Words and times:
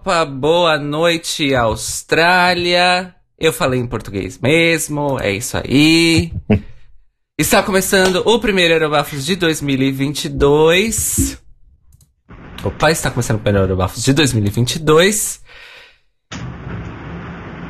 Europa. 0.00 0.24
Boa 0.24 0.78
noite, 0.78 1.54
Austrália. 1.54 3.14
Eu 3.38 3.52
falei 3.52 3.80
em 3.80 3.86
português 3.86 4.38
mesmo, 4.38 5.18
é 5.20 5.32
isso 5.32 5.56
aí. 5.56 6.32
Está 7.38 7.62
começando 7.62 8.22
o 8.26 8.38
primeiro 8.38 8.74
Eurobafos 8.74 9.24
de 9.24 9.36
2022. 9.36 11.38
Opa, 12.62 12.90
está 12.90 13.10
começando 13.10 13.36
o 13.36 13.40
primeiro 13.40 13.64
Eurobafos 13.64 14.04
de 14.04 14.12
2022. 14.12 15.40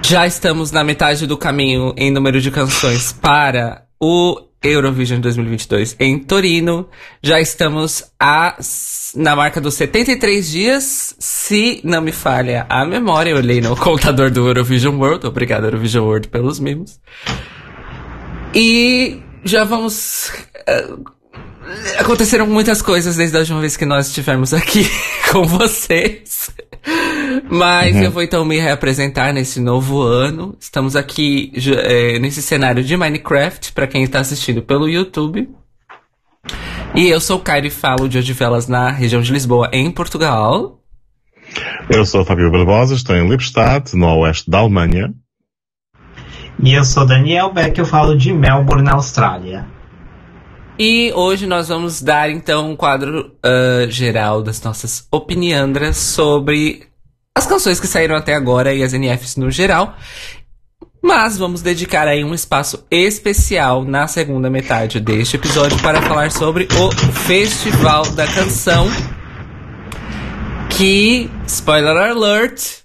Já 0.04 0.26
estamos 0.26 0.72
na 0.72 0.82
metade 0.82 1.24
do 1.24 1.38
caminho 1.38 1.94
em 1.96 2.10
número 2.10 2.40
de 2.40 2.50
canções 2.50 3.12
para 3.12 3.86
o 4.00 4.49
Eurovision 4.62 5.20
2022 5.20 5.96
em 5.98 6.18
Torino. 6.18 6.88
Já 7.22 7.40
estamos 7.40 8.04
a, 8.18 8.56
na 9.14 9.34
marca 9.34 9.60
dos 9.60 9.74
73 9.74 10.50
dias, 10.50 11.14
se 11.18 11.80
não 11.82 12.02
me 12.02 12.12
falha 12.12 12.66
a 12.68 12.84
memória. 12.84 13.30
Eu 13.30 13.36
olhei 13.36 13.60
no 13.60 13.74
contador 13.76 14.30
do 14.30 14.46
Eurovision 14.46 14.96
World. 14.96 15.26
Obrigado, 15.26 15.64
Eurovision 15.64 16.04
World, 16.04 16.28
pelos 16.28 16.60
mimos. 16.60 17.00
E 18.54 19.22
já 19.44 19.64
vamos. 19.64 20.30
Uh, 20.68 21.04
aconteceram 21.98 22.46
muitas 22.46 22.82
coisas 22.82 23.16
desde 23.16 23.36
a 23.36 23.40
última 23.40 23.60
vez 23.60 23.76
que 23.76 23.86
nós 23.86 24.08
estivemos 24.08 24.52
aqui 24.52 24.84
com 25.32 25.44
vocês. 25.44 26.50
Mas 27.48 27.94
uhum. 27.96 28.02
eu 28.02 28.10
vou 28.10 28.22
então 28.22 28.44
me 28.44 28.58
reapresentar 28.58 29.32
nesse 29.32 29.60
novo 29.60 30.02
ano. 30.02 30.56
Estamos 30.58 30.96
aqui 30.96 31.52
é, 31.84 32.18
nesse 32.18 32.42
cenário 32.42 32.82
de 32.82 32.96
Minecraft, 32.96 33.72
para 33.72 33.86
quem 33.86 34.02
está 34.02 34.20
assistindo 34.20 34.62
pelo 34.62 34.88
YouTube. 34.88 35.48
E 36.94 37.08
eu 37.08 37.20
sou 37.20 37.38
o 37.38 37.40
Caio 37.40 37.66
e 37.66 37.70
falo 37.70 38.08
de 38.08 38.18
Odivelas 38.18 38.66
na 38.66 38.90
região 38.90 39.22
de 39.22 39.32
Lisboa, 39.32 39.68
em 39.72 39.90
Portugal. 39.90 40.80
Eu 41.88 42.04
sou 42.04 42.22
o 42.22 42.24
Fabio 42.24 42.50
Barbosa, 42.50 42.94
estou 42.94 43.16
em 43.16 43.28
Lippstadt, 43.28 43.96
no 43.96 44.06
oeste 44.18 44.50
da 44.50 44.58
Alemanha. 44.58 45.12
E 46.62 46.74
eu 46.74 46.84
sou 46.84 47.06
Daniel 47.06 47.52
Beck, 47.52 47.78
eu 47.78 47.86
falo 47.86 48.16
de 48.16 48.32
Melbourne, 48.32 48.82
na 48.82 48.94
Austrália. 48.94 49.66
E 50.82 51.12
hoje 51.12 51.46
nós 51.46 51.68
vamos 51.68 52.00
dar 52.00 52.30
então 52.30 52.70
um 52.70 52.74
quadro 52.74 53.36
uh, 53.44 53.90
geral 53.90 54.42
das 54.42 54.62
nossas 54.62 55.06
opiniandras 55.12 55.98
sobre 55.98 56.84
as 57.36 57.46
canções 57.46 57.78
que 57.78 57.86
saíram 57.86 58.16
até 58.16 58.34
agora 58.34 58.72
e 58.72 58.82
as 58.82 58.94
NFs 58.94 59.36
no 59.36 59.50
geral. 59.50 59.94
Mas 61.02 61.36
vamos 61.36 61.60
dedicar 61.60 62.08
aí 62.08 62.24
um 62.24 62.32
espaço 62.32 62.82
especial 62.90 63.84
na 63.84 64.06
segunda 64.06 64.48
metade 64.48 65.00
deste 65.00 65.36
episódio 65.36 65.78
para 65.82 66.00
falar 66.00 66.32
sobre 66.32 66.66
o 66.72 66.90
Festival 67.12 68.10
da 68.12 68.26
Canção. 68.26 68.88
Que, 70.70 71.28
spoiler 71.46 71.94
alert, 71.94 72.78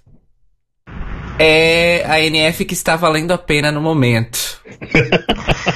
é 1.38 2.04
a 2.06 2.20
NF 2.20 2.66
que 2.66 2.74
está 2.74 2.94
valendo 2.94 3.32
a 3.32 3.38
pena 3.38 3.72
no 3.72 3.80
momento. 3.80 4.60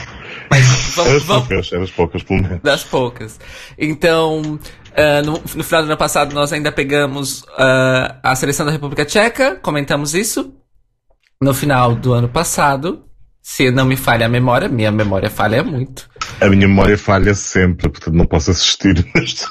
Vamos, 0.94 1.22
vamos, 1.24 1.46
poucas, 1.48 1.72
eram 1.72 1.86
poucas, 1.86 2.22
pelo 2.22 2.42
menos. 2.42 2.60
Das 2.62 2.84
poucas. 2.84 3.40
Então, 3.78 4.40
uh, 4.42 5.24
no, 5.24 5.32
no, 5.32 5.64
final 5.64 5.82
do 5.82 5.86
ano 5.86 5.96
passado, 5.96 6.34
nós 6.34 6.52
ainda 6.52 6.70
pegamos 6.70 7.42
uh, 7.42 8.18
a 8.22 8.34
seleção 8.36 8.66
da 8.66 8.72
República 8.72 9.04
Tcheca, 9.04 9.56
comentamos 9.56 10.14
isso. 10.14 10.54
No 11.42 11.54
final 11.54 11.94
do 11.94 12.12
ano 12.12 12.28
passado, 12.28 13.04
se 13.42 13.70
não 13.70 13.86
me 13.86 13.96
falha 13.96 14.26
a 14.26 14.28
memória, 14.28 14.68
minha 14.68 14.92
memória 14.92 15.30
falha 15.30 15.64
muito. 15.64 16.08
A 16.40 16.46
minha 16.48 16.68
memória 16.68 16.96
falha 16.96 17.34
sempre, 17.34 17.88
portanto 17.88 18.14
não 18.14 18.26
posso 18.26 18.50
assistir 18.50 19.06
neste 19.14 19.46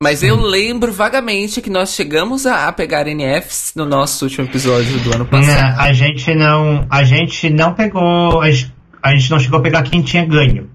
Mas 0.00 0.22
eu 0.22 0.36
lembro 0.36 0.92
vagamente 0.92 1.60
que 1.60 1.68
nós 1.68 1.90
chegamos 1.90 2.46
a, 2.46 2.68
a, 2.68 2.72
pegar 2.72 3.06
NFs 3.06 3.72
no 3.74 3.84
nosso 3.84 4.24
último 4.24 4.46
episódio 4.46 4.98
do 5.00 5.12
ano 5.12 5.26
passado. 5.26 5.76
Não, 5.76 5.80
a 5.80 5.92
gente 5.92 6.34
não, 6.34 6.86
a 6.88 7.02
gente 7.02 7.50
não 7.50 7.74
pegou, 7.74 8.40
a 8.40 8.50
gente 8.50 8.77
a 9.02 9.14
gente 9.14 9.30
não 9.30 9.38
chegou 9.38 9.58
a 9.58 9.62
pegar 9.62 9.82
quem 9.82 10.02
tinha 10.02 10.24
ganho. 10.24 10.70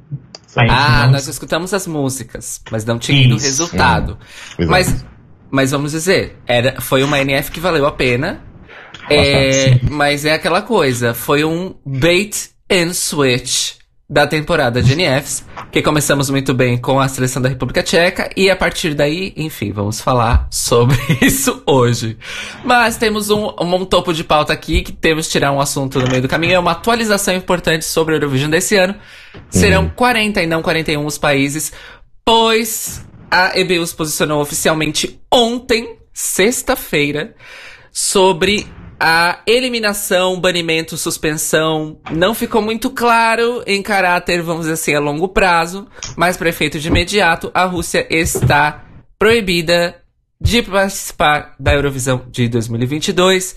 Ah, 0.56 1.06
não... 1.06 1.14
nós 1.14 1.28
escutamos 1.28 1.74
as 1.74 1.88
músicas, 1.88 2.62
mas 2.72 2.86
não 2.86 3.00
tinha 3.00 3.34
o 3.34 3.40
resultado. 3.40 4.18
Hum. 4.60 4.68
Mas, 4.68 5.06
mas 5.50 5.72
vamos 5.72 5.92
dizer, 5.92 6.38
era, 6.46 6.80
foi 6.80 7.04
uma 7.04 7.20
NF 7.20 7.52
que 7.52 7.60
valeu 7.60 7.86
a 7.86 7.92
pena. 7.92 8.42
É, 9.10 9.80
mas 9.90 10.24
é 10.24 10.34
aquela 10.34 10.62
coisa, 10.62 11.14
foi 11.14 11.44
um 11.44 11.76
bait 11.86 12.52
and 12.72 12.94
switch 12.94 13.74
da 14.10 14.28
temporada 14.28 14.82
de 14.82 14.96
NFs, 14.96 15.46
que 15.72 15.82
começamos 15.82 16.30
muito 16.30 16.54
bem 16.54 16.78
com 16.78 17.00
a 17.00 17.08
seleção 17.08 17.42
da 17.42 17.50
República 17.50 17.82
Tcheca 17.82 18.30
e 18.36 18.50
a 18.50 18.56
partir 18.56 18.94
daí, 18.94 19.34
enfim, 19.36 19.72
vamos 19.72 20.02
falar 20.02 20.48
sobre 20.52 20.98
isso 21.22 21.64
hoje. 21.66 22.18
Mas 22.64 22.98
temos 22.98 23.30
um, 23.30 23.52
um 23.60 23.86
topo 23.86 24.14
de 24.14 24.24
pauta 24.24 24.54
aqui 24.54 24.82
que 24.82 24.92
temos 24.92 25.26
que 25.26 25.32
tirar 25.32 25.52
um 25.52 25.60
assunto 25.60 26.00
no 26.00 26.08
meio 26.10 26.22
do 26.22 26.28
caminho, 26.28 26.54
é 26.54 26.60
uma 26.60 26.72
atualização 26.72 27.34
importante 27.34 27.86
sobre 27.86 28.14
a 28.14 28.18
Eurovision 28.18 28.52
desse 28.52 28.76
ano. 28.76 28.96
Serão 29.50 29.90
40 29.90 30.40
uhum. 30.40 30.44
e 30.44 30.48
não 30.48 30.62
41 30.62 31.06
os 31.06 31.18
países, 31.18 31.72
pois 32.26 33.04
a 33.32 33.58
EBU 33.58 33.88
se 33.88 33.96
posicionou 33.96 34.42
oficialmente 34.42 35.20
ontem, 35.32 35.98
sexta-feira, 36.14 37.34
sobre 37.92 38.68
a 39.00 39.40
eliminação, 39.46 40.40
banimento, 40.40 40.98
suspensão 40.98 42.00
não 42.12 42.34
ficou 42.34 42.62
muito 42.62 42.90
claro 42.90 43.64
em 43.66 43.82
caráter, 43.82 44.42
vamos 44.42 44.62
dizer 44.62 44.74
assim, 44.74 44.94
a 44.94 45.00
longo 45.00 45.28
prazo, 45.28 45.88
mas 46.16 46.38
para 46.38 46.50
efeito 46.50 46.80
de 46.80 46.88
imediato, 46.88 47.52
a 47.54 47.66
Rússia 47.66 48.08
está 48.10 48.86
proibida 49.18 50.02
de 50.40 50.62
participar 50.62 51.56
da 51.60 51.74
Eurovisão 51.74 52.26
de 52.30 52.50
2022. 52.50 53.56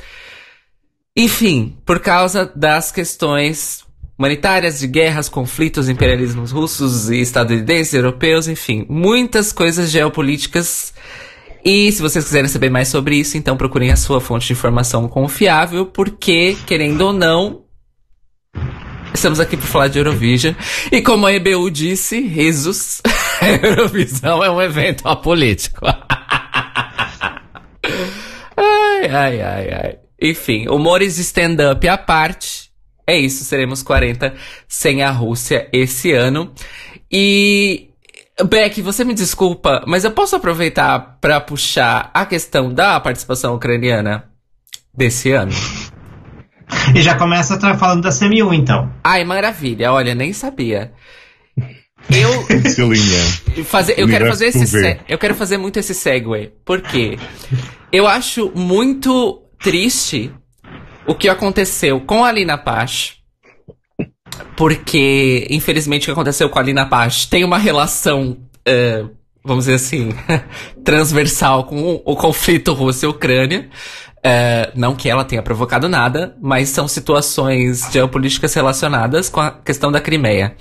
Enfim, 1.16 1.76
por 1.84 2.00
causa 2.00 2.50
das 2.54 2.92
questões 2.92 3.84
humanitárias, 4.18 4.78
de 4.78 4.86
guerras, 4.86 5.28
conflitos, 5.28 5.88
imperialismos 5.88 6.50
russos 6.50 7.10
e 7.10 7.20
estadunidenses, 7.20 7.94
europeus, 7.94 8.48
enfim, 8.48 8.86
muitas 8.88 9.52
coisas 9.52 9.90
geopolíticas 9.90 10.94
e 11.68 11.90
se 11.90 12.00
vocês 12.00 12.24
quiserem 12.24 12.46
saber 12.46 12.70
mais 12.70 12.86
sobre 12.86 13.16
isso, 13.16 13.36
então 13.36 13.56
procurem 13.56 13.90
a 13.90 13.96
sua 13.96 14.20
fonte 14.20 14.46
de 14.46 14.52
informação 14.52 15.08
confiável, 15.08 15.84
porque, 15.84 16.56
querendo 16.64 17.00
ou 17.00 17.12
não, 17.12 17.64
estamos 19.12 19.40
aqui 19.40 19.56
para 19.56 19.66
falar 19.66 19.88
de 19.88 19.98
Eurovision. 19.98 20.54
E 20.92 21.02
como 21.02 21.26
a 21.26 21.32
EBU 21.32 21.68
disse, 21.72 22.20
risos, 22.20 23.02
a 23.42 23.48
Eurovisão 23.48 24.44
é 24.44 24.48
um 24.48 24.62
evento 24.62 25.08
apolítico. 25.08 25.84
ai, 28.56 29.08
ai, 29.10 29.40
ai, 29.40 29.70
ai. 29.72 29.98
Enfim, 30.22 30.68
humores 30.68 31.16
de 31.16 31.22
stand-up 31.22 31.88
à 31.88 31.98
parte, 31.98 32.70
é 33.04 33.18
isso, 33.18 33.42
seremos 33.42 33.82
40 33.82 34.34
sem 34.68 35.02
a 35.02 35.10
Rússia 35.10 35.68
esse 35.72 36.12
ano. 36.12 36.54
E 37.10 37.85
Beck, 38.44 38.82
você 38.82 39.02
me 39.02 39.14
desculpa, 39.14 39.82
mas 39.86 40.04
eu 40.04 40.10
posso 40.10 40.36
aproveitar 40.36 41.18
para 41.20 41.40
puxar 41.40 42.10
a 42.12 42.26
questão 42.26 42.72
da 42.72 43.00
participação 43.00 43.54
ucraniana 43.54 44.30
desse 44.94 45.32
ano? 45.32 45.52
E 46.94 47.00
já 47.00 47.16
começa 47.16 47.58
falando 47.78 48.02
da 48.02 48.10
CMU, 48.10 48.52
então. 48.52 48.92
Ai, 49.02 49.24
maravilha. 49.24 49.90
Olha, 49.92 50.14
nem 50.14 50.32
sabia. 50.34 50.92
Eu 52.10 52.44
fazer, 53.64 53.94
eu 53.98 54.06
quero 54.06 54.26
fazer 54.26 54.46
esse 54.46 55.00
eu 55.08 55.18
quero 55.18 55.34
fazer 55.34 55.56
muito 55.56 55.78
esse 55.78 55.94
segue. 55.94 56.52
Por 56.64 56.82
quê? 56.82 57.18
Eu 57.90 58.06
acho 58.06 58.52
muito 58.54 59.42
triste 59.58 60.32
o 61.06 61.14
que 61.14 61.28
aconteceu 61.28 62.00
com 62.00 62.24
a 62.24 62.30
Lina 62.30 62.58
Paz 62.58 63.15
porque, 64.56 65.46
infelizmente, 65.50 66.04
o 66.04 66.06
que 66.06 66.10
aconteceu 66.12 66.48
com 66.48 66.58
a 66.58 66.62
Lina 66.62 66.86
Paz 66.86 67.26
tem 67.26 67.44
uma 67.44 67.58
relação, 67.58 68.36
uh, 68.68 69.10
vamos 69.44 69.64
dizer 69.64 69.76
assim, 69.76 70.10
transversal 70.84 71.64
com 71.64 72.00
o, 72.04 72.16
conflito 72.16 72.72
Rússia-Ucrânia. 72.72 73.68
Uh, 74.18 74.72
não 74.74 74.96
que 74.96 75.08
ela 75.08 75.24
tenha 75.24 75.42
provocado 75.42 75.88
nada, 75.88 76.36
mas 76.40 76.68
são 76.70 76.88
situações 76.88 77.88
geopolíticas 77.92 78.52
relacionadas 78.54 79.28
com 79.28 79.40
a 79.40 79.50
questão 79.50 79.92
da 79.92 80.00
Crimeia. 80.00 80.56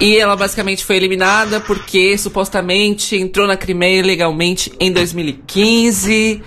E 0.00 0.16
ela 0.16 0.36
basicamente 0.36 0.84
foi 0.84 0.96
eliminada 0.96 1.60
porque 1.60 2.16
supostamente 2.18 3.16
entrou 3.16 3.46
na 3.46 3.56
Crimeia 3.56 4.02
legalmente 4.02 4.72
em 4.78 4.92
2015 4.92 6.42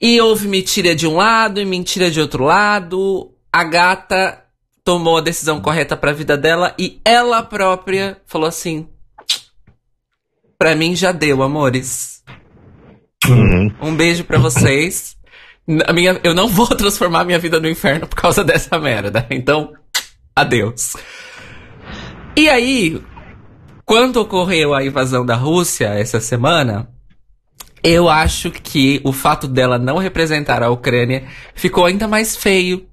e 0.00 0.20
houve 0.20 0.48
mentira 0.48 0.94
de 0.94 1.06
um 1.06 1.16
lado 1.16 1.60
e 1.60 1.64
mentira 1.64 2.10
de 2.10 2.20
outro 2.20 2.44
lado. 2.44 3.30
A 3.52 3.64
gata 3.64 4.41
tomou 4.84 5.18
a 5.18 5.20
decisão 5.20 5.60
correta 5.60 5.96
para 5.96 6.10
a 6.10 6.14
vida 6.14 6.36
dela 6.36 6.74
e 6.78 7.00
ela 7.04 7.42
própria 7.42 8.20
falou 8.26 8.48
assim: 8.48 8.88
"Para 10.58 10.74
mim 10.74 10.94
já 10.96 11.12
deu, 11.12 11.42
amores. 11.42 12.22
Uhum. 13.26 13.72
Um 13.80 13.94
beijo 13.94 14.24
para 14.24 14.38
vocês. 14.38 15.16
A 15.86 15.92
minha, 15.92 16.20
eu 16.24 16.34
não 16.34 16.48
vou 16.48 16.66
transformar 16.68 17.24
minha 17.24 17.38
vida 17.38 17.60
no 17.60 17.68
inferno 17.68 18.06
por 18.06 18.16
causa 18.16 18.42
dessa 18.44 18.78
merda. 18.78 19.26
Então, 19.30 19.72
adeus." 20.34 20.94
E 22.36 22.48
aí, 22.48 23.02
quando 23.84 24.16
ocorreu 24.16 24.74
a 24.74 24.84
invasão 24.84 25.24
da 25.24 25.34
Rússia 25.36 25.88
essa 25.88 26.20
semana, 26.20 26.88
Eu 27.84 28.08
acho 28.08 28.50
que 28.50 29.00
o 29.02 29.12
fato 29.12 29.48
dela 29.48 29.76
não 29.76 29.98
representar 29.98 30.62
a 30.62 30.70
Ucrânia 30.70 31.26
ficou 31.54 31.84
ainda 31.84 32.06
mais 32.06 32.36
feio. 32.36 32.86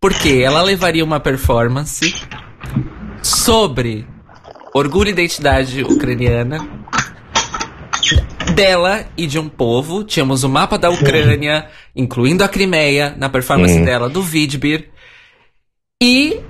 Porque 0.00 0.40
ela 0.42 0.62
levaria 0.62 1.04
uma 1.04 1.20
performance 1.20 2.14
sobre 3.22 4.06
orgulho 4.74 5.08
e 5.08 5.12
identidade 5.12 5.82
ucraniana 5.82 6.66
dela 8.54 9.04
e 9.16 9.26
de 9.26 9.38
um 9.38 9.48
povo. 9.48 10.02
Tínhamos 10.02 10.42
o 10.42 10.48
mapa 10.48 10.78
da 10.78 10.90
Ucrânia, 10.90 11.68
incluindo 11.94 12.42
a 12.42 12.48
Crimeia, 12.48 13.14
na 13.18 13.28
performance 13.28 13.78
hum. 13.78 13.84
dela 13.84 14.08
do 14.08 14.22
Vidbir. 14.22 14.88
E 16.02 16.40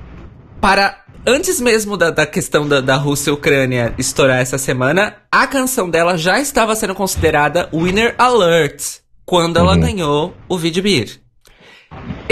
para 0.60 1.04
antes 1.26 1.60
mesmo 1.60 1.96
da, 1.96 2.10
da 2.10 2.26
questão 2.26 2.68
da, 2.68 2.80
da 2.80 2.96
Rússia 2.96 3.30
e 3.30 3.32
Ucrânia 3.32 3.94
estourar 3.98 4.38
essa 4.38 4.58
semana, 4.58 5.16
a 5.30 5.46
canção 5.46 5.90
dela 5.90 6.16
já 6.16 6.40
estava 6.40 6.74
sendo 6.76 6.94
considerada 6.94 7.68
Winner 7.72 8.14
Alert 8.16 9.00
quando 9.26 9.58
ela 9.58 9.74
uhum. 9.74 9.80
ganhou 9.80 10.36
o 10.48 10.56
Vidbir. 10.56 11.20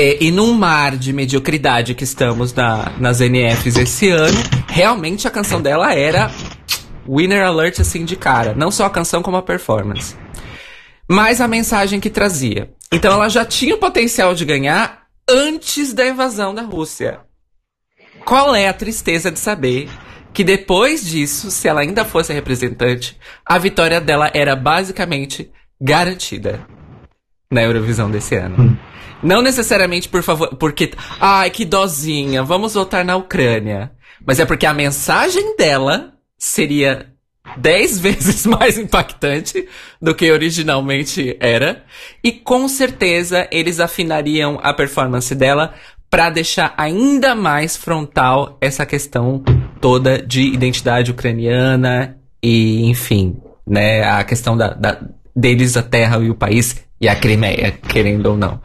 É, 0.00 0.22
e 0.22 0.30
num 0.30 0.52
mar 0.52 0.96
de 0.96 1.12
mediocridade 1.12 1.92
que 1.92 2.04
estamos 2.04 2.54
na, 2.54 2.92
nas 3.00 3.18
NFs 3.18 3.76
esse 3.76 4.08
ano, 4.08 4.38
realmente 4.68 5.26
a 5.26 5.30
canção 5.30 5.60
dela 5.60 5.92
era 5.92 6.30
Winner 7.04 7.44
Alert 7.44 7.80
assim 7.80 8.04
de 8.04 8.14
cara. 8.14 8.54
Não 8.54 8.70
só 8.70 8.86
a 8.86 8.90
canção, 8.90 9.24
como 9.24 9.36
a 9.36 9.42
performance. 9.42 10.14
Mas 11.10 11.40
a 11.40 11.48
mensagem 11.48 11.98
que 11.98 12.10
trazia. 12.10 12.70
Então 12.92 13.12
ela 13.12 13.28
já 13.28 13.44
tinha 13.44 13.74
o 13.74 13.78
potencial 13.78 14.36
de 14.36 14.44
ganhar 14.44 15.02
antes 15.28 15.92
da 15.92 16.06
invasão 16.06 16.54
da 16.54 16.62
Rússia. 16.62 17.18
Qual 18.24 18.54
é 18.54 18.68
a 18.68 18.72
tristeza 18.72 19.32
de 19.32 19.38
saber 19.40 19.90
que 20.32 20.44
depois 20.44 21.04
disso, 21.04 21.50
se 21.50 21.66
ela 21.66 21.80
ainda 21.80 22.04
fosse 22.04 22.32
representante, 22.32 23.18
a 23.44 23.58
vitória 23.58 24.00
dela 24.00 24.30
era 24.32 24.54
basicamente 24.54 25.50
garantida 25.80 26.64
na 27.50 27.62
Eurovisão 27.62 28.08
desse 28.08 28.36
ano. 28.36 28.78
Não 29.22 29.42
necessariamente 29.42 30.08
por 30.08 30.22
favor, 30.22 30.54
porque, 30.56 30.92
ai, 31.20 31.50
que 31.50 31.64
dozinha, 31.64 32.42
vamos 32.42 32.74
votar 32.74 33.04
na 33.04 33.16
Ucrânia. 33.16 33.92
Mas 34.24 34.38
é 34.40 34.44
porque 34.44 34.66
a 34.66 34.74
mensagem 34.74 35.56
dela 35.56 36.14
seria 36.36 37.06
dez 37.56 37.98
vezes 38.00 38.46
mais 38.46 38.78
impactante 38.78 39.66
do 40.00 40.14
que 40.14 40.30
originalmente 40.30 41.36
era. 41.40 41.84
E 42.22 42.32
com 42.32 42.68
certeza 42.68 43.48
eles 43.50 43.80
afinariam 43.80 44.58
a 44.62 44.72
performance 44.72 45.34
dela 45.34 45.74
para 46.10 46.30
deixar 46.30 46.72
ainda 46.76 47.34
mais 47.34 47.76
frontal 47.76 48.56
essa 48.60 48.86
questão 48.86 49.42
toda 49.80 50.20
de 50.20 50.42
identidade 50.42 51.10
ucraniana 51.10 52.18
e, 52.42 52.84
enfim, 52.86 53.36
né, 53.66 54.04
a 54.04 54.24
questão 54.24 54.56
da, 54.56 54.68
da 54.68 55.00
deles 55.36 55.76
a 55.76 55.82
terra 55.82 56.18
e 56.18 56.30
o 56.30 56.34
país 56.34 56.87
e 57.00 57.08
a 57.08 57.16
Crimeia, 57.16 57.78
querendo 57.88 58.26
ou 58.26 58.36
não. 58.36 58.60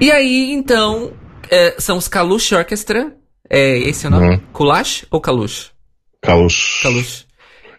E 0.00 0.10
aí, 0.10 0.52
então, 0.52 1.12
é, 1.50 1.74
são 1.78 1.96
os 1.96 2.08
Kalush 2.08 2.52
Orchestra. 2.52 3.14
É 3.48 3.78
esse 3.78 4.06
o 4.06 4.10
nome? 4.10 4.28
Uhum. 4.28 4.40
Kulash 4.52 5.04
ou 5.10 5.20
Kalush? 5.20 5.70
Kalush. 6.22 6.82
Kalush. 6.82 7.26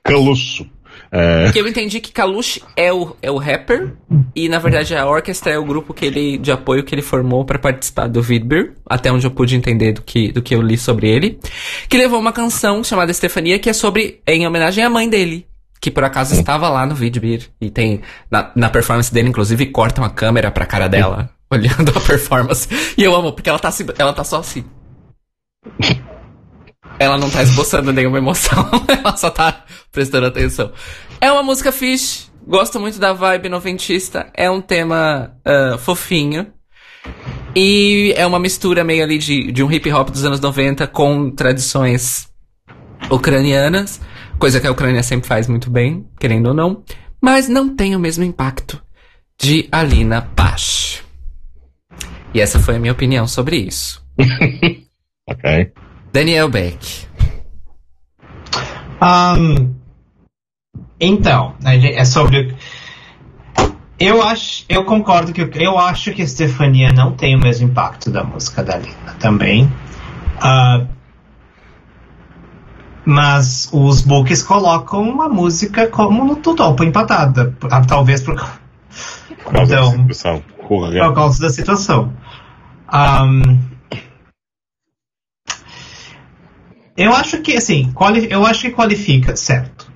Kalush. 0.03 0.65
É... 1.11 1.45
Porque 1.45 1.59
eu 1.59 1.67
entendi 1.67 1.99
que 1.99 2.11
Kalush 2.11 2.61
é 2.75 2.91
o, 2.91 3.15
é 3.21 3.31
o 3.31 3.37
rapper 3.37 3.93
e, 4.35 4.49
na 4.49 4.59
verdade, 4.59 4.95
a 4.95 5.07
orquestra 5.07 5.53
é 5.53 5.57
o 5.57 5.63
grupo 5.63 5.93
que 5.93 6.05
ele, 6.05 6.37
de 6.37 6.51
apoio 6.51 6.83
que 6.83 6.93
ele 6.93 7.01
formou 7.01 7.45
para 7.45 7.57
participar 7.57 8.07
do 8.07 8.21
Vidbir, 8.21 8.73
até 8.87 9.11
onde 9.11 9.25
eu 9.25 9.31
pude 9.31 9.55
entender 9.55 9.93
do 9.93 10.01
que, 10.01 10.31
do 10.31 10.41
que 10.41 10.53
eu 10.53 10.61
li 10.61 10.77
sobre 10.77 11.09
ele, 11.09 11.39
que 11.89 11.97
levou 11.97 12.19
uma 12.19 12.33
canção 12.33 12.83
chamada 12.83 13.11
Estefania, 13.11 13.57
que 13.57 13.69
é 13.69 13.73
sobre, 13.73 14.21
em 14.27 14.45
homenagem 14.45 14.83
à 14.83 14.89
mãe 14.89 15.09
dele, 15.09 15.47
que 15.79 15.91
por 15.91 16.03
acaso 16.03 16.33
estava 16.33 16.69
lá 16.69 16.85
no 16.85 16.95
Vidbir. 16.95 17.49
E 17.59 17.69
tem, 17.69 18.01
na, 18.29 18.51
na 18.55 18.69
performance 18.69 19.13
dele, 19.13 19.29
inclusive, 19.29 19.67
cortam 19.67 20.03
a 20.03 20.09
câmera 20.09 20.51
pra 20.51 20.65
cara 20.65 20.87
dela, 20.87 21.29
olhando 21.51 21.91
a 21.95 22.01
performance. 22.01 22.67
E 22.97 23.03
eu 23.03 23.15
amo, 23.15 23.33
porque 23.33 23.49
ela 23.49 23.59
tá, 23.59 23.71
ela 23.97 24.13
tá 24.13 24.23
só 24.23 24.39
assim. 24.39 24.63
Ela 26.97 27.17
não 27.17 27.29
tá 27.29 27.43
esboçando 27.43 27.91
nenhuma 27.91 28.17
emoção, 28.17 28.69
ela 28.87 29.15
só 29.17 29.29
tá 29.29 29.65
prestando 29.91 30.27
atenção. 30.27 30.71
É 31.19 31.31
uma 31.31 31.43
música 31.43 31.71
fish, 31.71 32.31
gosto 32.47 32.79
muito 32.79 32.99
da 32.99 33.13
vibe 33.13 33.49
noventista, 33.49 34.27
é 34.33 34.49
um 34.49 34.61
tema 34.61 35.35
uh, 35.45 35.77
fofinho. 35.77 36.47
E 37.55 38.13
é 38.17 38.25
uma 38.25 38.39
mistura 38.39 38.83
meio 38.83 39.03
ali 39.03 39.17
de, 39.17 39.51
de 39.51 39.63
um 39.63 39.71
hip 39.71 39.89
hop 39.91 40.09
dos 40.09 40.25
anos 40.25 40.39
90 40.39 40.87
com 40.87 41.31
tradições 41.31 42.27
ucranianas, 43.09 44.01
coisa 44.39 44.59
que 44.59 44.67
a 44.67 44.71
Ucrânia 44.71 45.03
sempre 45.03 45.27
faz 45.27 45.47
muito 45.47 45.69
bem, 45.69 46.05
querendo 46.19 46.47
ou 46.47 46.53
não, 46.53 46.83
mas 47.21 47.47
não 47.47 47.75
tem 47.75 47.95
o 47.95 47.99
mesmo 47.99 48.23
impacto 48.23 48.81
de 49.39 49.67
Alina 49.71 50.21
Pash. 50.35 51.03
E 52.33 52.41
essa 52.41 52.59
foi 52.59 52.75
a 52.75 52.79
minha 52.79 52.93
opinião 52.93 53.27
sobre 53.27 53.57
isso. 53.57 54.05
ok. 55.27 55.71
Daniel 56.11 56.49
Beck. 56.49 57.07
Um, 59.01 59.73
então, 60.99 61.55
é 61.63 62.05
sobre. 62.05 62.55
Eu 63.97 64.21
acho, 64.21 64.65
eu 64.67 64.83
concordo 64.83 65.31
que 65.31 65.49
eu 65.55 65.77
acho 65.77 66.13
que 66.13 66.21
a 66.21 66.27
Stefania 66.27 66.91
não 66.91 67.13
tem 67.13 67.35
o 67.35 67.39
mesmo 67.39 67.67
impacto 67.67 68.09
da 68.11 68.23
música 68.23 68.63
da 68.63 68.77
Lina 68.77 69.15
também. 69.19 69.65
Uh, 70.37 70.87
mas 73.05 73.69
os 73.71 74.01
books 74.01 74.41
colocam 74.41 75.01
uma 75.03 75.29
música 75.29 75.87
como 75.87 76.25
no 76.25 76.35
topo 76.37 76.83
empatada, 76.83 77.55
talvez 77.87 78.21
por, 78.21 78.35
por 79.43 79.53
causa 79.53 79.73
então, 79.73 79.91
da 79.91 80.13
situação. 80.13 80.43
Por 80.67 81.13
causa 81.13 81.41
da 81.41 81.49
situação. 81.49 82.13
Um, 82.91 83.75
Eu 86.97 87.13
acho 87.13 87.41
que, 87.41 87.53
assim, 87.53 87.93
eu 88.29 88.45
acho 88.45 88.61
que 88.61 88.71
qualifica, 88.71 89.35
certo. 89.35 89.91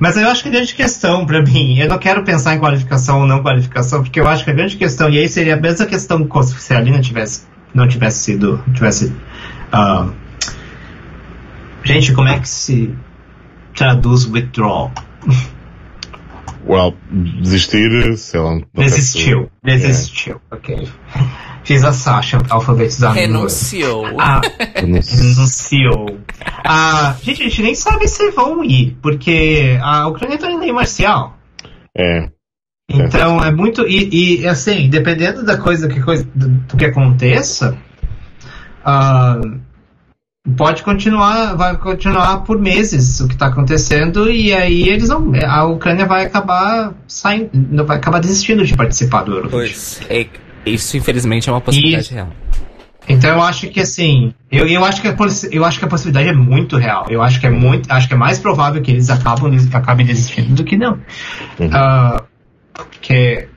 Mas 0.00 0.16
eu 0.16 0.26
acho 0.28 0.42
que 0.42 0.48
a 0.48 0.52
grande 0.52 0.74
questão 0.74 1.26
para 1.26 1.42
mim, 1.42 1.78
eu 1.78 1.88
não 1.88 1.98
quero 1.98 2.24
pensar 2.24 2.54
em 2.54 2.58
qualificação 2.58 3.20
ou 3.20 3.26
não 3.26 3.42
qualificação, 3.42 4.02
porque 4.02 4.18
eu 4.18 4.26
acho 4.26 4.44
que 4.44 4.50
a 4.50 4.54
grande 4.54 4.76
questão, 4.76 5.10
e 5.10 5.18
aí 5.18 5.28
seria 5.28 5.54
a 5.54 5.60
mesma 5.60 5.84
questão 5.84 6.26
se 6.42 6.74
a 6.74 6.80
Lina 6.80 7.00
tivesse, 7.00 7.46
não 7.74 7.86
tivesse 7.86 8.20
sido, 8.20 8.62
tivesse, 8.72 9.06
uh, 9.72 10.10
gente, 11.82 12.12
como 12.12 12.28
é 12.28 12.38
que 12.40 12.48
se 12.48 12.94
traduz 13.74 14.26
withdrawal? 14.26 14.92
Well, 16.66 16.94
desistir, 17.10 18.16
sei 18.18 18.40
lá. 18.40 18.60
Desistiu, 18.74 19.50
desistiu, 19.62 20.40
é. 20.50 20.54
ok. 20.54 20.88
Fiz 21.64 21.84
a 21.84 21.92
Sasha 21.92 22.38
alfabetizar. 22.48 23.14
Renunciou. 23.14 24.06
Ah, 24.18 24.40
renunciou. 24.74 26.18
Ah, 26.64 27.14
gente, 27.22 27.42
a 27.42 27.44
gente 27.44 27.62
nem 27.62 27.74
sabe 27.74 28.08
se 28.08 28.30
vão 28.30 28.64
ir, 28.64 28.96
porque 29.02 29.78
a 29.82 30.08
Ucrânia 30.08 30.38
tá 30.38 30.50
em 30.50 30.58
lei 30.58 30.72
marcial. 30.72 31.36
É. 31.96 32.28
Então 32.90 33.42
é 33.42 33.50
muito. 33.50 33.86
E, 33.86 34.40
e 34.40 34.46
assim, 34.46 34.88
dependendo 34.88 35.44
da 35.44 35.58
coisa 35.58 35.88
que, 35.88 36.00
coisa, 36.00 36.26
do, 36.34 36.48
do 36.48 36.76
que 36.76 36.86
aconteça, 36.86 37.76
uh, 38.80 39.60
pode 40.56 40.82
continuar, 40.82 41.54
vai 41.54 41.76
continuar 41.76 42.38
por 42.38 42.58
meses 42.58 43.20
o 43.20 43.28
que 43.28 43.34
está 43.34 43.46
acontecendo, 43.46 44.30
e 44.30 44.52
aí 44.52 44.88
eles 44.88 45.08
não. 45.08 45.32
A 45.46 45.64
Ucrânia 45.66 46.06
vai 46.06 46.24
acabar 46.26 46.94
saindo, 47.06 47.84
vai 47.84 47.96
acabar 47.96 48.20
desistindo 48.20 48.64
de 48.64 48.76
participar 48.76 49.22
do 49.22 49.32
Eurovision. 49.32 49.50
Pois. 49.50 50.00
É 50.08 50.26
isso, 50.64 50.96
infelizmente, 50.96 51.48
é 51.48 51.52
uma 51.52 51.60
possibilidade 51.60 52.10
e, 52.10 52.14
real. 52.14 52.28
Então 53.08 53.30
eu 53.30 53.42
acho 53.42 53.68
que 53.68 53.80
assim, 53.80 54.34
eu, 54.52 54.66
eu, 54.66 54.84
acho 54.84 55.00
que 55.00 55.08
a, 55.08 55.16
eu 55.50 55.64
acho 55.64 55.78
que 55.78 55.84
a 55.84 55.88
possibilidade 55.88 56.28
é 56.28 56.32
muito 56.32 56.76
real. 56.76 57.06
Eu 57.08 57.22
acho 57.22 57.40
que 57.40 57.46
é 57.46 57.50
muito, 57.50 57.90
acho 57.90 58.06
que 58.06 58.14
é 58.14 58.16
mais 58.16 58.38
provável 58.38 58.82
que 58.82 58.90
eles 58.90 59.08
acabam, 59.08 59.50
acabem 59.72 60.04
desistindo 60.04 60.54
do 60.54 60.64
que 60.64 60.76
não. 60.76 61.00
Uhum. 61.58 61.68
Uh, 61.68 62.22
porque 62.72 63.48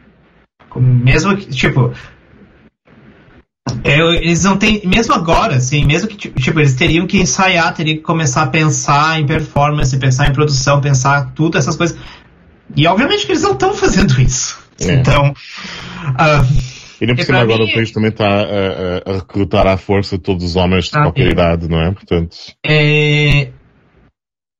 mesmo 0.80 1.36
que, 1.36 1.50
tipo, 1.50 1.92
eu, 3.84 4.14
eles 4.14 4.44
não 4.44 4.58
têm, 4.58 4.82
mesmo 4.86 5.14
agora, 5.14 5.56
assim, 5.56 5.86
mesmo 5.86 6.08
que, 6.08 6.30
tipo, 6.30 6.60
eles 6.60 6.74
teriam 6.74 7.06
que 7.06 7.20
ensaiar, 7.20 7.74
teriam 7.74 7.98
que 7.98 8.04
começar 8.04 8.44
a 8.44 8.48
pensar 8.48 9.20
em 9.20 9.26
performance, 9.26 9.98
pensar 9.98 10.30
em 10.30 10.34
produção, 10.34 10.82
pensar 10.82 11.32
tudo, 11.34 11.58
essas 11.58 11.76
coisas. 11.76 11.98
E 12.76 12.88
obviamente 12.88 13.26
que 13.26 13.32
eles 13.32 13.44
não 13.44 13.54
estão 13.54 13.74
fazendo 13.74 14.20
isso. 14.20 14.60
É. 14.80 14.94
Então, 14.94 15.30
uh, 15.32 16.72
e 17.00 17.06
nem 17.06 17.16
por 17.16 17.26
cima 17.26 17.40
agora 17.40 17.64
mim, 17.64 17.72
o 17.72 17.74
país 17.74 17.92
também 17.92 18.10
está 18.10 18.28
a, 18.28 19.12
a, 19.12 19.14
recrutar 19.14 19.68
à 19.68 19.78
força 19.78 20.18
todos 20.18 20.44
os 20.44 20.56
homens 20.56 20.86
de 20.86 20.98
ah, 20.98 21.04
qualquer 21.04 21.28
é. 21.28 21.32
idade, 21.32 21.68
não 21.68 21.80
é? 21.80 21.92
Portanto. 21.92 22.36
É... 22.66 23.50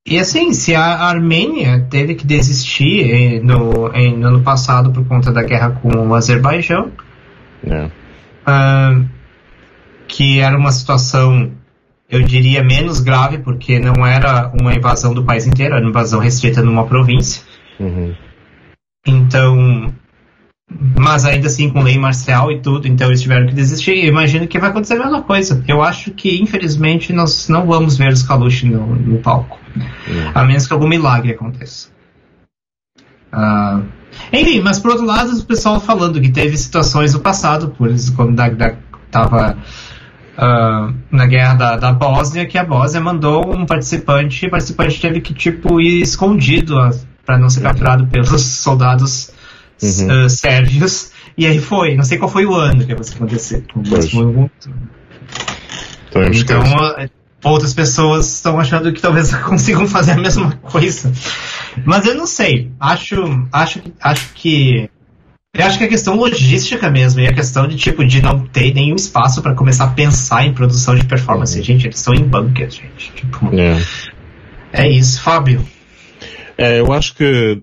E 0.08 0.18
assim, 0.18 0.52
se 0.52 0.74
a 0.74 0.84
Armênia 0.84 1.86
teve 1.90 2.16
que 2.16 2.26
desistir 2.26 3.12
eh, 3.12 3.40
no, 3.40 3.94
em, 3.94 4.18
no 4.18 4.30
ano 4.30 4.42
passado 4.42 4.92
por 4.92 5.06
conta 5.08 5.32
da 5.32 5.44
guerra 5.44 5.80
com 5.80 5.90
o 6.08 6.16
Azerbaijão, 6.16 6.92
é. 7.64 7.92
Uh, 8.48 9.10
que 10.08 10.40
era 10.40 10.58
uma 10.58 10.72
situação, 10.72 11.52
eu 12.10 12.22
diria, 12.22 12.64
menos 12.64 13.00
grave, 13.00 13.40
porque 13.40 13.80
não 13.80 14.06
era 14.06 14.52
uma 14.60 14.74
invasão 14.74 15.14
do 15.14 15.24
país 15.24 15.48
inteiro, 15.48 15.76
era 15.76 15.84
uma 15.84 15.90
invasão 15.90 16.20
restrita 16.20 16.62
numa 16.62 16.86
província. 16.86 17.44
Uhum. 17.80 18.14
Então, 19.06 19.94
mas 20.98 21.26
ainda 21.26 21.48
assim 21.48 21.70
com 21.70 21.82
lei 21.82 21.98
marcial 21.98 22.52
e 22.52 22.60
tudo, 22.60 22.88
então 22.88 23.08
eles 23.08 23.22
tiveram 23.22 23.48
que 23.48 23.54
desistir. 23.54 24.04
Eu 24.04 24.10
imagino 24.10 24.48
que 24.48 24.60
vai 24.60 24.70
acontecer 24.70 24.94
a 24.96 25.00
mesma 25.00 25.24
coisa. 25.24 25.64
Eu 25.68 25.82
acho 25.82 26.12
que, 26.12 26.42
infelizmente, 26.42 27.12
nós 27.12 27.50
não 27.50 27.66
vamos 27.66 27.98
ver 27.98 28.12
os 28.12 28.24
Kalush 28.24 28.64
no, 28.64 28.96
no 28.96 29.18
palco. 29.20 29.60
É. 30.08 30.32
A 30.34 30.44
menos 30.44 30.68
que 30.68 30.74
algum 30.74 30.88
milagre 30.88 31.32
aconteça. 31.32 31.90
Uh, 33.34 33.86
enfim, 34.32 34.62
mas 34.62 34.80
por 34.80 34.92
outro 34.92 35.06
lado, 35.06 35.32
o 35.38 35.46
pessoal 35.46 35.80
falando 35.80 36.22
que 36.22 36.30
teve 36.30 36.58
situações 36.58 37.14
no 37.14 37.20
passado, 37.20 37.70
por 37.70 37.90
isso, 37.90 38.14
quando 38.14 38.40
estava 39.06 39.58
uh, 40.38 40.94
na 41.12 41.26
guerra 41.26 41.56
da, 41.56 41.78
da 41.78 41.92
Bósnia, 41.92 42.46
que 42.46 42.58
a 42.58 42.64
Bósnia 42.64 43.02
mandou 43.02 43.54
um 43.54 43.66
participante, 43.66 44.46
e 44.46 44.48
o 44.48 44.52
participante 44.52 45.02
teve 45.02 45.22
que 45.22 45.34
tipo 45.34 45.82
ir 45.82 46.02
escondido 46.02 46.76
para 47.26 47.38
não 47.38 47.50
ser 47.50 47.62
capturado 47.62 48.08
pelos 48.08 48.42
soldados 48.42 49.32
uhum. 49.82 50.26
uh, 50.26 50.30
sérvios. 50.30 51.12
E 51.38 51.46
aí 51.46 51.60
foi, 51.60 51.96
não 51.96 52.04
sei 52.04 52.18
qual 52.18 52.30
foi 52.30 52.46
o 52.46 52.56
ano 52.56 52.86
que 52.86 52.92
aconteceu. 52.94 53.64
Foi 54.12 54.26
muito... 54.26 54.70
Então, 56.14 56.62
outras 57.44 57.74
pessoas 57.74 58.36
estão 58.36 58.60
achando 58.60 58.92
que 58.92 59.02
talvez 59.02 59.34
consigam 59.44 59.88
fazer 59.88 60.12
a 60.12 60.18
mesma 60.18 60.52
coisa. 60.62 61.12
Mas 61.86 62.06
eu 62.06 62.16
não 62.16 62.26
sei. 62.26 62.72
Acho, 62.80 63.48
acho, 63.52 63.82
acho 64.02 64.34
que 64.34 64.90
eu 65.54 65.66
acho 65.66 65.78
que 65.78 65.84
é 65.84 65.88
questão 65.88 66.16
logística 66.16 66.90
mesmo, 66.90 67.20
e 67.20 67.28
a 67.28 67.34
questão 67.34 67.68
de 67.68 67.76
tipo 67.76 68.06
de 68.06 68.22
não 68.22 68.48
ter 68.48 68.74
nenhum 68.74 68.96
espaço 68.96 69.42
para 69.42 69.54
começar 69.54 69.84
a 69.84 69.92
pensar 69.92 70.46
em 70.46 70.54
produção 70.54 70.96
de 70.96 71.06
performance. 71.06 71.58
Uhum. 71.58 71.64
Gente, 71.64 71.88
eles 71.88 71.98
estão 71.98 72.14
em 72.14 72.24
bunker, 72.24 72.70
gente. 72.70 73.12
Tipo, 73.12 73.50
é. 73.54 73.78
é 74.72 74.90
isso, 74.90 75.22
Fábio. 75.22 75.66
É, 76.58 76.80
eu 76.80 76.94
acho 76.94 77.16
que 77.16 77.62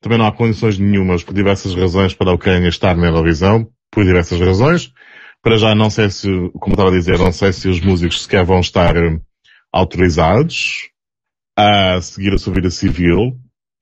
também 0.00 0.18
não 0.18 0.26
há 0.26 0.32
condições 0.32 0.78
nenhumas, 0.78 1.22
por 1.22 1.32
diversas 1.32 1.74
razões, 1.74 2.12
para 2.12 2.30
a 2.30 2.34
Ucrânia 2.34 2.68
estar 2.68 2.96
na 2.96 3.06
Eurovisão, 3.06 3.68
por 3.90 4.04
diversas 4.04 4.40
razões. 4.40 4.92
Para 5.40 5.56
já 5.56 5.74
não 5.76 5.90
sei 5.90 6.10
se, 6.10 6.28
como 6.58 6.74
estava 6.74 6.90
a 6.90 6.92
dizer, 6.92 7.18
não 7.18 7.30
sei 7.30 7.52
se 7.52 7.68
os 7.68 7.80
músicos 7.80 8.22
sequer 8.22 8.44
vão 8.44 8.58
estar 8.58 8.96
eh, 8.96 9.20
autorizados 9.72 10.88
a 11.56 12.00
seguir 12.00 12.34
a 12.34 12.38
sua 12.38 12.54
vida 12.54 12.70
civil. 12.70 13.38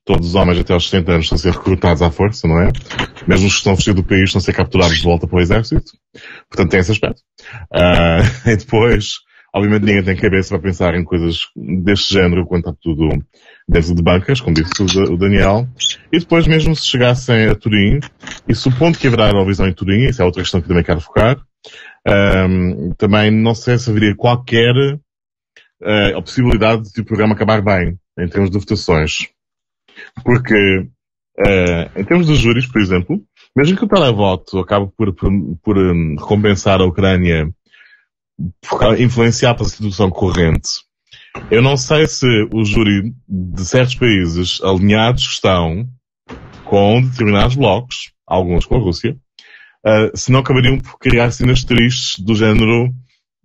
Todos 0.06 0.28
os 0.28 0.34
homens 0.36 0.60
até 0.60 0.72
aos 0.72 0.88
60 0.88 1.10
anos 1.10 1.25
estão 1.25 1.36
a 1.36 1.38
ser 1.40 1.50
recrutados 1.50 2.00
à 2.00 2.12
força, 2.12 2.46
não 2.46 2.60
é? 2.60 2.70
Mesmo 3.26 3.48
os 3.48 3.54
que 3.54 3.58
estão 3.58 3.75
fugidos 3.75 4.02
do 4.02 4.08
país 4.08 4.22
estão 4.26 4.38
a 4.38 4.42
ser 4.42 4.52
capturados 4.52 4.96
de 4.96 5.02
volta 5.02 5.26
para 5.26 5.36
o 5.36 5.40
exército. 5.40 5.90
Portanto, 6.48 6.70
tem 6.70 6.78
esse 6.78 6.92
aspecto. 6.92 7.20
Uh, 7.75 8.22
e 8.48 8.56
depois, 8.56 9.14
obviamente 9.52 9.84
ninguém 9.84 10.04
tem 10.04 10.14
cabeça 10.14 10.50
para 10.50 10.62
pensar 10.62 10.94
em 10.94 11.02
coisas 11.02 11.40
deste 11.82 12.14
género 12.14 12.46
quando 12.46 12.60
está 12.60 12.72
tudo 12.80 13.08
dentro 13.68 13.96
de 13.96 14.02
bancas, 14.02 14.40
como 14.40 14.54
disse 14.54 14.80
o 14.80 15.16
Daniel. 15.16 15.66
E 16.12 16.20
depois, 16.20 16.46
mesmo 16.46 16.76
se 16.76 16.86
chegassem 16.86 17.46
a 17.46 17.56
Turim, 17.56 17.98
e 18.48 18.54
supondo 18.54 18.96
que 18.96 19.08
haverá 19.08 19.26
Eurovisão 19.26 19.66
em 19.66 19.75
Turim, 19.75 20.06
isso 20.06 20.22
é 20.22 20.25
outra 20.25 20.42
questão 20.42 20.62
que 20.62 20.68
também 20.68 20.84
quero 20.84 21.00
focar, 21.00 21.36
um, 22.48 22.92
também 22.96 23.32
não 23.32 23.56
sei 23.56 23.76
se 23.76 23.90
haveria 23.90 24.14
qualquer 24.14 24.72
uh, 25.82 26.16
a 26.16 26.22
possibilidade 26.22 26.92
de 26.92 27.00
o 27.00 27.04
programa 27.04 27.34
acabar 27.34 27.60
bem, 27.60 27.98
em 28.16 28.28
termos 28.28 28.50
de 28.50 28.58
votações. 28.58 29.28
Porque, 30.25 30.88
uh, 31.38 32.00
em 32.00 32.05
termos 32.05 32.26
dos 32.26 32.38
júris, 32.38 32.67
por 32.67 32.81
exemplo, 32.81 33.23
mesmo 33.55 33.76
que 33.76 33.85
o 33.85 33.88
televoto 33.88 34.59
acabe 34.59 34.91
por, 34.97 35.15
por, 35.15 35.31
por 35.62 35.79
um, 35.79 36.17
recompensar 36.17 36.81
a 36.81 36.85
Ucrânia, 36.85 37.50
por 38.69 39.00
influenciar 39.00 39.55
para 39.55 39.65
a 39.65 39.69
situação 39.69 40.11
corrente, 40.11 40.87
eu 41.50 41.62
não 41.62 41.76
sei 41.76 42.07
se 42.07 42.26
o 42.53 42.65
júri 42.65 43.15
de 43.29 43.65
certos 43.65 43.95
países 43.95 44.61
alinhados 44.62 45.23
estão 45.23 45.87
com 46.65 47.00
determinados 47.00 47.57
blocos, 47.57 48.12
alguns 48.26 48.67
com 48.67 48.76
a 48.76 48.81
Rússia, 48.81 49.17
uh, 49.87 50.17
se 50.17 50.33
não 50.33 50.41
acabariam 50.41 50.79
por 50.79 50.99
criar 50.99 51.31
cenas 51.31 51.65
tristes 51.65 52.19
do 52.23 52.35
género 52.35 52.93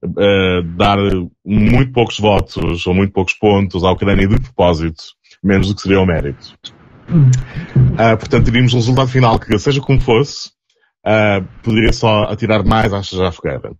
uh, 0.03 0.63
dar 0.75 0.97
muito 1.45 1.91
poucos 1.91 2.19
votos 2.19 2.85
ou 2.87 2.93
muito 2.93 3.13
poucos 3.13 3.33
pontos 3.33 3.83
à 3.83 3.91
Ucrânia 3.91 4.27
de 4.27 4.39
propósito, 4.39 5.03
menos 5.43 5.67
do 5.67 5.75
que 5.75 5.81
seria 5.81 5.99
o 5.99 6.05
mérito. 6.05 6.55
Uh, 7.09 8.17
portanto, 8.17 8.45
teríamos 8.45 8.73
um 8.73 8.77
resultado 8.77 9.09
final 9.09 9.39
que, 9.39 9.57
seja 9.59 9.81
como 9.81 9.99
fosse, 9.99 10.49
uh, 11.05 11.45
poderia 11.63 11.91
só 11.91 12.23
atirar 12.23 12.63
mais 12.63 12.93
achas 12.93 13.19
à 13.19 13.31
fogueira. 13.31 13.71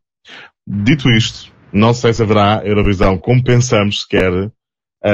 Dito 0.67 1.09
isto, 1.09 1.51
não 1.71 1.93
sei 1.93 2.13
se 2.13 2.21
haverá 2.21 2.61
Eurovisão 2.65 3.17
como 3.17 3.43
pensamos 3.43 4.01
sequer 4.01 4.31
uh, 4.31 4.51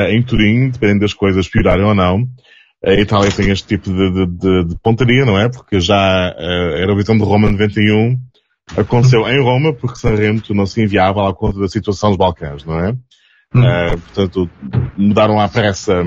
em 0.09 0.23
Turim, 0.23 0.69
dependendo 0.69 1.01
das 1.01 1.13
coisas 1.13 1.47
piorarem 1.47 1.85
ou 1.85 1.95
não. 1.95 2.27
A 2.83 2.93
Itália 2.93 3.31
tem 3.31 3.49
este 3.49 3.67
tipo 3.67 3.91
de, 3.91 4.11
de, 4.11 4.25
de, 4.25 4.63
de 4.65 4.79
pontaria, 4.81 5.25
não 5.25 5.37
é? 5.37 5.49
Porque 5.49 5.79
já 5.79 6.29
a 6.29 6.79
Eurovisão 6.79 7.17
de 7.17 7.23
Roma 7.23 7.49
91 7.49 8.19
aconteceu 8.75 9.27
em 9.27 9.41
Roma 9.41 9.73
porque 9.73 9.97
Sanremo 9.97 10.41
não 10.51 10.65
se 10.65 10.83
enviava 10.83 11.27
à 11.27 11.33
conta 11.33 11.59
da 11.59 11.67
situação 11.67 12.09
dos 12.09 12.17
Balcãs, 12.17 12.63
não 12.63 12.79
é? 12.79 12.91
Hum. 13.55 13.61
Uh, 13.61 13.99
portanto, 13.99 14.49
mudaram 14.95 15.39
à 15.39 15.47
pressa 15.47 16.03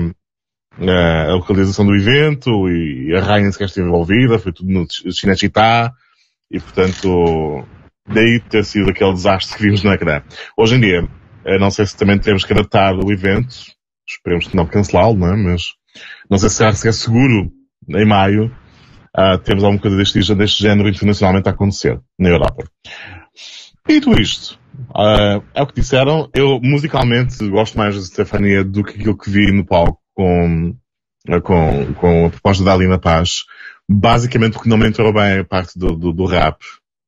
a 0.79 1.33
localização 1.33 1.85
do 1.85 1.95
evento 1.95 2.69
e 2.69 3.13
a 3.15 3.21
rainha 3.21 3.51
sequer 3.51 3.65
esteve 3.65 3.87
envolvida, 3.87 4.39
foi 4.39 4.53
tudo 4.53 4.71
no 4.71 4.87
Cinecittà 5.11 5.91
e 6.49 6.59
portanto, 6.59 7.65
daí 8.07 8.39
ter 8.49 8.63
sido 8.65 8.89
aquele 8.89 9.13
desastre 9.13 9.57
que 9.57 9.63
vimos 9.63 9.83
no 9.83 9.91
ecrã. 9.91 10.21
Hoje 10.57 10.75
em 10.75 10.79
dia, 10.79 11.03
uh, 11.03 11.59
não 11.59 11.71
sei 11.71 11.85
se 11.85 11.95
também 11.95 12.19
temos 12.19 12.43
que 12.43 12.53
adaptar 12.53 12.95
o 12.95 13.11
evento, 13.11 13.55
esperemos 14.07 14.47
que 14.47 14.55
não 14.55 14.65
cancelá-lo, 14.65 15.15
não 15.15 15.27
é? 15.27 15.35
Mas 15.35 15.73
não 16.29 16.37
sei 16.37 16.49
se 16.49 16.87
é 16.87 16.91
seguro 16.91 17.51
em 17.89 18.05
maio 18.05 18.45
uh, 19.17 19.37
temos 19.39 19.63
alguma 19.63 19.81
coisa 19.81 19.97
deste, 19.97 20.35
deste 20.35 20.63
género 20.63 20.89
internacionalmente 20.89 21.47
a 21.47 21.51
acontecer 21.51 21.99
na 22.17 22.29
Europa. 22.29 22.63
Dito 23.87 24.11
isto, 24.19 24.59
uh, 24.89 25.43
é 25.53 25.61
o 25.61 25.67
que 25.67 25.75
disseram. 25.75 26.29
Eu, 26.33 26.59
musicalmente, 26.61 27.47
gosto 27.49 27.77
mais 27.77 27.95
de 27.95 28.05
Stefania 28.05 28.63
do 28.63 28.83
que 28.83 28.99
aquilo 28.99 29.17
que 29.17 29.29
vi 29.29 29.51
no 29.51 29.65
palco 29.65 30.00
com, 30.21 30.75
com, 31.41 31.93
com 31.93 32.25
a 32.25 32.29
proposta 32.29 32.63
da 32.63 32.73
Alina 32.73 32.99
Paz. 32.99 33.43
Basicamente 33.89 34.53
porque 34.53 34.69
não 34.69 34.77
me 34.77 34.87
entrou 34.87 35.11
bem 35.11 35.39
a 35.39 35.43
parte 35.43 35.77
do, 35.77 35.95
do, 35.95 36.13
do 36.13 36.25
rap, 36.25 36.57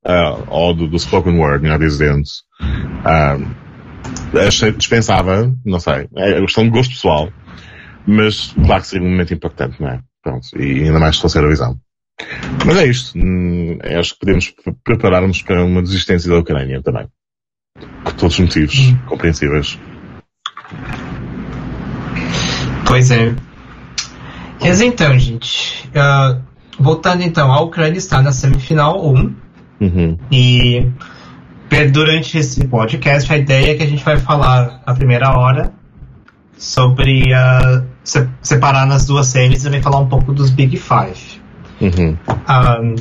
uh, 0.05 0.43
ou 0.49 0.73
do, 0.73 0.87
do, 0.87 0.99
spoken 0.99 1.37
word, 1.39 1.63
melhor 1.63 1.79
dizendo. 1.79 2.23
Uh, 2.61 4.39
achei 4.45 4.71
dispensável, 4.71 5.55
não 5.65 5.79
sei, 5.79 6.09
é 6.15 6.41
questão 6.41 6.63
de 6.63 6.71
gosto 6.71 6.91
pessoal. 6.91 7.31
Mas, 8.05 8.53
claro 8.65 8.81
que 8.81 8.87
seria 8.87 9.07
um 9.07 9.11
momento 9.11 9.33
impactante, 9.33 9.81
não 9.81 9.89
é? 9.89 10.01
Pronto, 10.21 10.47
e 10.59 10.83
ainda 10.83 10.99
mais 10.99 11.15
se 11.15 11.21
fosse 11.21 11.37
a 11.37 11.47
visão. 11.47 11.79
Mas 12.65 12.77
é 12.77 12.85
isto. 12.85 13.17
Hum, 13.17 13.79
acho 13.97 14.13
que 14.13 14.19
podemos 14.19 14.53
preparar-nos 14.83 15.41
para 15.41 15.63
uma 15.63 15.81
desistência 15.81 16.29
da 16.29 16.37
Ucrânia 16.37 16.81
também. 16.81 17.07
Por 18.03 18.13
todos 18.13 18.35
os 18.35 18.39
motivos 18.39 18.77
hum. 18.89 18.97
compreensíveis. 19.07 19.79
Pois 22.93 23.09
é. 23.09 23.33
Mas 24.61 24.79
então, 24.79 25.17
gente. 25.17 25.89
Uh, 25.95 26.39
voltando 26.77 27.23
então, 27.23 27.51
a 27.51 27.59
Ucrânia 27.59 27.97
está 27.97 28.21
na 28.21 28.31
semifinal 28.31 29.03
1. 29.03 29.35
Uhum. 29.81 30.17
E 30.31 30.91
durante 31.91 32.37
esse 32.37 32.67
podcast, 32.67 33.33
a 33.33 33.37
ideia 33.39 33.71
é 33.71 33.73
que 33.73 33.81
a 33.81 33.87
gente 33.87 34.03
vai 34.03 34.17
falar 34.17 34.79
a 34.85 34.93
primeira 34.93 35.35
hora 35.35 35.73
sobre 36.55 37.33
uh, 37.33 37.83
se, 38.03 38.29
separar 38.43 38.85
nas 38.85 39.07
duas 39.07 39.25
séries 39.25 39.61
e 39.61 39.63
também 39.63 39.81
falar 39.81 39.97
um 39.97 40.07
pouco 40.07 40.31
dos 40.31 40.51
Big 40.51 40.77
Five. 40.77 41.41
Uhum. 41.81 42.15
Um, 42.47 42.95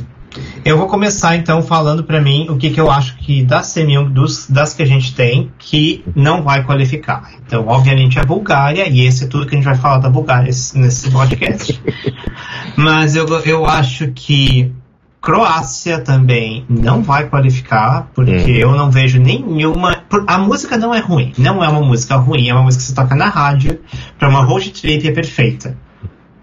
eu 0.65 0.77
vou 0.79 0.87
começar 0.87 1.37
então 1.37 1.62
falando 1.62 2.05
para 2.05 2.21
mim 2.21 2.47
o 2.49 2.57
que, 2.57 2.71
que 2.71 2.81
eu 2.81 2.91
acho 2.91 3.17
que 3.19 3.43
das 3.43 3.67
semi 3.67 4.03
dos, 4.09 4.49
das 4.49 4.75
que 4.75 4.83
a 4.83 4.87
gente 4.87 5.15
tem 5.15 5.51
que 5.59 6.05
não 6.15 6.43
vai 6.43 6.65
qualificar. 6.65 7.31
Então, 7.47 7.67
obviamente 7.67 8.19
a 8.19 8.25
Bulgária, 8.25 8.89
e 8.89 9.01
esse 9.01 9.25
é 9.25 9.27
tudo 9.27 9.47
que 9.47 9.55
a 9.55 9.59
gente 9.59 9.65
vai 9.65 9.77
falar 9.77 9.99
da 9.99 10.09
Bulgária 10.09 10.51
nesse 10.75 11.11
podcast. 11.11 11.83
Mas 12.77 13.17
eu, 13.17 13.27
eu 13.45 13.67
acho 13.67 14.09
que 14.09 14.73
Croácia 15.21 16.01
também 16.01 16.65
não 16.69 17.01
vai 17.01 17.29
qualificar, 17.29 18.09
porque 18.12 18.33
hum. 18.33 18.71
eu 18.71 18.73
não 18.73 18.91
vejo 18.91 19.21
nenhuma. 19.21 20.03
A 20.27 20.37
música 20.37 20.77
não 20.77 20.93
é 20.93 20.99
ruim, 20.99 21.33
não 21.39 21.62
é 21.62 21.69
uma 21.69 21.81
música 21.81 22.17
ruim, 22.17 22.49
é 22.49 22.53
uma 22.53 22.65
música 22.65 22.83
que 22.83 22.89
você 22.89 22.95
toca 22.95 23.15
na 23.15 23.29
rádio, 23.29 23.79
para 24.19 24.29
uma 24.29 24.43
road 24.43 24.71
trip 24.71 25.07
é 25.07 25.12
perfeita. 25.12 25.79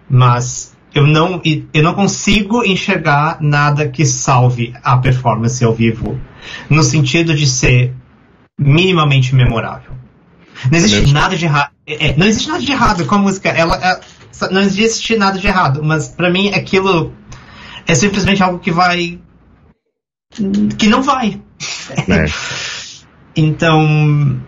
Mas 0.10 0.77
eu 0.93 1.05
não, 1.05 1.41
eu 1.74 1.84
não 1.84 1.93
consigo 1.93 2.63
enxergar 2.63 3.38
nada 3.41 3.88
que 3.88 4.05
salve 4.05 4.74
a 4.84 4.98
performance 4.98 5.63
ao 5.63 5.74
vivo, 5.74 6.19
no 6.69 6.81
sentido 6.81 7.36
de 7.36 7.46
ser 7.46 7.93
minimamente 8.60 9.36
memorável. 9.36 9.91
Não 10.69 10.77
existe 10.77 11.01
Mesmo. 11.01 11.13
nada 11.13 11.36
de 11.36 11.46
errado. 11.46 11.72
É, 11.88 12.08
é, 12.08 12.17
não 12.17 12.27
existe 12.27 12.50
nada 12.50 12.62
de 12.62 12.72
errado 12.72 13.05
com 13.05 13.15
a 13.15 13.17
música. 13.19 13.50
Ela, 13.50 13.75
é, 13.75 14.00
não 14.51 14.62
existe 14.62 15.15
nada 15.17 15.39
de 15.39 15.48
errado, 15.48 15.81
mas 15.84 16.10
para 16.10 16.29
mim 16.29 16.50
aquilo 16.50 17.13
é 17.88 17.96
simplesmente 17.96 18.43
algo 18.43 18.60
que 18.60 18.72
vai. 18.72 19.19
que 20.77 20.88
não 20.88 21.01
vai. 21.01 21.39
É. 22.08 22.25
então. 23.38 24.41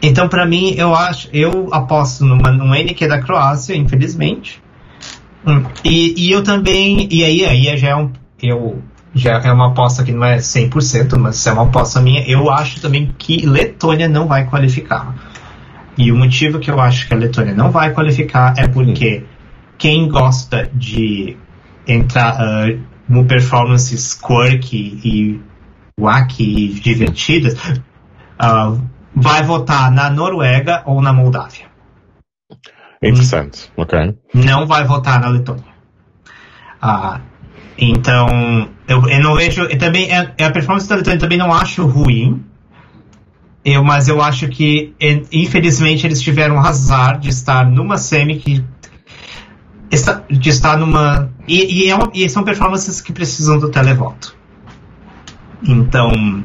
Então, 0.00 0.28
para 0.28 0.46
mim, 0.46 0.74
eu 0.76 0.94
acho, 0.94 1.28
eu 1.32 1.74
aposto 1.74 2.24
numa, 2.24 2.52
num 2.52 2.72
NQ 2.72 3.08
da 3.08 3.20
Croácia, 3.20 3.74
infelizmente. 3.74 4.62
Hum, 5.46 5.64
e, 5.84 6.26
e 6.26 6.32
eu 6.32 6.42
também. 6.42 7.08
E 7.10 7.24
aí, 7.24 7.44
aí 7.44 7.76
já 7.76 7.88
é 7.88 7.96
um. 7.96 8.10
Eu, 8.42 8.82
já 9.14 9.38
é 9.38 9.52
uma 9.52 9.68
aposta 9.68 10.04
que 10.04 10.12
não 10.12 10.24
é 10.24 10.36
100%, 10.36 11.16
mas 11.18 11.46
é 11.46 11.52
uma 11.52 11.64
aposta 11.64 12.00
minha. 12.00 12.22
Eu 12.28 12.50
acho 12.50 12.80
também 12.80 13.12
que 13.18 13.46
Letônia 13.46 14.08
não 14.08 14.26
vai 14.26 14.46
qualificar. 14.46 15.14
E 15.96 16.12
o 16.12 16.16
motivo 16.16 16.60
que 16.60 16.70
eu 16.70 16.80
acho 16.80 17.08
que 17.08 17.14
a 17.14 17.16
Letônia 17.16 17.54
não 17.54 17.70
vai 17.70 17.92
qualificar 17.92 18.54
é 18.56 18.68
porque 18.68 19.24
quem 19.76 20.08
gosta 20.08 20.70
de 20.72 21.36
entrar 21.86 22.36
uh, 22.36 22.80
no 23.08 23.24
performances 23.24 24.14
quirky 24.14 25.00
e 25.04 25.40
wacky 25.98 26.66
e 26.66 26.68
divertidas 26.74 27.54
uh, 27.54 28.80
vai 29.14 29.42
votar 29.42 29.90
na 29.90 30.10
Noruega 30.10 30.82
ou 30.86 31.02
na 31.02 31.12
Moldávia. 31.12 31.66
Interessante, 33.02 33.70
ok. 33.76 34.16
Não 34.34 34.66
vai 34.66 34.84
votar 34.84 35.20
na 35.20 35.28
Letônia. 35.28 35.64
Uh, 36.82 37.20
então, 37.78 38.68
eu, 38.88 39.08
eu 39.08 39.22
não 39.22 39.36
vejo. 39.36 39.62
Eu 39.62 39.78
também, 39.78 40.12
a, 40.12 40.32
é, 40.36 40.44
a 40.44 40.50
performance 40.50 40.88
da 40.88 40.96
Letônia 40.96 41.20
também 41.20 41.38
não 41.38 41.52
acho 41.52 41.86
ruim. 41.86 42.44
Eu, 43.64 43.84
mas 43.84 44.08
eu 44.08 44.22
acho 44.22 44.48
que, 44.48 44.94
infelizmente, 45.30 46.06
eles 46.06 46.20
tiveram 46.20 46.58
azar 46.58 47.18
de 47.18 47.28
estar 47.28 47.68
numa 47.68 47.96
semi 47.98 48.38
que. 48.38 48.64
Está, 49.90 50.22
de 50.28 50.48
estar 50.48 50.76
numa. 50.76 51.30
E, 51.46 51.84
e, 51.84 51.90
é 51.90 51.94
uma, 51.94 52.10
e 52.14 52.28
são 52.28 52.42
performances 52.42 53.00
que 53.00 53.12
precisam 53.12 53.58
do 53.58 53.70
televoto. 53.70 54.34
Então. 55.62 56.44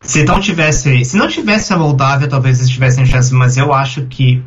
Se 0.00 0.24
não 0.24 0.40
tivesse. 0.40 1.04
Se 1.04 1.16
não 1.16 1.28
tivesse 1.28 1.72
a 1.72 1.78
Moldávia, 1.78 2.28
talvez 2.28 2.58
eles 2.58 2.70
tivessem 2.70 3.06
chance, 3.06 3.32
mas 3.32 3.56
eu 3.56 3.72
acho 3.72 4.06
que. 4.06 4.42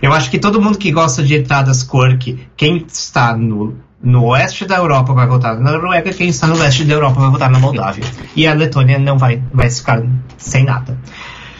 Eu 0.00 0.12
acho 0.12 0.30
que 0.30 0.38
todo 0.38 0.60
mundo 0.60 0.78
que 0.78 0.92
gosta 0.92 1.22
de 1.22 1.36
entradas 1.36 1.82
quirky, 1.82 2.48
quem 2.56 2.84
está 2.88 3.36
no 3.36 3.76
no 4.00 4.26
oeste 4.26 4.64
da 4.64 4.76
Europa 4.76 5.12
vai 5.12 5.26
votar 5.26 5.58
na 5.58 5.72
Noruega, 5.72 6.12
quem 6.12 6.28
está 6.28 6.46
no 6.46 6.56
leste 6.56 6.84
da 6.84 6.94
Europa 6.94 7.20
vai 7.20 7.30
votar 7.30 7.50
na 7.50 7.58
Moldávia. 7.58 8.04
E 8.36 8.46
a 8.46 8.54
Letônia 8.54 8.98
não 8.98 9.18
vai, 9.18 9.42
vai 9.52 9.68
ficar 9.68 10.02
sem 10.36 10.64
nada. 10.64 10.96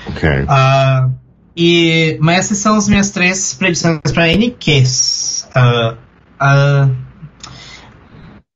Ok. 0.07 0.29
Uh, 0.29 1.13
e, 1.57 2.17
mas 2.21 2.39
essas 2.39 2.59
são 2.59 2.77
as 2.77 2.89
minhas 2.89 3.11
três 3.11 3.55
predições 3.55 4.01
para 4.15 4.29
NQs. 4.29 5.49
Uh, 5.57 5.97
uh, 6.41 6.97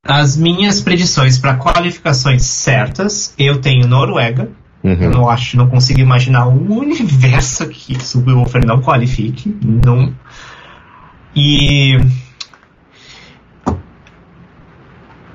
as 0.04 0.36
minhas 0.36 0.80
predições 0.80 1.38
para 1.38 1.56
qualificações 1.56 2.44
certas, 2.44 3.34
eu 3.36 3.60
tenho 3.60 3.86
Noruega. 3.88 4.50
Uhum. 4.82 4.94
Eu 4.94 5.10
não 5.10 5.30
acho, 5.30 5.56
não 5.56 5.68
consigo 5.68 6.00
imaginar 6.00 6.48
um 6.48 6.72
universo 6.78 7.68
que 7.68 7.94
o 7.94 8.00
Subwoofer 8.00 8.66
não 8.66 8.80
qualifique. 8.80 9.54
Não. 9.62 10.14
E 11.34 11.98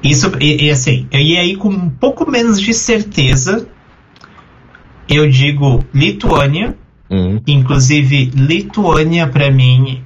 Isso, 0.04 0.32
e, 0.40 0.66
e, 0.66 0.72
assim, 0.72 1.08
e 1.12 1.38
aí 1.38 1.56
com 1.56 1.70
um 1.70 1.90
pouco 1.90 2.30
menos 2.30 2.62
de 2.62 2.74
certeza, 2.74 3.68
eu 5.10 5.30
digo 5.30 5.84
Lituânia. 5.94 6.78
Uhum. 7.10 7.42
Inclusive, 7.48 8.32
Lituânia, 8.36 9.28
para 9.28 9.50
mim, 9.50 10.04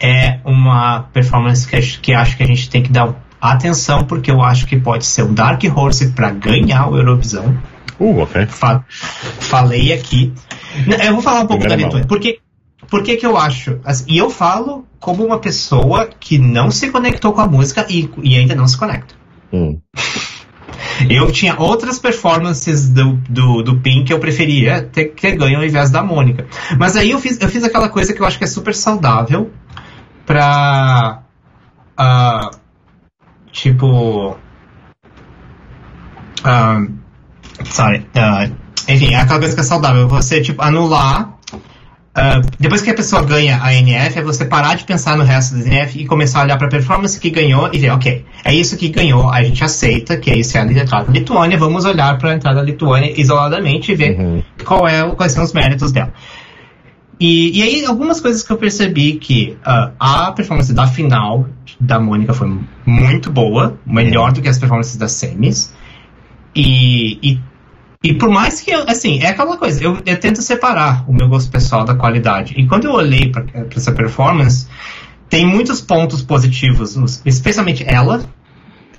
é 0.00 0.40
uma 0.44 1.00
performance 1.12 1.66
que, 1.66 1.80
que 2.00 2.12
acho 2.12 2.36
que 2.36 2.42
a 2.42 2.46
gente 2.46 2.68
tem 2.68 2.82
que 2.82 2.90
dar 2.90 3.14
atenção, 3.40 4.04
porque 4.04 4.30
eu 4.30 4.42
acho 4.42 4.66
que 4.66 4.76
pode 4.76 5.06
ser 5.06 5.22
um 5.22 5.32
Dark 5.32 5.62
Horse 5.64 6.08
para 6.12 6.30
ganhar 6.30 6.88
o 6.88 6.96
Eurovisão. 6.96 7.56
Uh. 7.98 8.26
Fa 8.48 8.84
falei 8.88 9.92
aqui. 9.92 10.32
Eu 11.04 11.14
vou 11.14 11.22
falar 11.22 11.40
um 11.40 11.46
pouco 11.46 11.60
Primeira 11.60 11.76
da 11.76 11.86
Lituânia, 11.86 12.06
porque 12.06 12.40
por 12.88 13.02
que, 13.02 13.16
que 13.16 13.26
eu 13.26 13.36
acho? 13.36 13.80
Assim, 13.84 14.04
e 14.08 14.18
eu 14.18 14.30
falo 14.30 14.86
como 15.00 15.24
uma 15.24 15.38
pessoa 15.38 16.08
que 16.20 16.38
não 16.38 16.70
se 16.70 16.90
conectou 16.90 17.32
com 17.32 17.40
a 17.40 17.46
música 17.46 17.86
e, 17.88 18.08
e 18.22 18.36
ainda 18.36 18.54
não 18.54 18.68
se 18.68 18.76
conecta. 18.76 19.14
Hum. 19.52 19.80
Eu 21.08 21.30
tinha 21.30 21.58
outras 21.58 21.98
performances 21.98 22.88
do, 22.88 23.14
do, 23.28 23.62
do 23.62 23.80
Pink 23.80 24.04
que 24.04 24.12
eu 24.12 24.18
preferia 24.18 24.82
ter 24.82 25.06
que 25.06 25.32
ganho 25.32 25.58
ao 25.58 25.64
invés 25.64 25.90
da 25.90 26.02
Mônica. 26.02 26.46
Mas 26.78 26.96
aí 26.96 27.10
eu 27.10 27.18
fiz, 27.18 27.40
eu 27.40 27.48
fiz 27.48 27.64
aquela 27.64 27.88
coisa 27.88 28.12
que 28.12 28.20
eu 28.20 28.26
acho 28.26 28.38
que 28.38 28.44
é 28.44 28.46
super 28.46 28.74
saudável 28.74 29.50
pra. 30.24 31.22
Uh, 31.98 32.56
tipo. 33.52 34.36
Uh, 36.40 37.05
sorry. 37.64 38.06
Uh, 38.14 38.54
enfim, 38.88 39.14
é 39.14 39.20
aquela 39.20 39.38
coisa 39.40 39.54
que 39.54 39.60
é 39.60 39.64
saudável. 39.64 40.08
Você, 40.08 40.40
tipo, 40.40 40.62
anular 40.62 41.36
Uh, 42.16 42.40
depois 42.58 42.80
que 42.80 42.88
a 42.88 42.94
pessoa 42.94 43.22
ganha 43.22 43.62
a 43.62 43.74
NF, 43.74 44.18
é 44.18 44.22
você 44.22 44.46
parar 44.46 44.74
de 44.74 44.84
pensar 44.84 45.18
no 45.18 45.22
resto 45.22 45.54
da 45.54 45.66
NF 45.66 46.00
e 46.00 46.06
começar 46.06 46.40
a 46.40 46.44
olhar 46.44 46.56
para 46.56 46.66
a 46.66 46.70
performance 46.70 47.20
que 47.20 47.28
ganhou 47.28 47.68
e 47.70 47.78
ver, 47.78 47.90
ok, 47.90 48.24
é 48.42 48.54
isso 48.54 48.74
que 48.78 48.88
ganhou, 48.88 49.30
a 49.30 49.42
gente 49.42 49.62
aceita 49.62 50.16
que 50.16 50.32
isso 50.32 50.56
é 50.56 50.62
a 50.62 50.64
entrada 50.64 51.04
da 51.04 51.12
Lituânia, 51.12 51.58
vamos 51.58 51.84
olhar 51.84 52.16
para 52.16 52.30
a 52.30 52.34
entrada 52.34 52.60
da 52.60 52.62
Lituânia 52.62 53.12
isoladamente 53.20 53.92
e 53.92 53.94
ver 53.94 54.18
uhum. 54.18 54.42
qual 54.64 54.88
é, 54.88 55.06
quais 55.10 55.32
são 55.32 55.44
os 55.44 55.52
méritos 55.52 55.92
dela. 55.92 56.10
E, 57.20 57.58
e 57.58 57.62
aí, 57.62 57.84
algumas 57.84 58.18
coisas 58.18 58.42
que 58.42 58.50
eu 58.50 58.56
percebi 58.56 59.16
que 59.16 59.58
uh, 59.60 59.92
a 60.00 60.32
performance 60.32 60.72
da 60.72 60.86
final 60.86 61.46
da 61.78 62.00
Mônica 62.00 62.32
foi 62.32 62.60
muito 62.86 63.30
boa, 63.30 63.78
melhor 63.86 64.28
uhum. 64.28 64.34
do 64.34 64.40
que 64.40 64.48
as 64.48 64.58
performances 64.58 64.96
das 64.96 65.12
semis. 65.12 65.74
E, 66.54 67.18
e 67.22 67.40
e 68.06 68.14
por 68.14 68.30
mais 68.30 68.60
que 68.60 68.70
eu, 68.70 68.84
assim, 68.86 69.18
é 69.20 69.30
aquela 69.30 69.56
coisa, 69.56 69.82
eu, 69.82 69.98
eu 70.06 70.20
tento 70.20 70.40
separar 70.40 71.04
o 71.08 71.12
meu 71.12 71.28
gosto 71.28 71.50
pessoal 71.50 71.84
da 71.84 71.92
qualidade. 71.92 72.54
E 72.56 72.64
quando 72.64 72.84
eu 72.84 72.92
olhei 72.92 73.32
para 73.32 73.44
essa 73.74 73.90
performance, 73.90 74.68
tem 75.28 75.44
muitos 75.44 75.80
pontos 75.80 76.22
positivos, 76.22 76.96
especialmente 77.26 77.84
ela. 77.84 78.24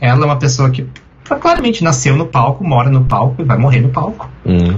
Ela 0.02 0.24
é 0.24 0.26
uma 0.26 0.38
pessoa 0.38 0.70
que 0.70 0.86
claramente 1.24 1.86
nasceu 1.86 2.18
no 2.18 2.26
palco, 2.26 2.66
mora 2.66 2.90
no 2.90 3.06
palco 3.06 3.42
e 3.42 3.46
vai 3.46 3.58
morrer 3.58 3.80
no 3.80 3.90
palco. 3.90 4.30
Hum. 4.46 4.78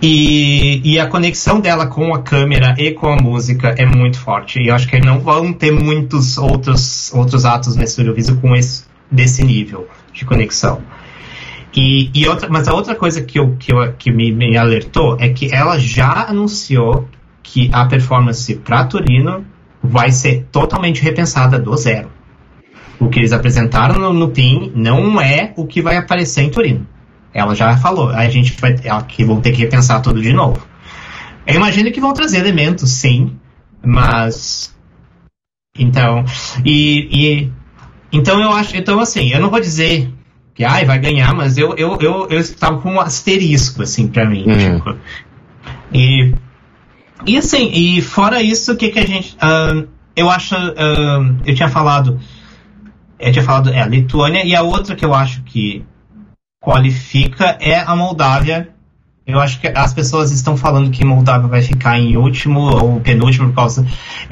E, 0.00 0.80
e, 0.82 0.98
a 0.98 1.06
conexão 1.06 1.60
dela 1.60 1.86
com 1.86 2.14
a 2.14 2.22
câmera 2.22 2.74
e 2.78 2.92
com 2.92 3.08
a 3.08 3.16
música 3.16 3.74
é 3.76 3.84
muito 3.84 4.18
forte. 4.18 4.60
E 4.60 4.68
eu 4.68 4.74
acho 4.74 4.88
que 4.88 4.98
não 4.98 5.20
vão 5.20 5.52
ter 5.52 5.72
muitos 5.72 6.38
outros, 6.38 7.12
outros 7.12 7.44
atos 7.44 7.76
nesse 7.76 8.00
Eurovision 8.00 8.38
com 8.38 8.56
esse, 8.56 8.84
desse 9.10 9.44
nível 9.44 9.88
de 10.10 10.24
conexão. 10.24 10.80
E, 11.74 12.10
e 12.14 12.28
outra, 12.28 12.48
mas 12.48 12.68
a 12.68 12.74
outra 12.74 12.94
coisa 12.94 13.20
que, 13.22 13.38
eu, 13.38 13.56
que, 13.56 13.72
eu, 13.72 13.92
que 13.94 14.10
me, 14.10 14.30
me 14.30 14.56
alertou 14.56 15.16
é 15.18 15.28
que 15.28 15.52
ela 15.52 15.78
já 15.78 16.26
anunciou 16.28 17.08
que 17.42 17.68
a 17.72 17.84
performance 17.84 18.54
para 18.54 18.84
Turino 18.84 19.44
vai 19.82 20.12
ser 20.12 20.46
totalmente 20.52 21.02
repensada 21.02 21.58
do 21.58 21.76
zero. 21.76 22.10
O 23.00 23.08
que 23.08 23.18
eles 23.18 23.32
apresentaram 23.32 23.98
no, 23.98 24.12
no 24.12 24.30
PIN 24.30 24.72
não 24.74 25.20
é 25.20 25.52
o 25.56 25.66
que 25.66 25.82
vai 25.82 25.96
aparecer 25.96 26.42
em 26.42 26.50
Turino. 26.50 26.86
Ela 27.32 27.56
já 27.56 27.76
falou, 27.76 28.10
a 28.10 28.28
gente 28.28 28.54
vai 28.60 28.76
que 29.08 29.24
vão 29.24 29.40
ter 29.40 29.50
que 29.50 29.60
repensar 29.60 30.00
tudo 30.00 30.22
de 30.22 30.32
novo. 30.32 30.64
Eu 31.44 31.56
imagino 31.56 31.90
que 31.90 32.00
vão 32.00 32.12
trazer 32.12 32.38
elementos, 32.38 32.88
sim, 32.92 33.36
mas 33.84 34.72
então 35.76 36.24
e, 36.64 37.08
e 37.10 37.52
então 38.12 38.40
eu 38.40 38.52
acho, 38.52 38.76
então 38.76 39.00
assim, 39.00 39.30
eu 39.32 39.40
não 39.40 39.50
vou 39.50 39.60
dizer 39.60 40.13
que 40.54 40.64
ai, 40.64 40.84
vai 40.84 40.98
ganhar, 41.00 41.34
mas 41.34 41.58
eu, 41.58 41.74
eu, 41.76 41.98
eu, 42.00 42.28
eu 42.30 42.38
estava 42.38 42.78
com 42.78 42.92
um 42.92 43.00
asterisco, 43.00 43.82
assim, 43.82 44.06
para 44.06 44.24
mim. 44.24 44.44
Uhum. 44.46 44.76
Tipo. 44.76 44.96
E, 45.92 46.34
e 47.26 47.36
assim, 47.36 47.70
e 47.72 48.00
fora 48.00 48.40
isso, 48.40 48.72
o 48.72 48.76
que, 48.76 48.90
que 48.90 48.98
a 49.00 49.06
gente. 49.06 49.36
Uh, 49.36 49.88
eu 50.14 50.30
acho. 50.30 50.54
Uh, 50.54 51.36
eu 51.44 51.54
tinha 51.54 51.68
falado. 51.68 52.20
Eu 53.18 53.32
tinha 53.32 53.44
falado, 53.44 53.70
é, 53.70 53.80
a 53.80 53.86
Lituânia, 53.86 54.44
e 54.44 54.54
a 54.54 54.62
outra 54.62 54.94
que 54.94 55.04
eu 55.04 55.14
acho 55.14 55.42
que 55.42 55.84
qualifica 56.60 57.56
é 57.60 57.78
a 57.78 57.96
Moldávia. 57.96 58.70
Eu 59.26 59.40
acho 59.40 59.58
que 59.58 59.68
as 59.68 59.94
pessoas 59.94 60.30
estão 60.30 60.54
falando 60.54 60.90
que 60.90 61.02
Moldávia 61.02 61.48
vai 61.48 61.62
ficar 61.62 61.98
em 61.98 62.16
último 62.16 62.60
ou 62.60 63.00
penúltimo 63.00 63.48
por 63.48 63.54
causa. 63.54 63.86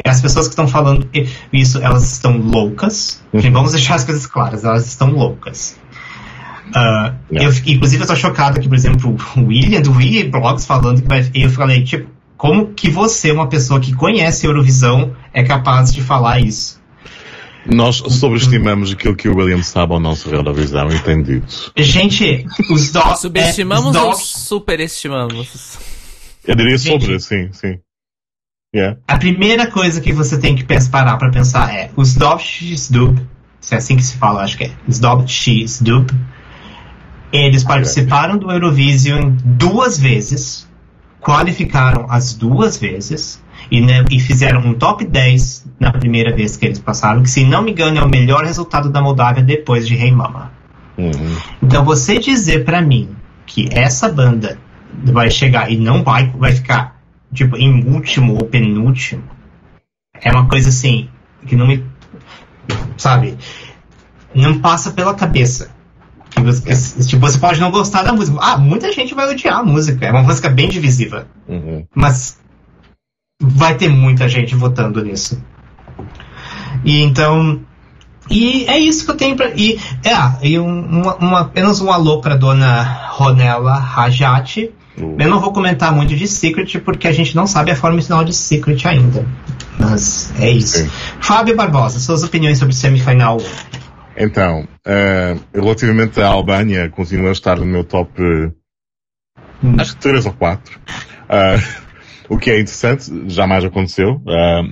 As 0.05 0.21
pessoas 0.21 0.47
que 0.47 0.53
estão 0.53 0.69
falando 0.69 1.09
isso, 1.51 1.79
elas 1.83 2.13
estão 2.13 2.37
loucas. 2.37 3.23
Uhum. 3.33 3.51
Vamos 3.51 3.73
deixar 3.73 3.95
as 3.95 4.05
coisas 4.05 4.27
claras, 4.27 4.65
elas 4.65 4.87
estão 4.87 5.11
loucas. 5.11 5.81
Uh, 6.75 7.15
eu, 7.31 7.53
inclusive, 7.67 8.03
eu 8.03 8.07
tô 8.07 8.17
chocado 8.17 8.59
que, 8.59 8.69
por 8.69 8.75
exemplo, 8.75 9.17
o 9.37 9.41
William 9.47 9.83
do 9.83 9.93
William 9.93 10.31
Blogs 10.31 10.65
falando 10.65 11.03
que 11.03 11.09
vai. 11.09 11.31
Eu 11.35 11.51
falei, 11.51 11.85
tipo, 11.85 12.09
como 12.37 12.73
que 12.73 12.91
você, 12.91 13.31
uma 13.31 13.49
pessoa 13.49 13.79
que 13.79 13.95
conhece 13.95 14.47
Eurovisão, 14.47 15.15
é 15.33 15.43
capaz 15.43 15.93
de 15.93 16.03
falar 16.03 16.41
isso? 16.41 16.81
Nós 17.65 17.97
sobreestimamos 17.97 18.93
aquilo 18.93 19.15
que 19.15 19.29
o 19.29 19.37
William 19.37 19.63
sabe 19.63 19.93
ao 19.93 20.01
nosso 20.01 20.29
Eurovisão 20.29 20.89
e 20.89 20.99
tem 20.99 21.23
dito. 21.23 21.73
Gente, 21.77 22.45
os 22.69 22.91
dogs. 22.91 23.21
Subestimamos 23.23 23.95
é, 23.95 24.01
ou 24.01 24.15
superestimamos? 24.15 25.79
Eu 26.45 26.57
diria 26.57 26.79
sobre, 26.79 27.21
sim, 27.21 27.53
sim. 27.53 27.79
Yeah. 28.75 28.99
A 29.07 29.19
primeira 29.19 29.71
coisa 29.71 30.01
que 30.01 30.13
você 30.13 30.39
tem 30.39 30.57
que 30.57 30.65
parar 30.91 31.19
para 31.19 31.31
pensar 31.31 31.73
é 31.73 31.91
os 31.95 32.15
Dov 32.15 32.43
Dub, 32.91 33.21
se 33.61 33.75
é 33.75 33.79
assim 33.79 33.97
que 33.97 34.03
se 34.03 34.17
fala, 34.17 34.43
acho 34.43 34.57
que 34.57 34.65
é. 34.65 34.73
Os 34.89 34.99
Dov 34.99 35.27
Dub 35.83 36.11
eles 37.33 37.65
participaram 37.65 38.37
do 38.37 38.51
Eurovision 38.51 39.35
duas 39.45 39.99
vezes, 39.99 40.69
qualificaram 41.21 42.07
as 42.11 42.35
duas 42.35 42.77
vezes, 42.77 43.43
e, 43.71 43.81
né, 43.81 44.05
e, 44.11 44.21
fizeram 44.21 44.61
um 44.61 44.75
top 44.75 45.05
10 45.05 45.67
na 45.79 45.93
primeira 45.93 46.35
vez 46.35 46.57
que 46.57 46.67
eles 46.67 46.79
passaram, 46.79 47.23
que 47.23 47.31
se 47.31 47.45
não 47.45 47.63
me 47.63 47.71
engano 47.71 47.99
é 47.99 48.03
o 48.03 48.09
melhor 48.09 48.45
resultado 48.45 48.91
da 48.91 49.01
Moldávia 49.01 49.43
depois 49.43 49.87
de 49.87 49.95
Rei 49.95 50.09
hey 50.09 50.15
Mama. 50.15 50.53
Uhum. 50.99 51.37
Então 51.63 51.85
você 51.85 52.19
dizer 52.19 52.65
para 52.65 52.83
mim 52.83 53.09
que 53.47 53.69
essa 53.71 54.09
banda 54.09 54.59
vai 55.05 55.31
chegar 55.31 55.71
e 55.71 55.77
não 55.77 56.03
vai, 56.03 56.29
vai 56.37 56.53
ficar 56.53 57.01
tipo 57.33 57.57
em 57.57 57.85
último 57.87 58.35
ou 58.35 58.45
penúltimo 58.45 59.23
é 60.21 60.31
uma 60.31 60.47
coisa 60.47 60.69
assim 60.69 61.09
que 61.47 61.57
não 61.57 61.67
me 61.67 61.83
sabe 62.99 63.37
não 64.35 64.59
passa 64.59 64.91
pela 64.91 65.15
cabeça 65.15 65.71
você, 66.41 67.05
tipo, 67.05 67.21
você 67.21 67.39
pode 67.39 67.61
não 67.61 67.71
gostar 67.71 68.03
da 68.03 68.13
música. 68.13 68.39
Ah, 68.41 68.57
muita 68.57 68.93
gente 68.93 69.15
vai 69.15 69.31
odiar 69.31 69.59
a 69.59 69.63
música. 69.63 70.07
É 70.07 70.11
uma 70.11 70.23
música 70.23 70.49
bem 70.49 70.69
divisiva. 70.69 71.27
Uhum. 71.49 71.85
Mas 71.95 72.39
vai 73.41 73.75
ter 73.77 73.89
muita 73.89 74.29
gente 74.29 74.55
votando 74.55 75.05
nisso. 75.05 75.43
E 76.85 77.03
então. 77.03 77.61
E 78.31 78.65
é 78.67 78.79
isso 78.79 79.05
que 79.05 79.11
eu 79.11 79.17
tenho 79.17 79.37
pra. 79.37 79.51
E, 79.51 79.79
é, 80.05 80.47
e 80.49 80.59
um, 80.59 80.81
uma, 80.81 81.17
uma, 81.17 81.41
apenas 81.41 81.81
um 81.81 81.93
alô 81.93 82.21
pra 82.21 82.37
dona 82.37 82.83
Ronella 83.11 83.75
Rajati. 83.75 84.71
Uhum. 84.97 85.17
Eu 85.19 85.29
não 85.29 85.41
vou 85.41 85.53
comentar 85.53 85.93
muito 85.93 86.15
de 86.15 86.29
Secret, 86.29 86.79
porque 86.81 87.09
a 87.09 87.13
gente 87.13 87.35
não 87.35 87.47
sabe 87.47 87.71
a 87.71 87.77
forma 87.77 88.01
final 88.01 88.25
de 88.25 88.33
Secret 88.33 88.87
ainda. 88.87 89.27
Mas 89.79 90.33
é 90.39 90.51
isso. 90.51 90.79
Sim. 90.79 90.91
Fábio 91.21 91.57
Barbosa, 91.57 91.99
suas 91.99 92.23
opiniões 92.23 92.59
sobre 92.59 92.75
semifinal 92.75 93.39
então, 94.23 94.69
uh, 94.87 95.41
relativamente 95.53 96.21
à 96.21 96.29
Albânia, 96.29 96.89
continua 96.91 97.31
a 97.31 97.33
estar 97.33 97.57
no 97.57 97.67
meu 97.67 97.83
top, 97.83 98.23
uh, 98.23 98.55
acho 99.81 99.97
que 99.97 100.03
3 100.03 100.27
ou 100.27 100.33
4. 100.33 100.79
Uh, 100.79 100.81
eh, 101.29 101.61
o 102.29 102.39
que 102.39 102.51
é 102.51 102.61
interessante, 102.61 103.11
jamais 103.29 103.65
aconteceu, 103.65 104.23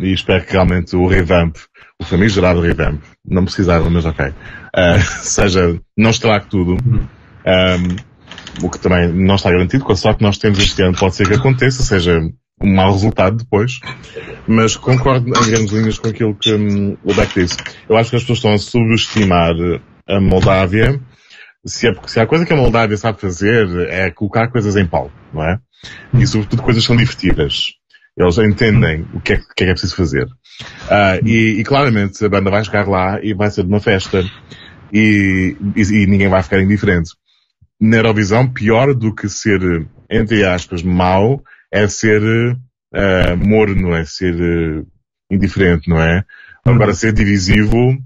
e 0.00 0.12
espero 0.12 0.44
que 0.46 0.52
realmente 0.52 0.94
o 0.94 1.06
revamp, 1.06 1.56
o 2.00 2.04
famigerado 2.04 2.60
revamp, 2.60 3.02
não 3.26 3.44
precisava, 3.44 3.90
mas 3.90 4.06
ok, 4.06 4.32
seja, 5.20 5.78
não 5.96 6.10
estrague 6.10 6.46
tudo. 6.46 6.76
Um, 6.76 8.64
o 8.64 8.70
que 8.70 8.78
também 8.78 9.08
não 9.12 9.34
está 9.34 9.50
garantido, 9.50 9.84
com 9.84 9.92
a 9.92 9.96
sorte 9.96 10.18
que 10.18 10.24
nós 10.24 10.38
temos 10.38 10.58
este 10.58 10.82
ano, 10.82 10.96
pode 10.96 11.16
ser 11.16 11.26
que 11.26 11.34
aconteça, 11.34 11.82
seja 11.82 12.20
um 12.62 12.74
mau 12.74 12.92
resultado 12.92 13.36
depois. 13.36 13.80
Mas 14.46 14.76
concordo 14.76 15.28
em 15.28 15.50
grandes 15.50 15.72
linhas 15.72 15.98
com 15.98 16.08
aquilo 16.08 16.34
que 16.34 16.52
um, 16.52 16.96
o 17.04 17.14
Beck 17.14 17.34
disse. 17.34 17.56
Eu 17.88 17.96
acho 17.96 18.10
que 18.10 18.16
as 18.16 18.22
pessoas 18.22 18.38
estão 18.38 18.54
a 18.54 18.58
subestimar 18.58 19.54
a 20.06 20.20
Moldávia. 20.20 21.00
Se, 21.64 21.88
é, 21.88 21.94
se 22.06 22.20
há 22.20 22.26
coisa 22.26 22.44
que 22.44 22.52
a 22.52 22.56
Moldávia 22.56 22.96
sabe 22.96 23.20
fazer 23.20 23.88
é 23.88 24.10
colocar 24.10 24.48
coisas 24.48 24.76
em 24.76 24.86
pau, 24.86 25.10
não 25.32 25.42
é? 25.42 25.58
E 26.14 26.26
sobretudo 26.26 26.62
coisas 26.62 26.82
que 26.82 26.86
são 26.86 26.96
divertidas. 26.96 27.72
Eles 28.16 28.38
entendem 28.38 29.06
o 29.14 29.20
que 29.20 29.34
é, 29.34 29.40
que 29.56 29.64
é, 29.64 29.68
é 29.68 29.72
preciso 29.72 29.96
fazer. 29.96 30.24
Uh, 30.24 31.26
e, 31.26 31.60
e, 31.60 31.64
claramente 31.64 32.22
a 32.22 32.28
banda 32.28 32.50
vai 32.50 32.62
chegar 32.64 32.86
lá 32.86 33.18
e 33.22 33.32
vai 33.32 33.50
ser 33.50 33.62
de 33.62 33.68
uma 33.68 33.80
festa. 33.80 34.22
E, 34.92 35.56
e, 35.76 35.80
e 35.80 36.06
ninguém 36.06 36.28
vai 36.28 36.42
ficar 36.42 36.60
indiferente. 36.60 37.12
Na 37.80 37.96
Eurovisão, 37.96 38.46
pior 38.46 38.94
do 38.94 39.14
que 39.14 39.28
ser, 39.28 39.60
entre 40.10 40.44
aspas, 40.44 40.82
mau, 40.82 41.42
é 41.72 41.86
ser 41.88 42.22
uh, 42.22 43.36
morno, 43.36 43.94
é 43.94 44.04
ser 44.04 44.34
uh, 44.34 44.86
indiferente, 45.30 45.88
não 45.88 46.00
é? 46.00 46.24
Agora, 46.64 46.94
ser 46.94 47.12
divisivo 47.12 47.98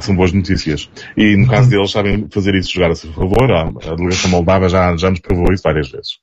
são 0.00 0.16
boas 0.16 0.32
notícias. 0.32 0.90
E 1.16 1.36
no 1.36 1.46
caso 1.46 1.68
deles 1.68 1.90
sabem 1.90 2.26
fazer 2.30 2.54
isso, 2.54 2.72
jogar 2.72 2.90
a 2.90 2.94
seu 2.94 3.12
favor. 3.12 3.50
A, 3.52 3.64
delegação 3.94 4.30
moldava 4.30 4.68
já, 4.68 4.96
já 4.96 5.10
nos 5.10 5.20
provou 5.20 5.52
isso 5.52 5.62
várias 5.62 5.90
vezes. 5.90 6.18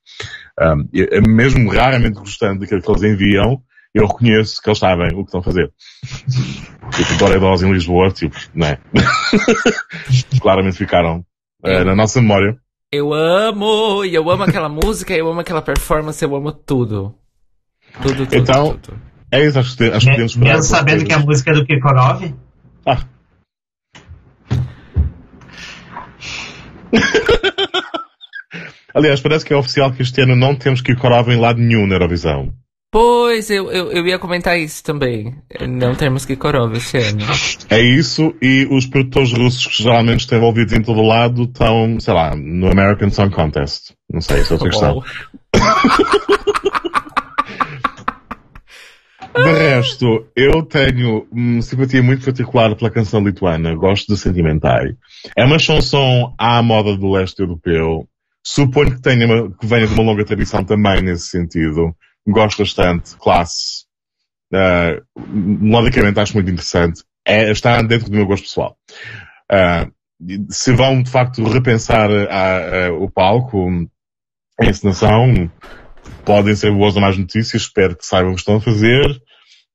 Um, 0.59 0.89
e, 0.91 1.21
mesmo 1.21 1.69
raramente 1.71 2.19
gostando 2.19 2.61
daquilo 2.61 2.81
que 2.81 2.91
eles 2.91 3.03
enviam, 3.03 3.61
eu 3.93 4.07
reconheço 4.07 4.61
que 4.61 4.69
eles 4.69 4.79
sabem 4.79 5.07
o 5.13 5.23
que 5.23 5.25
estão 5.25 5.41
a 5.41 5.43
fazer. 5.43 5.71
Tipo, 6.89 7.17
Dora 7.19 7.37
em 7.37 7.71
Lisboa, 7.71 8.09
tipo, 8.09 8.35
não 8.55 8.65
é? 8.65 8.79
Claramente 10.41 10.75
ficaram 10.75 11.23
uh, 11.63 11.83
na 11.85 11.95
nossa 11.95 12.19
memória. 12.19 12.57
Eu 12.91 13.13
amo, 13.13 14.03
e 14.03 14.15
eu 14.15 14.27
amo 14.31 14.41
aquela 14.43 14.67
música, 14.83 15.13
eu 15.13 15.29
amo 15.29 15.41
aquela 15.41 15.61
performance, 15.61 16.23
eu 16.23 16.35
amo 16.35 16.51
tudo. 16.51 17.13
Tudo, 18.01 18.25
tudo. 18.25 18.35
Então, 18.35 18.79
tudo. 18.79 18.99
é 19.31 19.45
isso, 19.45 19.59
acho 19.59 19.77
que, 19.77 19.83
acho 19.83 20.07
que 20.07 20.11
podemos 20.11 20.35
Mesmo 20.35 20.63
sabendo 20.63 21.05
que 21.05 21.13
a 21.13 21.19
música 21.19 21.51
é 21.51 21.53
do 21.53 21.63
Kirkorov? 21.65 22.33
Ah. 22.87 23.05
Aliás, 28.95 29.21
parece 29.21 29.45
que 29.45 29.53
é 29.53 29.55
oficial 29.55 29.93
que 29.93 30.01
este 30.01 30.21
ano 30.21 30.35
não 30.35 30.55
temos 30.55 30.81
Kirkorov 30.81 31.29
em 31.29 31.39
lado 31.39 31.59
nenhum 31.59 31.85
na 31.85 31.93
Eurovisão. 31.93 32.51
Pois, 32.91 33.51
eu, 33.51 33.71
eu, 33.71 33.91
eu 33.91 34.07
ia 34.07 34.17
comentar 34.17 34.57
isso 34.57 34.83
também. 34.83 35.35
Não 35.67 35.93
temos 35.93 36.25
Kikorov 36.25 36.75
este 36.75 36.97
ano. 36.97 37.23
É 37.69 37.79
isso, 37.79 38.33
e 38.41 38.67
os 38.71 38.87
produtores 38.87 39.31
russos 39.31 39.67
que 39.67 39.83
geralmente 39.83 40.21
estão 40.21 40.39
envolvidos 40.39 40.73
em 40.73 40.81
todo 40.81 41.03
lado 41.03 41.43
estão, 41.43 41.99
sei 41.99 42.13
lá, 42.15 42.35
no 42.35 42.71
American 42.71 43.11
Song 43.11 43.33
Contest. 43.33 43.93
Não 44.11 44.21
sei 44.21 44.43
se 44.43 44.51
é 44.51 44.53
outra 44.53 44.69
questão. 44.69 45.03
De 49.35 49.51
resto, 49.51 50.25
eu 50.35 50.63
tenho 50.63 51.27
uma 51.31 51.61
simpatia 51.61 52.01
muito 52.01 52.25
particular 52.25 52.75
pela 52.75 52.89
canção 52.89 53.23
lituana. 53.23 53.75
Gosto 53.75 54.13
de 54.13 54.19
Sentimentai. 54.19 54.95
É 55.37 55.45
uma 55.45 55.59
chanson 55.59 56.33
à 56.37 56.61
moda 56.63 56.97
do 56.97 57.11
leste 57.11 57.39
europeu. 57.39 58.07
Suponho 58.43 58.95
que, 58.95 59.01
tenha 59.01 59.27
uma, 59.27 59.51
que 59.55 59.67
venha 59.67 59.85
de 59.85 59.93
uma 59.93 60.03
longa 60.03 60.25
tradição 60.25 60.63
também 60.63 61.03
nesse 61.03 61.27
sentido 61.27 61.95
gosto 62.31 62.59
bastante, 62.59 63.15
classe. 63.17 63.85
Uh, 64.51 65.03
melodicamente 65.27 66.19
acho 66.19 66.33
muito 66.33 66.49
interessante. 66.49 67.03
É, 67.25 67.51
está 67.51 67.81
dentro 67.81 68.09
do 68.09 68.15
meu 68.15 68.25
gosto 68.25 68.43
pessoal. 68.43 68.77
Uh, 69.51 69.91
se 70.49 70.73
vão 70.73 71.01
de 71.01 71.09
facto 71.09 71.43
repensar 71.43 72.09
a, 72.11 72.87
a, 72.87 72.93
o 72.93 73.09
palco, 73.09 73.67
a 74.59 74.65
encenação, 74.65 75.49
podem 76.25 76.55
ser 76.55 76.71
boas 76.71 76.95
ou 76.95 77.01
más 77.01 77.17
notícias, 77.17 77.63
espero 77.63 77.95
que 77.95 78.05
saibam 78.05 78.31
o 78.31 78.35
que 78.35 78.41
estão 78.41 78.57
a 78.57 78.61
fazer. 78.61 79.21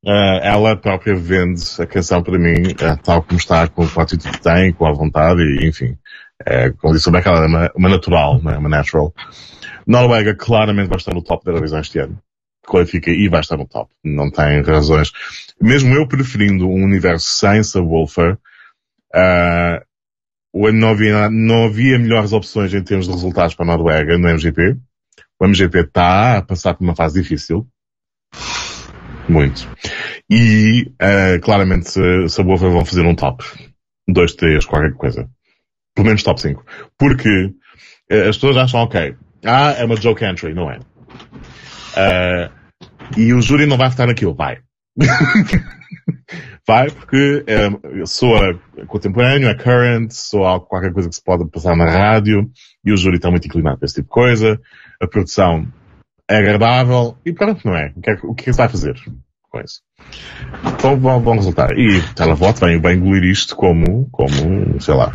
Uh, 0.04 0.38
ela 0.42 0.76
própria 0.76 1.14
vende 1.14 1.62
a 1.78 1.86
canção 1.86 2.22
para 2.22 2.38
mim, 2.38 2.72
uh, 2.72 3.02
tal 3.02 3.22
como 3.22 3.38
está, 3.38 3.66
com 3.68 3.84
o 3.84 4.00
atitude 4.00 4.36
que 4.36 4.42
tem, 4.42 4.70
com 4.72 4.86
a 4.86 4.92
vontade, 4.92 5.40
e 5.40 5.66
enfim, 5.66 5.96
uh, 6.42 6.76
como 6.78 6.92
disse 6.92 7.08
o 7.08 7.12
Beck, 7.12 7.26
ela 7.26 7.44
é 7.44 7.46
uma, 7.46 7.72
uma 7.74 7.88
natural, 7.88 8.42
né, 8.42 8.58
uma 8.58 8.68
natural. 8.68 9.14
Noruega 9.86 10.34
claramente 10.34 10.88
vai 10.88 10.98
estar 10.98 11.14
no 11.14 11.22
top 11.22 11.42
da 11.44 11.52
Eurovisão 11.52 11.80
este 11.80 12.00
ano 12.00 12.18
qualifica 12.66 13.10
e 13.10 13.28
vai 13.28 13.40
estar 13.40 13.56
no 13.56 13.66
top. 13.66 13.90
Não 14.02 14.30
tem 14.30 14.62
razões. 14.62 15.12
Mesmo 15.60 15.94
eu 15.94 16.06
preferindo 16.06 16.68
um 16.68 16.84
universo 16.84 17.28
sem 17.28 17.62
subwoofer, 17.62 18.38
uh, 19.14 20.72
não, 20.72 20.90
havia, 20.90 21.30
não 21.30 21.64
havia 21.64 21.98
melhores 21.98 22.32
opções 22.32 22.72
em 22.72 22.82
termos 22.82 23.06
de 23.06 23.12
resultados 23.12 23.54
para 23.54 23.64
a 23.64 23.76
Noruega 23.76 24.18
no 24.18 24.28
MGP. 24.28 24.76
O 25.38 25.46
MGP 25.46 25.80
está 25.80 26.38
a 26.38 26.42
passar 26.42 26.74
por 26.74 26.84
uma 26.84 26.96
fase 26.96 27.20
difícil. 27.20 27.66
Muito. 29.28 29.68
E, 30.30 30.92
uh, 30.94 31.40
claramente, 31.40 31.90
subwoofer 32.28 32.70
vão 32.70 32.84
fazer 32.84 33.02
um 33.02 33.14
top. 33.14 33.44
Dois, 34.06 34.34
três, 34.34 34.64
qualquer 34.66 34.94
coisa. 34.94 35.28
Pelo 35.94 36.06
menos 36.06 36.22
top 36.22 36.40
5. 36.40 36.64
Porque 36.98 37.46
uh, 38.10 38.28
as 38.28 38.36
pessoas 38.36 38.56
acham, 38.56 38.80
ok, 38.80 39.16
ah, 39.44 39.72
é 39.72 39.84
uma 39.84 39.96
joke 39.96 40.24
entry, 40.24 40.54
não 40.54 40.70
é? 40.70 40.78
Uh, 41.96 42.64
e 43.16 43.32
o 43.32 43.40
júri 43.40 43.66
não 43.66 43.76
vai 43.76 43.90
votar 43.90 44.06
naquilo, 44.06 44.34
vai. 44.34 44.58
vai 46.66 46.90
porque 46.90 47.44
é, 47.46 47.68
soa 48.06 48.58
contemporâneo, 48.86 49.48
é 49.48 49.54
current, 49.54 50.10
soa 50.10 50.60
qualquer 50.60 50.92
coisa 50.92 51.08
que 51.08 51.14
se 51.14 51.22
pode 51.22 51.48
passar 51.50 51.76
na 51.76 51.88
rádio, 51.88 52.50
e 52.84 52.92
o 52.92 52.96
júri 52.96 53.16
está 53.16 53.30
muito 53.30 53.46
inclinado 53.46 53.78
para 53.78 53.86
esse 53.86 53.96
tipo 53.96 54.08
de 54.08 54.12
coisa, 54.12 54.60
a 55.00 55.06
produção 55.06 55.66
é 56.28 56.38
agradável, 56.38 57.16
e 57.24 57.32
pronto, 57.32 57.66
não 57.66 57.76
é? 57.76 57.92
O 57.96 58.00
que 58.00 58.10
é, 58.10 58.14
o 58.22 58.34
que, 58.34 58.42
é 58.42 58.44
que 58.46 58.52
se 58.52 58.58
vai 58.58 58.68
fazer 58.68 58.94
com 59.50 59.60
isso? 59.60 59.82
Então 60.66 60.98
vão, 60.98 61.20
vão 61.20 61.34
resultar. 61.34 61.70
E 61.78 62.02
televoto 62.14 62.60
vai, 62.60 62.78
vai 62.78 62.94
engolir 62.94 63.24
isto 63.24 63.54
como, 63.54 64.08
como, 64.10 64.80
sei 64.80 64.94
lá, 64.94 65.12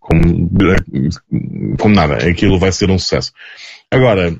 como, 0.00 0.50
como 1.78 1.94
nada. 1.94 2.16
Aquilo 2.16 2.58
vai 2.58 2.72
ser 2.72 2.90
um 2.90 2.98
sucesso. 2.98 3.32
Agora, 3.90 4.34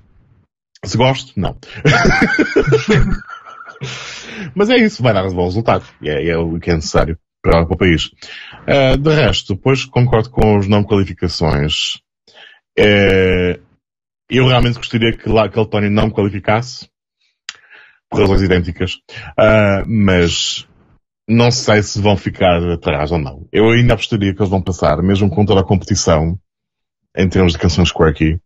se 0.84 0.96
gosto, 0.96 1.32
não. 1.36 1.58
Mas 4.54 4.70
é 4.70 4.76
isso, 4.76 5.02
vai 5.02 5.12
dar 5.12 5.26
um 5.26 5.34
bom 5.34 5.44
resultado. 5.44 5.84
E 6.00 6.08
é, 6.08 6.28
é, 6.28 6.36
o 6.36 6.58
que 6.58 6.70
é 6.70 6.74
necessário 6.74 7.18
para, 7.42 7.64
para 7.64 7.74
o 7.74 7.78
país. 7.78 8.10
Uh, 8.66 8.96
de 8.96 9.10
resto, 9.10 9.54
depois 9.54 9.84
concordo 9.84 10.30
com 10.30 10.58
as 10.58 10.66
não 10.66 10.84
qualificações. 10.84 11.96
Uh, 12.78 13.60
eu 14.30 14.46
realmente 14.46 14.76
gostaria 14.76 15.16
que, 15.16 15.28
lá, 15.28 15.48
que 15.48 15.58
Letónia 15.58 15.90
não 15.90 16.10
qualificasse, 16.10 16.88
por 18.10 18.20
razões 18.20 18.42
idênticas, 18.42 18.94
uh, 19.38 19.84
mas 19.86 20.66
não 21.28 21.50
sei 21.50 21.82
se 21.82 22.00
vão 22.00 22.16
ficar 22.16 22.62
atrás 22.70 23.10
ou 23.10 23.18
não. 23.18 23.46
Eu 23.52 23.70
ainda 23.70 23.94
apostaria 23.94 24.34
que 24.34 24.40
eles 24.40 24.50
vão 24.50 24.62
passar, 24.62 25.02
mesmo 25.02 25.28
com 25.28 25.44
toda 25.44 25.60
a 25.60 25.64
competição, 25.64 26.38
em 27.16 27.28
termos 27.28 27.52
de 27.52 27.58
canções 27.58 27.90
quirky, 27.90 28.40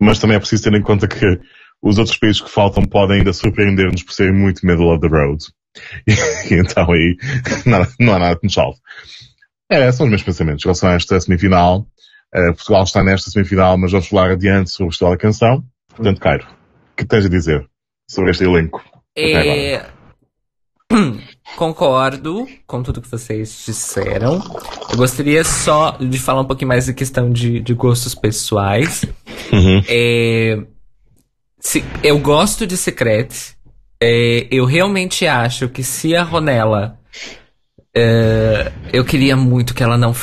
mas 0.00 0.18
também 0.18 0.36
é 0.36 0.40
preciso 0.40 0.64
ter 0.64 0.74
em 0.74 0.82
conta 0.82 1.08
que 1.08 1.40
os 1.84 1.98
outros 1.98 2.16
países 2.16 2.40
que 2.40 2.50
faltam 2.50 2.82
podem 2.84 3.18
ainda 3.18 3.32
surpreender-nos 3.32 4.02
por 4.02 4.12
serem 4.12 4.32
muito 4.32 4.66
middle 4.66 4.92
of 4.92 5.00
the 5.00 5.08
road. 5.08 5.44
E, 6.48 6.54
então 6.54 6.88
aí 6.92 7.16
não, 7.66 7.84
não 7.98 8.14
há 8.14 8.18
nada 8.20 8.36
que 8.36 8.44
nos 8.44 8.54
salve. 8.54 8.78
É, 9.68 9.90
são 9.90 10.06
os 10.06 10.10
meus 10.10 10.22
pensamentos 10.22 10.64
em 10.64 10.68
relação 10.68 10.88
a 10.88 10.94
esta 10.94 11.20
semifinal. 11.20 11.86
Uh, 12.32 12.54
Portugal 12.54 12.84
está 12.84 13.02
nesta 13.02 13.28
semifinal, 13.28 13.76
mas 13.76 13.90
vamos 13.90 14.06
falar 14.06 14.30
adiante 14.30 14.70
sobre 14.70 14.88
o 14.88 14.90
Festival 14.92 15.12
da 15.14 15.18
Canção. 15.18 15.64
Portanto, 15.88 16.20
Cairo, 16.20 16.46
o 16.92 16.96
que 16.96 17.04
tens 17.04 17.26
a 17.26 17.28
dizer 17.28 17.68
sobre 18.08 18.30
este 18.30 18.44
elenco? 18.44 18.84
É... 19.16 19.84
Concordo 21.56 22.46
com 22.66 22.82
tudo 22.82 23.00
que 23.00 23.10
vocês 23.10 23.64
disseram. 23.66 24.40
Eu 24.90 24.96
gostaria 24.96 25.42
só 25.42 25.92
de 25.92 26.18
falar 26.18 26.42
um 26.42 26.46
pouquinho 26.46 26.68
mais 26.68 26.86
da 26.86 26.92
questão 26.92 27.30
de, 27.30 27.58
de 27.58 27.74
gostos 27.74 28.14
pessoais. 28.14 29.04
Uhum. 29.52 29.82
É, 29.88 30.64
se, 31.64 31.82
eu 32.02 32.18
gosto 32.18 32.66
de 32.66 32.76
Secret. 32.76 33.28
É, 34.00 34.46
eu 34.50 34.64
realmente 34.66 35.26
acho 35.26 35.68
que 35.68 35.82
se 35.82 36.14
a 36.14 36.22
Ronella. 36.22 36.98
É, 37.96 38.70
eu 38.92 39.04
queria 39.04 39.36
muito 39.36 39.72
que 39.72 39.82
ela 39.82 39.96
não, 39.96 40.14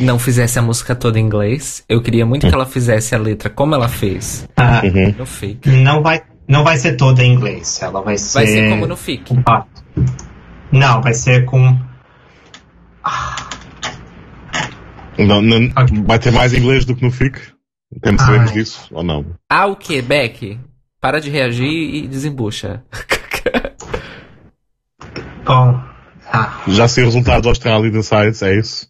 não 0.00 0.18
fizesse 0.18 0.58
a 0.58 0.62
música 0.62 0.94
toda 0.94 1.18
em 1.20 1.24
inglês. 1.24 1.84
Eu 1.88 2.02
queria 2.02 2.24
muito 2.26 2.48
que 2.48 2.54
ela 2.54 2.66
fizesse 2.66 3.14
a 3.14 3.18
letra 3.18 3.48
como 3.50 3.74
ela 3.74 3.88
fez. 3.88 4.48
Ah, 4.56 4.80
Uhum. 4.82 5.14
No 5.18 5.26
fake. 5.26 5.68
não, 5.70 6.02
vai, 6.02 6.22
não 6.48 6.64
vai 6.64 6.76
ser 6.78 6.96
toda 6.96 7.22
em 7.22 7.34
inglês. 7.34 7.80
Ela 7.82 8.00
vai 8.02 8.16
ser. 8.18 8.38
Vai 8.38 8.46
ser 8.46 8.70
como 8.70 8.86
no 8.86 8.96
fic. 8.96 9.24
Ah, 9.46 9.64
Não, 10.72 11.00
vai 11.02 11.14
ser 11.14 11.44
com. 11.44 11.78
Não, 15.18 15.42
não- 15.42 15.70
Ok. 15.76 16.02
vai 16.06 16.18
ter 16.18 16.30
mais 16.32 16.52
inglês 16.54 16.84
do 16.84 16.94
que 16.94 17.02
no 17.04 17.10
FIC? 17.10 17.38
Temos 18.02 18.22
sabemos 18.22 18.50
Ai. 18.50 18.54
disso 18.56 18.86
ou 18.92 19.02
não? 19.02 19.24
Ah, 19.50 19.66
o 19.66 19.74
que, 19.76 20.00
Beck? 20.00 20.58
Para 21.00 21.20
de 21.20 21.30
reagir 21.30 21.94
e 21.94 22.08
desembucha. 22.08 22.82
Bom. 25.44 25.80
Ah, 26.30 26.62
Já 26.68 26.86
sei 26.88 27.04
o 27.04 27.06
resultado 27.06 27.42
do 27.42 27.48
Australia 27.48 27.90
Decides, 27.90 28.42
é 28.42 28.56
isso? 28.56 28.86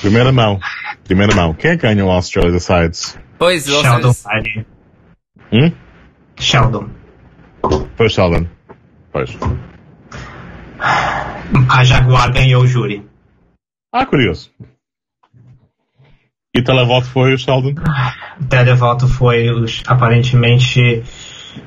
Primeira 0.00 0.32
mão. 0.32 0.58
Primeira 1.04 1.34
mão. 1.34 1.54
Quem 1.54 1.70
é 1.72 1.76
que 1.76 1.82
ganha 1.82 2.04
o 2.04 2.10
Australia 2.10 2.52
Decides? 2.52 3.18
Pois, 3.38 3.68
ou 3.68 3.82
Sheldon 3.82 4.12
Riley. 4.26 4.66
Hum? 5.52 5.72
Sheldon. 6.38 6.90
Pois, 7.96 8.12
Sheldon. 8.12 8.46
Pois. 9.12 9.30
A 10.80 11.84
Jaguar 11.84 12.32
ganhou 12.32 12.62
o 12.62 12.66
júri. 12.66 13.08
Ah, 13.92 14.04
curioso. 14.04 14.50
E 16.58 16.62
televoto 16.62 17.06
foi 17.06 17.34
o 17.34 17.38
Sheldon? 17.38 17.74
O 18.40 18.44
televoto 18.46 19.06
foi 19.06 19.48
os- 19.50 19.82
aparentemente. 19.86 21.04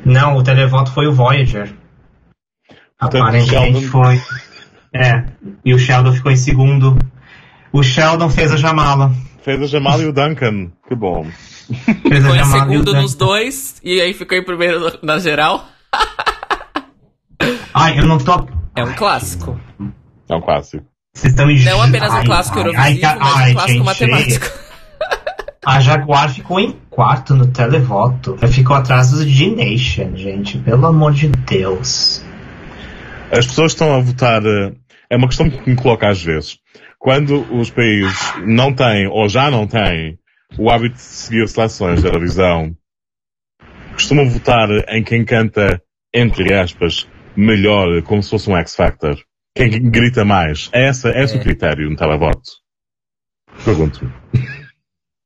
Não, 0.03 0.35
o 0.35 0.43
televoto 0.43 0.91
foi 0.91 1.07
o 1.07 1.13
Voyager. 1.13 1.73
Portanto, 2.99 3.23
aparentemente 3.23 3.79
Sheldon- 3.79 3.87
foi. 3.89 4.21
É. 4.93 5.23
E 5.63 5.73
o 5.73 5.79
Sheldon 5.79 6.11
ficou 6.11 6.29
em 6.31 6.35
segundo. 6.35 6.97
O 7.71 7.81
Sheldon 7.81 8.29
fez 8.29 8.51
a 8.51 8.57
Jamala. 8.57 9.13
Fez 9.43 9.61
a 9.61 9.65
Jamal 9.65 10.01
e 10.01 10.05
o 10.07 10.11
Duncan. 10.13 10.71
Que 10.87 10.93
bom. 10.93 11.23
Fez 11.23 12.25
a 12.25 12.29
ficou 12.29 12.35
em 12.35 12.37
Jamala 12.37 12.37
e 12.37 12.43
o 12.43 12.59
segundo 12.59 12.93
nos 12.93 13.15
dois 13.15 13.79
e 13.81 14.01
aí 14.01 14.13
ficou 14.13 14.37
em 14.37 14.43
primeiro 14.43 14.99
na 15.01 15.19
geral. 15.19 15.65
Ai, 17.73 17.97
eu 17.97 18.05
não 18.05 18.17
tô. 18.17 18.45
É 18.75 18.83
um 18.83 18.93
clássico. 18.93 19.57
É 20.29 20.35
um 20.35 20.41
clássico. 20.41 20.85
Vocês 21.13 21.33
estão 21.33 21.47
Não 21.47 21.81
apenas 21.83 22.13
um 22.13 22.23
clássico 22.23 22.59
ai, 22.59 22.65
eurovisivo, 22.67 23.05
ai, 23.07 23.17
mas 23.19 23.35
ai, 23.35 23.51
um 23.51 23.53
clássico 23.53 23.77
gente, 23.77 23.85
matemático. 23.85 24.60
A 25.63 25.79
Jaguar 25.79 26.33
ficou 26.33 26.59
em 26.59 26.71
quarto 26.89 27.35
no 27.35 27.45
televoto. 27.51 28.35
Ficou 28.47 28.75
atrás 28.75 29.11
do 29.11 29.27
G-Nation, 29.27 30.15
gente. 30.15 30.57
Pelo 30.57 30.87
amor 30.87 31.13
de 31.13 31.27
Deus. 31.27 32.23
As 33.31 33.45
pessoas 33.45 33.73
estão 33.73 33.93
a 33.93 33.99
votar. 33.99 34.43
eh, 34.43 34.73
É 35.09 35.15
uma 35.17 35.27
questão 35.27 35.49
que 35.49 35.69
me 35.69 35.75
coloca 35.75 36.07
às 36.09 36.21
vezes. 36.23 36.57
Quando 36.97 37.41
os 37.53 37.69
países 37.69 38.33
não 38.45 38.73
têm, 38.73 39.07
ou 39.07 39.27
já 39.29 39.51
não 39.51 39.67
têm, 39.67 40.17
o 40.57 40.69
hábito 40.69 40.95
de 40.95 41.01
seguir 41.01 41.47
seleções 41.47 42.01
da 42.01 42.09
Eurovisão, 42.09 42.75
costumam 43.93 44.29
votar 44.29 44.69
em 44.89 45.03
quem 45.03 45.25
canta, 45.25 45.81
entre 46.13 46.53
aspas, 46.53 47.07
melhor, 47.35 48.01
como 48.03 48.23
se 48.23 48.29
fosse 48.29 48.49
um 48.49 48.55
X-Factor. 48.57 49.17
Quem 49.55 49.69
grita 49.91 50.23
mais. 50.23 50.69
É 50.73 50.87
essa, 50.87 51.09
é 51.09 51.23
esse 51.23 51.37
o 51.37 51.41
critério 51.41 51.89
no 51.89 51.95
televoto. 51.95 52.49
Pergunto-me. 53.65 54.11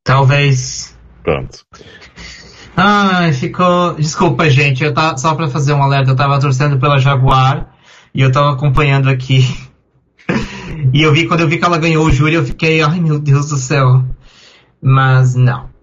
Talvez. 0.06 0.96
Pronto. 1.24 1.66
Ai, 2.78 3.34
ficou. 3.34 3.96
Desculpa, 3.96 4.48
gente. 4.50 4.84
Eu 4.84 4.94
tava... 4.94 5.18
Só 5.18 5.34
pra 5.34 5.50
fazer 5.50 5.74
um 5.74 5.82
alerta, 5.82 6.12
eu 6.12 6.16
tava 6.16 6.40
torcendo 6.40 6.78
pela 6.78 7.00
Jaguar 7.00 7.76
e 8.14 8.22
eu 8.22 8.32
tava 8.32 8.54
acompanhando 8.54 9.10
aqui. 9.10 9.44
e 10.94 11.02
eu 11.02 11.12
vi, 11.12 11.28
quando 11.28 11.42
eu 11.42 11.50
vi 11.50 11.58
que 11.58 11.66
ela 11.66 11.80
ganhou 11.80 12.06
o 12.06 12.12
júri, 12.12 12.36
eu 12.36 12.46
fiquei, 12.46 12.84
ai 12.84 13.00
meu 13.00 13.20
Deus 13.20 13.50
do 13.50 13.58
céu. 13.58 14.06
Mas 14.80 15.34
não. 15.34 15.74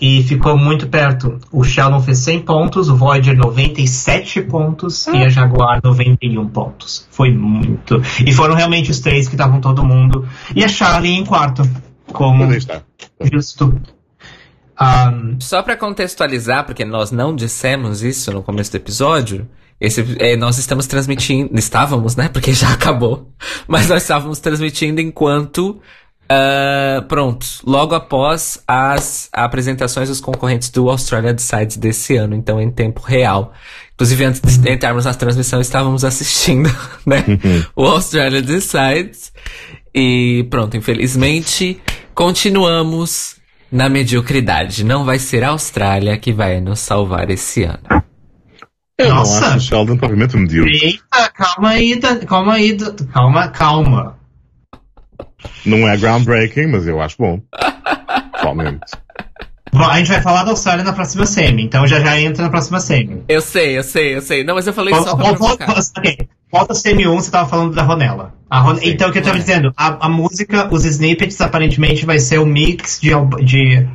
E 0.00 0.22
ficou 0.22 0.56
muito 0.56 0.88
perto. 0.88 1.38
O 1.50 1.64
Sheldon 1.64 2.00
fez 2.00 2.18
100 2.18 2.42
pontos, 2.42 2.88
o 2.88 2.96
Voyager 2.96 3.36
97 3.36 4.42
pontos 4.42 5.08
e 5.08 5.16
a 5.16 5.28
Jaguar 5.28 5.80
91 5.82 6.48
pontos. 6.48 7.08
Foi 7.10 7.32
muito. 7.32 8.00
E 8.24 8.32
foram 8.32 8.54
realmente 8.54 8.90
os 8.90 9.00
três 9.00 9.26
que 9.26 9.34
estavam 9.34 9.60
todo 9.60 9.84
mundo. 9.84 10.26
E 10.54 10.64
a 10.64 10.68
Charlie 10.68 11.12
em 11.12 11.24
quarto. 11.24 11.62
Como 12.12 12.46
Mas 12.46 12.56
está. 12.56 12.82
justo. 13.32 13.80
Um, 14.80 15.40
Só 15.40 15.62
pra 15.62 15.76
contextualizar, 15.76 16.64
porque 16.64 16.84
nós 16.84 17.10
não 17.10 17.34
dissemos 17.34 18.02
isso 18.02 18.32
no 18.32 18.42
começo 18.42 18.70
do 18.72 18.76
episódio, 18.76 19.48
esse, 19.80 20.16
é, 20.20 20.36
nós 20.36 20.58
estamos 20.58 20.86
transmitindo, 20.86 21.50
estávamos, 21.58 22.14
né? 22.14 22.28
Porque 22.28 22.52
já 22.52 22.70
acabou. 22.74 23.32
Mas 23.66 23.88
nós 23.88 24.02
estávamos 24.02 24.38
transmitindo 24.38 25.00
enquanto, 25.00 25.80
ah, 26.28 27.04
pronto, 27.08 27.46
logo 27.66 27.94
após 27.94 28.62
as 28.66 29.28
apresentações 29.32 30.08
dos 30.08 30.20
concorrentes 30.20 30.70
do 30.70 30.88
Australia 30.88 31.34
Decides 31.34 31.76
desse 31.76 32.16
ano, 32.16 32.34
então 32.34 32.60
em 32.60 32.70
tempo 32.70 33.02
real. 33.02 33.52
Inclusive, 33.94 34.24
antes 34.24 34.56
de 34.58 34.72
entrarmos 34.72 35.04
na 35.04 35.14
transmissão, 35.14 35.60
estávamos 35.60 36.04
assistindo, 36.04 36.70
né? 37.04 37.24
o 37.76 37.84
Australia 37.84 38.40
Decides. 38.40 39.32
E 39.94 40.46
pronto, 40.50 40.76
infelizmente, 40.76 41.80
continuamos 42.14 43.36
na 43.70 43.88
mediocridade. 43.88 44.84
Não 44.84 45.04
vai 45.04 45.18
ser 45.18 45.44
a 45.44 45.50
Austrália 45.50 46.16
que 46.18 46.32
vai 46.32 46.60
nos 46.60 46.80
salvar 46.80 47.30
esse 47.30 47.64
ano. 47.64 48.02
Eu 48.98 49.08
Nossa. 49.08 49.40
não 49.40 49.46
acho 49.48 49.56
o 49.56 49.60
Sheldon 49.60 49.96
propriamente 49.96 50.36
medíocre. 50.36 50.72
Eita, 50.84 51.30
calma 51.34 51.70
aí, 51.70 51.98
calma 52.26 52.54
aí, 52.54 52.76
calma, 53.12 53.48
calma. 53.48 54.18
Não 55.66 55.88
é 55.88 55.96
groundbreaking, 55.96 56.68
mas 56.68 56.86
eu 56.86 57.00
acho 57.00 57.16
bom. 57.18 57.40
Pessoalmente. 58.32 58.80
Bom, 59.72 59.84
a 59.84 59.96
gente 59.98 60.08
vai 60.08 60.20
falar 60.20 60.44
da 60.44 60.50
Austrália 60.50 60.84
na 60.84 60.92
próxima 60.92 61.24
semi, 61.24 61.62
então 61.64 61.86
já 61.86 61.98
já 61.98 62.20
entra 62.20 62.42
na 62.44 62.50
próxima 62.50 62.78
semi. 62.78 63.22
Eu 63.26 63.40
sei, 63.40 63.78
eu 63.78 63.82
sei, 63.82 64.16
eu 64.16 64.20
sei. 64.20 64.44
Não, 64.44 64.54
mas 64.54 64.66
eu 64.66 64.72
falei 64.74 64.94
só 64.94 65.16
pra 65.16 65.32
Volta, 65.32 65.36
provocar. 65.38 65.66
volta, 65.66 65.92
ok. 65.98 66.28
Volta 66.52 66.74
semi 66.74 67.08
1, 67.08 67.14
você 67.16 67.30
tava 67.30 67.48
falando 67.48 67.74
da 67.74 67.82
Ronella. 67.82 68.34
A 68.50 68.60
Ron- 68.60 68.76
Sim, 68.76 68.90
então, 68.90 69.08
o 69.08 69.12
que 69.12 69.18
eu 69.18 69.22
tava 69.22 69.36
é. 69.36 69.40
dizendo, 69.40 69.72
a, 69.74 70.06
a 70.06 70.08
música, 70.08 70.68
os 70.72 70.84
snippets, 70.84 71.40
aparentemente 71.40 72.04
vai 72.04 72.18
ser 72.18 72.38
um 72.38 72.44
mix 72.44 73.00
de, 73.00 73.10
de 73.42 73.88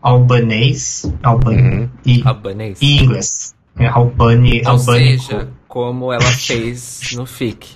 albanês 0.00 1.10
alban 1.22 1.50
Uhum. 1.56 1.88
e, 2.06 2.22
Albanês. 2.24 2.78
e 2.80 3.02
inglês. 3.02 3.54
É, 3.76 3.86
albani, 3.88 4.62
Ou 4.64 4.70
albânico. 4.72 5.22
seja, 5.24 5.48
como 5.66 6.12
ela 6.12 6.22
fez 6.22 7.00
no 7.16 7.26
FIC. 7.26 7.66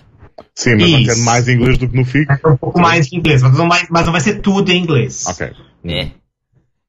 Sim, 0.54 0.76
mas 0.76 0.90
vai 0.92 1.02
ter 1.04 1.12
Isso. 1.12 1.24
mais 1.24 1.48
inglês 1.48 1.78
do 1.78 1.88
que 1.88 1.96
no 1.96 2.04
FIC. 2.04 2.26
Vai 2.26 2.36
ser 2.38 2.46
um 2.48 2.56
pouco 2.56 2.80
mais 2.80 3.08
de 3.08 3.16
inglês, 3.16 3.42
mas 3.42 3.58
não, 3.58 3.68
vai, 3.68 3.82
mas 3.90 4.04
não 4.06 4.12
vai 4.12 4.20
ser 4.20 4.40
tudo 4.40 4.70
em 4.70 4.80
inglês. 4.80 5.26
Ok. 5.26 5.50
É. 5.86 6.10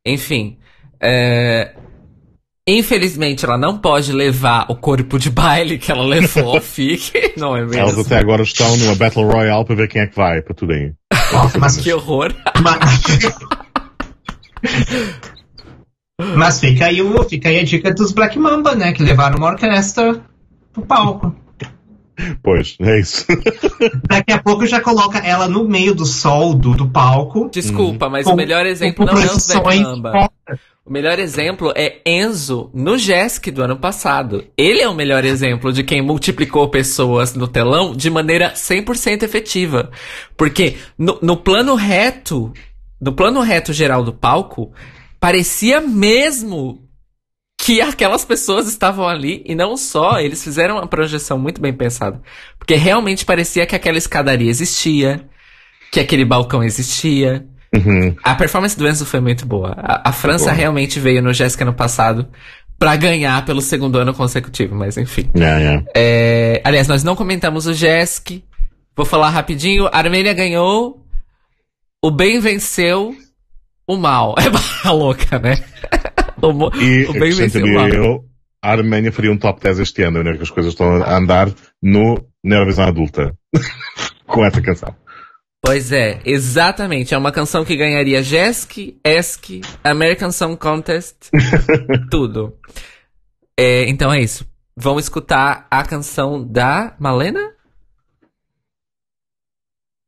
Enfim. 0.06 0.58
é, 1.02 1.74
Infelizmente, 2.72 3.44
ela 3.46 3.58
não 3.58 3.78
pode 3.78 4.12
levar 4.14 4.66
o 4.70 4.76
corpo 4.76 5.18
de 5.18 5.30
baile 5.30 5.78
que 5.80 5.92
ela 5.92 6.04
levou 6.04 6.56
ao 6.56 6.62
FIC, 6.62 7.34
não 7.36 7.56
é 7.56 7.62
Elas 7.62 7.76
mesmo? 7.76 8.02
até 8.02 8.18
agora 8.20 8.44
estão 8.44 8.78
numa 8.78 8.96
Battle 8.96 9.26
Royale 9.26 9.66
para 9.66 9.76
ver 9.76 9.88
quem 9.88 10.02
é 10.04 10.08
que 10.08 10.16
vai, 10.16 10.42
para 10.42 10.54
tudo 10.54 10.74
aí. 10.74 10.94
Nossa, 11.34 11.58
mas 11.58 11.78
Que 11.78 11.92
horror. 11.94 12.34
Mas, 12.62 12.80
Mas 16.36 16.60
fica 16.60 16.86
aí, 16.86 17.02
o, 17.02 17.24
fica 17.24 17.50
aí 17.50 17.60
a 17.60 17.64
dica 17.64 17.94
dos 17.94 18.12
Black 18.12 18.38
Mamba, 18.38 18.76
né? 18.76 18.92
Que 18.92 19.02
levaram 19.02 19.38
uma 19.38 19.48
orquestra 19.48 20.22
pro 20.74 20.86
palco. 20.86 21.36
Pois, 22.44 22.76
é 22.82 23.00
isso. 23.00 23.26
Daqui 24.10 24.34
a 24.34 24.44
pouco 24.44 24.68
já 24.68 24.82
coloca 24.82 25.20
ela 25.20 25.48
no 25.48 25.64
meio 25.64 25.96
do 25.96 26.06
sol 26.06 26.54
do, 26.54 26.76
do 26.76 26.90
palco. 26.90 27.50
Desculpa, 27.52 28.10
mas 28.10 28.26
com- 28.26 28.34
o 28.34 28.36
melhor 28.36 28.66
exemplo 28.66 29.06
não 29.06 29.14
é 29.14 29.26
os 29.26 29.48
Black 29.48 29.80
Mamba. 29.80 30.29
O 30.90 30.92
melhor 30.92 31.20
exemplo 31.20 31.72
é 31.76 32.02
Enzo 32.04 32.72
no 32.74 32.98
Jesk 32.98 33.52
do 33.52 33.62
ano 33.62 33.78
passado. 33.78 34.48
Ele 34.58 34.82
é 34.82 34.90
o 34.90 34.96
melhor 34.96 35.24
exemplo 35.24 35.72
de 35.72 35.84
quem 35.84 36.02
multiplicou 36.02 36.68
pessoas 36.68 37.36
no 37.36 37.48
telão 37.48 37.96
de 37.96 38.10
maneira 38.10 38.54
100% 38.56 39.22
efetiva. 39.22 39.92
Porque 40.36 40.78
no, 40.98 41.20
no 41.22 41.38
plano 41.38 41.76
reto, 41.76 42.52
no 43.00 43.14
plano 43.14 43.42
reto 43.42 43.72
geral 43.72 44.04
do 44.04 44.12
palco, 44.12 44.74
parecia 45.20 45.80
mesmo 45.80 46.90
que 47.62 47.82
aquelas 47.82 48.26
pessoas 48.26 48.68
estavam 48.68 49.08
ali 49.08 49.44
e 49.46 49.54
não 49.54 49.78
só, 49.78 50.20
eles 50.20 50.44
fizeram 50.44 50.78
uma 50.78 50.88
projeção 50.88 51.38
muito 51.38 51.62
bem 51.62 51.72
pensada. 51.72 52.20
Porque 52.58 52.74
realmente 52.74 53.26
parecia 53.26 53.68
que 53.68 53.76
aquela 53.76 54.00
escadaria 54.00 54.50
existia, 54.50 55.30
que 55.92 56.00
aquele 56.00 56.26
balcão 56.26 56.64
existia. 56.64 57.48
Uhum. 57.76 58.16
A 58.24 58.36
performance 58.36 58.78
do 58.78 58.88
Enzo 58.88 59.06
foi 59.06 59.20
muito 59.20 59.46
boa. 59.46 59.76
A, 59.78 60.10
a 60.10 60.12
França 60.12 60.52
realmente 60.52 61.00
veio 61.00 61.22
no 61.22 61.34
Jéssica 61.34 61.64
no 61.64 61.74
passado 61.74 62.28
para 62.80 62.96
ganhar 62.96 63.44
pelo 63.46 63.62
segundo 63.62 63.98
ano 64.00 64.14
consecutivo, 64.14 64.74
mas 64.74 64.98
enfim. 64.98 65.30
Yeah, 65.36 65.60
yeah. 65.60 65.86
É, 65.96 66.62
aliás, 66.64 66.88
nós 66.88 67.04
não 67.04 67.16
comentamos 67.16 67.68
o 67.68 67.74
Jesk. 67.74 68.42
Vou 68.96 69.06
falar 69.06 69.30
rapidinho. 69.30 69.88
A 69.88 69.98
Armênia 69.98 70.34
ganhou. 70.34 71.06
O 72.02 72.10
bem 72.10 72.40
venceu 72.40 73.14
o 73.86 73.98
mal. 73.98 74.36
É 74.40 74.50
barra 74.50 74.92
louca, 74.92 75.38
né? 75.40 75.56
o, 76.42 76.76
E 76.78 77.06
o 77.06 77.14
bem 77.14 77.32
venceu 77.32 77.66
o 77.66 77.74
mal. 77.74 77.90
eu, 77.90 78.24
a 78.62 78.72
Arménia 78.72 79.12
faria 79.12 79.32
um 79.32 79.38
top 79.38 79.62
10 79.62 79.80
este 79.80 80.04
ano, 80.04 80.24
né? 80.24 80.36
Que 80.38 80.44
as 80.44 80.50
coisas 80.50 80.72
estão 80.72 81.04
a 81.04 81.18
andar 81.18 81.50
no, 81.84 82.16
na 82.44 82.56
Eurovisão 82.56 82.86
adulta. 82.86 83.34
Com 84.26 84.46
essa 84.46 84.62
canção. 84.62 84.96
Pois 85.62 85.92
é, 85.92 86.22
exatamente. 86.26 87.14
É 87.14 87.18
uma 87.18 87.32
canção 87.32 87.64
que 87.64 87.76
ganharia 87.76 88.24
Jesk, 88.24 88.98
Esk, 89.04 89.62
American 89.84 90.32
Song 90.32 90.58
Contest, 90.58 91.30
tudo. 92.10 92.58
É, 93.58 93.88
então 93.90 94.12
é 94.12 94.22
isso. 94.22 94.48
Vamos 94.76 95.04
escutar 95.04 95.68
a 95.70 95.84
canção 95.84 96.42
da 96.46 96.96
Malena? 96.98 97.54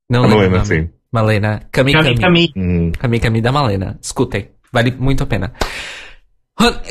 Não 0.09 0.27
Malena, 0.27 0.65
sim. 0.65 0.89
Malena. 1.11 1.61
Cami 1.71 1.91
Cami, 1.91 2.15
Cami. 2.15 2.19
Cami. 2.19 2.53
Hum. 2.55 2.91
Cami 2.93 3.19
Cami 3.19 3.41
da 3.41 3.51
Malena. 3.51 3.99
Escutem. 4.01 4.49
Vale 4.71 4.91
muito 4.91 5.23
a 5.23 5.25
pena. 5.25 5.53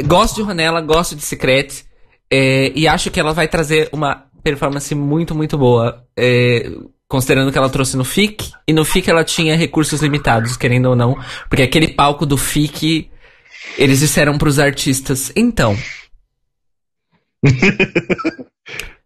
Gosto 0.06 0.36
de 0.36 0.42
Ronella, 0.42 0.80
gosto 0.80 1.16
de 1.16 1.22
Secret. 1.22 1.84
é, 2.30 2.70
e 2.74 2.86
acho 2.86 3.10
que 3.10 3.18
ela 3.18 3.32
vai 3.32 3.48
trazer 3.48 3.88
uma 3.92 4.26
performance 4.42 4.94
muito, 4.94 5.34
muito 5.34 5.56
boa. 5.58 6.06
é, 6.16 6.70
considerando 7.10 7.52
que 7.52 7.58
ela 7.58 7.68
trouxe 7.68 7.98
no 7.98 8.04
FIC. 8.04 8.52
E 8.66 8.72
no 8.72 8.86
FIC 8.86 9.10
ela 9.10 9.24
tinha 9.24 9.56
recursos 9.56 10.00
limitados, 10.00 10.56
querendo 10.56 10.86
ou 10.86 10.96
não. 10.96 11.18
Porque 11.50 11.62
aquele 11.62 11.88
palco 11.88 12.24
do 12.24 12.38
FIC. 12.38 13.10
Eles 13.76 14.00
disseram 14.00 14.38
pros 14.38 14.58
artistas: 14.58 15.30
então, 15.36 15.76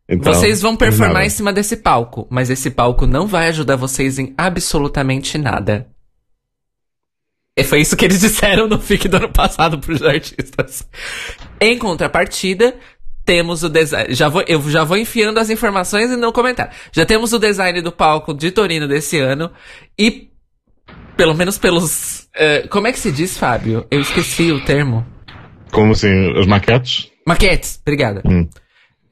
Então, 0.07 0.35
vocês 0.35 0.61
vão 0.61 0.77
performar 0.77 1.15
nada. 1.15 1.27
em 1.27 1.31
cima 1.31 1.51
desse 1.51 1.79
palco, 1.79 2.27
mas 2.29 2.51
esse 2.51 2.71
palco 2.71 3.07
não 3.07 3.27
vai 3.27 3.49
ajudar 3.49 3.77
vocês 3.77 4.19
em 4.19 4.35
absolutamente 4.37 5.39
nada. 5.39 5.89
E 7.57 7.65
foi 7.65 7.81
isso 7.81 7.97
que 7.97 8.05
eles 8.05 8.21
disseram 8.21 8.69
no 8.69 8.79
FIC 8.79 9.09
do 9.09 9.17
ano 9.17 9.33
passado 9.33 9.79
pros 9.79 10.03
artistas. 10.03 10.87
Em 11.59 11.79
contrapartida, 11.79 12.77
temos 13.25 13.63
o 13.63 13.69
design. 13.69 14.15
Já 14.15 14.29
vou, 14.29 14.45
eu 14.47 14.61
já 14.71 14.85
vou 14.85 14.97
enfiando 14.97 15.39
as 15.39 15.51
informações 15.51 16.11
e 16.11 16.17
não 16.17 16.33
comentar. 16.33 16.75
Já 16.93 17.07
temos 17.07 17.33
o 17.33 17.39
design 17.39 17.81
do 17.81 17.91
palco 17.93 18.35
de 18.35 18.51
Torino 18.51 18.87
desse 18.87 19.19
ano. 19.19 19.51
E, 19.99 20.29
pelo 21.17 21.35
menos 21.35 21.59
pelos. 21.59 22.29
eh, 22.35 22.67
como 22.69 22.87
é 22.87 22.93
que 22.93 22.99
se 22.99 23.11
diz, 23.11 23.39
Fábio? 23.39 23.87
Eu 23.91 24.01
esqueci 24.01 24.53
o 24.53 24.65
termo. 24.65 25.07
Como 25.73 25.93
assim, 25.93 26.39
as 26.39 26.47
maquetes? 26.47 27.11
Maquetes, 27.27 27.81
obrigada. 27.83 28.23
Hum. 28.25 28.49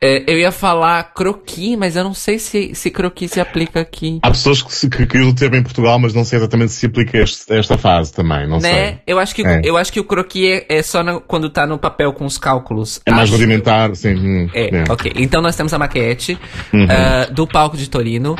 É, 0.03 0.25
eu 0.27 0.37
ia 0.37 0.51
falar 0.51 1.15
croqui, 1.15 1.77
mas 1.77 1.95
eu 1.95 2.03
não 2.03 2.13
sei 2.13 2.39
se, 2.39 2.75
se 2.75 2.91
croqui 2.91 3.29
se 3.29 3.41
aplica 3.41 3.81
aqui. 3.81 4.19
Há 4.23 4.31
pessoas 4.33 4.61
que, 4.61 4.73
se- 4.75 4.91
que, 4.91 5.07
que 5.07 5.17
usam 5.19 5.31
o 5.31 5.35
termo 5.35 5.55
em 5.57 5.63
Portugal, 5.63 5.97
mas 5.99 6.13
não 6.13 6.25
sei 6.25 6.39
exatamente 6.41 6.73
se 6.73 6.81
se 6.81 6.87
aplica 6.87 7.19
este- 7.19 7.53
esta 7.55 7.79
fase 7.79 8.13
também, 8.13 8.49
não 8.49 8.59
né? 8.59 8.69
sei. 8.87 8.99
Eu 9.07 9.19
acho 9.21 9.33
que, 9.35 9.47
É. 9.47 9.61
eu 9.65 9.77
acho 9.77 9.93
que 9.93 10.01
o 10.01 10.05
croqui 10.05 10.51
é, 10.51 10.67
é 10.79 10.83
só 10.83 11.05
no- 11.05 11.21
quando 11.21 11.49
tá 11.49 11.65
no 11.67 11.79
papel 11.79 12.13
com 12.13 12.25
os 12.27 12.37
cálculos. 12.37 13.01
É 13.07 13.11
mais 13.13 13.25
Acho- 13.25 13.33
rudimentar, 13.35 13.95
sim. 13.95 14.15
hum, 14.15 14.51
É, 14.53 14.79
é. 14.79 14.85
ok. 14.91 15.13
Então 15.17 15.41
nós 15.41 15.55
temos 15.55 15.73
a 15.73 15.79
maquete 15.79 16.37
Uhum. 16.73 16.87
ah, 16.91 17.27
do 17.33 17.47
palco 17.47 17.77
de 17.77 17.89
Torino. 17.89 18.35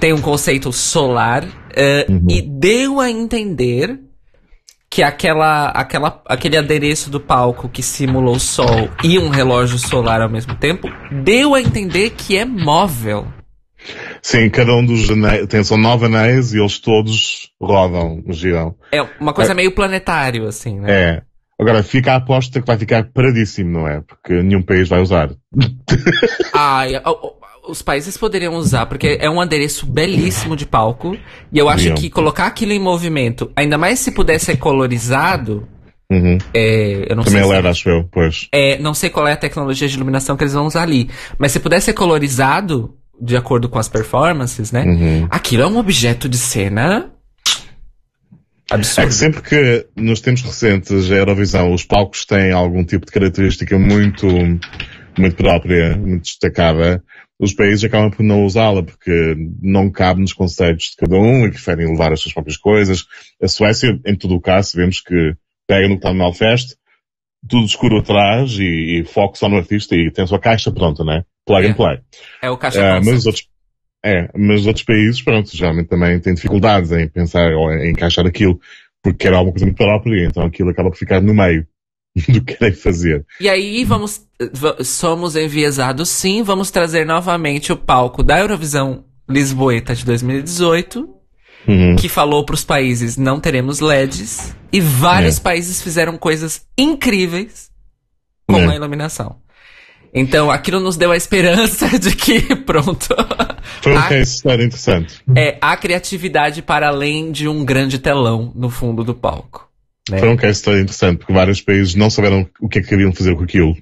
Tem 0.00 0.12
um 0.12 0.20
conceito 0.20 0.72
solar. 0.72 1.44
ah, 1.76 2.10
Uhum. 2.10 2.26
E 2.28 2.42
deu 2.42 3.00
a 3.00 3.08
entender 3.10 3.98
que 4.94 5.02
aquela, 5.02 5.70
aquela, 5.70 6.22
aquele 6.24 6.56
adereço 6.56 7.10
do 7.10 7.18
palco 7.18 7.68
que 7.68 7.82
simula 7.82 8.30
o 8.30 8.38
sol 8.38 8.88
e 9.02 9.18
um 9.18 9.28
relógio 9.28 9.76
solar 9.76 10.22
ao 10.22 10.30
mesmo 10.30 10.54
tempo, 10.54 10.88
deu 11.10 11.52
a 11.52 11.60
entender 11.60 12.10
que 12.10 12.36
é 12.36 12.44
móvel. 12.44 13.26
Sim, 14.22 14.48
cada 14.50 14.72
um 14.72 14.86
dos 14.86 15.10
anéis, 15.10 15.48
tem, 15.48 15.64
são 15.64 15.76
nove 15.76 16.06
anéis 16.06 16.54
e 16.54 16.60
eles 16.60 16.78
todos 16.78 17.50
rodam, 17.60 18.22
giram. 18.28 18.76
É 18.92 19.02
uma 19.18 19.34
coisa 19.34 19.52
meio 19.52 19.72
planetário, 19.72 20.46
assim, 20.46 20.78
né? 20.78 20.92
É. 20.92 21.22
Agora, 21.60 21.82
fica 21.82 22.12
a 22.12 22.16
aposta 22.16 22.60
que 22.60 22.66
vai 22.66 22.78
ficar 22.78 23.02
paradíssimo, 23.12 23.80
não 23.80 23.88
é? 23.88 24.00
Porque 24.00 24.44
nenhum 24.44 24.62
país 24.62 24.88
vai 24.88 25.00
usar. 25.00 25.30
Ai, 26.54 26.92
os 27.68 27.82
países 27.82 28.16
poderiam 28.16 28.54
usar, 28.54 28.86
porque 28.86 29.16
é 29.20 29.28
um 29.30 29.40
adereço 29.40 29.86
belíssimo 29.86 30.56
de 30.56 30.66
palco. 30.66 31.16
E 31.52 31.58
eu 31.58 31.68
acho 31.68 31.94
que 31.94 32.10
colocar 32.10 32.46
aquilo 32.46 32.72
em 32.72 32.78
movimento, 32.80 33.50
ainda 33.56 33.78
mais 33.78 33.98
se 34.00 34.10
puder 34.12 34.38
ser 34.38 34.56
colorizado, 34.56 35.66
Uhum. 36.10 36.36
é, 36.52 37.06
eu 37.10 37.16
não 37.16 37.24
Também 37.24 37.40
é 37.40 37.44
sei. 37.44 37.52
LED, 37.52 37.62
se- 37.62 37.68
acho 37.68 37.88
eu, 37.88 38.08
pois. 38.12 38.48
é, 38.52 38.78
não 38.78 38.92
sei 38.92 39.08
qual 39.08 39.26
é 39.26 39.32
a 39.32 39.36
tecnologia 39.36 39.88
de 39.88 39.94
iluminação 39.96 40.36
que 40.36 40.44
eles 40.44 40.52
vão 40.52 40.66
usar 40.66 40.82
ali. 40.82 41.08
Mas 41.38 41.52
se 41.52 41.58
puder 41.60 41.80
ser 41.80 41.94
colorizado, 41.94 42.94
de 43.20 43.36
acordo 43.36 43.68
com 43.68 43.78
as 43.78 43.88
performances, 43.88 44.70
né? 44.70 44.84
Uhum. 44.84 45.26
Aquilo 45.30 45.62
é 45.62 45.66
um 45.66 45.78
objeto 45.78 46.28
de 46.28 46.36
cena. 46.36 47.10
É 48.70 48.74
Absurdo. 48.74 49.08
que 49.08 49.14
sempre 49.14 49.42
que 49.42 49.86
nos 49.96 50.20
tempos 50.20 50.42
recentes 50.42 51.10
a 51.10 51.14
Eurovisão 51.14 51.72
os 51.72 51.84
palcos 51.84 52.24
têm 52.24 52.50
algum 52.52 52.82
tipo 52.84 53.04
de 53.06 53.12
característica 53.12 53.78
muito, 53.78 54.26
muito 55.18 55.36
própria, 55.36 55.96
muito 55.96 56.22
destacada, 56.22 57.02
os 57.38 57.52
países 57.52 57.84
acabam 57.84 58.10
por 58.10 58.22
não 58.22 58.44
usá-la 58.44 58.82
porque 58.82 59.34
não 59.60 59.90
cabe 59.90 60.20
nos 60.20 60.32
conceitos 60.32 60.90
de 60.90 60.96
cada 60.96 61.16
um 61.16 61.46
e 61.46 61.50
preferem 61.50 61.88
levar 61.88 62.12
as 62.12 62.20
suas 62.20 62.32
próprias 62.32 62.56
coisas. 62.56 63.04
A 63.42 63.48
Suécia, 63.48 63.98
em 64.06 64.16
todo 64.16 64.34
o 64.34 64.40
caso, 64.40 64.70
sabemos 64.72 65.00
que 65.00 65.34
pega 65.66 65.88
no 65.88 65.94
que 65.94 65.98
está 65.98 66.12
no 66.12 66.18
Melfest, 66.18 66.76
tudo 67.48 67.66
escuro 67.66 67.98
atrás 67.98 68.52
e, 68.58 69.00
e 69.00 69.04
foco 69.04 69.36
só 69.36 69.48
no 69.48 69.56
artista 69.56 69.94
e 69.96 70.10
tem 70.10 70.24
a 70.24 70.26
sua 70.26 70.38
caixa 70.38 70.70
pronta, 70.72 71.04
né? 71.04 71.24
Plug 71.46 71.66
É. 71.66 71.70
and 71.70 71.74
play. 71.74 71.98
É 72.40 72.50
o 72.50 72.56
caixa 72.56 72.78
concept. 72.80 73.04
mas 73.06 73.18
os 73.18 73.26
outros, 73.26 73.48
é, 74.04 74.28
mas 74.36 74.60
os 74.60 74.66
outros 74.66 74.84
países, 74.84 75.20
pronto, 75.22 75.54
geralmente 75.54 75.88
também 75.88 76.18
têm 76.20 76.34
dificuldades 76.34 76.92
em 76.92 77.08
pensar 77.08 77.52
ou 77.52 77.70
em 77.72 77.90
encaixar 77.90 78.26
aquilo, 78.26 78.58
porque 79.02 79.26
era 79.26 79.36
alguma 79.36 79.52
coisa 79.52 79.66
muito 79.66 79.76
própria, 79.76 80.24
então 80.26 80.44
aquilo 80.44 80.70
acaba 80.70 80.88
por 80.90 80.96
ficar 80.96 81.20
no 81.20 81.34
meio 81.34 81.66
do 82.28 82.40
que 82.44 82.54
querem 82.54 82.74
fazer. 82.74 83.24
E 83.40 83.48
aí 83.48 83.84
vamos, 83.84 84.22
va- 84.52 84.76
somos 84.84 85.34
enviesados 85.36 86.08
sim, 86.08 86.42
vamos 86.42 86.70
trazer 86.70 87.04
novamente 87.04 87.72
o 87.72 87.76
palco 87.76 88.22
da 88.22 88.38
Eurovisão 88.38 89.04
Lisboeta 89.28 89.94
de 89.94 90.04
2018, 90.04 91.08
Uhum. 91.66 91.96
que 91.96 92.10
falou 92.10 92.44
para 92.44 92.54
os 92.54 92.62
países 92.62 93.16
não 93.16 93.40
teremos 93.40 93.80
LEDs, 93.80 94.54
e 94.70 94.80
vários 94.82 95.38
É. 95.38 95.40
países 95.40 95.80
fizeram 95.80 96.18
coisas 96.18 96.60
incríveis 96.76 97.70
com 98.46 98.58
É. 98.58 98.66
a 98.72 98.74
iluminação. 98.76 99.36
Então 100.12 100.50
aquilo 100.50 100.78
nos 100.78 100.96
deu 100.98 101.10
a 101.10 101.16
esperança 101.16 101.88
de 101.98 102.14
que, 102.14 102.54
pronto, 102.54 103.06
Foi 103.80 103.96
Ah. 103.96 104.08
case 104.08 104.36
study 104.36 104.64
interessante. 104.64 105.22
é 105.34 105.56
a 105.60 105.74
criatividade 105.76 106.60
para 106.60 106.88
além 106.88 107.32
de 107.32 107.48
um 107.48 107.64
grande 107.64 107.98
telão 107.98 108.52
no 108.54 108.68
fundo 108.68 109.02
do 109.02 109.14
palco. 109.14 109.66
Né? 110.10 110.18
Foi 110.18 110.28
um 110.28 110.36
case 110.36 110.60
study 110.60 110.82
interessante, 110.82 111.18
porque 111.18 111.32
vários 111.32 111.60
países 111.60 111.94
não 111.94 112.10
souberam 112.10 112.48
o 112.60 112.68
que 112.68 112.78
é 112.78 112.82
que 112.82 112.88
queriam 112.88 113.12
fazer 113.12 113.34
com 113.34 113.44
aquilo. 113.44 113.76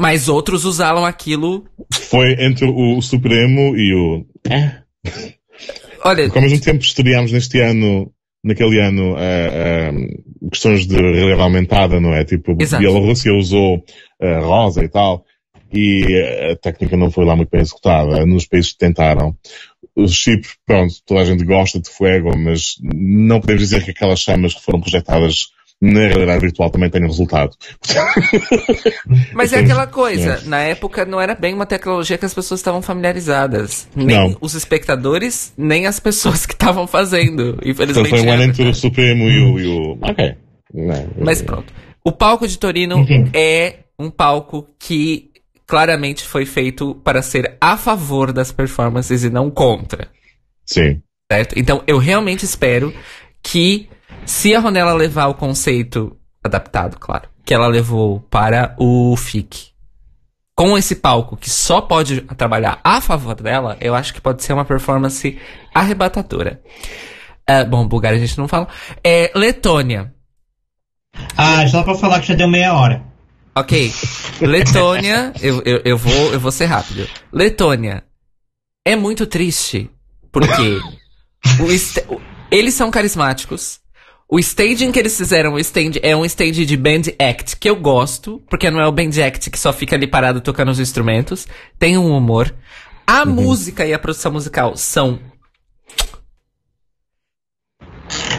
Mas 0.00 0.28
outros 0.28 0.64
usaram 0.64 1.04
aquilo. 1.04 1.64
Foi 1.92 2.32
entre 2.40 2.66
o 2.66 3.00
Supremo 3.00 3.76
e 3.76 3.94
o... 3.94 4.26
Olha, 6.04 6.24
Porque 6.24 6.38
ao 6.38 6.42
mesmo 6.42 6.60
tempo 6.60 6.82
estreámos 6.82 7.30
neste 7.30 7.60
ano, 7.60 8.12
naquele 8.44 8.80
ano, 8.80 9.14
ah, 9.16 9.20
ah, 9.20 10.48
questões 10.50 10.86
de 10.86 10.96
realidade 10.96 11.40
aumentada, 11.40 12.00
não 12.00 12.12
é? 12.12 12.24
Tipo, 12.24 12.56
Exato. 12.60 12.82
Bielorrússia 12.82 13.32
usou 13.32 13.84
ah, 14.20 14.40
rosa 14.40 14.82
e 14.82 14.88
tal, 14.88 15.24
e 15.72 16.50
a 16.50 16.56
técnica 16.56 16.96
não 16.96 17.10
foi 17.10 17.24
lá 17.24 17.36
muito 17.36 17.50
bem 17.50 17.60
executada 17.60 18.26
nos 18.26 18.46
países 18.46 18.72
que 18.72 18.78
tentaram. 18.78 19.36
Os 19.94 20.12
chips, 20.12 20.56
pronto, 20.66 20.94
toda 21.06 21.20
a 21.20 21.24
gente 21.24 21.44
gosta 21.44 21.78
de 21.80 21.88
fogo, 21.88 22.36
mas 22.36 22.76
não 22.82 23.40
podemos 23.40 23.62
dizer 23.62 23.84
que 23.84 23.90
aquelas 23.92 24.20
chamas 24.20 24.54
que 24.54 24.62
foram 24.62 24.80
projetadas 24.80 25.50
na 25.82 26.00
realidade 26.06 26.40
virtual 26.40 26.70
também 26.70 26.88
tenham 26.88 27.08
resultado. 27.08 27.56
Mas 29.34 29.52
é 29.52 29.58
aquela 29.58 29.86
coisa, 29.86 30.40
É. 30.44 30.48
na 30.48 30.60
época 30.60 31.04
não 31.04 31.20
era 31.20 31.34
bem 31.34 31.52
uma 31.52 31.66
tecnologia 31.66 32.16
que 32.16 32.24
as 32.24 32.32
pessoas 32.32 32.60
estavam 32.60 32.80
familiarizadas. 32.80 33.88
Nem 33.94 34.16
Não. 34.30 34.36
os 34.40 34.54
espectadores, 34.54 35.52
nem 35.58 35.86
as 35.86 35.98
pessoas 35.98 36.46
que 36.46 36.52
estavam 36.54 36.86
fazendo. 36.86 37.58
Então 37.58 37.70
Infelizmente. 37.70 38.08
foi 38.10 38.20
um 38.22 38.32
ano 38.32 38.42
entre 38.44 38.68
o. 38.68 38.74
Supremo 38.74 39.28
e 39.28 39.38
o, 39.40 39.58
e 39.58 39.66
o... 39.66 39.98
Ok. 40.02 40.34
Não, 40.72 41.08
Mas 41.18 41.42
pronto. 41.42 41.72
O 42.04 42.10
palco 42.12 42.46
de 42.48 42.58
Torino 42.58 42.98
Enfim. 43.00 43.28
é 43.34 43.80
um 43.98 44.10
palco 44.10 44.68
que 44.78 45.30
claramente 45.66 46.22
foi 46.24 46.44
feito 46.46 46.94
para 47.04 47.22
ser 47.22 47.56
a 47.60 47.76
favor 47.76 48.32
das 48.32 48.50
performances 48.52 49.22
e 49.24 49.30
não 49.30 49.50
contra. 49.50 50.08
Sim. 50.64 51.00
Certo? 51.30 51.58
Então 51.58 51.82
eu 51.86 51.98
realmente 51.98 52.44
espero 52.44 52.92
que, 53.42 53.88
se 54.24 54.54
a 54.54 54.60
Ronella 54.60 54.94
levar 54.94 55.26
o 55.26 55.34
conceito 55.34 56.16
adaptado, 56.42 56.98
claro, 56.98 57.28
que 57.44 57.54
ela 57.54 57.66
levou 57.66 58.20
para 58.30 58.74
o 58.78 59.16
FIC, 59.16 59.72
com 60.54 60.76
esse 60.76 60.96
palco 60.96 61.36
que 61.36 61.50
só 61.50 61.80
pode 61.80 62.20
trabalhar 62.36 62.80
a 62.84 63.00
favor 63.00 63.34
dela, 63.34 63.76
eu 63.80 63.94
acho 63.94 64.12
que 64.12 64.20
pode 64.20 64.42
ser 64.42 64.52
uma 64.52 64.64
performance 64.64 65.38
arrebatadora. 65.74 66.60
Uh, 67.48 67.68
bom, 67.68 67.86
Bulgária 67.86 68.16
a 68.16 68.20
gente 68.20 68.38
não 68.38 68.46
fala. 68.46 68.68
É, 69.02 69.32
Letônia. 69.34 70.14
Ah, 71.36 71.66
já 71.66 71.78
dá 71.78 71.84
pra 71.84 71.94
falar 71.94 72.20
que 72.20 72.28
já 72.28 72.34
deu 72.34 72.48
meia 72.48 72.74
hora. 72.74 73.02
Ok. 73.54 73.92
Letônia, 74.40 75.32
eu, 75.42 75.62
eu, 75.62 75.82
eu, 75.84 75.98
vou, 75.98 76.32
eu 76.32 76.40
vou 76.40 76.52
ser 76.52 76.66
rápido. 76.66 77.08
Letônia. 77.32 78.04
É 78.86 78.96
muito 78.96 79.26
triste. 79.26 79.90
Porque 80.30 80.80
eles 82.50 82.74
são 82.74 82.90
carismáticos. 82.90 83.81
O 84.34 84.38
staging 84.38 84.92
que 84.92 84.98
eles 84.98 85.14
fizeram, 85.14 85.52
o 85.52 85.58
stand, 85.58 86.00
é 86.02 86.16
um 86.16 86.24
stand 86.24 86.52
de 86.52 86.74
band 86.74 87.02
act 87.18 87.54
que 87.54 87.68
eu 87.68 87.76
gosto, 87.76 88.42
porque 88.48 88.70
não 88.70 88.80
é 88.80 88.86
o 88.86 88.90
band 88.90 89.10
act 89.22 89.50
que 89.50 89.58
só 89.58 89.74
fica 89.74 89.94
ali 89.94 90.06
parado 90.06 90.40
tocando 90.40 90.70
os 90.70 90.80
instrumentos. 90.80 91.46
Tem 91.78 91.98
um 91.98 92.16
humor. 92.16 92.50
A 93.06 93.24
uhum. 93.24 93.34
música 93.34 93.84
e 93.84 93.92
a 93.92 93.98
produção 93.98 94.32
musical 94.32 94.74
são. 94.74 95.20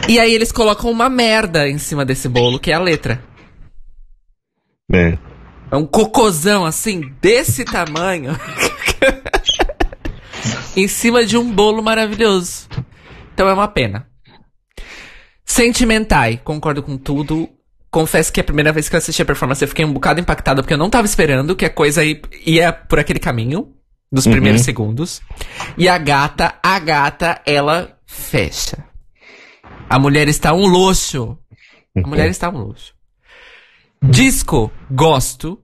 E 0.08 0.18
aí 0.18 0.34
eles 0.34 0.50
colocam 0.50 0.90
uma 0.90 1.08
merda 1.08 1.68
em 1.68 1.78
cima 1.78 2.04
desse 2.04 2.28
bolo, 2.28 2.58
que 2.58 2.72
é 2.72 2.74
a 2.74 2.80
letra. 2.80 3.22
É. 4.92 5.16
É 5.70 5.76
um 5.76 5.86
cocôzão 5.86 6.66
assim, 6.66 7.14
desse 7.20 7.64
tamanho. 7.64 8.36
em 10.76 10.88
cima 10.88 11.24
de 11.24 11.38
um 11.38 11.52
bolo 11.52 11.80
maravilhoso. 11.84 12.68
Então 13.32 13.48
é 13.48 13.54
uma 13.54 13.68
pena. 13.68 14.12
Sentimentai, 15.44 16.40
concordo 16.42 16.82
com 16.82 16.96
tudo. 16.96 17.48
Confesso 17.90 18.32
que 18.32 18.40
a 18.40 18.44
primeira 18.44 18.72
vez 18.72 18.88
que 18.88 18.96
eu 18.96 18.98
assisti 18.98 19.22
a 19.22 19.24
performance 19.24 19.62
eu 19.62 19.68
fiquei 19.68 19.84
um 19.84 19.92
bocado 19.92 20.18
impactada 20.18 20.62
porque 20.62 20.74
eu 20.74 20.78
não 20.78 20.90
tava 20.90 21.06
esperando 21.06 21.54
que 21.54 21.64
a 21.64 21.70
coisa 21.70 22.02
ia 22.44 22.72
por 22.72 22.98
aquele 22.98 23.20
caminho 23.20 23.72
dos 24.10 24.26
uhum. 24.26 24.32
primeiros 24.32 24.62
segundos. 24.62 25.20
E 25.76 25.88
a 25.88 25.98
gata, 25.98 26.54
a 26.62 26.78
gata, 26.78 27.40
ela 27.46 27.98
fecha. 28.06 28.84
A 29.88 29.98
mulher 29.98 30.28
está 30.28 30.52
um 30.52 30.66
luxo. 30.66 31.38
A 31.96 32.08
mulher 32.08 32.30
está 32.30 32.48
um 32.48 32.58
luxo. 32.58 32.94
Disco, 34.02 34.72
gosto. 34.90 35.60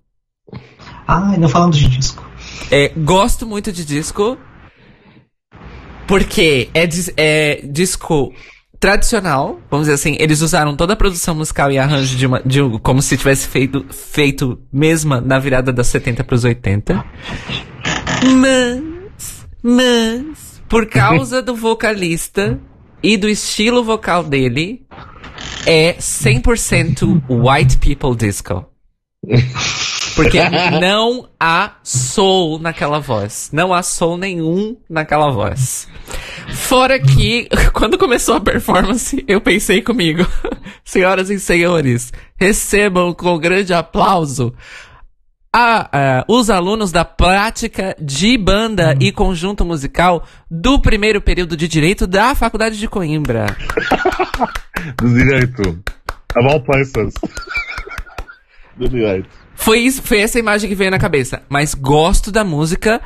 Ah, 1.06 1.36
não 1.36 1.48
falando 1.48 1.74
de 1.74 1.88
disco. 1.88 2.24
É, 2.70 2.88
gosto 2.90 3.46
muito 3.46 3.72
de 3.72 3.84
disco. 3.84 4.38
Porque 6.06 6.70
é, 6.74 6.88
é 7.16 7.60
disco 7.62 8.32
tradicional, 8.80 9.60
vamos 9.70 9.86
dizer 9.86 9.94
assim, 9.94 10.16
eles 10.18 10.40
usaram 10.40 10.74
toda 10.74 10.94
a 10.94 10.96
produção 10.96 11.34
musical 11.34 11.70
e 11.70 11.78
arranjo 11.78 12.16
de, 12.16 12.26
uma, 12.26 12.42
de 12.42 12.60
como 12.82 13.02
se 13.02 13.14
tivesse 13.18 13.46
feito, 13.46 13.84
feito 13.90 14.58
mesma 14.72 15.20
na 15.20 15.38
virada 15.38 15.70
das 15.70 15.86
70 15.88 16.24
para 16.24 16.34
os 16.34 16.44
80. 16.44 17.04
Mas, 18.36 19.46
mas, 19.62 20.62
por 20.66 20.86
causa 20.86 21.42
do 21.42 21.54
vocalista 21.54 22.58
e 23.02 23.18
do 23.18 23.28
estilo 23.28 23.84
vocal 23.84 24.24
dele, 24.24 24.86
é 25.66 25.94
100% 25.94 27.22
white 27.28 27.76
people 27.76 28.16
disco. 28.16 28.69
Porque 30.14 30.38
não 30.80 31.28
há 31.38 31.74
soul 31.82 32.58
naquela 32.58 32.98
voz. 32.98 33.50
Não 33.52 33.72
há 33.72 33.82
soul 33.82 34.16
nenhum 34.16 34.76
naquela 34.88 35.30
voz. 35.30 35.88
Fora 36.54 36.98
que, 36.98 37.48
quando 37.72 37.98
começou 37.98 38.36
a 38.36 38.40
performance, 38.40 39.22
eu 39.28 39.40
pensei 39.40 39.80
comigo, 39.82 40.26
senhoras 40.84 41.30
e 41.30 41.38
senhores, 41.38 42.12
recebam 42.36 43.12
com 43.14 43.38
grande 43.38 43.72
aplauso 43.72 44.54
a, 45.52 46.24
uh, 46.28 46.32
os 46.32 46.48
alunos 46.48 46.92
da 46.92 47.04
prática 47.04 47.96
de 48.00 48.38
banda 48.38 48.96
e 49.00 49.10
conjunto 49.12 49.64
musical 49.64 50.24
do 50.50 50.80
primeiro 50.80 51.20
período 51.20 51.56
de 51.56 51.66
Direito 51.66 52.06
da 52.06 52.34
Faculdade 52.34 52.78
de 52.78 52.88
Coimbra. 52.88 53.46
do 54.96 55.08
Direito. 55.12 55.82
Of 56.36 56.46
all. 56.46 56.62
Do 58.80 58.88
Direito. 58.88 59.28
Foi, 59.54 59.80
isso, 59.80 60.02
foi 60.02 60.20
essa 60.20 60.38
imagem 60.38 60.68
que 60.68 60.74
veio 60.74 60.90
na 60.90 60.98
cabeça. 60.98 61.42
Mas 61.48 61.74
gosto 61.74 62.32
da 62.32 62.42
música. 62.42 63.00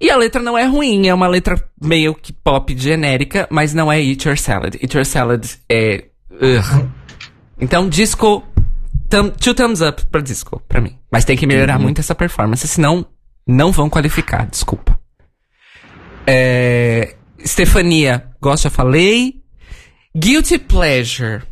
E 0.00 0.10
a 0.10 0.16
letra 0.16 0.40
não 0.40 0.56
é 0.56 0.64
ruim, 0.64 1.08
é 1.08 1.12
uma 1.12 1.26
letra 1.26 1.62
meio 1.80 2.14
que 2.14 2.32
pop 2.32 2.74
genérica, 2.76 3.46
mas 3.50 3.74
não 3.74 3.92
é 3.92 4.00
Eat 4.00 4.26
Your 4.26 4.38
Salad. 4.38 4.76
Eat 4.80 4.94
Your 4.94 5.04
Salad 5.04 5.44
é. 5.68 6.04
Ugh. 6.30 6.88
Então, 7.60 7.88
disco 7.88 8.44
Thumb, 9.08 9.32
two 9.32 9.54
thumbs 9.54 9.80
up 9.80 10.04
pra 10.06 10.20
disco, 10.20 10.62
pra 10.68 10.80
mim. 10.80 10.96
Mas 11.10 11.24
tem 11.24 11.36
que 11.36 11.46
melhorar 11.46 11.76
uhum. 11.76 11.82
muito 11.82 12.00
essa 12.00 12.14
performance, 12.14 12.66
senão 12.68 13.06
não 13.46 13.72
vão 13.72 13.88
qualificar, 13.88 14.46
desculpa. 14.46 14.98
É, 16.26 17.16
Stefania, 17.44 18.24
gosto, 18.40 18.64
já 18.64 18.70
falei. 18.70 19.42
Guilty 20.14 20.58
Pleasure. 20.58 21.42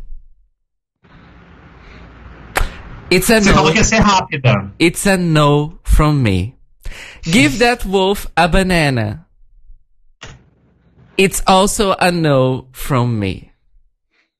It's 3.11 3.29
a 3.29 3.39
Você 3.39 3.49
no. 3.49 3.55
falou 3.55 3.71
que 3.71 3.77
ia 3.77 3.83
ser 3.83 3.99
rápida. 3.99 4.73
It's 4.79 5.07
a 5.07 5.17
no 5.17 5.79
from 5.83 6.13
me. 6.13 6.55
Give 7.23 7.57
that 7.59 7.87
wolf 7.87 8.27
a 8.35 8.47
banana. 8.47 9.25
It's 11.17 11.41
also 11.45 11.95
a 11.99 12.11
no 12.11 12.67
from 12.71 13.07
me. 13.07 13.49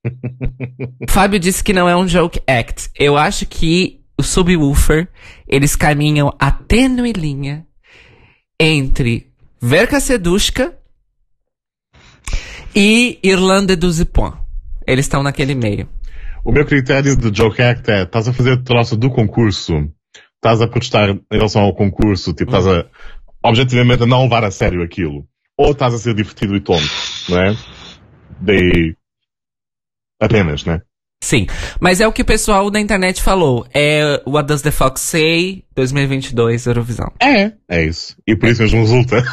Fábio 1.08 1.40
disse 1.40 1.62
que 1.64 1.72
não 1.72 1.88
é 1.88 1.96
um 1.96 2.06
joke 2.06 2.40
act. 2.46 2.90
Eu 2.94 3.16
acho 3.16 3.46
que 3.46 4.00
o 4.18 4.22
Subwoofer, 4.22 5.08
eles 5.46 5.74
caminham 5.74 6.34
a 6.38 6.50
tênue 6.50 7.12
linha 7.12 7.66
entre 8.60 9.30
Verka 9.60 9.98
Sedushka 10.00 10.74
e 12.74 13.18
Irlanda 13.22 13.76
do 13.76 13.90
Zipon. 13.90 14.32
Eles 14.86 15.06
estão 15.06 15.22
naquele 15.22 15.54
meio. 15.54 15.88
O 16.44 16.52
meu 16.52 16.64
critério 16.64 17.16
do 17.16 17.34
joke 17.34 17.60
act 17.62 17.90
é, 17.90 18.02
estás 18.02 18.28
a 18.28 18.32
fazer 18.32 18.62
troço 18.62 18.96
do 18.96 19.10
concurso, 19.10 19.72
estás 20.36 20.60
a 20.60 20.68
protestar 20.68 21.10
em 21.10 21.20
relação 21.30 21.62
ao 21.62 21.74
concurso, 21.74 22.32
tipo, 22.32 22.50
estás 22.50 22.66
a, 22.66 22.86
objetivamente, 23.42 24.02
a 24.02 24.06
não 24.06 24.22
levar 24.22 24.44
a 24.44 24.50
sério 24.50 24.82
aquilo. 24.82 25.26
Ou 25.56 25.72
estás 25.72 25.94
a 25.94 25.98
ser 25.98 26.14
divertido 26.14 26.54
e 26.56 26.60
tonto, 26.60 26.88
não 27.28 27.40
é? 27.40 27.56
Daí, 28.40 28.94
Apenas, 30.20 30.64
né? 30.64 30.82
Sim, 31.22 31.46
mas 31.80 32.00
é 32.00 32.06
o 32.06 32.12
que 32.12 32.22
o 32.22 32.24
pessoal 32.24 32.70
da 32.70 32.80
internet 32.80 33.22
falou. 33.22 33.66
É 33.74 34.22
What 34.26 34.46
Does 34.46 34.62
the 34.62 34.70
Fox 34.70 35.00
Say 35.00 35.64
2022 35.74 36.66
Eurovisão. 36.66 37.12
É, 37.20 37.52
é 37.68 37.84
isso. 37.84 38.16
E 38.26 38.36
por 38.36 38.48
isso 38.48 38.62
mesmo 38.62 38.80
resulta. 38.80 39.22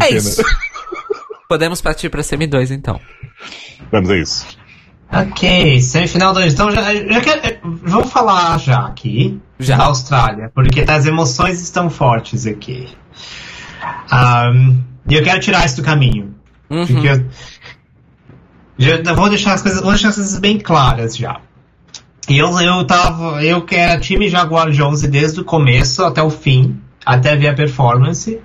É 0.00 0.14
isso. 0.14 0.44
Podemos 1.48 1.80
partir 1.80 2.08
para 2.08 2.22
semi-2 2.22 2.70
então. 2.70 3.00
Vamos 3.90 4.10
a 4.10 4.16
isso. 4.16 4.46
Ok, 5.12 5.80
semifinal 5.80 6.34
2. 6.34 6.52
Então 6.52 6.70
já, 6.70 6.94
já 6.94 7.20
quer, 7.20 7.60
vamos 7.62 8.10
falar 8.10 8.58
já 8.58 8.86
aqui 8.86 9.40
já. 9.58 9.76
da 9.76 9.84
Austrália, 9.84 10.50
porque 10.54 10.84
as 10.86 11.06
emoções 11.06 11.62
estão 11.62 11.88
fortes 11.88 12.46
aqui. 12.46 12.88
E 15.08 15.14
eu 15.14 15.22
quero 15.22 15.40
tirar 15.40 15.64
isso 15.64 15.76
do 15.76 15.82
caminho. 15.82 16.34
Uhum. 16.68 16.86
Porque 16.86 17.08
eu, 17.08 17.24
já, 18.78 19.14
vou 19.14 19.28
deixar 19.28 19.54
as 19.54 19.62
coisas, 19.62 19.80
vou 19.80 19.92
deixar 19.92 20.08
as 20.08 20.16
coisas 20.16 20.38
bem 20.38 20.58
claras 20.58 21.16
já. 21.16 21.40
Eu, 22.28 22.60
eu 22.60 22.84
tava, 22.84 23.42
eu 23.44 23.64
que 23.64 23.76
era 23.76 24.00
time 24.00 24.28
Jaguar 24.28 24.70
Jones 24.70 25.02
desde 25.02 25.40
o 25.40 25.44
começo 25.44 26.04
até 26.04 26.20
o 26.20 26.28
fim, 26.28 26.80
até 27.04 27.36
ver 27.36 27.48
a 27.48 27.54
performance. 27.54 28.40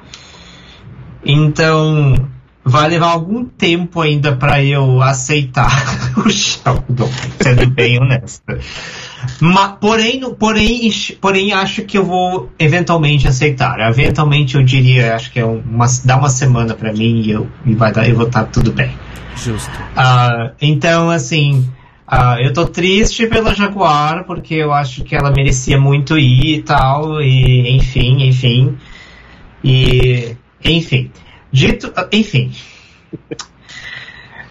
Então, 1.25 2.15
vai 2.63 2.89
levar 2.89 3.07
algum 3.07 3.43
tempo 3.43 4.01
ainda 4.01 4.35
para 4.35 4.63
eu 4.63 5.01
aceitar 5.01 5.71
o 6.17 6.29
Sheldon, 6.29 7.09
sendo 7.39 7.67
bem 7.67 7.99
honesta. 7.99 8.59
Mas, 9.39 9.73
porém, 9.79 10.21
porém, 10.35 10.91
porém, 11.19 11.53
acho 11.53 11.83
que 11.83 11.97
eu 11.97 12.05
vou 12.05 12.51
eventualmente 12.57 13.27
aceitar. 13.27 13.79
Eventualmente 13.89 14.55
eu 14.55 14.63
diria, 14.63 15.15
acho 15.15 15.31
que 15.31 15.39
é 15.39 15.45
uma, 15.45 15.85
dá 16.05 16.17
uma 16.17 16.29
semana 16.29 16.73
para 16.73 16.91
mim 16.91 17.21
e 17.21 17.31
eu, 17.31 17.47
e 17.65 17.73
vai 17.73 17.91
dar, 17.91 18.07
eu 18.07 18.15
vou 18.15 18.27
estar 18.27 18.45
tudo 18.45 18.71
bem. 18.71 18.91
Justo. 19.35 19.71
Uh, 19.71 20.53
então, 20.61 21.09
assim, 21.09 21.67
uh, 22.11 22.39
eu 22.41 22.53
tô 22.53 22.65
triste 22.65 23.27
pela 23.27 23.55
Jaguar, 23.55 24.23
porque 24.25 24.55
eu 24.55 24.71
acho 24.71 25.03
que 25.03 25.15
ela 25.15 25.31
merecia 25.31 25.79
muito 25.79 26.17
ir 26.17 26.57
e 26.57 26.61
tal, 26.61 27.21
e 27.21 27.75
enfim, 27.75 28.27
enfim. 28.27 28.77
E, 29.63 30.35
enfim. 30.63 31.11
Dito, 31.51 31.93
enfim. 32.11 32.51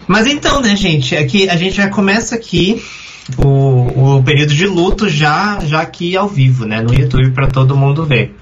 Mas 0.07 0.27
então, 0.27 0.61
né, 0.61 0.75
gente, 0.75 1.15
aqui 1.15 1.49
a 1.49 1.55
gente 1.55 1.75
já 1.75 1.89
começa 1.89 2.35
aqui 2.35 2.83
o, 3.37 4.17
o 4.17 4.23
período 4.23 4.53
de 4.53 4.67
luto 4.67 5.09
já, 5.09 5.59
já 5.61 5.81
aqui 5.81 6.17
ao 6.17 6.27
vivo, 6.27 6.65
né, 6.65 6.81
no 6.81 6.93
YouTube 6.93 7.31
para 7.31 7.47
todo 7.47 7.77
mundo 7.77 8.05
ver. 8.05 8.35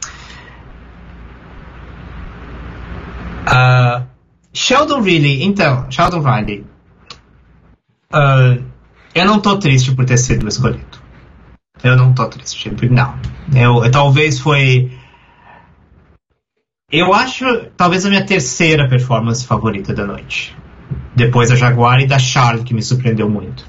Uh, 3.47 4.05
Sheldon 4.53 5.01
Riley, 5.01 5.43
então, 5.43 5.89
Sheldon 5.89 6.21
Riley. 6.21 6.65
Uh, 8.11 8.63
eu 9.13 9.25
não 9.25 9.39
tô 9.39 9.57
triste 9.57 9.91
por 9.93 10.05
ter 10.05 10.17
sido 10.17 10.47
escolhido. 10.47 10.99
Eu 11.83 11.95
não 11.95 12.13
tô 12.13 12.25
triste. 12.27 12.71
Não. 12.89 13.15
Eu, 13.55 13.83
eu, 13.83 13.91
talvez 13.91 14.39
foi. 14.39 14.91
Eu 16.91 17.13
acho 17.13 17.45
talvez 17.77 18.05
a 18.05 18.09
minha 18.09 18.25
terceira 18.25 18.87
performance 18.87 19.45
favorita 19.45 19.93
da 19.93 20.05
noite. 20.05 20.55
Depois 21.15 21.49
da 21.49 21.55
Jaguar 21.55 22.01
e 22.01 22.07
da 22.07 22.17
Charlie, 22.17 22.63
que 22.63 22.73
me 22.73 22.81
surpreendeu 22.81 23.29
muito. 23.29 23.65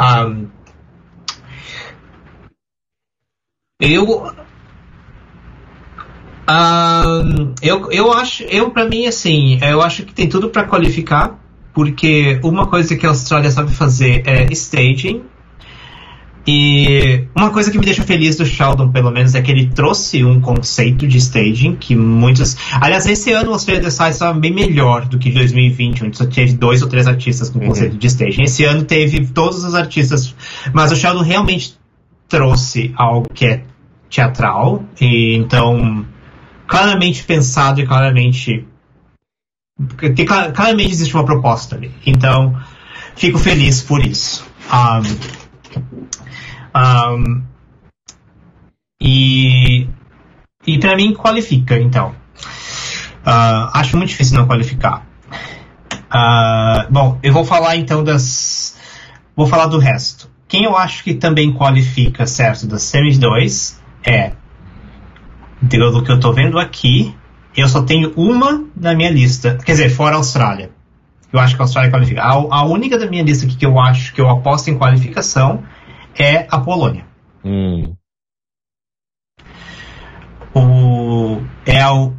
Um, 0.00 0.48
eu 3.80 4.32
um, 6.50 7.54
eu, 7.62 7.90
eu 7.92 8.12
acho, 8.12 8.42
eu 8.44 8.70
para 8.70 8.86
mim 8.86 9.06
assim, 9.06 9.60
eu 9.62 9.82
acho 9.82 10.04
que 10.04 10.14
tem 10.14 10.28
tudo 10.28 10.48
para 10.48 10.64
qualificar, 10.64 11.38
porque 11.74 12.40
uma 12.42 12.66
coisa 12.66 12.96
que 12.96 13.04
a 13.04 13.10
Austrália 13.10 13.50
sabe 13.50 13.72
fazer 13.72 14.22
é 14.26 14.50
staging. 14.52 15.22
E 16.50 17.28
uma 17.36 17.50
coisa 17.50 17.70
que 17.70 17.76
me 17.76 17.84
deixa 17.84 18.02
feliz 18.02 18.34
do 18.36 18.46
Sheldon, 18.46 18.90
pelo 18.90 19.10
menos, 19.10 19.34
é 19.34 19.42
que 19.42 19.50
ele 19.50 19.66
trouxe 19.66 20.24
um 20.24 20.40
conceito 20.40 21.06
de 21.06 21.18
staging 21.18 21.76
que 21.76 21.94
muitos. 21.94 22.56
Aliás, 22.72 23.04
esse 23.04 23.30
ano 23.32 23.50
o 23.50 23.52
Australia 23.52 23.82
Decide 23.82 24.08
estava 24.08 24.40
bem 24.40 24.54
melhor 24.54 25.04
do 25.04 25.18
que 25.18 25.30
2020, 25.30 26.06
onde 26.06 26.16
só 26.16 26.24
teve 26.24 26.54
dois 26.54 26.80
ou 26.80 26.88
três 26.88 27.06
artistas 27.06 27.50
com 27.50 27.58
uhum. 27.58 27.66
conceito 27.66 27.98
de 27.98 28.06
staging. 28.06 28.44
Esse 28.44 28.64
ano 28.64 28.82
teve 28.84 29.26
todos 29.26 29.62
os 29.62 29.74
artistas, 29.74 30.34
mas 30.72 30.90
o 30.90 30.96
Sheldon 30.96 31.20
realmente 31.20 31.74
trouxe 32.26 32.94
algo 32.96 33.28
que 33.28 33.44
é 33.44 33.64
teatral, 34.08 34.82
e 34.98 35.34
então 35.34 36.06
claramente 36.66 37.24
pensado 37.24 37.78
e 37.82 37.86
claramente. 37.86 38.66
Tem, 40.16 40.24
claramente 40.24 40.92
existe 40.92 41.14
uma 41.14 41.26
proposta 41.26 41.76
ali. 41.76 41.90
Então, 42.06 42.58
fico 43.14 43.38
feliz 43.38 43.82
por 43.82 44.02
isso. 44.02 44.46
Um, 44.72 45.47
um, 46.78 47.42
e 49.00 49.88
e 50.68 50.78
para 50.78 50.94
mim 50.96 51.14
qualifica, 51.14 51.78
então. 51.78 52.10
Uh, 53.26 53.70
acho 53.72 53.96
muito 53.96 54.10
difícil 54.10 54.36
não 54.36 54.46
qualificar. 54.46 55.06
Uh, 56.12 56.92
bom, 56.92 57.18
eu 57.22 57.32
vou 57.32 57.44
falar 57.44 57.76
então 57.76 58.04
das. 58.04 58.76
Vou 59.34 59.46
falar 59.46 59.66
do 59.66 59.78
resto. 59.78 60.30
Quem 60.46 60.64
eu 60.64 60.76
acho 60.76 61.04
que 61.04 61.14
também 61.14 61.52
qualifica, 61.52 62.26
certo, 62.26 62.66
das 62.66 62.82
semis 62.82 63.18
2 63.18 63.82
é 64.04 64.32
do 65.62 66.02
que 66.02 66.10
eu 66.10 66.16
estou 66.16 66.32
vendo 66.32 66.58
aqui, 66.58 67.14
eu 67.56 67.68
só 67.68 67.82
tenho 67.82 68.12
uma 68.14 68.64
na 68.76 68.94
minha 68.94 69.10
lista. 69.10 69.58
Quer 69.64 69.72
dizer, 69.72 69.90
fora 69.90 70.16
a 70.16 70.18
Austrália. 70.18 70.70
Eu 71.32 71.40
acho 71.40 71.56
que 71.56 71.62
a 71.62 71.64
Austrália 71.64 71.90
qualifica. 71.90 72.22
A, 72.22 72.32
a 72.32 72.64
única 72.64 72.98
da 72.98 73.06
minha 73.06 73.22
lista 73.22 73.46
que 73.46 73.64
eu 73.64 73.78
acho 73.80 74.14
que 74.14 74.20
eu 74.20 74.28
aposto 74.28 74.68
em 74.68 74.78
qualificação 74.78 75.62
é 76.18 76.46
a 76.50 76.58
Polônia. 76.58 77.06
Hum. 77.44 77.94
O, 80.54 81.40
é 81.64 81.86
o. 81.86 82.12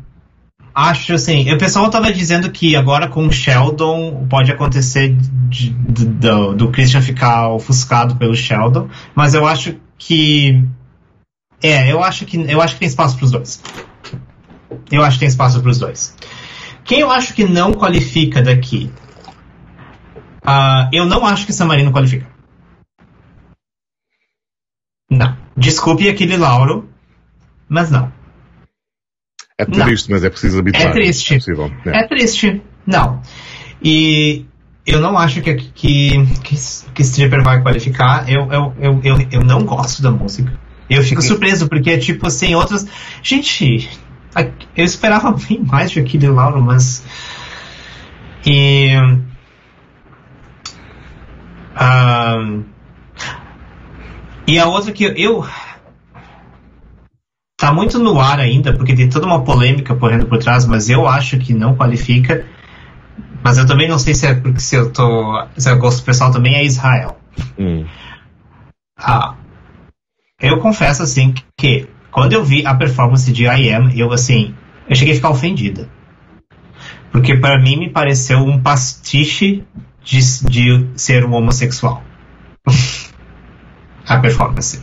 Acho 0.73 1.13
assim. 1.13 1.51
O 1.51 1.57
pessoal 1.57 1.87
estava 1.87 2.11
dizendo 2.13 2.49
que 2.51 2.75
agora 2.75 3.07
com 3.07 3.27
o 3.27 3.31
Sheldon 3.31 4.27
pode 4.29 4.51
acontecer 4.51 5.15
de, 5.49 5.71
de, 5.71 6.05
do, 6.05 6.55
do 6.55 6.71
Christian 6.71 7.01
ficar 7.01 7.49
ofuscado 7.49 8.15
pelo 8.15 8.35
Sheldon, 8.35 8.87
mas 9.13 9.33
eu 9.33 9.45
acho 9.45 9.75
que 9.97 10.63
é, 11.61 11.91
eu 11.91 12.01
acho 12.01 12.25
que 12.25 12.37
eu 12.37 12.61
acho 12.61 12.75
que 12.75 12.79
tem 12.79 12.87
espaço 12.87 13.17
para 13.17 13.25
os 13.25 13.31
dois. 13.31 13.61
Eu 14.91 15.03
acho 15.03 15.15
que 15.15 15.19
tem 15.19 15.27
espaço 15.27 15.61
para 15.61 15.71
os 15.71 15.77
dois. 15.77 16.15
Quem 16.85 17.01
eu 17.01 17.11
acho 17.11 17.33
que 17.33 17.43
não 17.43 17.73
qualifica 17.73 18.41
daqui? 18.41 18.89
Uh, 20.43 20.89
eu 20.93 21.05
não 21.05 21.25
acho 21.25 21.45
que 21.45 21.53
San 21.53 21.65
Marino 21.65 21.91
qualifica. 21.91 22.25
Não. 25.09 25.35
Desculpe 25.57 26.07
aquele 26.07 26.37
Lauro, 26.37 26.89
mas 27.67 27.89
não. 27.89 28.11
É 29.57 29.65
triste, 29.65 30.09
não. 30.09 30.15
mas 30.15 30.23
é 30.23 30.29
preciso 30.29 30.59
habituar. 30.59 30.87
É 30.87 30.91
triste. 30.91 31.33
É, 31.33 31.89
é. 31.89 31.99
é, 31.99 32.07
triste. 32.07 32.61
Não. 32.85 33.21
E 33.83 34.45
eu 34.85 35.01
não 35.01 35.17
acho 35.17 35.41
que, 35.41 35.53
que, 35.55 36.25
que, 36.43 36.55
que 36.93 37.01
Stripper 37.01 37.43
vai 37.43 37.61
qualificar. 37.61 38.29
Eu, 38.29 38.51
eu, 38.51 38.73
eu, 38.79 39.01
eu, 39.03 39.27
eu 39.31 39.41
não 39.41 39.65
gosto 39.65 40.01
da 40.01 40.11
música. 40.11 40.51
Eu 40.89 41.03
fico 41.03 41.21
surpreso, 41.21 41.67
porque, 41.67 41.97
tipo 41.97 42.25
assim, 42.25 42.55
outras. 42.55 42.87
Gente, 43.21 43.89
eu 44.75 44.85
esperava 44.85 45.31
bem 45.31 45.61
mais 45.63 45.91
de 45.91 45.99
Aquile 45.99 46.27
Lauro, 46.27 46.61
mas. 46.61 47.03
E. 48.45 48.95
Uh, 51.75 52.63
e 54.49 54.57
a 54.57 54.65
outra 54.65 54.91
que 54.91 55.03
eu. 55.03 55.45
Tá 57.55 57.71
muito 57.71 57.99
no 57.99 58.19
ar 58.19 58.39
ainda, 58.39 58.73
porque 58.73 58.95
tem 58.95 59.07
toda 59.07 59.27
uma 59.27 59.43
polêmica 59.43 59.93
correndo 59.95 60.25
por 60.25 60.39
trás, 60.39 60.65
mas 60.65 60.89
eu 60.89 61.07
acho 61.07 61.37
que 61.37 61.53
não 61.53 61.75
qualifica. 61.75 62.47
Mas 63.43 63.59
eu 63.59 63.67
também 63.67 63.87
não 63.87 63.99
sei 63.99 64.15
se 64.15 64.25
é 64.25 64.33
porque 64.33 64.59
se 64.59 64.75
eu 64.75 64.91
tô. 64.91 65.45
Se 65.55 65.69
eu 65.69 65.77
gosto 65.77 66.03
pessoal 66.03 66.31
também 66.31 66.55
é 66.55 66.65
Israel. 66.65 67.19
Hum. 67.59 67.85
Ah, 68.97 69.35
eu 70.41 70.57
confesso 70.59 71.03
assim 71.03 71.35
que 71.55 71.87
quando 72.09 72.33
eu 72.33 72.43
vi 72.43 72.65
a 72.65 72.73
performance 72.73 73.31
de 73.31 73.43
I 73.43 73.71
Am, 73.71 73.93
eu 73.95 74.11
assim, 74.11 74.55
eu 74.89 74.95
cheguei 74.95 75.13
a 75.13 75.17
ficar 75.17 75.29
ofendida. 75.29 75.87
Porque 77.11 77.37
para 77.37 77.61
mim 77.61 77.77
me 77.77 77.89
pareceu 77.91 78.39
um 78.39 78.59
pastiche 78.59 79.63
de, 80.03 80.19
de 80.49 80.87
ser 80.95 81.23
um 81.23 81.33
homossexual. 81.33 82.03
a 84.09 84.19
performance. 84.19 84.81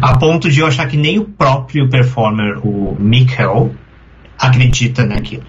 A 0.00 0.16
ponto 0.18 0.50
de 0.50 0.60
eu 0.60 0.66
achar 0.66 0.86
que 0.86 0.96
nem 0.96 1.18
o 1.18 1.24
próprio 1.24 1.88
performer, 1.88 2.58
o 2.64 2.94
Mikkel, 2.98 3.74
acredita 4.38 5.04
naquilo. 5.04 5.46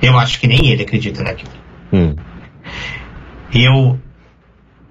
Eu 0.00 0.18
acho 0.18 0.40
que 0.40 0.46
nem 0.46 0.68
ele 0.68 0.82
acredita 0.82 1.22
naquilo. 1.22 1.52
Hum. 1.92 2.16
Eu, 3.52 4.00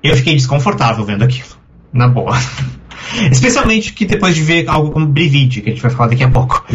eu 0.04 0.16
fiquei 0.16 0.36
desconfortável 0.36 1.04
vendo 1.04 1.24
aquilo 1.24 1.50
na 1.92 2.08
boa. 2.08 2.38
Especialmente 3.32 3.94
que 3.94 4.06
depois 4.06 4.36
de 4.36 4.42
ver 4.42 4.70
algo 4.70 4.92
como 4.92 5.08
Brivide, 5.08 5.62
que 5.62 5.70
a 5.70 5.74
gente 5.74 5.82
vai 5.82 5.92
falar 5.92 6.10
daqui 6.10 6.24
a 6.24 6.30
pouco. 6.30 6.66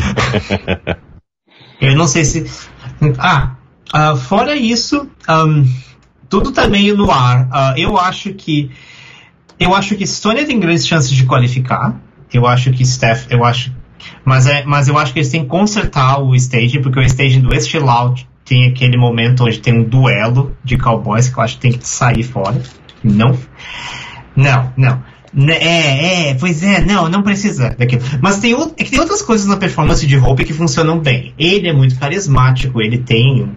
eu 1.80 1.94
não 1.94 2.06
sei 2.06 2.24
se. 2.24 2.46
Ah, 3.18 3.56
uh, 3.94 4.16
fora 4.16 4.54
isso, 4.54 5.08
um, 5.28 5.64
tudo 6.28 6.52
tá 6.52 6.66
meio 6.68 6.96
no 6.96 7.10
ar. 7.10 7.46
Uh, 7.46 7.78
eu 7.78 7.98
acho 7.98 8.32
que. 8.34 8.70
Eu 9.58 9.74
acho 9.74 9.96
que 9.96 10.06
Sônia 10.06 10.44
tem 10.44 10.60
grandes 10.60 10.86
chances 10.86 11.10
de 11.10 11.24
qualificar. 11.24 11.98
Eu 12.32 12.46
acho 12.46 12.70
que 12.72 12.84
Steph. 12.84 13.26
Eu 13.30 13.44
acho. 13.44 13.72
Mas, 14.24 14.46
é, 14.46 14.64
mas 14.64 14.88
eu 14.88 14.98
acho 14.98 15.12
que 15.12 15.18
eles 15.18 15.30
têm 15.30 15.42
que 15.42 15.48
consertar 15.48 16.20
o 16.20 16.34
staging, 16.34 16.82
porque 16.82 16.98
o 16.98 17.02
staging 17.02 17.40
do 17.40 17.60
Still 17.60 17.88
Out 17.88 18.28
tem 18.44 18.66
aquele 18.66 18.96
momento 18.96 19.44
onde 19.44 19.58
tem 19.58 19.80
um 19.80 19.84
duelo 19.84 20.56
de 20.62 20.76
cowboys 20.76 21.28
que 21.28 21.38
eu 21.38 21.42
acho 21.42 21.56
que 21.56 21.60
tem 21.62 21.72
que 21.72 21.86
sair 21.86 22.22
fora. 22.22 22.62
Não. 23.02 23.36
Não, 24.36 24.72
não. 24.76 25.02
Né, 25.34 25.54
é, 25.54 26.30
é, 26.30 26.34
pois 26.34 26.62
é, 26.62 26.82
não, 26.82 27.08
não 27.08 27.22
precisa 27.22 27.74
daquilo. 27.76 28.02
Mas 28.22 28.38
tem, 28.38 28.54
é 28.54 28.84
que 28.84 28.90
tem 28.90 29.00
outras 29.00 29.20
coisas 29.20 29.46
na 29.46 29.56
performance 29.56 30.06
de 30.06 30.16
Hope 30.16 30.44
que 30.44 30.54
funcionam 30.54 30.98
bem. 30.98 31.34
Ele 31.38 31.68
é 31.68 31.72
muito 31.72 31.98
carismático, 31.98 32.80
ele 32.80 32.98
tem. 32.98 33.50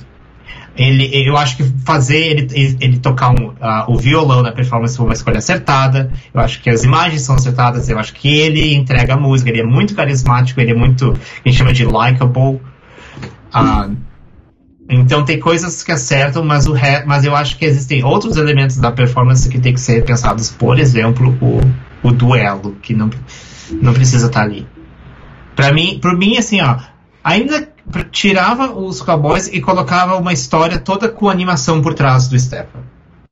Ele, 0.79 1.09
eu 1.27 1.35
acho 1.35 1.57
que 1.57 1.63
fazer 1.83 2.15
ele, 2.15 2.77
ele, 2.79 2.99
tocar 2.99 3.31
um, 3.31 3.49
uh, 3.49 3.83
o 3.89 3.97
violão 3.97 4.41
na 4.41 4.53
performance 4.53 4.95
foi 4.95 5.07
uma 5.07 5.13
escolha 5.13 5.39
acertada. 5.39 6.09
Eu 6.33 6.39
acho 6.39 6.61
que 6.61 6.69
as 6.69 6.85
imagens 6.85 7.21
são 7.23 7.35
acertadas. 7.35 7.89
Eu 7.89 7.99
acho 7.99 8.13
que 8.13 8.29
ele 8.29 8.73
entrega 8.73 9.15
a 9.15 9.17
música. 9.17 9.49
Ele 9.49 9.59
é 9.59 9.65
muito 9.65 9.93
carismático. 9.93 10.61
Ele 10.61 10.71
é 10.71 10.73
muito. 10.73 11.11
A 11.11 11.49
gente 11.49 11.57
chama 11.57 11.73
de 11.73 11.83
likable. 11.83 12.61
Uh, 13.53 13.93
então 14.89 15.25
tem 15.25 15.37
coisas 15.37 15.83
que 15.83 15.91
acertam, 15.91 16.45
mas, 16.45 16.65
o 16.65 16.71
re... 16.71 17.03
mas 17.05 17.25
eu 17.25 17.35
acho 17.35 17.57
que 17.57 17.65
existem 17.65 18.01
outros 18.05 18.37
elementos 18.37 18.77
da 18.77 18.89
performance 18.89 19.49
que 19.49 19.59
tem 19.59 19.73
que 19.73 19.81
ser 19.81 20.05
pensados. 20.05 20.49
Por 20.49 20.79
exemplo, 20.79 21.37
o, 21.41 21.59
o 22.07 22.11
duelo, 22.13 22.77
que 22.81 22.93
não, 22.93 23.09
não 23.81 23.93
precisa 23.93 24.27
estar 24.27 24.43
ali. 24.43 24.65
Para 25.57 25.73
mim, 25.73 25.99
por 26.01 26.17
mim, 26.17 26.37
assim, 26.37 26.61
ó, 26.61 26.77
ainda 27.21 27.67
tirava 28.11 28.71
os 28.71 29.01
cowboys 29.01 29.47
e 29.47 29.61
colocava 29.61 30.15
uma 30.17 30.33
história 30.33 30.79
toda 30.79 31.09
com 31.09 31.29
animação 31.29 31.81
por 31.81 31.93
trás 31.93 32.27
do 32.27 32.39
Stefan. 32.39 32.83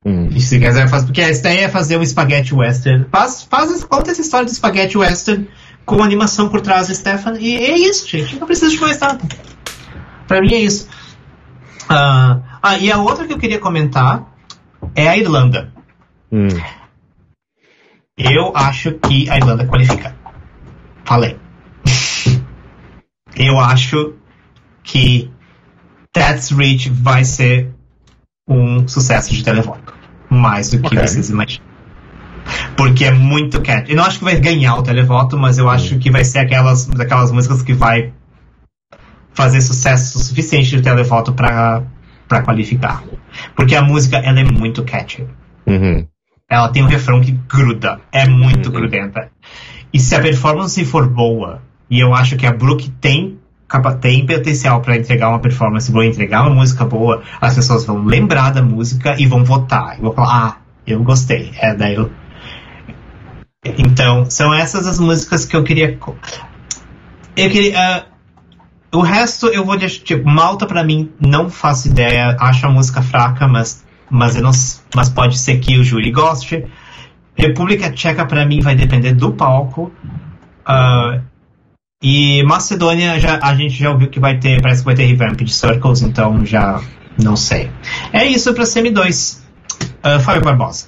Hum. 0.05 0.31
Se 0.39 0.59
quiser 0.59 0.87
fazer, 0.87 1.05
porque 1.05 1.21
a 1.21 1.29
ideia 1.29 1.65
é 1.65 1.69
fazer 1.69 1.97
um 1.97 2.05
spaghetti 2.05 2.55
western. 2.55 3.05
Faz, 3.11 3.43
faz, 3.43 3.83
conta 3.83 4.11
essa 4.11 4.21
história 4.21 4.45
de 4.45 4.53
spaghetti 4.53 4.97
western 4.97 5.47
com 5.85 6.03
animação 6.03 6.49
por 6.49 6.61
trás 6.61 6.87
do 6.87 6.95
Stefan. 6.95 7.37
E 7.39 7.55
é 7.55 7.77
isso, 7.77 8.07
gente. 8.07 8.37
Não 8.39 8.47
precisa 8.47 8.71
de 8.71 8.79
mais 8.79 8.99
nada. 8.99 9.19
Pra 10.27 10.41
mim 10.41 10.53
é 10.53 10.59
isso. 10.59 10.87
Uh, 11.89 12.41
ah, 12.61 12.77
e 12.79 12.91
a 12.91 12.97
outra 12.97 13.25
que 13.25 13.33
eu 13.33 13.37
queria 13.37 13.59
comentar 13.59 14.27
é 14.95 15.07
a 15.07 15.17
Irlanda. 15.17 15.73
Hum. 16.31 16.47
Eu 18.17 18.51
acho 18.55 18.93
que 18.93 19.29
a 19.29 19.37
Irlanda 19.37 19.65
qualifica. 19.65 20.15
Falei. 21.05 21.37
eu 23.35 23.59
acho 23.59 24.15
que 24.87 25.29
That's 26.13 26.49
Rich 26.51 26.89
vai 26.89 27.23
ser 27.23 27.69
um 28.47 28.87
sucesso 28.87 29.33
de 29.33 29.43
telefone. 29.43 29.81
Mais 30.29 30.71
do 30.71 30.79
que 30.79 30.87
okay. 30.87 30.99
vocês 31.07 31.29
imaginam. 31.29 31.67
Porque 32.75 33.03
é 33.05 33.11
muito 33.11 33.61
catchy. 33.61 33.91
Eu 33.91 33.97
não 33.97 34.05
acho 34.05 34.19
que 34.19 34.23
vai 34.23 34.39
ganhar 34.39 34.75
o 34.75 34.81
televoto, 34.81 35.37
mas 35.37 35.57
eu 35.57 35.69
acho 35.69 35.99
que 35.99 36.09
vai 36.09 36.23
ser 36.23 36.39
aquelas, 36.39 36.85
daquelas 36.85 37.31
músicas 37.31 37.61
que 37.61 37.73
vai 37.73 38.13
fazer 39.33 39.61
sucesso 39.61 40.19
suficiente 40.19 40.69
de 40.69 40.81
televoto 40.81 41.33
para 41.33 41.83
qualificar. 42.43 43.03
Porque 43.55 43.75
a 43.75 43.81
música 43.81 44.17
ela 44.17 44.39
é 44.39 44.43
muito 44.43 44.83
catchy. 44.83 45.27
Uhum. 45.65 46.07
Ela 46.49 46.69
tem 46.69 46.81
um 46.81 46.87
refrão 46.87 47.19
que 47.19 47.31
gruda. 47.31 47.99
É 48.11 48.27
muito 48.27 48.67
uhum. 48.67 48.75
grudenta. 48.75 49.29
E 49.93 49.99
se 49.99 50.15
a 50.15 50.21
performance 50.21 50.83
for 50.85 51.07
boa, 51.07 51.61
e 51.89 51.99
eu 51.99 52.13
acho 52.13 52.37
que 52.37 52.45
a 52.45 52.53
Brooke 52.53 52.89
tem 52.89 53.36
tem 53.99 54.25
potencial 54.25 54.81
para 54.81 54.95
entregar 54.95 55.29
uma 55.29 55.39
performance 55.39 55.91
boa, 55.91 56.05
entregar 56.05 56.43
uma 56.43 56.55
música 56.55 56.85
boa, 56.85 57.21
as 57.41 57.55
pessoas 57.55 57.85
vão 57.85 58.03
lembrar 58.03 58.51
da 58.51 58.61
música 58.61 59.15
e 59.19 59.25
vão 59.25 59.43
votar. 59.43 59.97
E 59.97 60.01
vão 60.01 60.13
falar, 60.13 60.47
ah, 60.47 60.57
eu 60.85 61.03
gostei. 61.03 61.51
É, 61.59 61.73
daí 61.73 61.95
eu... 61.95 62.09
Então, 63.77 64.29
são 64.29 64.53
essas 64.53 64.87
as 64.87 64.99
músicas 64.99 65.43
que 65.43 65.55
eu 65.55 65.63
queria. 65.63 65.99
Eu 67.35 67.49
queria. 67.49 68.05
Uh, 68.93 68.97
o 68.99 69.01
resto 69.01 69.47
eu 69.47 69.65
vou 69.65 69.77
deixar. 69.77 70.03
Tipo, 70.03 70.29
Malta 70.29 70.65
para 70.65 70.83
mim 70.83 71.11
não 71.19 71.49
faço 71.49 71.89
ideia. 71.89 72.37
Acho 72.39 72.67
a 72.67 72.69
música 72.69 73.01
fraca, 73.01 73.47
mas, 73.47 73.85
mas, 74.09 74.37
eu 74.37 74.41
não, 74.41 74.51
mas 74.95 75.09
pode 75.09 75.37
ser 75.37 75.59
que 75.59 75.77
o 75.77 75.83
júri 75.83 76.11
goste. 76.11 76.65
República 77.35 77.91
Tcheca 77.91 78.25
para 78.25 78.45
mim 78.45 78.61
vai 78.61 78.75
depender 78.75 79.13
do 79.13 79.33
palco. 79.33 79.91
Uh, 80.67 81.21
e 82.01 82.43
Macedônia 82.43 83.19
já, 83.19 83.39
a 83.41 83.55
gente 83.55 83.73
já 83.73 83.91
ouviu 83.91 84.09
que 84.09 84.19
vai 84.19 84.39
ter, 84.39 84.61
parece 84.61 84.81
que 84.81 84.85
vai 84.85 84.95
ter 84.95 85.05
revamp 85.05 85.39
de 85.41 85.53
Circles, 85.53 86.01
então 86.01 86.45
já 86.45 86.81
não 87.21 87.35
sei. 87.35 87.71
É 88.13 88.25
isso 88.25 88.53
para 88.53 88.65
Semi 88.65 88.91
2. 88.91 89.47
Uh, 90.05 90.19
Fábio 90.19 90.43
Barbosa. 90.43 90.87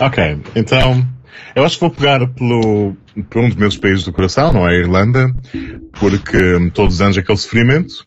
Ok, 0.00 0.40
então 0.54 1.06
eu 1.54 1.64
acho 1.64 1.76
que 1.76 1.80
vou 1.80 1.90
pegar 1.90 2.26
pelo, 2.28 2.96
por 3.30 3.42
um 3.42 3.48
dos 3.48 3.56
meus 3.56 3.76
países 3.76 4.04
do 4.04 4.12
coração, 4.12 4.52
não 4.52 4.68
é 4.68 4.72
a 4.72 4.78
Irlanda, 4.78 5.32
porque 5.92 6.70
todos 6.74 6.96
os 6.96 7.00
anos 7.00 7.16
aquele 7.16 7.38
sofrimento, 7.38 8.06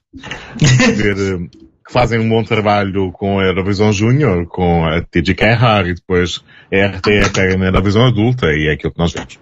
ver 0.95 1.17
eh, 1.17 1.47
que 1.87 1.93
fazem 1.93 2.19
um 2.19 2.29
bom 2.29 2.43
trabalho 2.43 3.11
com 3.13 3.39
a 3.39 3.45
Eurovisão 3.45 3.91
Júnior, 3.91 4.45
com 4.45 4.85
a 4.85 5.01
TG 5.01 5.33
Kerrar 5.33 5.87
e 5.87 5.95
depois 5.95 6.41
a 6.71 6.85
RTE 6.85 7.29
pega 7.33 7.57
na 7.57 7.67
Eurovisão 7.67 8.05
Adulta 8.05 8.47
e 8.47 8.67
é 8.67 8.73
aquilo 8.73 8.93
que 8.93 8.99
nós 8.99 9.13
vemos. 9.13 9.39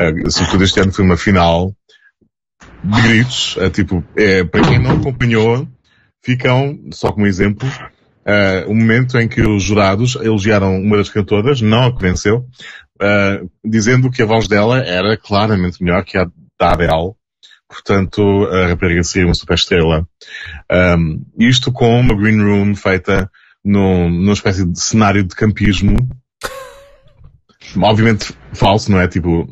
Uh, 0.00 0.30
sobretudo 0.30 0.64
este 0.64 0.80
ano 0.80 0.92
foi 0.92 1.04
uma 1.04 1.18
final 1.18 1.74
de 2.84 3.02
gritos. 3.02 3.56
É, 3.58 3.70
tipo, 3.70 4.04
é, 4.16 4.44
para 4.44 4.62
quem 4.62 4.78
não 4.78 4.92
acompanhou, 4.92 5.66
ficam, 6.22 6.78
só 6.92 7.12
como 7.12 7.26
exemplo, 7.26 7.68
uh, 7.68 8.70
o 8.70 8.74
momento 8.74 9.18
em 9.18 9.28
que 9.28 9.42
os 9.42 9.62
jurados 9.62 10.16
elogiaram 10.16 10.80
uma 10.80 10.96
das 10.96 11.10
cantoras, 11.10 11.60
não 11.60 11.86
a 11.86 11.96
que 11.96 12.02
venceu, 12.02 12.46
uh, 13.00 13.50
dizendo 13.64 14.10
que 14.10 14.22
a 14.22 14.26
voz 14.26 14.48
dela 14.48 14.78
era 14.78 15.16
claramente 15.16 15.82
melhor 15.82 16.04
que 16.04 16.16
a 16.16 16.26
da 16.58 16.72
Adele. 16.72 17.14
Portanto, 17.68 18.46
a 18.48 18.68
rapariga 18.68 19.02
seria 19.02 19.26
uma 19.26 19.34
super 19.34 19.54
estrela. 19.54 20.06
Um, 20.70 21.24
isto 21.38 21.72
com 21.72 21.98
uma 21.98 22.14
green 22.14 22.42
room 22.42 22.74
feita 22.74 23.30
num, 23.64 24.10
numa 24.10 24.34
espécie 24.34 24.64
de 24.64 24.78
cenário 24.78 25.24
de 25.24 25.34
campismo 25.34 25.96
obviamente 27.76 28.34
falso, 28.54 28.90
não 28.90 29.00
é? 29.00 29.08
Tipo, 29.08 29.48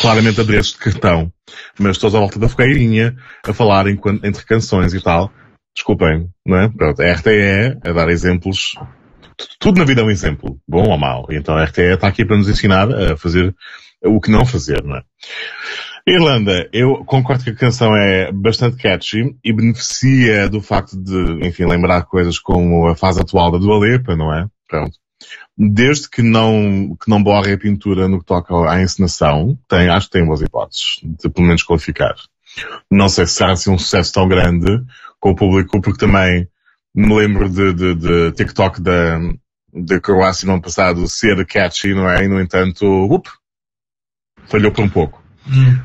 claramente 0.00 0.40
adereço 0.40 0.74
de 0.74 0.78
cartão. 0.78 1.32
Mas 1.78 1.98
todos 1.98 2.14
à 2.14 2.20
volta 2.20 2.38
da 2.38 2.48
fogueirinha, 2.48 3.16
a 3.46 3.52
falarem 3.52 3.98
entre 4.22 4.44
canções 4.44 4.94
e 4.94 5.00
tal. 5.02 5.32
Desculpem, 5.74 6.28
não 6.44 6.58
é? 6.58 6.68
Pronto, 6.68 7.00
a 7.00 7.12
RTE 7.12 7.78
a 7.84 7.92
dar 7.92 8.08
exemplos. 8.08 8.74
Tudo 9.60 9.78
na 9.78 9.84
vida 9.84 10.00
é 10.00 10.04
um 10.04 10.10
exemplo, 10.10 10.58
bom 10.66 10.88
ou 10.88 10.98
mau. 10.98 11.26
Então 11.30 11.56
a 11.56 11.64
RTE 11.64 11.94
está 11.94 12.08
aqui 12.08 12.24
para 12.24 12.36
nos 12.36 12.48
ensinar 12.48 12.92
a 12.92 13.16
fazer 13.16 13.54
o 14.04 14.20
que 14.20 14.30
não 14.30 14.44
fazer, 14.44 14.82
não 14.82 14.96
é? 14.96 15.02
Irlanda, 16.06 16.68
eu 16.72 17.04
concordo 17.04 17.44
que 17.44 17.50
a 17.50 17.54
canção 17.54 17.94
é 17.94 18.32
bastante 18.32 18.78
catchy 18.78 19.36
e 19.44 19.52
beneficia 19.52 20.48
do 20.48 20.62
facto 20.62 20.96
de, 20.96 21.46
enfim, 21.46 21.66
lembrar 21.66 22.02
coisas 22.04 22.38
como 22.38 22.88
a 22.88 22.96
fase 22.96 23.20
atual 23.20 23.50
da 23.50 23.58
Dua 23.58 23.86
Lipa, 23.86 24.16
não 24.16 24.32
é? 24.32 24.46
Pronto 24.66 24.92
desde 25.58 26.08
que 26.08 26.22
não, 26.22 26.96
que 27.02 27.10
não 27.10 27.20
borre 27.20 27.52
a 27.52 27.58
pintura 27.58 28.06
no 28.06 28.20
que 28.20 28.24
toca 28.24 28.54
à 28.70 28.80
encenação, 28.80 29.58
tem, 29.66 29.88
acho 29.88 30.06
que 30.06 30.12
tem 30.12 30.24
boas 30.24 30.40
hipóteses 30.40 31.00
de 31.02 31.28
pelo 31.28 31.48
menos 31.48 31.64
qualificar. 31.64 32.14
Não 32.88 33.08
sei 33.08 33.26
se 33.26 33.34
será 33.34 33.52
assim 33.52 33.70
um 33.70 33.78
sucesso 33.78 34.12
tão 34.12 34.28
grande 34.28 34.80
com 35.18 35.30
o 35.30 35.34
público, 35.34 35.80
porque 35.80 35.98
também 35.98 36.48
me 36.94 37.14
lembro 37.14 37.48
de, 37.48 37.72
de, 37.72 37.94
de 37.94 38.32
TikTok 38.32 38.80
da, 38.80 39.18
da 39.74 40.00
Croácia 40.00 40.46
no 40.46 40.52
ano 40.52 40.62
passado 40.62 41.08
ser 41.08 41.44
catchy, 41.44 41.92
não 41.92 42.08
é? 42.08 42.24
E 42.24 42.28
no 42.28 42.40
entanto, 42.40 42.86
up, 43.12 43.28
falhou 44.46 44.70
por 44.70 44.84
um 44.84 44.88
pouco. 44.88 45.22
Hum. 45.48 45.78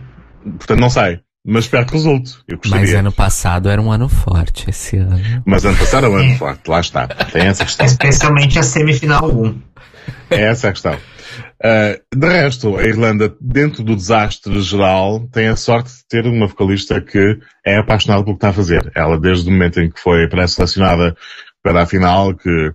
Portanto, 0.57 0.79
não 0.79 0.89
sei. 0.89 1.19
Mas 1.45 1.65
espero 1.65 1.85
que 1.85 1.93
resulte. 1.93 2.37
Eu 2.47 2.57
Mas 2.67 2.93
ano 2.93 3.11
passado 3.11 3.69
era 3.69 3.81
um 3.81 3.91
ano 3.91 4.07
forte, 4.07 4.69
esse 4.69 4.95
ano. 4.95 5.43
Mas 5.45 5.65
ano 5.65 5.77
passado 5.77 6.05
era 6.05 6.13
um 6.13 6.15
ano 6.15 6.37
forte, 6.37 6.69
lá 6.69 6.79
está. 6.79 7.07
Tem 7.07 7.47
essa 7.47 7.65
questão. 7.65 7.85
Especialmente 7.85 8.57
a 8.57 8.63
semifinal 8.63 9.29
1. 9.29 9.61
É 10.29 10.41
essa 10.43 10.69
a 10.69 10.71
questão. 10.71 10.93
Uh, 10.93 12.17
de 12.17 12.27
resto, 12.27 12.77
a 12.77 12.83
Irlanda, 12.83 13.35
dentro 13.41 13.83
do 13.83 13.93
desastre 13.93 14.61
geral, 14.61 15.27
tem 15.31 15.47
a 15.47 15.57
sorte 15.57 15.89
de 15.89 16.07
ter 16.07 16.25
uma 16.25 16.47
vocalista 16.47 17.01
que 17.01 17.37
é 17.65 17.77
apaixonada 17.77 18.23
pelo 18.23 18.37
que 18.37 18.37
está 18.37 18.49
a 18.49 18.53
fazer. 18.53 18.91
Ela, 18.95 19.19
desde 19.19 19.49
o 19.49 19.51
momento 19.51 19.81
em 19.81 19.89
que 19.89 19.99
foi 19.99 20.29
pré-selecionada 20.29 21.13
para 21.61 21.83
a 21.83 21.85
final, 21.85 22.33
que 22.33 22.71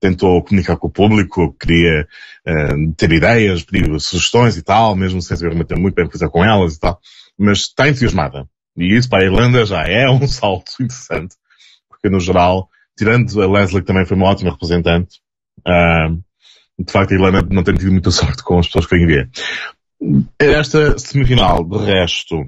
tentou 0.00 0.42
comunicar 0.42 0.76
com 0.76 0.86
o 0.86 0.92
público, 0.92 1.54
queria 1.60 2.06
uh, 2.46 2.92
ter 2.96 3.12
ideias, 3.12 3.62
pedir 3.62 4.00
sugestões 4.00 4.56
e 4.56 4.62
tal, 4.62 4.96
mesmo 4.96 5.20
sem 5.20 5.36
saber 5.36 5.54
muito 5.54 5.94
bem 5.94 6.04
o 6.06 6.08
que 6.08 6.12
fazer 6.18 6.30
com 6.30 6.42
elas 6.42 6.74
e 6.76 6.80
tal 6.80 6.98
mas 7.38 7.60
está 7.60 7.88
entusiasmada. 7.88 8.48
E 8.76 8.96
isso 8.96 9.08
para 9.08 9.22
a 9.22 9.26
Irlanda 9.26 9.64
já 9.64 9.82
é 9.86 10.08
um 10.08 10.26
salto 10.28 10.72
interessante, 10.80 11.36
porque 11.88 12.08
no 12.08 12.20
geral, 12.20 12.68
tirando 12.96 13.40
a 13.40 13.46
Leslie 13.46 13.80
que 13.80 13.86
também 13.86 14.04
foi 14.04 14.16
uma 14.16 14.26
ótima 14.26 14.50
representante, 14.50 15.20
uh, 15.60 16.16
de 16.78 16.92
facto 16.92 17.12
a 17.12 17.14
Irlanda 17.14 17.42
não 17.50 17.62
tem 17.62 17.74
tido 17.74 17.92
muita 17.92 18.10
sorte 18.12 18.42
com 18.42 18.58
as 18.58 18.66
pessoas 18.66 18.86
que 18.86 19.06
ver. 19.06 19.30
Esta 20.38 20.96
semifinal, 20.98 21.64
de 21.64 21.78
resto, 21.78 22.44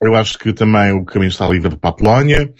eu 0.00 0.14
acho 0.14 0.38
que 0.38 0.52
também 0.52 0.92
o 0.92 1.04
caminho 1.04 1.30
está 1.30 1.48
livre 1.48 1.76
para 1.76 1.90
a 1.90 1.92
Polónia. 1.92 2.52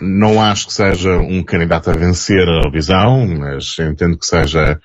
Não 0.00 0.42
acho 0.42 0.66
que 0.66 0.74
seja 0.74 1.16
um 1.16 1.42
candidato 1.42 1.90
a 1.90 1.94
vencer 1.94 2.46
a 2.46 2.70
visão, 2.70 3.26
mas 3.26 3.78
entendo 3.78 4.18
que 4.18 4.26
seja 4.26 4.78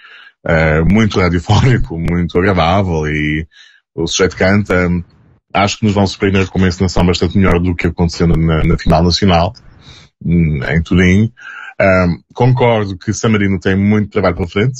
uh, 0.48 0.86
muito 0.94 1.20
radiofónico, 1.20 2.00
muito 2.00 2.40
agradável 2.40 3.06
e 3.08 3.46
o 3.94 4.08
sujeito 4.08 4.38
canta 4.38 4.88
acho 5.54 5.78
que 5.78 5.86
nos 5.86 5.94
vão 5.94 6.08
surpreender 6.08 6.50
com 6.50 6.58
uma 6.58 6.68
encenação 6.68 7.06
bastante 7.06 7.38
melhor 7.38 7.60
do 7.60 7.76
que 7.76 7.88
aconteceu 7.88 8.28
na, 8.28 8.64
na 8.64 8.78
final 8.78 9.04
nacional, 9.04 9.54
hum, 10.24 10.60
em 10.64 10.82
Turim. 10.82 11.32
Um, 11.80 12.22
concordo 12.34 12.98
que 12.98 13.14
San 13.14 13.30
Marino 13.30 13.60
tem 13.60 13.76
muito 13.76 14.12
trabalho 14.12 14.36
pela 14.36 14.48
frente, 14.48 14.80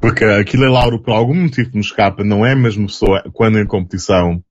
porque 0.00 0.24
aquilo 0.24 0.64
é 0.64 0.68
Lauro, 0.68 1.00
por 1.00 1.12
algum 1.12 1.34
motivo 1.34 1.70
que 1.70 1.76
nos 1.76 1.86
escapa, 1.86 2.24
não 2.24 2.44
é 2.44 2.52
a 2.52 2.56
mesma 2.56 2.86
pessoa 2.86 3.22
quando 3.32 3.58
em 3.58 3.66
competição 3.66 4.42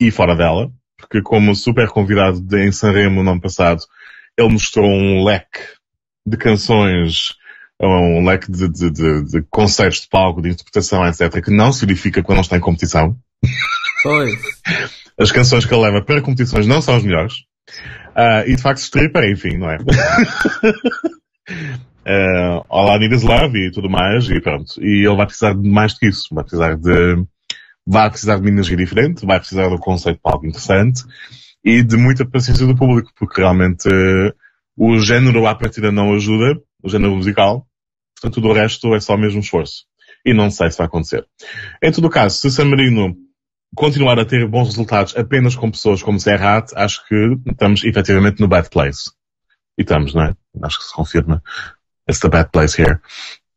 e 0.00 0.10
fora 0.10 0.34
dela, 0.34 0.70
porque 0.96 1.22
como 1.22 1.54
super 1.54 1.88
convidado 1.88 2.40
de, 2.40 2.66
em 2.66 2.72
Sanremo 2.72 3.22
no 3.22 3.30
ano 3.30 3.40
passado, 3.40 3.82
ele 4.36 4.52
mostrou 4.52 4.86
um 4.86 5.24
leque 5.24 5.60
de 6.26 6.36
canções, 6.36 7.34
um 7.80 8.24
leque 8.24 8.50
de, 8.50 8.68
de, 8.68 8.90
de, 8.90 9.24
de 9.24 9.42
conceitos 9.50 10.00
de 10.00 10.08
palco, 10.08 10.42
de 10.42 10.50
interpretação, 10.50 11.06
etc., 11.06 11.42
que 11.42 11.50
não 11.50 11.72
se 11.72 11.86
verifica 11.86 12.22
quando 12.22 12.36
não 12.36 12.42
está 12.42 12.56
em 12.56 12.60
competição. 12.60 13.16
As 15.18 15.32
canções 15.32 15.64
que 15.66 15.74
ele 15.74 15.82
leva 15.82 16.02
para 16.02 16.22
competições 16.22 16.66
não 16.66 16.80
são 16.80 16.96
as 16.96 17.02
melhores. 17.02 17.34
Uh, 18.16 18.46
e 18.46 18.56
de 18.56 18.62
facto 18.62 18.78
stripper, 18.78 19.30
enfim, 19.30 19.56
não 19.56 19.70
é? 19.70 19.76
uh, 22.06 22.64
Olá, 22.68 22.98
Niggas 22.98 23.22
Love 23.22 23.58
e 23.58 23.70
tudo 23.70 23.90
mais, 23.90 24.28
e 24.30 24.40
pronto. 24.40 24.72
E 24.80 25.06
ele 25.06 25.16
vai 25.16 25.26
precisar 25.26 25.54
de 25.54 25.68
mais 25.68 25.94
do 25.94 25.98
que 26.00 26.08
isso. 26.08 26.28
Vai 26.32 26.44
precisar 26.44 26.76
de, 26.76 27.24
vai 27.86 28.10
precisar 28.10 28.36
de 28.36 28.40
uma 28.42 28.50
energia 28.50 28.76
diferente, 28.76 29.26
vai 29.26 29.38
precisar 29.38 29.68
de 29.68 29.74
um 29.74 29.78
conceito 29.78 30.20
de 30.24 30.32
algo 30.32 30.46
interessante 30.46 31.02
e 31.64 31.82
de 31.82 31.96
muita 31.96 32.24
paciência 32.24 32.66
do 32.66 32.76
público, 32.76 33.10
porque 33.16 33.40
realmente 33.40 33.88
uh, 33.88 34.32
o 34.76 34.98
género 34.98 35.46
à 35.46 35.54
partida 35.54 35.90
não 35.90 36.14
ajuda, 36.14 36.60
o 36.82 36.88
género 36.88 37.16
musical, 37.16 37.66
portanto 38.14 38.34
tudo 38.34 38.48
o 38.48 38.52
resto 38.52 38.94
é 38.94 39.00
só 39.00 39.14
o 39.14 39.18
mesmo 39.18 39.40
esforço. 39.40 39.84
E 40.24 40.32
não 40.32 40.50
sei 40.50 40.70
se 40.70 40.78
vai 40.78 40.86
acontecer. 40.86 41.26
Em 41.82 41.90
todo 41.92 42.10
caso, 42.10 42.38
se 42.38 42.50
San 42.50 42.66
Marino 42.66 43.16
continuar 43.74 44.18
a 44.18 44.24
ter 44.24 44.46
bons 44.46 44.68
resultados 44.68 45.16
apenas 45.16 45.54
com 45.54 45.70
pessoas 45.70 46.02
como 46.02 46.20
Serrat, 46.20 46.72
acho 46.74 47.06
que 47.06 47.38
estamos 47.46 47.84
efetivamente 47.84 48.40
no 48.40 48.48
bad 48.48 48.68
place. 48.70 49.10
E 49.78 49.82
estamos, 49.82 50.14
não 50.14 50.24
é? 50.24 50.34
Acho 50.62 50.78
que 50.78 50.84
se 50.84 50.94
confirma. 50.94 51.42
It's 52.08 52.20
the 52.20 52.28
bad 52.28 52.50
place 52.50 52.80
here. 52.80 52.98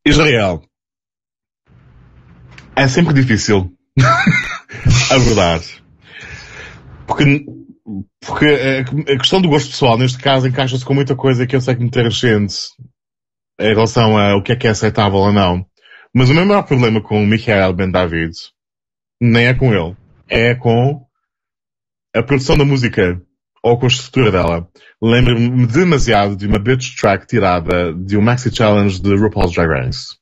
Israel. 0.05 0.63
É 2.75 2.87
sempre 2.87 3.13
difícil 3.13 3.71
abordar. 5.11 5.61
Porque, 7.07 7.45
porque 8.19 8.45
a 9.11 9.17
questão 9.17 9.41
do 9.41 9.49
gosto 9.49 9.69
pessoal, 9.69 9.97
neste 9.97 10.19
caso, 10.19 10.47
encaixa-se 10.47 10.85
com 10.85 10.93
muita 10.93 11.15
coisa 11.15 11.45
que 11.47 11.55
eu 11.55 11.61
sei 11.61 11.75
que 11.75 11.83
me 11.83 12.11
gente 12.11 12.55
em 13.59 13.73
relação 13.73 14.17
a 14.17 14.35
o 14.35 14.41
que 14.41 14.51
é 14.51 14.55
que 14.55 14.67
é 14.67 14.71
aceitável 14.71 15.19
ou 15.19 15.33
não. 15.33 15.65
Mas 16.13 16.29
o 16.29 16.33
meu 16.33 16.45
maior 16.45 16.63
problema 16.63 17.01
com 17.01 17.23
o 17.23 17.27
Michael 17.27 17.73
Ben 17.73 17.91
David 17.91 18.33
nem 19.21 19.45
é 19.45 19.53
com 19.53 19.71
ele, 19.71 19.95
é 20.31 20.55
com 20.55 21.05
a 22.15 22.23
produção 22.23 22.57
da 22.57 22.63
música 22.63 23.21
ou 23.61 23.77
com 23.77 23.85
a 23.85 23.89
estrutura 23.89 24.31
dela. 24.31 24.67
Lembra-me 25.01 25.67
demasiado 25.67 26.35
de 26.35 26.47
uma 26.47 26.57
bitch 26.57 26.95
track 26.95 27.27
tirada 27.27 27.93
de 27.93 28.17
um 28.17 28.21
Maxi 28.21 28.55
Challenge 28.55 28.99
de 28.99 29.15
RuPaul's 29.15 29.53
Drag 29.53 29.69
Race. 29.69 30.15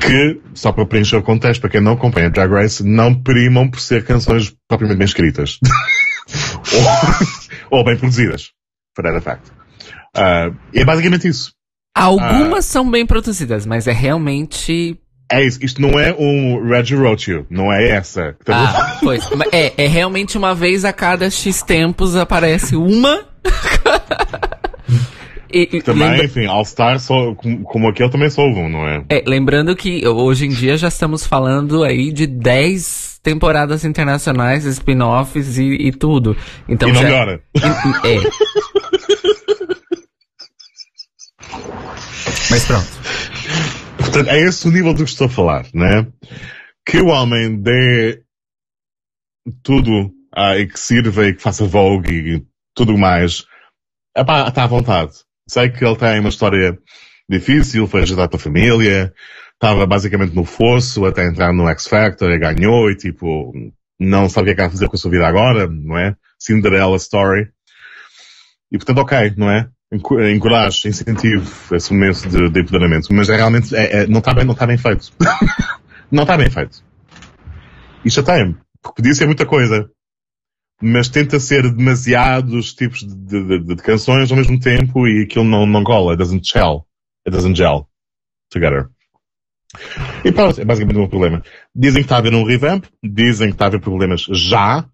Que, 0.00 0.40
só 0.54 0.72
para 0.72 0.86
preencher 0.86 1.16
o 1.16 1.22
contexto, 1.22 1.60
para 1.60 1.70
quem 1.70 1.80
não 1.80 1.92
acompanha 1.92 2.30
Drag 2.30 2.52
Race, 2.52 2.84
não 2.84 3.14
primam 3.14 3.70
por 3.70 3.80
ser 3.80 4.04
canções 4.04 4.54
propriamente 4.68 4.98
bem 4.98 5.06
escritas. 5.06 5.58
ou, 7.70 7.78
ou, 7.78 7.84
bem 7.84 7.96
produzidas. 7.96 8.50
For 8.94 9.04
that 9.04 9.20
fact. 9.20 9.50
Uh, 10.16 10.56
é 10.74 10.84
basicamente 10.84 11.28
isso. 11.28 11.52
Algumas 11.94 12.66
uh, 12.66 12.68
são 12.68 12.90
bem 12.90 13.06
produzidas, 13.06 13.64
mas 13.64 13.86
é 13.86 13.92
realmente 13.92 15.00
é 15.30 15.44
isso, 15.44 15.58
isto 15.62 15.82
não 15.82 15.98
é 15.98 16.14
um 16.18 16.66
Reggie 16.66 16.96
Roach, 16.96 17.44
não 17.50 17.70
é 17.72 17.90
essa. 17.90 18.34
Ah, 18.46 18.98
pois. 19.02 19.28
É, 19.52 19.84
é 19.84 19.86
realmente 19.86 20.38
uma 20.38 20.54
vez 20.54 20.86
a 20.86 20.92
cada 20.92 21.30
X 21.30 21.62
tempos 21.62 22.16
aparece 22.16 22.74
uma. 22.74 23.26
e, 25.52 25.82
também, 25.82 26.08
lembra... 26.08 26.24
enfim, 26.24 26.46
All 26.46 26.64
Star, 26.64 26.98
só, 26.98 27.34
como, 27.34 27.62
como 27.64 27.88
aquele 27.88 28.08
também 28.10 28.30
só 28.30 28.40
um, 28.42 28.70
não 28.70 28.88
é? 28.88 29.04
É, 29.10 29.22
lembrando 29.26 29.76
que 29.76 30.08
hoje 30.08 30.46
em 30.46 30.50
dia 30.50 30.78
já 30.78 30.88
estamos 30.88 31.26
falando 31.26 31.84
aí 31.84 32.10
de 32.10 32.26
10 32.26 33.20
temporadas 33.22 33.84
internacionais, 33.84 34.64
spin-offs 34.64 35.58
e, 35.58 35.88
e, 35.88 35.92
tudo. 35.92 36.34
Então 36.66 36.88
e 36.88 36.92
não 36.92 37.02
já... 37.02 37.06
melhora. 37.06 37.42
É. 38.04 38.16
Mas 42.50 42.64
pronto. 42.64 42.88
Portanto, 44.08 44.30
é 44.30 44.40
esse 44.40 44.66
o 44.66 44.70
nível 44.70 44.94
do 44.94 45.04
que 45.04 45.10
estou 45.10 45.26
a 45.26 45.30
falar, 45.30 45.66
né? 45.74 46.06
Que 46.84 46.98
o 46.98 47.08
homem 47.08 47.60
dê 47.60 48.22
tudo 49.62 50.10
ah, 50.34 50.56
e 50.58 50.66
que 50.66 50.80
sirva 50.80 51.26
e 51.26 51.34
que 51.34 51.42
faça 51.42 51.66
vogue 51.66 52.36
e 52.36 52.46
tudo 52.74 52.96
mais, 52.96 53.44
epá, 54.16 54.48
está 54.48 54.64
à 54.64 54.66
vontade. 54.66 55.12
Sei 55.46 55.68
que 55.68 55.84
ele 55.84 55.96
tem 55.96 56.20
uma 56.20 56.30
história 56.30 56.78
difícil, 57.28 57.86
foi 57.86 58.00
rejeitado 58.00 58.30
pela 58.30 58.42
família, 58.42 59.12
estava 59.52 59.86
basicamente 59.86 60.34
no 60.34 60.44
fosso 60.44 61.04
até 61.04 61.26
entrar 61.26 61.52
no 61.52 61.68
X 61.68 61.86
Factor 61.86 62.30
e 62.30 62.38
ganhou 62.38 62.90
e 62.90 62.96
tipo, 62.96 63.52
não 64.00 64.26
sabe 64.30 64.44
o 64.44 64.46
que 64.46 64.50
é 64.52 64.54
que 64.54 64.62
vai 64.62 64.70
fazer 64.70 64.88
com 64.88 64.96
a 64.96 64.98
sua 64.98 65.10
vida 65.10 65.26
agora, 65.26 65.68
não 65.68 65.98
é? 65.98 66.16
Cinderella 66.38 66.96
story. 66.96 67.50
E 68.72 68.78
portanto, 68.78 68.98
ok, 68.98 69.34
não 69.36 69.50
é? 69.50 69.68
Encorajo, 69.92 70.88
incentivo 70.88 71.74
esse 71.74 71.92
momento 71.92 72.28
de, 72.28 72.50
de 72.50 72.60
empoderamento, 72.60 73.12
mas 73.12 73.28
é 73.28 73.36
realmente, 73.36 73.74
é, 73.74 74.02
é, 74.02 74.06
não 74.06 74.18
está 74.18 74.34
bem, 74.34 74.44
não 74.44 74.52
está 74.52 74.66
bem 74.66 74.76
feito. 74.76 75.12
não 76.10 76.22
está 76.22 76.36
bem 76.36 76.50
feito. 76.50 76.84
E 78.04 78.10
chateia-me, 78.10 78.56
porque 78.82 78.96
podia 78.96 79.14
ser 79.14 79.26
muita 79.26 79.46
coisa, 79.46 79.90
mas 80.80 81.08
tenta 81.08 81.40
ser 81.40 81.62
demasiados 81.72 82.74
tipos 82.74 83.00
de, 83.00 83.14
de, 83.16 83.58
de, 83.60 83.74
de 83.74 83.82
canções 83.82 84.30
ao 84.30 84.36
mesmo 84.36 84.60
tempo 84.60 85.08
e 85.08 85.22
aquilo 85.24 85.44
não, 85.44 85.66
não 85.66 85.82
cola, 85.82 86.12
it 86.12 86.18
doesn't 86.18 86.46
gel, 86.46 86.86
it 87.26 87.34
doesn't 87.34 87.56
gel 87.56 87.88
together. 88.50 88.88
E 90.24 90.32
pronto, 90.32 90.60
é 90.60 90.64
basicamente 90.64 90.96
o 90.96 91.00
meu 91.00 91.08
problema. 91.08 91.42
Dizem 91.74 92.02
que 92.02 92.06
está 92.06 92.16
a 92.16 92.18
haver 92.18 92.34
um 92.34 92.44
revamp, 92.44 92.84
dizem 93.02 93.48
que 93.48 93.54
está 93.54 93.66
a 93.66 93.68
haver 93.68 93.80
problemas 93.80 94.22
já, 94.30 94.88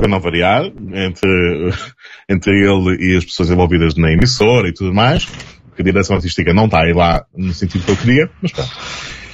para 0.00 0.08
não 0.08 0.18
variar, 0.18 0.64
entre, 0.64 1.70
entre 2.28 2.52
ele 2.52 2.96
e 3.04 3.16
as 3.16 3.24
pessoas 3.24 3.50
envolvidas 3.50 3.94
na 3.94 4.10
emissora 4.10 4.68
e 4.68 4.72
tudo 4.72 4.94
mais, 4.94 5.26
porque 5.66 5.82
a 5.82 5.84
direção 5.84 6.16
artística 6.16 6.54
não 6.54 6.64
está 6.64 6.82
aí 6.82 6.92
lá 6.92 7.24
no 7.36 7.52
sentido 7.52 7.84
que 7.84 7.90
eu 7.90 7.96
queria, 7.96 8.30
mas 8.40 8.52
pronto, 8.52 8.70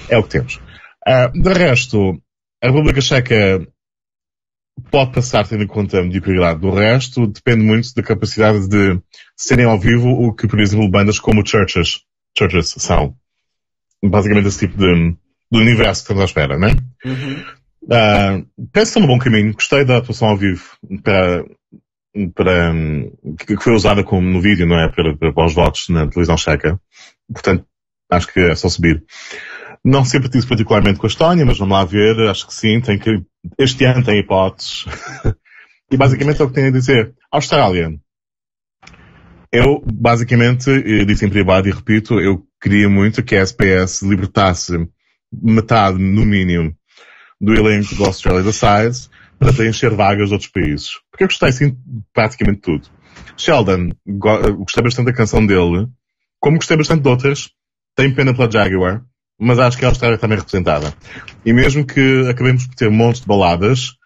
é 0.09 0.19
o 0.19 0.23
que 0.23 0.31
temos. 0.31 0.57
Uh, 1.07 1.41
de 1.41 1.53
resto, 1.53 2.21
a 2.63 2.67
República 2.67 3.01
Checa 3.01 3.67
pode 4.91 5.13
passar 5.13 5.47
tendo 5.47 5.63
em 5.63 5.69
conta 5.69 6.01
a 6.01 6.03
mediocridade 6.03 6.61
do 6.61 6.71
resto, 6.71 7.27
depende 7.27 7.63
muito 7.63 7.95
da 7.95 8.03
capacidade 8.03 8.69
de 8.69 9.01
serem 9.37 9.67
ao 9.67 9.79
vivo 9.79 10.09
o 10.09 10.35
que, 10.35 10.49
por 10.49 10.61
exemplo, 10.61 10.91
bandas 10.91 11.19
como 11.19 11.47
Churches, 11.47 12.01
Churches 12.37 12.75
são. 12.79 13.15
Basicamente 14.05 14.49
esse 14.49 14.67
tipo 14.67 14.77
de, 14.77 15.13
de 15.51 15.59
universo 15.59 16.03
que 16.03 16.13
estamos 16.13 16.23
à 16.23 16.25
espera, 16.27 16.59
né? 16.59 16.75
Uhum. 17.05 17.45
Uh, 17.87 18.45
penso 18.73 18.95
que 18.95 19.01
no 19.01 19.07
bom 19.07 19.19
caminho. 19.19 19.53
Gostei 19.53 19.85
da 19.85 19.99
atuação 19.99 20.29
ao 20.29 20.37
vivo 20.37 20.65
para, 21.03 21.45
para, 22.35 22.75
que 23.39 23.57
foi 23.57 23.75
usada 23.75 24.03
como 24.03 24.29
no 24.29 24.41
vídeo, 24.41 24.67
não 24.67 24.79
é? 24.79 24.89
Para, 24.89 25.17
para, 25.17 25.33
para 25.33 25.47
os 25.47 25.55
votos 25.55 25.89
na 25.89 26.07
televisão 26.07 26.37
checa. 26.37 26.81
Portanto, 27.33 27.65
acho 28.11 28.33
que 28.33 28.41
é 28.41 28.55
só 28.55 28.69
subir. 28.69 29.05
Não 29.85 30.05
simpatizo 30.05 30.49
particularmente 30.49 30.99
com 30.99 31.07
a 31.07 31.09
Estónia, 31.09 31.47
mas 31.47 31.59
vamos 31.59 31.77
lá 31.77 31.85
ver. 31.85 32.19
Acho 32.29 32.49
que 32.49 32.55
sim, 32.55 32.81
tem 32.81 32.99
que, 32.99 33.23
este 33.59 33.85
ano 33.85 34.05
tem 34.05 34.19
hipóteses. 34.19 34.85
e 35.91 35.97
basicamente 35.97 36.43
é 36.43 36.45
o 36.45 36.49
que 36.49 36.55
tenho 36.55 36.69
a 36.69 36.73
dizer. 36.73 37.15
Austrália. 37.31 37.95
Eu, 39.53 39.81
basicamente, 39.87 40.69
eu 40.69 41.05
disse 41.07 41.25
em 41.25 41.31
privado 41.31 41.69
e 41.69 41.73
repito, 41.73 42.19
eu 42.19 42.45
queria 42.61 42.89
muito 42.89 43.23
que 43.23 43.37
a 43.37 43.43
SPS 43.43 44.03
libertasse 44.03 44.73
metade, 45.33 45.99
no 45.99 46.25
mínimo, 46.25 46.75
do 47.41 47.55
elenco 47.55 47.95
do 47.95 48.05
Australia 48.05 48.43
da 48.43 48.53
Size 48.53 49.09
para 49.39 49.53
preencher 49.53 49.95
vagas 49.95 50.29
de 50.29 50.35
outros 50.35 50.51
países. 50.51 50.91
Porque 51.11 51.25
eu 51.25 51.29
gostei 51.29 51.53
sim 51.53 51.71
de 51.71 51.79
praticamente 52.13 52.61
tudo. 52.61 52.89
Sheldon, 53.37 53.91
gostei 54.07 54.83
bastante 54.83 55.07
da 55.07 55.13
canção 55.13 55.47
dele, 55.47 55.89
como 56.41 56.57
gostei 56.57 56.77
bastante 56.77 57.03
de 57.03 57.09
outras. 57.09 57.51
Tenho 57.95 58.15
pena 58.15 58.35
pela 58.35 58.51
Jaguar, 58.51 59.03
mas 59.39 59.59
acho 59.59 59.79
que 59.79 59.85
a 59.85 59.89
Austrália 59.89 60.17
está 60.17 60.27
bem 60.27 60.39
representada. 60.39 60.93
E 61.45 61.53
mesmo 61.53 61.87
que 61.87 62.27
acabemos 62.29 62.67
por 62.67 62.75
ter 62.75 62.91
montes 62.91 63.21
de 63.21 63.27
baladas, 63.27 63.97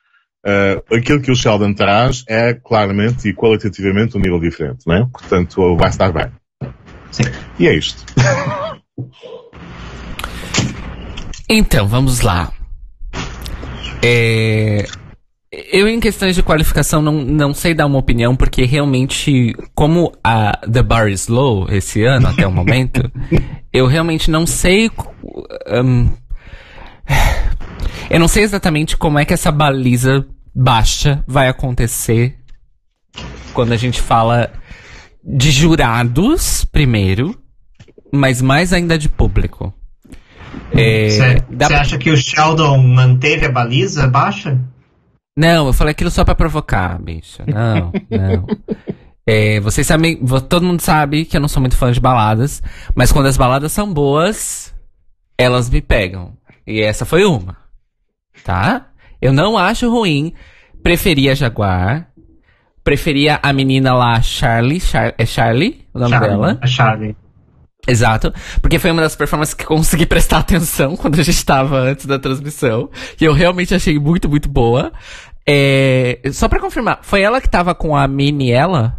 uh, 0.47 0.95
aquilo 0.95 1.20
que 1.20 1.31
o 1.31 1.37
Sheldon 1.37 1.74
traz 1.74 2.24
é 2.28 2.55
claramente 2.55 3.28
e 3.28 3.35
qualitativamente 3.35 4.16
um 4.16 4.20
nível 4.20 4.41
diferente, 4.41 4.87
não 4.87 4.95
é? 4.95 5.07
Portanto, 5.07 5.76
vai 5.76 5.91
estar 5.91 6.12
bem. 6.12 6.31
Sim. 7.11 7.24
E 7.59 7.66
é 7.66 7.74
isto. 7.74 8.05
então, 11.49 11.89
vamos 11.89 12.20
lá. 12.20 12.53
É, 14.03 14.86
eu, 15.53 15.88
em 15.88 15.98
questões 15.98 16.36
de 16.36 16.42
qualificação, 16.42 17.03
não, 17.03 17.12
não 17.12 17.53
sei 17.53 17.74
dar 17.74 17.86
uma 17.86 17.98
opinião, 17.98 18.36
porque 18.36 18.64
realmente, 18.64 19.53
como 19.74 20.12
a 20.22 20.57
The 20.59 20.82
Bar 20.82 21.09
is 21.09 21.26
Low 21.26 21.66
esse 21.68 22.05
ano, 22.05 22.28
até 22.28 22.46
o 22.46 22.53
momento, 22.53 23.11
eu 23.72 23.86
realmente 23.86 24.30
não 24.30 24.46
sei. 24.46 24.90
Um, 25.68 26.09
eu 28.09 28.20
não 28.20 28.28
sei 28.28 28.44
exatamente 28.44 28.96
como 28.96 29.18
é 29.18 29.24
que 29.24 29.34
essa 29.34 29.51
baliza 29.51 30.24
baixa 30.55 31.24
vai 31.26 31.48
acontecer 31.48 32.36
quando 33.53 33.72
a 33.72 33.76
gente 33.76 34.01
fala 34.01 34.53
de 35.24 35.51
jurados, 35.51 36.64
primeiro, 36.64 37.36
mas 38.12 38.40
mais 38.40 38.72
ainda 38.72 38.96
de 38.96 39.09
público. 39.09 39.74
Você 40.72 41.22
é, 41.22 41.44
dá... 41.51 41.80
acha 41.80 41.98
que 41.98 42.11
o 42.11 42.16
Sheldon 42.16 42.78
manteve 42.78 43.46
a 43.46 43.53
baliza 43.53 44.07
baixa? 44.07 44.59
Não, 45.36 45.68
eu 45.68 45.72
falei 45.72 45.92
aquilo 45.92 46.11
só 46.11 46.24
pra 46.24 46.34
provocar, 46.34 47.01
bicho. 47.01 47.42
Não, 47.46 47.92
não. 48.11 48.46
É, 49.26 49.61
vocês 49.61 49.86
sabem, 49.86 50.16
todo 50.48 50.66
mundo 50.66 50.80
sabe 50.80 51.24
que 51.24 51.36
eu 51.36 51.40
não 51.40 51.48
sou 51.48 51.61
muito 51.61 51.76
fã 51.76 51.92
de 51.92 52.01
baladas, 52.01 52.62
mas 52.94 53.12
quando 53.12 53.26
as 53.26 53.36
baladas 53.36 53.72
são 53.72 53.92
boas, 53.92 54.74
elas 55.38 55.70
me 55.70 55.80
pegam. 55.80 56.36
E 56.66 56.80
essa 56.80 57.05
foi 57.05 57.24
uma. 57.24 57.57
Tá? 58.44 58.88
Eu 59.20 59.32
não 59.32 59.57
acho 59.57 59.90
ruim. 59.90 60.32
Preferia 60.82 61.34
Jaguar. 61.34 62.09
Preferia 62.82 63.38
a 63.42 63.53
menina 63.53 63.94
lá, 63.94 64.20
Charlie. 64.20 64.80
Char 64.80 65.14
é 65.16 65.26
Charlie 65.26 65.86
o 65.92 65.98
nome 65.98 66.11
Charlie, 66.11 66.30
dela? 66.30 66.59
A 66.61 66.66
Charlie. 66.66 67.16
Exato, 67.87 68.33
porque 68.61 68.78
foi 68.78 68.91
uma 68.91 69.03
das 69.03 69.16
performances 69.16 69.55
que 69.55 69.64
consegui 69.64 70.05
prestar 70.07 70.39
atenção 70.39 70.97
quando 70.97 71.14
a 71.14 71.22
gente 71.22 71.37
estava 71.37 71.78
antes 71.78 72.07
da 72.07 72.18
transmissão. 72.18 72.91
E 73.20 73.24
eu 73.24 73.33
realmente 73.33 73.74
achei 73.74 73.99
muito, 73.99 74.28
muito 74.28 74.49
boa. 74.49 74.93
É... 75.47 76.20
Só 76.33 76.49
pra 76.49 76.61
confirmar, 76.61 77.01
foi 77.03 77.22
ela 77.22 77.41
que 77.41 77.49
tava 77.49 77.74
com 77.74 77.97
a 77.97 78.07
mini 78.07 78.51
ela? 78.51 78.99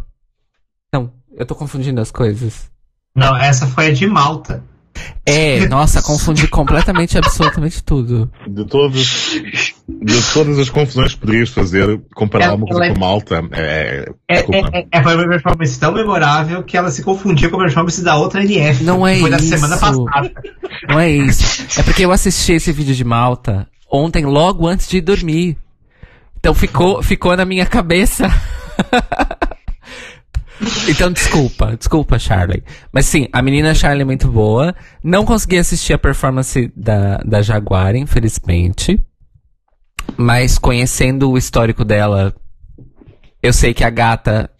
Não, 0.92 1.12
eu 1.36 1.46
tô 1.46 1.54
confundindo 1.54 2.00
as 2.00 2.10
coisas. 2.10 2.70
Não, 3.14 3.36
essa 3.36 3.66
foi 3.66 3.88
a 3.88 3.92
de 3.92 4.06
Malta. 4.06 4.64
É, 5.24 5.66
nossa, 5.68 6.02
confundi 6.02 6.48
completamente 6.48 7.16
absolutamente 7.16 7.82
tudo. 7.82 8.30
De 8.46 8.64
todos, 8.64 9.40
de 9.88 10.32
todas 10.32 10.58
as 10.58 10.68
confusões 10.68 11.14
que 11.14 11.20
poderias 11.20 11.50
fazer, 11.50 12.00
comparar 12.14 12.46
ela, 12.46 12.56
uma 12.56 12.66
coisa 12.66 12.86
é, 12.86 12.92
com 12.92 13.00
Malta, 13.00 13.42
é, 13.52 14.12
é, 14.28 14.38
é, 14.38 14.86
é, 14.90 15.02
foi 15.02 15.14
uma 15.14 15.28
performance 15.28 15.78
tão 15.78 15.92
memorável 15.92 16.62
que 16.62 16.76
ela 16.76 16.90
se 16.90 17.02
confundia 17.02 17.48
com 17.48 17.56
a 17.56 17.64
performance 17.64 18.02
da 18.02 18.16
outra 18.16 18.42
NF. 18.42 18.82
Não 18.82 19.06
é 19.06 19.18
foi 19.18 19.30
isso. 19.30 19.50
da 19.50 19.56
semana 19.56 19.76
passada. 19.76 20.32
Não 20.88 20.98
é 20.98 21.10
isso. 21.10 21.80
É 21.80 21.82
porque 21.82 22.04
eu 22.04 22.10
assisti 22.10 22.52
esse 22.54 22.72
vídeo 22.72 22.94
de 22.94 23.04
Malta 23.04 23.68
ontem, 23.90 24.24
logo 24.24 24.66
antes 24.66 24.88
de 24.88 25.00
dormir. 25.00 25.56
Então 26.38 26.54
ficou, 26.54 27.02
ficou 27.02 27.36
na 27.36 27.44
minha 27.44 27.66
cabeça. 27.66 28.28
Então, 30.88 31.10
desculpa, 31.10 31.76
desculpa, 31.76 32.18
Charlie. 32.18 32.62
Mas 32.92 33.06
sim, 33.06 33.28
a 33.32 33.42
menina 33.42 33.74
Charlie 33.74 34.02
é 34.02 34.04
muito 34.04 34.28
boa. 34.28 34.74
Não 35.02 35.24
consegui 35.24 35.58
assistir 35.58 35.92
a 35.92 35.98
performance 35.98 36.72
da, 36.76 37.18
da 37.18 37.42
Jaguar, 37.42 37.96
infelizmente. 37.96 39.00
Mas 40.16 40.58
conhecendo 40.58 41.30
o 41.30 41.38
histórico 41.38 41.84
dela, 41.84 42.34
eu 43.42 43.52
sei 43.52 43.74
que 43.74 43.84
a 43.84 43.90
gata. 43.90 44.50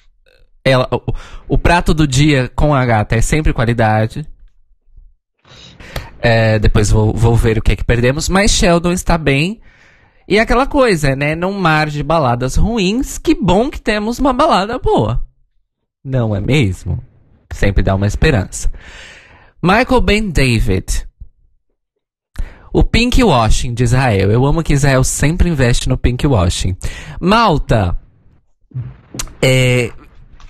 Ela, 0.64 0.88
o, 0.92 1.00
o 1.48 1.58
prato 1.58 1.92
do 1.92 2.06
dia 2.06 2.50
com 2.54 2.74
a 2.74 2.84
gata 2.84 3.16
é 3.16 3.20
sempre 3.20 3.52
qualidade. 3.52 4.26
É, 6.20 6.58
depois 6.58 6.90
vou, 6.90 7.12
vou 7.12 7.36
ver 7.36 7.58
o 7.58 7.62
que 7.62 7.72
é 7.72 7.76
que 7.76 7.84
perdemos. 7.84 8.28
Mas 8.28 8.52
Sheldon 8.52 8.92
está 8.92 9.18
bem. 9.18 9.60
E 10.26 10.38
aquela 10.38 10.66
coisa, 10.66 11.14
né? 11.16 11.34
Num 11.34 11.52
mar 11.52 11.88
de 11.88 12.02
baladas 12.02 12.56
ruins, 12.56 13.18
que 13.18 13.34
bom 13.34 13.68
que 13.68 13.80
temos 13.80 14.18
uma 14.18 14.32
balada 14.32 14.78
boa. 14.78 15.22
Não 16.04 16.34
é 16.34 16.40
mesmo? 16.40 17.02
Sempre 17.52 17.82
dá 17.82 17.94
uma 17.94 18.06
esperança. 18.06 18.70
Michael 19.62 20.00
Ben 20.00 20.30
David. 20.30 21.06
O 22.72 22.82
pink 22.82 23.22
washing 23.22 23.72
de 23.72 23.84
Israel. 23.84 24.32
Eu 24.32 24.44
amo 24.44 24.62
que 24.62 24.72
Israel 24.72 25.04
sempre 25.04 25.48
investe 25.48 25.88
no 25.88 25.96
pink 25.96 26.26
washing. 26.26 26.76
Malta. 27.20 27.96
É, 29.40 29.92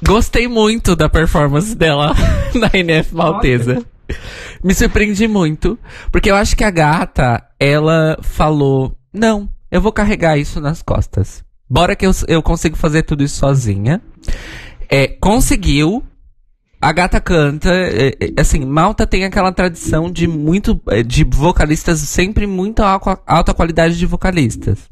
gostei 0.03 0.49
muito 0.49 0.97
da 0.97 1.09
performance 1.09 1.75
dela 1.75 2.15
na 2.55 2.71
NF 2.73 3.15
Maltesa. 3.15 3.85
Me 4.65 4.75
surpreendi 4.75 5.29
muito. 5.29 5.79
Porque 6.11 6.31
eu 6.31 6.37
acho 6.37 6.57
que 6.57 6.65
a 6.65 6.71
gata, 6.71 7.45
ela 7.61 8.17
falou: 8.23 8.97
Não, 9.13 9.49
eu 9.71 9.83
vou 9.83 9.93
carregar 9.93 10.39
isso 10.39 10.61
nas 10.61 10.81
costas. 10.81 11.45
Bora 11.69 11.97
que 11.97 12.07
eu, 12.07 12.13
eu 12.29 12.43
consigo 12.43 12.77
fazer 12.77 13.03
tudo 13.03 13.23
isso 13.23 13.37
sozinha. 13.37 14.01
É, 14.89 15.09
conseguiu. 15.09 16.05
A 16.81 16.91
gata 16.91 17.21
canta, 17.21 17.71
é, 17.73 18.09
é, 18.09 18.41
assim, 18.41 18.65
Malta 18.65 19.07
tem 19.07 19.25
aquela 19.25 19.53
tradição 19.53 20.11
de 20.11 20.27
muito, 20.27 20.81
é, 20.89 21.01
de 21.05 21.23
vocalistas, 21.23 22.01
sempre 22.01 22.45
muito 22.45 22.83
alta 22.83 23.55
qualidade 23.55 23.97
de 23.97 24.05
vocalistas. 24.05 24.91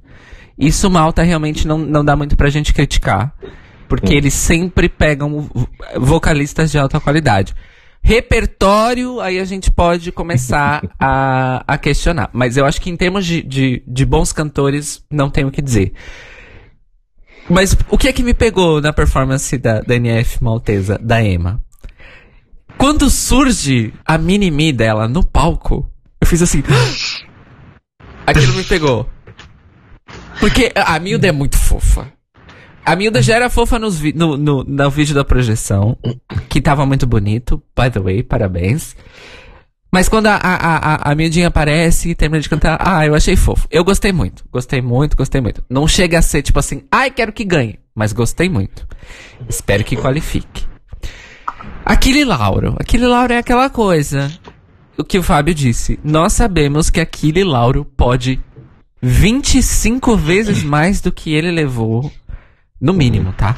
Isso 0.56 0.88
Malta 0.88 1.22
realmente 1.24 1.66
não, 1.66 1.78
não 1.78 2.04
dá 2.04 2.14
muito 2.14 2.36
pra 2.36 2.48
gente 2.48 2.72
criticar. 2.72 3.34
Porque 3.88 4.14
hum. 4.14 4.18
eles 4.18 4.34
sempre 4.34 4.88
pegam 4.88 5.50
vocalistas 5.96 6.70
de 6.70 6.78
alta 6.78 7.00
qualidade. 7.00 7.56
Repertório, 8.02 9.20
aí 9.20 9.40
a 9.40 9.44
gente 9.44 9.70
pode 9.70 10.12
começar 10.12 10.82
a, 10.98 11.64
a 11.66 11.76
questionar. 11.76 12.30
Mas 12.32 12.56
eu 12.56 12.64
acho 12.64 12.80
que 12.80 12.88
em 12.88 12.96
termos 12.96 13.26
de, 13.26 13.42
de, 13.42 13.82
de 13.86 14.06
bons 14.06 14.32
cantores, 14.32 15.04
não 15.10 15.28
tenho 15.28 15.48
o 15.48 15.50
que 15.50 15.60
dizer. 15.60 15.92
Mas 17.50 17.76
o 17.88 17.98
que 17.98 18.06
é 18.06 18.12
que 18.12 18.22
me 18.22 18.32
pegou 18.32 18.80
na 18.80 18.92
performance 18.92 19.58
da, 19.58 19.80
da 19.80 19.96
NF 19.96 20.42
maltesa, 20.42 20.96
da 21.02 21.20
Emma? 21.20 21.60
Quando 22.78 23.10
surge 23.10 23.92
a 24.06 24.16
mini-me 24.16 24.72
dela 24.72 25.08
no 25.08 25.26
palco, 25.26 25.90
eu 26.20 26.26
fiz 26.26 26.40
assim. 26.40 26.62
Aquilo 28.24 28.54
me 28.54 28.62
pegou. 28.62 29.08
Porque 30.38 30.72
a 30.76 30.98
Milda 31.00 31.26
é 31.26 31.32
muito 31.32 31.58
fofa. 31.58 32.12
A 32.86 32.94
Milda 32.94 33.20
já 33.20 33.34
era 33.34 33.50
fofa 33.50 33.78
nos 33.78 34.00
no, 34.14 34.36
no, 34.36 34.64
no 34.64 34.90
vídeo 34.90 35.14
da 35.14 35.24
projeção, 35.24 35.98
que 36.48 36.60
tava 36.60 36.86
muito 36.86 37.06
bonito, 37.06 37.60
by 37.76 37.90
the 37.90 38.00
way, 38.00 38.22
parabéns. 38.22 38.96
Mas 39.92 40.08
quando 40.08 40.26
a, 40.26 40.36
a, 40.36 40.54
a, 40.54 41.10
a 41.10 41.14
Mildinha 41.14 41.48
aparece 41.48 42.10
e 42.10 42.14
termina 42.14 42.40
de 42.40 42.48
cantar, 42.48 42.78
ah, 42.80 43.04
eu 43.04 43.14
achei 43.14 43.34
fofo. 43.34 43.66
Eu 43.70 43.84
gostei 43.84 44.12
muito. 44.12 44.44
Gostei 44.52 44.80
muito, 44.80 45.16
gostei 45.16 45.40
muito. 45.40 45.64
Não 45.68 45.88
chega 45.88 46.18
a 46.18 46.22
ser 46.22 46.42
tipo 46.42 46.58
assim, 46.58 46.84
ai, 46.90 47.10
quero 47.10 47.32
que 47.32 47.44
ganhe. 47.44 47.78
Mas 47.94 48.12
gostei 48.12 48.48
muito. 48.48 48.86
Espero 49.48 49.82
que 49.82 49.96
qualifique. 49.96 50.64
Aquele 51.84 52.24
Lauro. 52.24 52.76
Aquele 52.78 53.06
Lauro 53.06 53.32
é 53.32 53.38
aquela 53.38 53.68
coisa. 53.68 54.30
O 54.96 55.02
que 55.02 55.18
o 55.18 55.22
Fábio 55.22 55.54
disse. 55.54 55.98
Nós 56.04 56.34
sabemos 56.34 56.88
que 56.88 57.00
aquele 57.00 57.42
Lauro 57.42 57.84
pode 57.84 58.40
25 59.02 60.16
vezes 60.16 60.62
mais 60.62 61.00
do 61.00 61.10
que 61.10 61.34
ele 61.34 61.50
levou 61.50 62.10
no 62.80 62.92
mínimo, 62.92 63.32
tá? 63.32 63.56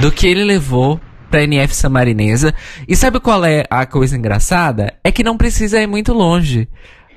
Do 0.00 0.10
que 0.10 0.26
ele 0.26 0.44
levou 0.44 1.00
pra 1.34 1.42
NF 1.42 1.74
Samarinesa. 1.74 2.54
E 2.86 2.94
sabe 2.94 3.18
qual 3.18 3.44
é 3.44 3.64
a 3.68 3.84
coisa 3.84 4.16
engraçada? 4.16 4.94
É 5.02 5.10
que 5.10 5.24
não 5.24 5.36
precisa 5.36 5.82
ir 5.82 5.86
muito 5.88 6.12
longe. 6.12 6.68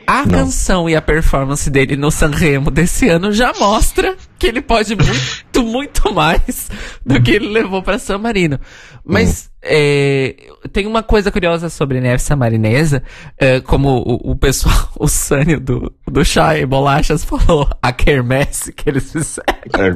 A 0.07 0.25
não. 0.25 0.39
canção 0.39 0.89
e 0.89 0.95
a 0.95 1.01
performance 1.01 1.69
dele 1.69 1.97
no 1.97 2.09
Sanremo 2.09 2.71
desse 2.71 3.09
ano 3.09 3.33
já 3.33 3.51
mostra 3.59 4.15
que 4.39 4.47
ele 4.47 4.61
pode 4.61 4.95
muito, 4.95 5.63
muito 5.63 6.13
mais 6.13 6.69
do 7.05 7.21
que 7.21 7.31
ele 7.31 7.49
levou 7.49 7.83
para 7.83 7.99
San 7.99 8.17
Marino. 8.17 8.57
Mas 9.03 9.51
é, 9.61 10.33
tem 10.71 10.87
uma 10.87 11.03
coisa 11.03 11.29
curiosa 11.29 11.69
sobre 11.69 11.99
neve 11.99 12.19
samarinesa, 12.19 13.03
é, 13.37 13.59
como 13.59 13.89
o, 13.97 14.31
o, 14.31 14.35
pessoal, 14.37 14.89
o 14.97 15.09
Sânio 15.09 15.59
do, 15.59 15.93
do 16.07 16.23
Chá 16.23 16.57
e 16.57 16.65
Bolachas 16.65 17.25
falou, 17.25 17.69
a 17.81 17.91
quermesse 17.91 18.71
que 18.71 18.89
eles 18.89 19.11
fizeram. 19.11 19.45
É. 19.77 19.89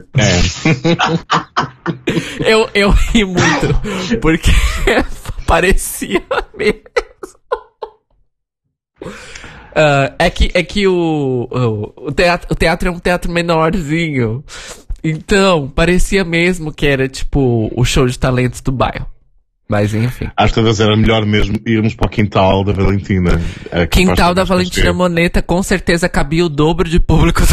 é. 2.43 2.51
eu, 2.51 2.69
eu 2.73 2.89
ri 2.89 3.23
muito, 3.23 4.19
porque 4.19 4.51
parecia 5.47 6.21
mesmo. 6.57 6.81
Uh, 9.71 10.13
é 10.19 10.29
que, 10.29 10.51
é 10.53 10.63
que 10.63 10.87
o, 10.87 11.47
o, 11.49 12.07
o, 12.07 12.11
teatro, 12.11 12.47
o 12.51 12.55
teatro 12.55 12.89
é 12.89 12.91
um 12.91 12.99
teatro 12.99 13.31
menorzinho. 13.31 14.43
Então, 15.03 15.69
parecia 15.69 16.23
mesmo 16.23 16.71
que 16.71 16.85
era 16.85 17.07
tipo 17.07 17.71
o 17.75 17.83
show 17.83 18.05
de 18.05 18.19
talentos 18.19 18.61
do 18.61 18.71
bairro. 18.71 19.07
Mas 19.67 19.93
enfim. 19.93 20.29
Acho 20.35 20.49
que 20.49 20.55
talvez 20.55 20.79
era 20.81 20.95
melhor 20.97 21.25
mesmo 21.25 21.57
irmos 21.65 21.95
para 21.95 22.07
o 22.07 22.09
quintal 22.09 22.65
da 22.65 22.73
Valentina. 22.73 23.41
É 23.71 23.87
quintal 23.87 24.33
da 24.33 24.43
Valentina 24.43 24.91
Moneta 24.91 25.41
com 25.41 25.63
certeza 25.63 26.09
cabia 26.09 26.45
o 26.45 26.49
dobro 26.49 26.89
de 26.89 26.99
público. 26.99 27.41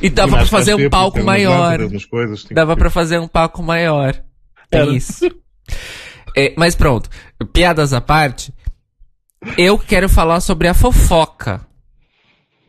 e 0.00 0.08
dava 0.08 0.36
para 0.36 0.46
fazer 0.46 0.74
um 0.74 0.88
palco 0.88 1.20
maior. 1.24 1.80
Coisas, 2.08 2.46
dava 2.48 2.76
para 2.76 2.90
fazer 2.90 3.18
um 3.18 3.26
palco 3.26 3.60
maior. 3.60 4.14
É 4.70 4.86
isso. 4.86 5.28
É, 6.36 6.54
mas 6.56 6.76
pronto, 6.76 7.10
piadas 7.52 7.92
à 7.92 8.00
parte, 8.00 8.52
eu 9.56 9.78
quero 9.78 10.08
falar 10.08 10.40
sobre 10.40 10.68
a 10.68 10.74
fofoca. 10.74 11.60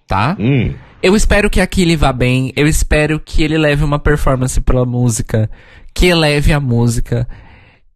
Tá? 0.08 0.36
Hum. 0.40 0.74
Eu 1.02 1.16
espero 1.16 1.50
que 1.50 1.62
aqui 1.62 1.84
ele 1.84 1.96
vá 1.96 2.12
bem. 2.12 2.52
Eu 2.56 2.68
espero 2.68 3.20
que 3.20 3.42
ele 3.42 3.58
leve 3.58 3.84
uma 3.84 4.00
performance 4.00 4.60
pela 4.62 4.86
música. 4.86 5.50
Que 5.94 6.08
eleve 6.08 6.52
a 6.52 6.60
música. 6.60 7.28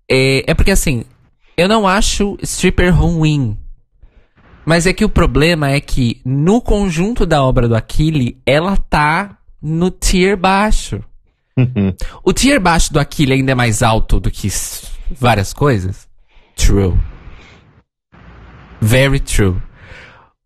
É, 0.09 0.51
é 0.51 0.53
porque 0.53 0.71
assim, 0.71 1.03
eu 1.57 1.67
não 1.67 1.87
acho 1.87 2.37
stripper 2.41 2.95
ruim. 2.95 3.57
Mas 4.65 4.87
é 4.87 4.93
que 4.93 5.03
o 5.03 5.09
problema 5.09 5.69
é 5.69 5.81
que 5.81 6.21
no 6.23 6.61
conjunto 6.61 7.25
da 7.25 7.43
obra 7.43 7.67
do 7.67 7.75
Aquile, 7.75 8.41
ela 8.45 8.77
tá 8.77 9.37
no 9.61 9.91
tier 9.91 10.37
baixo. 10.37 11.03
Uhum. 11.57 11.93
O 12.23 12.33
tier 12.33 12.59
baixo 12.59 12.91
do 12.91 12.99
Aquile 12.99 13.33
ainda 13.33 13.51
é 13.51 13.55
mais 13.55 13.83
alto 13.83 14.19
do 14.19 14.31
que 14.31 14.47
várias 15.19 15.53
coisas? 15.53 16.07
True. 16.55 16.97
Very 18.83 19.21
true. 19.21 19.61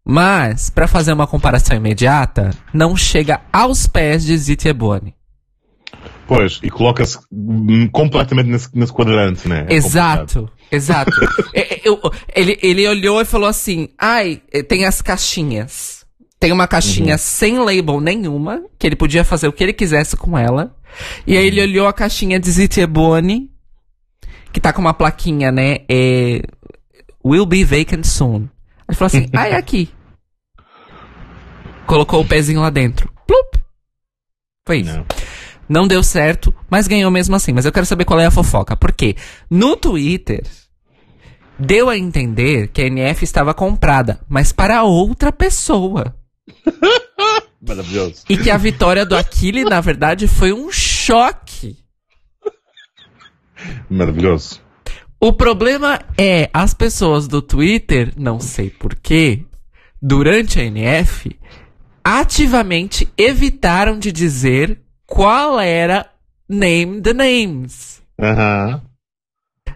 Mas, 0.05 0.69
para 0.69 0.87
fazer 0.87 1.11
uma 1.11 1.25
comparação 1.25 1.75
imediata, 1.75 2.51
não 2.71 2.95
chega 2.95 3.41
aos 3.51 3.87
pés 3.87 4.23
de 4.23 4.37
Ziti 4.37 4.67
Ebony. 4.67 5.15
Pois, 6.27 6.59
e 6.61 6.69
coloca-se 6.69 7.17
completamente 7.91 8.47
nesse, 8.47 8.69
nesse 8.77 8.93
quadrante, 8.93 9.47
né? 9.47 9.65
É 9.67 9.73
exato, 9.73 10.41
complicado. 10.41 10.67
exato. 10.71 11.11
eu, 11.83 11.99
ele, 12.35 12.59
ele 12.61 12.87
olhou 12.87 13.19
e 13.21 13.25
falou 13.25 13.49
assim: 13.49 13.89
ai, 13.97 14.41
eh, 14.53 14.61
tem 14.61 14.85
as 14.85 15.01
caixinhas. 15.01 16.05
Tem 16.39 16.51
uma 16.51 16.67
caixinha 16.67 17.13
uhum. 17.13 17.19
sem 17.19 17.57
label 17.57 17.99
nenhuma, 17.99 18.61
que 18.77 18.85
ele 18.85 18.95
podia 18.95 19.23
fazer 19.23 19.47
o 19.47 19.53
que 19.53 19.63
ele 19.63 19.73
quisesse 19.73 20.15
com 20.15 20.37
ela. 20.37 20.75
E 21.25 21.35
aí 21.35 21.47
ele 21.47 21.59
uhum. 21.59 21.67
olhou 21.67 21.87
a 21.87 21.93
caixinha 21.93 22.39
de 22.39 22.51
Ziti 22.51 22.81
Ebony, 22.81 23.49
que 24.53 24.61
tá 24.61 24.71
com 24.71 24.81
uma 24.81 24.93
plaquinha, 24.93 25.51
né? 25.51 25.79
É, 25.89 26.41
Will 27.27 27.45
be 27.45 27.63
vacant 27.63 28.03
soon. 28.03 28.49
Ele 28.87 28.97
falou 28.97 29.07
assim, 29.07 29.29
ah, 29.33 29.47
é 29.47 29.55
aqui. 29.57 29.89
Colocou 31.85 32.21
o 32.21 32.27
pezinho 32.27 32.61
lá 32.61 32.69
dentro. 32.69 33.11
Plup! 33.25 33.55
Foi 34.65 34.79
isso. 34.79 34.93
Não. 34.93 35.05
Não 35.69 35.87
deu 35.87 36.01
certo, 36.01 36.53
mas 36.69 36.87
ganhou 36.87 37.11
mesmo 37.11 37.35
assim. 37.35 37.51
Mas 37.51 37.65
eu 37.65 37.71
quero 37.71 37.85
saber 37.85 38.05
qual 38.05 38.19
é 38.19 38.25
a 38.25 38.31
fofoca. 38.31 38.75
Porque 38.75 39.15
no 39.49 39.75
Twitter 39.75 40.43
deu 41.59 41.89
a 41.89 41.97
entender 41.97 42.67
que 42.69 42.81
a 42.81 42.87
NF 42.87 43.23
estava 43.23 43.53
comprada, 43.53 44.21
mas 44.29 44.51
para 44.51 44.83
outra 44.83 45.31
pessoa. 45.31 46.15
Maravilhoso. 47.61 48.23
E 48.29 48.37
que 48.37 48.49
a 48.49 48.57
vitória 48.57 49.05
do 49.05 49.17
Aquile, 49.17 49.65
na 49.65 49.81
verdade, 49.81 50.27
foi 50.27 50.53
um 50.53 50.71
choque. 50.71 51.77
Maravilhoso. 53.89 54.61
O 55.19 55.33
problema 55.33 55.99
é 56.17 56.49
as 56.53 56.73
pessoas 56.75 57.27
do 57.27 57.41
Twitter, 57.41 58.13
não 58.15 58.39
sei 58.39 58.69
porquê, 58.69 59.43
durante 59.99 60.59
a 60.59 60.63
NF, 60.63 61.35
ativamente 62.03 63.11
evitaram 63.17 63.97
de 63.97 64.11
dizer 64.11 64.79
qual 65.07 65.59
era 65.59 66.05
Name 66.47 67.01
the 67.01 67.13
Names. 67.13 68.01
Aham. 68.21 68.81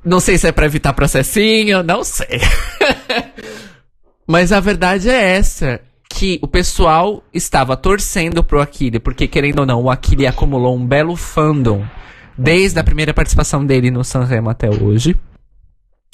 Não 0.05 0.19
sei 0.19 0.37
se 0.37 0.47
é 0.47 0.51
pra 0.51 0.65
evitar 0.65 0.93
processinho, 0.93 1.81
não 1.83 2.03
sei. 2.03 2.39
Mas 4.27 4.51
a 4.51 4.59
verdade 4.59 5.09
é 5.09 5.37
essa. 5.37 5.81
Que 6.09 6.39
o 6.41 6.47
pessoal 6.47 7.23
estava 7.33 7.75
torcendo 7.75 8.43
pro 8.43 8.61
Akili, 8.61 8.99
porque 8.99 9.27
querendo 9.27 9.59
ou 9.59 9.65
não, 9.65 9.81
o 9.81 9.89
Akili 9.89 10.27
acumulou 10.27 10.75
um 10.75 10.85
belo 10.85 11.15
fandom 11.15 11.83
desde 12.37 12.79
a 12.79 12.83
primeira 12.83 13.13
participação 13.13 13.65
dele 13.65 13.89
no 13.89 14.03
Sanremo 14.03 14.49
até 14.49 14.69
hoje. 14.69 15.15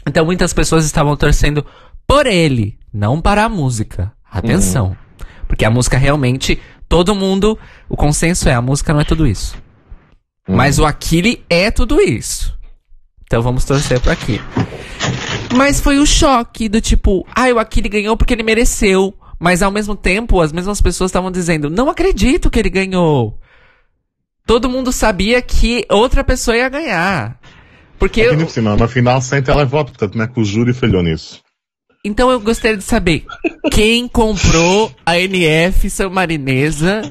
Então 0.08 0.26
muitas 0.26 0.53
pessoas 0.53 0.86
estavam 0.86 1.18
torcendo 1.18 1.66
por 2.08 2.26
ele, 2.26 2.80
não 2.93 3.20
para 3.20 3.43
a 3.43 3.49
música. 3.49 4.14
Atenção. 4.32 4.95
Porque 5.47 5.66
a 5.66 5.70
música 5.70 5.97
realmente, 5.97 6.60
todo 6.88 7.14
mundo, 7.14 7.60
o 7.89 7.97
consenso 7.97 8.47
é, 8.47 8.53
a 8.53 8.62
música 8.62 8.93
não 8.93 9.01
é 9.01 9.03
tudo 9.03 9.28
isso. 9.28 9.58
Mas 10.47 10.80
o 10.80 10.86
Akili 10.86 11.43
é 11.49 11.70
tudo 11.70 11.99
isso. 11.99 12.58
Então 13.26 13.41
vamos 13.41 13.66
torcer 13.66 13.99
pro 13.99 14.12
Akili. 14.12 14.41
Mas 15.53 15.82
foi 15.82 15.99
o 15.99 16.05
choque 16.05 16.70
do 16.70 16.80
tipo, 16.80 17.28
ah, 17.36 17.49
o 17.53 17.60
Akili 17.60 17.89
ganhou 17.89 18.16
porque 18.16 18.34
ele 18.34 18.43
mereceu. 18.43 19.14
Mas 19.38 19.62
ao 19.62 19.72
mesmo 19.72 19.95
tempo, 19.95 20.41
as 20.41 20.53
mesmas 20.53 20.82
pessoas 20.82 21.10
estavam 21.10 21.30
dizendo, 21.30 21.70
não 21.70 21.89
acredito 21.89 22.49
que 22.49 22.58
ele 22.58 22.70
ganhou. 22.70 23.38
Todo 24.45 24.70
mundo 24.70 24.93
sabia 24.93 25.41
que 25.41 25.86
outra 25.89 26.24
pessoa 26.24 26.55
ia 26.55 26.70
ganhar. 26.70 27.38
Porque. 27.99 28.21
Aqui 28.21 28.37
por 28.43 28.49
cima, 28.49 28.75
na 28.75 28.87
final 28.87 29.21
sem 29.21 29.41
televoto, 29.41 29.91
portanto 29.91 30.15
não 30.17 30.25
é 30.25 30.27
que 30.27 30.39
o 30.39 30.43
júri 30.45 30.73
falhou 30.73 31.01
nisso. 31.03 31.41
Então 32.05 32.29
eu 32.31 32.39
gostaria 32.39 32.77
de 32.77 32.83
saber 32.83 33.25
quem 33.71 34.07
comprou 34.07 34.91
a 35.05 35.19
NF 35.19 35.89
São 35.89 36.09
Marinesa 36.09 37.01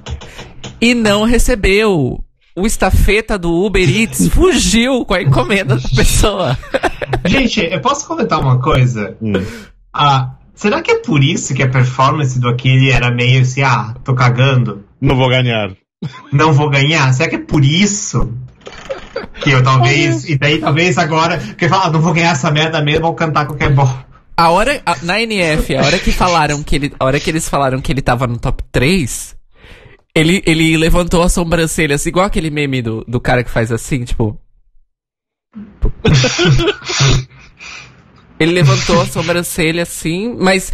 e 0.81 0.95
não 0.95 1.25
recebeu. 1.25 2.23
O 2.59 2.67
estafeta 2.67 3.37
do 3.39 3.53
Uber 3.53 3.87
Eats 3.87 4.29
fugiu 4.29 5.05
com 5.05 5.13
a 5.13 5.21
encomenda 5.21 5.77
da 5.77 5.89
pessoa. 5.95 6.59
Gente, 7.27 7.61
eu 7.61 7.81
posso 7.83 8.07
comentar 8.07 8.41
uma 8.41 8.59
coisa? 8.59 9.15
Hum. 9.21 9.35
Ah, 9.93 10.37
será 10.55 10.81
que 10.81 10.91
é 10.91 10.99
por 11.01 11.23
isso 11.23 11.53
que 11.53 11.63
a 11.63 11.69
performance 11.69 12.41
do 12.41 12.49
Akili 12.49 12.91
era 12.91 13.11
meio 13.11 13.43
assim, 13.43 13.61
ah, 13.61 13.95
tô 14.03 14.15
cagando, 14.15 14.83
Não 14.99 15.15
vou 15.17 15.29
ganhar. 15.29 15.73
não 16.33 16.55
vou 16.55 16.71
ganhar? 16.71 17.13
Será 17.13 17.29
que 17.29 17.37
é 17.37 17.41
por 17.41 17.63
isso? 17.63 18.33
Que 19.41 19.51
eu 19.51 19.63
talvez, 19.63 20.29
e 20.29 20.37
daí 20.39 20.59
talvez 20.59 20.97
agora, 20.99 21.39
que 21.39 21.69
fala, 21.69 21.87
ah, 21.87 21.91
não 21.91 22.01
vou 22.01 22.13
ganhar 22.15 22.33
essa 22.33 22.51
merda 22.51 22.83
mesmo, 22.83 23.03
vou 23.03 23.15
cantar 23.15 23.47
qualquer 23.47 23.71
bom. 23.71 23.89
A 24.37 24.51
hora, 24.51 24.83
a- 24.85 24.97
na 25.03 25.21
NF, 25.21 25.77
a 25.77 25.83
hora 25.85 25.99
que 25.99 26.13
falaram 26.13 26.63
que 26.63 26.77
ele, 26.77 26.93
a 26.99 27.05
hora 27.05 27.21
que 27.21 27.31
eles 27.31 27.49
falaram 27.49 27.81
que 27.81 27.93
ele 27.93 28.03
tava 28.03 28.27
no 28.27 28.39
top 28.39 28.63
3, 28.73 29.37
ele, 30.15 30.43
ele 30.47 30.77
levantou 30.77 31.23
a 31.23 31.29
sobrancelha, 31.29 31.95
assim, 31.95 32.09
igual 32.09 32.27
aquele 32.27 32.51
meme 32.51 32.83
do, 32.83 33.05
do 33.07 33.21
cara 33.21 33.45
que 33.45 33.51
faz 33.51 33.71
assim, 33.73 34.05
tipo. 34.05 34.39
ele 38.39 38.53
levantou 38.53 39.01
a 39.01 39.07
sobrancelha 39.07 39.83
assim, 39.83 40.35
mas 40.39 40.73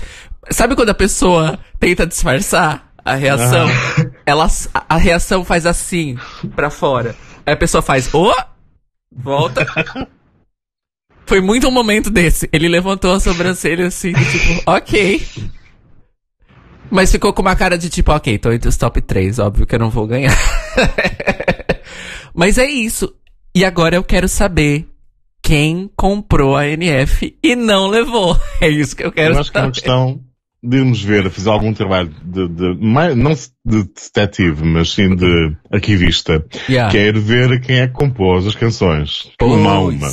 sabe 0.51 0.75
quando 0.75 0.91
a 0.91 0.95
pessoa 0.95 1.59
tenta 1.79 2.07
disfarçar 2.07 2.92
a 3.05 3.15
reação? 3.15 3.69
Ela, 4.25 4.49
a, 4.89 4.97
reação 4.97 5.45
faz 5.45 5.67
assim, 5.67 6.17
pra 6.55 6.71
fora. 6.71 7.17
Aí 7.45 7.53
a 7.55 7.57
pessoa 7.57 7.83
faz, 7.83 8.13
ô! 8.15 8.33
Volta. 9.15 9.67
Foi 11.27 11.41
muito 11.41 11.69
um 11.69 11.71
momento 11.71 12.11
desse. 12.11 12.49
Ele 12.53 12.69
levantou 12.69 13.13
a 13.13 13.21
sobrancelha 13.21 13.87
assim, 13.87 14.13
tipo, 14.13 14.63
ok. 14.67 15.27
Mas 16.91 17.11
ficou 17.11 17.33
com 17.33 17.43
uma 17.43 17.57
cara 17.57 17.79
de 17.79 17.89
tipo, 17.89 18.13
ok, 18.13 18.39
tô 18.39 18.53
entre 18.53 18.69
os 18.69 18.77
top 18.77 19.01
3, 19.01 19.39
óbvio 19.39 19.67
que 19.67 19.75
eu 19.75 19.79
não 19.79 19.89
vou 19.89 20.07
ganhar. 20.07 20.37
Mas 22.35 22.59
é 22.59 22.67
isso. 22.67 23.15
E 23.55 23.65
agora 23.65 23.97
eu 23.97 24.05
quero 24.05 24.29
saber 24.29 24.87
quem 25.43 25.91
comprou 25.97 26.57
a 26.57 26.67
NF 26.69 27.37
e 27.43 27.57
não 27.57 27.89
levou. 27.89 28.39
É 28.61 28.69
isso 28.69 28.95
que 28.95 29.05
eu 29.05 29.13
quero 29.13 29.35
Eu 29.35 29.41
acho 29.41 29.51
que 29.51 29.59
é 29.59 29.61
uma 29.61 29.67
saber. 29.67 29.81
questão 29.81 30.21
de 30.63 31.07
ver, 31.07 31.29
fazer 31.31 31.51
algum 31.51 31.73
trabalho 31.75 32.15
de, 32.25 32.49
de 32.49 32.75
mais, 32.85 33.17
não 33.17 33.33
de 33.33 33.83
detetive, 33.85 34.65
mas 34.65 34.93
sim 34.93 35.15
de 35.17 35.57
arquivista, 35.73 36.45
Yeah. 36.69 36.91
que 36.91 36.99
é 36.99 37.13
ver 37.13 37.61
quem 37.61 37.81
é 37.81 37.89
que 37.89 37.95
compôs 37.95 38.47
as 38.47 38.55
canções. 38.55 39.31
Uma 39.41 39.73
a 39.73 39.81
uma. 39.81 40.09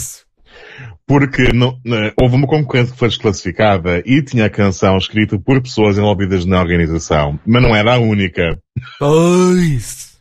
Porque 1.07 1.51
não- 1.53 1.79
né, 1.85 2.11
houve 2.19 2.35
uma 2.35 2.47
concorrente 2.47 2.91
que 2.91 2.97
foi 2.97 3.07
desclassificada 3.09 4.01
e 4.05 4.21
tinha 4.23 4.45
a 4.45 4.49
canção 4.49 4.97
escrita 4.97 5.39
por 5.39 5.61
pessoas 5.61 5.97
envolvidas 5.97 6.45
na 6.45 6.59
organização, 6.59 7.39
mas 7.45 7.61
não 7.61 7.75
era 7.75 7.95
a 7.95 7.99
única. 7.99 8.59
Pois. 8.99 10.17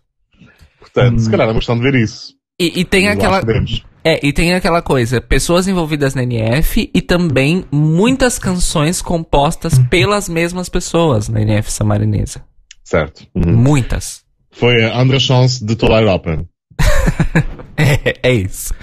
Portanto, 0.81 1.19
se 1.21 1.31
calhar 1.31 1.47
é 1.49 1.51
uma 1.51 1.59
questão 1.59 1.77
de 1.77 1.83
ver 1.83 1.95
isso. 1.95 2.35
E, 2.61 2.81
e 2.81 2.85
tem 2.85 3.07
Lá 3.07 3.13
aquela. 3.13 3.41
sabemos. 3.41 3.85
É, 4.09 4.19
e 4.23 4.33
tem 4.33 4.55
aquela 4.55 4.81
coisa, 4.81 5.21
pessoas 5.21 5.69
envolvidas 5.69 6.15
na 6.15 6.23
NF 6.23 6.91
e 6.95 7.03
também 7.03 7.67
muitas 7.71 8.39
canções 8.39 9.03
compostas 9.03 9.79
pelas 9.91 10.31
mesmas 10.31 10.71
pessoas 10.71 11.29
na 11.29 11.43
NF 11.43 11.71
Samarinesa. 11.71 12.43
Certo. 12.83 13.27
Uhum. 13.35 13.55
Muitas. 13.55 14.23
Foi 14.51 14.83
a 14.83 14.99
Andra 14.99 15.21
Chance 15.21 15.63
de 15.63 15.77
toda 15.77 15.97
a 15.97 16.01
Europa. 16.01 16.43
É, 17.81 18.31
é 18.31 18.33
isso. 18.33 18.75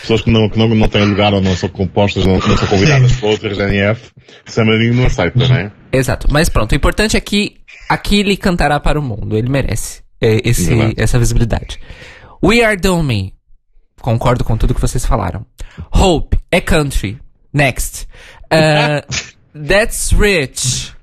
Pessoas 0.00 0.22
que 0.22 0.30
não, 0.30 0.48
que 0.48 0.58
não, 0.58 0.66
não 0.68 0.88
têm 0.88 1.04
lugar 1.04 1.32
ou 1.32 1.40
não 1.40 1.56
são 1.56 1.68
compostas, 1.68 2.26
não, 2.26 2.32
não 2.32 2.56
são 2.56 2.66
convidadas 2.66 3.12
para 3.12 3.28
outras 3.28 3.56
NF, 3.60 4.10
San 4.44 4.64
Marino 4.64 4.96
não 4.96 5.06
aceita, 5.06 5.38
não 5.38 5.56
é? 5.56 5.70
Exato. 5.92 6.26
Mas 6.28 6.48
pronto, 6.48 6.72
o 6.72 6.74
importante 6.74 7.16
é 7.16 7.20
que 7.20 7.58
aqui 7.88 8.18
ele 8.18 8.36
cantará 8.36 8.80
para 8.80 8.98
o 8.98 9.02
mundo. 9.02 9.38
Ele 9.38 9.48
merece 9.48 10.02
é, 10.20 10.40
esse, 10.44 10.72
essa 10.96 11.16
visibilidade. 11.16 11.78
We 12.44 12.64
Are 12.64 12.76
Domi. 12.76 13.32
Concordo 14.00 14.44
com 14.44 14.56
tudo 14.56 14.74
que 14.74 14.80
vocês 14.80 15.04
falaram. 15.04 15.44
Hope 15.92 16.38
é 16.50 16.60
country. 16.60 17.20
Next. 17.52 18.06
Uh, 18.52 19.02
That's 19.66 20.12
Rich. 20.12 20.94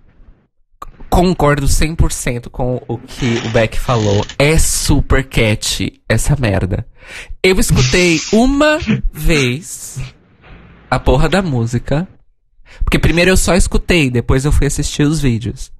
Concordo 1.10 1.68
100% 1.68 2.50
com 2.50 2.82
o 2.88 2.98
que 2.98 3.38
o 3.46 3.50
Beck 3.50 3.80
falou. 3.80 4.26
É 4.38 4.58
super 4.58 5.24
catchy 5.24 6.02
essa 6.08 6.36
merda. 6.36 6.86
Eu 7.42 7.60
escutei 7.60 8.20
uma 8.34 8.78
vez 9.12 10.00
a 10.92 11.00
porra 11.00 11.30
da 11.30 11.42
música. 11.42 12.08
Porque 12.84 13.00
primeiro 13.00 13.32
eu 13.32 13.38
só 13.38 13.56
escutei, 13.56 14.10
depois 14.10 14.44
eu 14.44 14.52
fui 14.52 14.68
assistir 14.68 15.04
os 15.04 15.22
vídeos. 15.22 15.72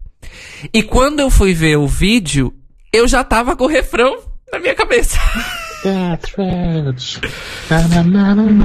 E 0.74 0.82
quando 0.82 1.20
eu 1.20 1.30
fui 1.30 1.54
ver 1.54 1.78
o 1.78 1.88
vídeo, 1.88 2.54
eu 2.94 3.08
já 3.08 3.24
tava 3.24 3.56
com 3.56 3.66
o 3.66 3.68
refrão 3.68 4.18
na 4.52 4.60
minha 4.60 4.74
cabeça. 4.74 5.18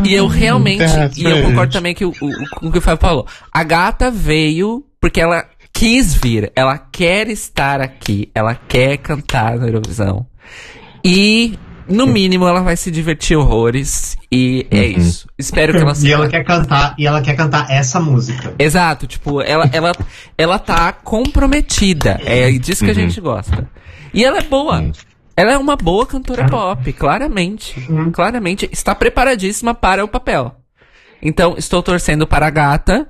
E 0.04 0.14
eu 0.14 0.26
realmente, 0.26 0.82
e 1.16 1.24
eu 1.24 1.42
concordo 1.42 1.72
também 1.72 1.94
que 1.94 2.04
o, 2.04 2.10
o, 2.10 2.50
com 2.56 2.68
o 2.68 2.72
que 2.72 2.78
o 2.78 2.80
Fábio 2.80 3.00
falou. 3.00 3.26
A 3.52 3.62
gata 3.62 4.10
veio 4.10 4.84
porque 5.00 5.20
ela 5.20 5.44
quis 5.72 6.14
vir, 6.14 6.52
ela 6.54 6.78
quer 6.78 7.28
estar 7.28 7.80
aqui, 7.80 8.30
ela 8.34 8.54
quer 8.54 8.98
cantar 8.98 9.58
na 9.58 9.66
Eurovisão. 9.66 10.26
E, 11.04 11.58
no 11.88 12.06
mínimo, 12.06 12.46
ela 12.46 12.60
vai 12.62 12.76
se 12.76 12.90
divertir 12.90 13.36
horrores. 13.36 14.16
E 14.30 14.66
é 14.70 14.86
isso. 14.86 15.26
Espero 15.36 15.72
que 15.72 15.80
ela 15.80 15.94
se 15.94 16.06
E 16.06 16.12
ela 16.12 16.28
quer 16.28 16.44
cantar, 16.44 16.94
e 16.96 17.06
ela 17.06 17.20
quer 17.20 17.34
cantar 17.34 17.68
essa 17.70 17.98
música. 17.98 18.54
Exato, 18.58 19.06
tipo, 19.06 19.42
ela, 19.42 19.68
ela, 19.72 19.92
ela 20.38 20.58
tá 20.58 20.92
comprometida. 20.92 22.20
É 22.24 22.50
disso 22.52 22.84
que 22.84 22.90
a 22.90 22.94
gente 22.94 23.20
gosta. 23.20 23.68
E 24.14 24.24
ela 24.24 24.38
é 24.38 24.42
boa. 24.42 24.92
Ela 25.36 25.52
é 25.52 25.58
uma 25.58 25.76
boa 25.76 26.06
cantora 26.06 26.46
pop, 26.46 26.92
claramente. 26.92 27.74
Claramente 28.12 28.68
está 28.72 28.94
preparadíssima 28.94 29.74
para 29.74 30.04
o 30.04 30.08
papel. 30.08 30.54
Então, 31.22 31.54
estou 31.56 31.82
torcendo 31.82 32.26
para 32.26 32.46
a 32.46 32.50
gata. 32.50 33.08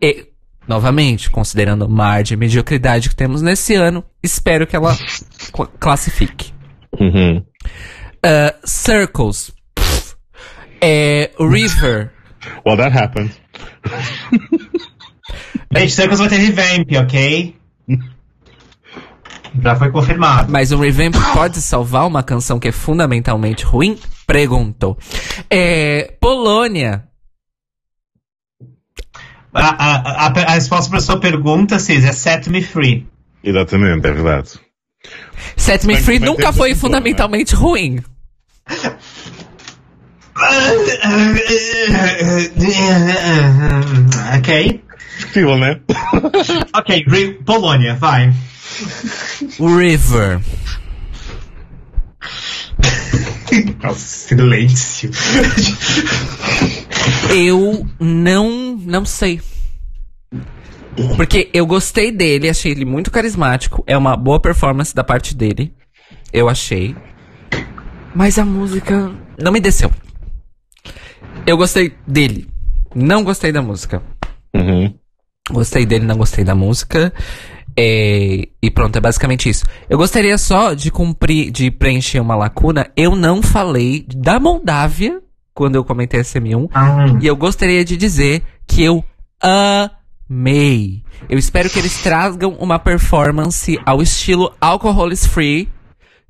E, 0.00 0.26
novamente, 0.68 1.28
considerando 1.30 1.86
o 1.86 1.88
mar 1.88 2.22
de 2.22 2.36
mediocridade 2.36 3.08
que 3.08 3.16
temos 3.16 3.42
nesse 3.42 3.74
ano, 3.74 4.04
espero 4.22 4.66
que 4.66 4.76
ela 4.76 4.94
cl- 4.94 5.68
classifique. 5.78 6.52
Uhum. 6.98 7.44
Ah, 8.22 8.54
Circles. 8.64 9.52
Pff. 9.74 10.14
É, 10.80 11.30
River. 11.38 12.12
Well, 12.64 12.76
that 12.76 12.96
happened. 12.96 13.32
Gente, 15.76 15.92
Circus 15.92 16.18
vai 16.18 16.28
ter 16.28 16.36
revamp, 16.36 16.88
ok? 17.04 17.56
Já 19.62 19.76
foi 19.76 19.90
confirmado. 19.90 20.50
Mas 20.50 20.70
um 20.72 20.80
revamp 20.80 21.14
pode 21.34 21.60
salvar 21.60 22.06
uma 22.06 22.22
canção 22.22 22.58
que 22.58 22.68
é 22.68 22.72
fundamentalmente 22.72 23.64
ruim? 23.64 23.98
Perguntou. 24.26 24.96
É, 25.48 26.14
Polônia. 26.20 27.04
A, 29.52 29.68
a, 29.68 30.26
a, 30.26 30.52
a 30.52 30.52
resposta 30.52 30.88
para 30.90 31.00
sua 31.00 31.18
pergunta, 31.18 31.78
Cis, 31.78 32.04
é 32.04 32.12
Set 32.12 32.48
Me 32.48 32.62
Free. 32.62 33.08
Exatamente, 33.42 34.06
é 34.06 34.12
verdade. 34.12 34.50
Set 35.56 35.86
Me 35.86 35.94
Mas 35.94 36.04
Free 36.04 36.20
nunca 36.20 36.52
foi 36.52 36.70
esse 36.70 36.80
fundamentalmente 36.80 37.54
ruim. 37.54 38.00
Ok. 44.38 44.82
Discutível, 45.16 45.58
né? 45.58 45.80
Ok, 46.74 47.04
Polônia, 47.44 47.94
vai. 47.94 48.32
Silêncio. 53.94 55.10
Eu 57.34 57.86
não, 57.98 58.76
não 58.76 59.04
sei. 59.04 59.40
Porque 61.16 61.48
eu 61.52 61.66
gostei 61.66 62.10
dele, 62.10 62.48
achei 62.48 62.72
ele 62.72 62.84
muito 62.84 63.10
carismático. 63.10 63.82
É 63.86 63.96
uma 63.96 64.16
boa 64.16 64.40
performance 64.40 64.94
da 64.94 65.04
parte 65.04 65.34
dele. 65.34 65.72
Eu 66.32 66.48
achei. 66.48 66.94
Mas 68.14 68.38
a 68.38 68.44
música 68.44 69.10
não 69.38 69.52
me 69.52 69.60
desceu. 69.60 69.90
Eu 71.46 71.56
gostei 71.56 71.94
dele. 72.06 72.48
Não 72.94 73.22
gostei 73.24 73.52
da 73.52 73.62
música. 73.62 74.02
Uhum. 74.54 74.94
Gostei 75.50 75.86
dele, 75.86 76.04
não 76.04 76.16
gostei 76.16 76.44
da 76.44 76.54
música. 76.54 77.12
É, 77.76 78.48
e 78.62 78.70
pronto, 78.70 78.96
é 78.96 79.00
basicamente 79.00 79.48
isso. 79.48 79.64
Eu 79.88 79.98
gostaria 79.98 80.36
só 80.38 80.74
de 80.74 80.90
cumprir, 80.90 81.50
de 81.50 81.70
preencher 81.70 82.20
uma 82.20 82.34
lacuna. 82.34 82.90
Eu 82.96 83.14
não 83.14 83.42
falei 83.42 84.04
da 84.14 84.38
Moldávia 84.38 85.20
quando 85.54 85.76
eu 85.76 85.84
comentei 85.84 86.20
SM1. 86.20 86.68
Ah. 86.72 87.06
E 87.20 87.26
eu 87.26 87.36
gostaria 87.36 87.84
de 87.84 87.96
dizer 87.96 88.42
que 88.66 88.82
eu 88.82 89.04
amei. 89.40 91.02
Eu 91.28 91.38
espero 91.38 91.68
que 91.68 91.78
eles 91.78 92.02
tragam 92.02 92.56
uma 92.58 92.78
performance 92.78 93.78
ao 93.84 94.00
estilo 94.00 94.52
Alcohol 94.60 95.12
is 95.12 95.26
Free. 95.26 95.68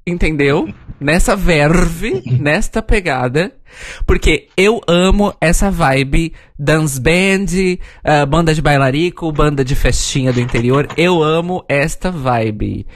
Entendeu? 0.06 0.68
Nessa 1.00 1.36
verve, 1.36 2.22
nesta 2.38 2.82
pegada. 2.82 3.52
Porque 4.06 4.48
eu 4.56 4.80
amo 4.86 5.32
essa 5.40 5.70
vibe 5.70 6.32
dance 6.58 7.00
band, 7.00 7.46
uh, 8.04 8.26
banda 8.26 8.52
de 8.54 8.60
bailarico, 8.60 9.30
banda 9.32 9.64
de 9.64 9.74
festinha 9.74 10.32
do 10.32 10.40
interior. 10.40 10.88
Eu 10.96 11.22
amo 11.22 11.64
esta 11.68 12.10
vibe. 12.10 12.86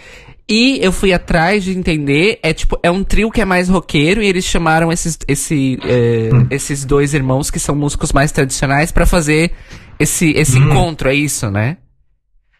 E 0.48 0.78
eu 0.82 0.92
fui 0.92 1.12
atrás 1.14 1.64
de 1.64 1.76
entender, 1.76 2.38
é 2.42 2.52
tipo, 2.52 2.78
é 2.82 2.90
um 2.90 3.02
trio 3.02 3.30
que 3.30 3.40
é 3.40 3.44
mais 3.46 3.68
roqueiro 3.70 4.22
e 4.22 4.26
eles 4.26 4.44
chamaram 4.44 4.92
esses, 4.92 5.18
esse, 5.26 5.78
eh, 5.82 6.28
esses 6.50 6.84
dois 6.84 7.14
irmãos 7.14 7.50
que 7.50 7.58
são 7.58 7.74
músicos 7.74 8.12
mais 8.12 8.30
tradicionais 8.30 8.92
pra 8.92 9.06
fazer 9.06 9.52
esse, 9.98 10.32
esse 10.32 10.58
Hum. 10.58 10.68
encontro, 10.70 11.08
é 11.08 11.14
isso, 11.14 11.50
né? 11.50 11.78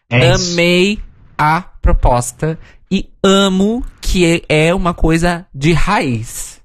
É 0.09 0.33
isso. 0.33 0.53
Amei 0.53 0.99
a 1.37 1.61
proposta 1.61 2.57
e 2.91 3.07
amo 3.23 3.83
que 4.15 4.45
é 4.47 4.73
uma 4.73 4.93
coisa 4.93 5.45
de 5.53 5.73
raiz. 5.73 6.61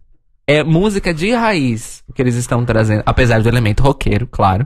É 0.47 0.63
música 0.63 1.13
de 1.13 1.33
raiz 1.33 2.01
que 2.15 2.23
eles 2.23 2.37
estão 2.37 2.65
trazendo, 2.65 3.03
apesar 3.05 3.43
do 3.43 3.49
elemento 3.49 3.83
roqueiro, 3.83 4.25
claro. 4.29 4.65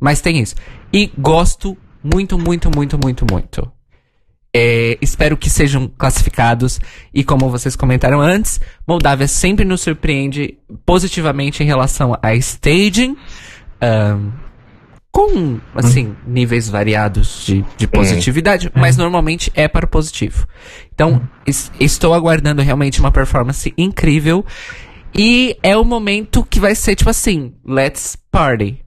Mas 0.00 0.22
tem 0.22 0.40
isso. 0.40 0.54
E 0.90 1.12
gosto 1.18 1.76
muito, 2.02 2.38
muito, 2.38 2.70
muito, 2.74 2.98
muito, 2.98 3.26
muito. 3.30 3.70
É, 4.50 4.96
espero 5.02 5.36
que 5.36 5.50
sejam 5.50 5.86
classificados. 5.98 6.80
E 7.12 7.22
como 7.22 7.50
vocês 7.50 7.76
comentaram 7.76 8.18
antes, 8.18 8.58
Moldávia 8.88 9.28
sempre 9.28 9.66
nos 9.66 9.82
surpreende 9.82 10.56
positivamente 10.86 11.62
em 11.62 11.66
relação 11.66 12.16
a 12.22 12.34
staging. 12.34 13.14
ahn, 13.78 14.30
com, 15.12 15.60
assim, 15.74 16.16
níveis 16.26 16.68
variados 16.70 17.44
de, 17.44 17.62
de 17.76 17.86
positividade, 17.86 18.72
mas 18.74 18.96
normalmente 18.96 19.52
é 19.54 19.68
para 19.68 19.84
o 19.84 19.88
positivo. 19.88 20.46
Então, 20.94 21.22
es- 21.46 21.70
estou 21.78 22.14
aguardando 22.14 22.62
realmente 22.62 22.98
uma 22.98 23.12
performance 23.12 23.72
incrível. 23.76 24.44
E 25.14 25.58
é 25.62 25.76
o 25.76 25.84
momento 25.84 26.42
que 26.42 26.58
vai 26.58 26.74
ser 26.74 26.94
tipo 26.96 27.10
assim, 27.10 27.52
let's 27.64 28.16
party. 28.30 28.80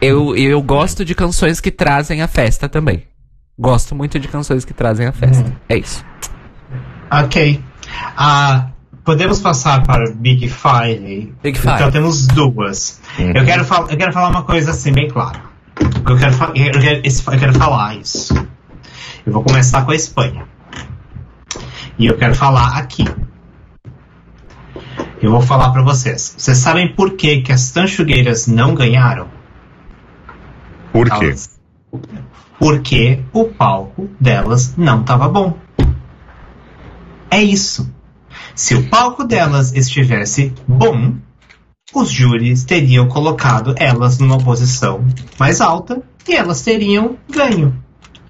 Eu, 0.00 0.36
eu 0.36 0.60
gosto 0.60 1.04
de 1.04 1.14
canções 1.14 1.60
que 1.60 1.70
trazem 1.70 2.20
a 2.20 2.28
festa 2.28 2.68
também. 2.68 3.04
Gosto 3.58 3.94
muito 3.94 4.18
de 4.18 4.28
canções 4.28 4.64
que 4.64 4.74
trazem 4.74 5.06
a 5.06 5.12
festa. 5.12 5.56
É 5.68 5.78
isso. 5.78 6.04
Ok. 7.10 7.62
Ah, 8.16 8.70
podemos 9.06 9.40
passar 9.40 9.82
para 9.86 10.10
Big 10.10 10.48
Five. 10.48 11.32
Big 11.42 11.58
Então 11.58 11.78
Five. 11.78 11.92
temos 11.92 12.26
duas. 12.26 13.00
Eu, 13.18 13.44
quero 13.44 13.64
eu 13.88 13.96
quero 13.96 14.12
falar 14.12 14.28
uma 14.28 14.42
coisa 14.42 14.72
assim, 14.72 14.92
bem 14.92 15.08
clara. 15.08 15.40
Eu 15.80 16.16
quero, 16.18 16.34
eu, 16.54 16.80
quero, 16.80 17.02
eu 17.06 17.38
quero 17.38 17.54
falar 17.54 17.96
isso. 17.96 18.34
Eu 19.24 19.32
vou 19.32 19.42
começar 19.42 19.84
com 19.84 19.92
a 19.92 19.94
Espanha. 19.94 20.44
E 21.98 22.06
eu 22.06 22.16
quero 22.18 22.34
falar 22.34 22.76
aqui. 22.76 23.04
Eu 25.22 25.30
vou 25.30 25.40
falar 25.40 25.70
para 25.70 25.82
vocês. 25.82 26.34
Vocês 26.36 26.58
sabem 26.58 26.94
por 26.94 27.12
que, 27.16 27.40
que 27.40 27.52
as 27.52 27.70
tanchugueiras 27.70 28.46
não 28.46 28.74
ganharam? 28.74 29.28
Por 30.92 31.08
quê? 31.10 31.26
Elas- 31.26 31.58
Porque 32.58 33.20
o 33.32 33.44
palco 33.46 34.08
delas 34.20 34.76
não 34.76 35.00
estava 35.00 35.28
bom. 35.28 35.56
É 37.30 37.42
isso. 37.42 37.90
Se 38.56 38.74
o 38.74 38.88
palco 38.88 39.22
delas 39.22 39.72
estivesse 39.74 40.52
bom, 40.66 41.12
os 41.94 42.10
júris 42.10 42.64
teriam 42.64 43.06
colocado 43.06 43.74
elas 43.78 44.18
numa 44.18 44.38
posição 44.38 45.04
mais 45.38 45.60
alta 45.60 46.02
e 46.28 46.34
elas 46.34 46.62
teriam 46.62 47.16
ganho. 47.30 47.76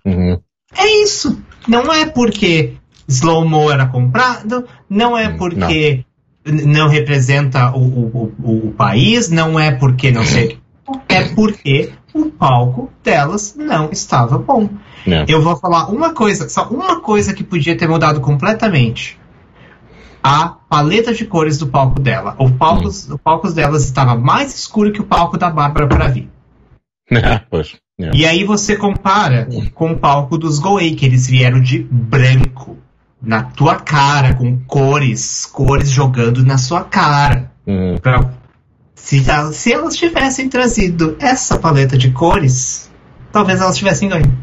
Uhum. 0.04 0.38
É 0.76 1.02
isso. 1.02 1.40
Não 1.66 1.92
é 1.92 2.04
porque 2.06 2.74
Slow 3.08 3.48
Mo 3.48 3.70
era 3.70 3.86
comprado, 3.86 4.66
não 4.90 5.16
é 5.16 5.28
Hum, 5.28 5.36
porque 5.38 6.04
n- 6.44 6.64
não 6.66 6.88
representa 6.88 7.70
o, 7.74 7.80
o, 7.80 8.34
o, 8.42 8.66
o 8.68 8.72
país, 8.72 9.30
não 9.30 9.58
é 9.58 9.70
porque 9.72 10.10
não 10.10 10.24
sei. 10.24 10.58
É 11.08 11.22
porque 11.30 11.92
o 12.12 12.26
palco 12.26 12.90
delas 13.02 13.54
não 13.56 13.90
estava 13.90 14.38
bom. 14.38 14.68
É. 15.06 15.24
Eu 15.28 15.40
vou 15.40 15.56
falar 15.56 15.86
uma 15.88 16.12
coisa, 16.12 16.48
só 16.48 16.68
uma 16.68 17.00
coisa 17.00 17.32
que 17.32 17.42
podia 17.44 17.76
ter 17.76 17.88
mudado 17.88 18.20
completamente. 18.20 19.18
A 20.28 20.48
paleta 20.48 21.14
de 21.14 21.24
cores 21.24 21.56
do 21.56 21.68
palco 21.68 22.00
dela. 22.00 22.34
O 22.36 22.50
palco, 22.50 22.88
o 23.12 23.16
palco 23.16 23.48
delas 23.52 23.84
estava 23.84 24.16
mais 24.16 24.52
escuro 24.52 24.90
que 24.90 25.00
o 25.00 25.04
palco 25.04 25.38
da 25.38 25.48
Bárbara 25.48 25.86
para 25.86 26.08
vir. 26.08 26.28
pois. 27.48 27.76
É. 27.96 28.10
E 28.12 28.26
aí 28.26 28.42
você 28.42 28.76
compara 28.76 29.46
com 29.72 29.92
o 29.92 29.96
palco 29.96 30.36
dos 30.36 30.58
Goei, 30.58 30.96
que 30.96 31.06
eles 31.06 31.28
vieram 31.28 31.60
de 31.60 31.78
branco. 31.78 32.76
Na 33.22 33.44
tua 33.44 33.76
cara, 33.76 34.34
com 34.34 34.58
cores, 34.66 35.46
cores 35.46 35.90
jogando 35.90 36.44
na 36.44 36.58
sua 36.58 36.82
cara. 36.82 37.52
Uhum. 37.64 37.96
Pra- 37.98 38.28
se, 38.96 39.24
se 39.52 39.72
elas 39.72 39.94
tivessem 39.94 40.48
trazido 40.48 41.16
essa 41.20 41.56
paleta 41.56 41.96
de 41.96 42.10
cores, 42.10 42.90
talvez 43.30 43.60
elas 43.60 43.76
tivessem 43.76 44.08
ganho. 44.08 44.36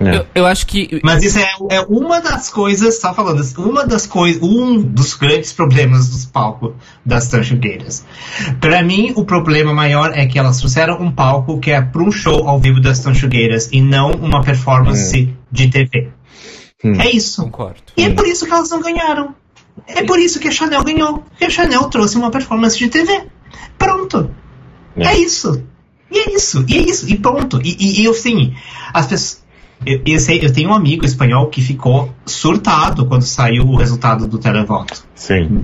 É. 0.00 0.16
Eu, 0.16 0.26
eu 0.34 0.46
acho 0.46 0.66
que. 0.66 1.00
Mas 1.02 1.24
isso 1.24 1.38
é, 1.38 1.48
é 1.70 1.80
uma 1.80 2.20
das 2.20 2.48
coisas, 2.48 3.00
só 3.00 3.12
falando, 3.12 3.42
uma 3.58 3.84
das 3.84 4.06
coisas, 4.06 4.40
um 4.42 4.80
dos 4.80 5.14
grandes 5.14 5.52
problemas 5.52 6.08
dos 6.08 6.24
palcos 6.24 6.74
das 7.04 7.26
Tanchugueiras. 7.28 8.04
Pra 8.60 8.82
mim, 8.82 9.12
o 9.16 9.24
problema 9.24 9.74
maior 9.74 10.12
é 10.14 10.26
que 10.26 10.38
elas 10.38 10.58
trouxeram 10.58 11.00
um 11.00 11.10
palco 11.10 11.58
que 11.58 11.72
é 11.72 11.80
para 11.82 12.02
um 12.02 12.12
show 12.12 12.48
ao 12.48 12.60
vivo 12.60 12.80
das 12.80 13.00
Tanchugueiras 13.00 13.70
e 13.72 13.80
não 13.80 14.12
uma 14.12 14.42
performance 14.42 15.34
de 15.50 15.68
TV. 15.68 16.10
Hum. 16.84 17.00
É 17.00 17.10
isso. 17.10 17.42
Concordo. 17.42 17.82
E 17.96 18.04
é 18.04 18.10
por 18.10 18.26
isso 18.26 18.46
que 18.46 18.52
elas 18.52 18.70
não 18.70 18.80
ganharam. 18.80 19.34
É 19.86 20.04
por 20.04 20.18
isso 20.18 20.38
que 20.38 20.48
a 20.48 20.52
Chanel 20.52 20.84
ganhou. 20.84 21.18
Porque 21.18 21.44
a 21.44 21.50
Chanel 21.50 21.84
trouxe 21.88 22.16
uma 22.16 22.30
performance 22.30 22.78
de 22.78 22.88
TV. 22.88 23.26
Pronto. 23.76 24.30
É. 24.96 25.08
É 25.08 25.18
isso. 25.18 25.64
E 26.10 26.18
é 26.18 26.34
isso. 26.34 26.64
E 26.68 26.78
é 26.78 26.82
isso. 26.82 27.08
E 27.08 27.16
pronto. 27.16 27.60
E, 27.62 27.76
e, 27.78 28.02
e 28.02 28.08
assim, 28.08 28.54
as 28.92 29.06
pessoas. 29.06 29.47
Eu, 29.86 30.00
eu 30.04 30.18
sei, 30.18 30.40
eu 30.44 30.52
tenho 30.52 30.70
um 30.70 30.74
amigo 30.74 31.04
espanhol 31.04 31.46
que 31.46 31.60
ficou 31.60 32.12
surtado 32.26 33.06
quando 33.06 33.22
saiu 33.22 33.64
o 33.64 33.76
resultado 33.76 34.26
do 34.26 34.38
televoto. 34.38 35.04
Sim. 35.14 35.62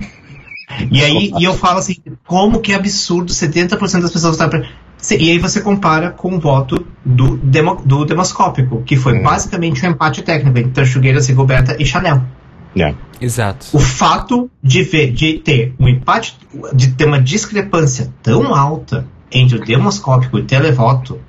E 0.91 1.03
aí 1.03 1.31
e 1.37 1.43
eu 1.43 1.53
falo 1.53 1.79
assim, 1.79 1.95
como 2.25 2.59
que 2.59 2.71
é 2.71 2.75
absurdo 2.75 3.31
70% 3.31 4.01
das 4.01 4.11
pessoas 4.11 4.37
votaram 4.37 4.49
pra... 4.61 4.69
Sim, 4.97 5.17
E 5.19 5.31
aí 5.31 5.37
você 5.37 5.61
compara 5.61 6.09
com 6.09 6.35
o 6.35 6.39
voto 6.39 6.83
do, 7.05 7.37
demo, 7.37 7.75
do 7.85 8.05
demoscópico, 8.05 8.81
que 8.83 8.95
foi 8.95 9.13
Uhum. 9.13 9.23
basicamente 9.23 9.85
um 9.85 9.91
empate 9.91 10.23
técnico 10.23 10.57
entre 10.57 10.71
Tanchugueiras, 10.71 11.27
Rigoberta 11.27 11.75
e 11.79 11.85
Chanel. 11.85 12.23
É. 12.75 12.93
Exato. 13.21 13.67
O 13.71 13.79
fato 13.79 14.49
de, 14.61 14.81
ver, 14.83 15.11
de 15.11 15.35
ter 15.35 15.73
um 15.79 15.87
empate, 15.87 16.35
de 16.73 16.91
ter 16.93 17.05
uma 17.05 17.21
discrepância 17.21 18.11
tão 18.23 18.53
alta 18.53 19.07
entre 19.31 19.57
o 19.57 19.63
demoscópico 19.63 20.37
e 20.37 20.41
o 20.41 20.45
televoto 20.45 21.19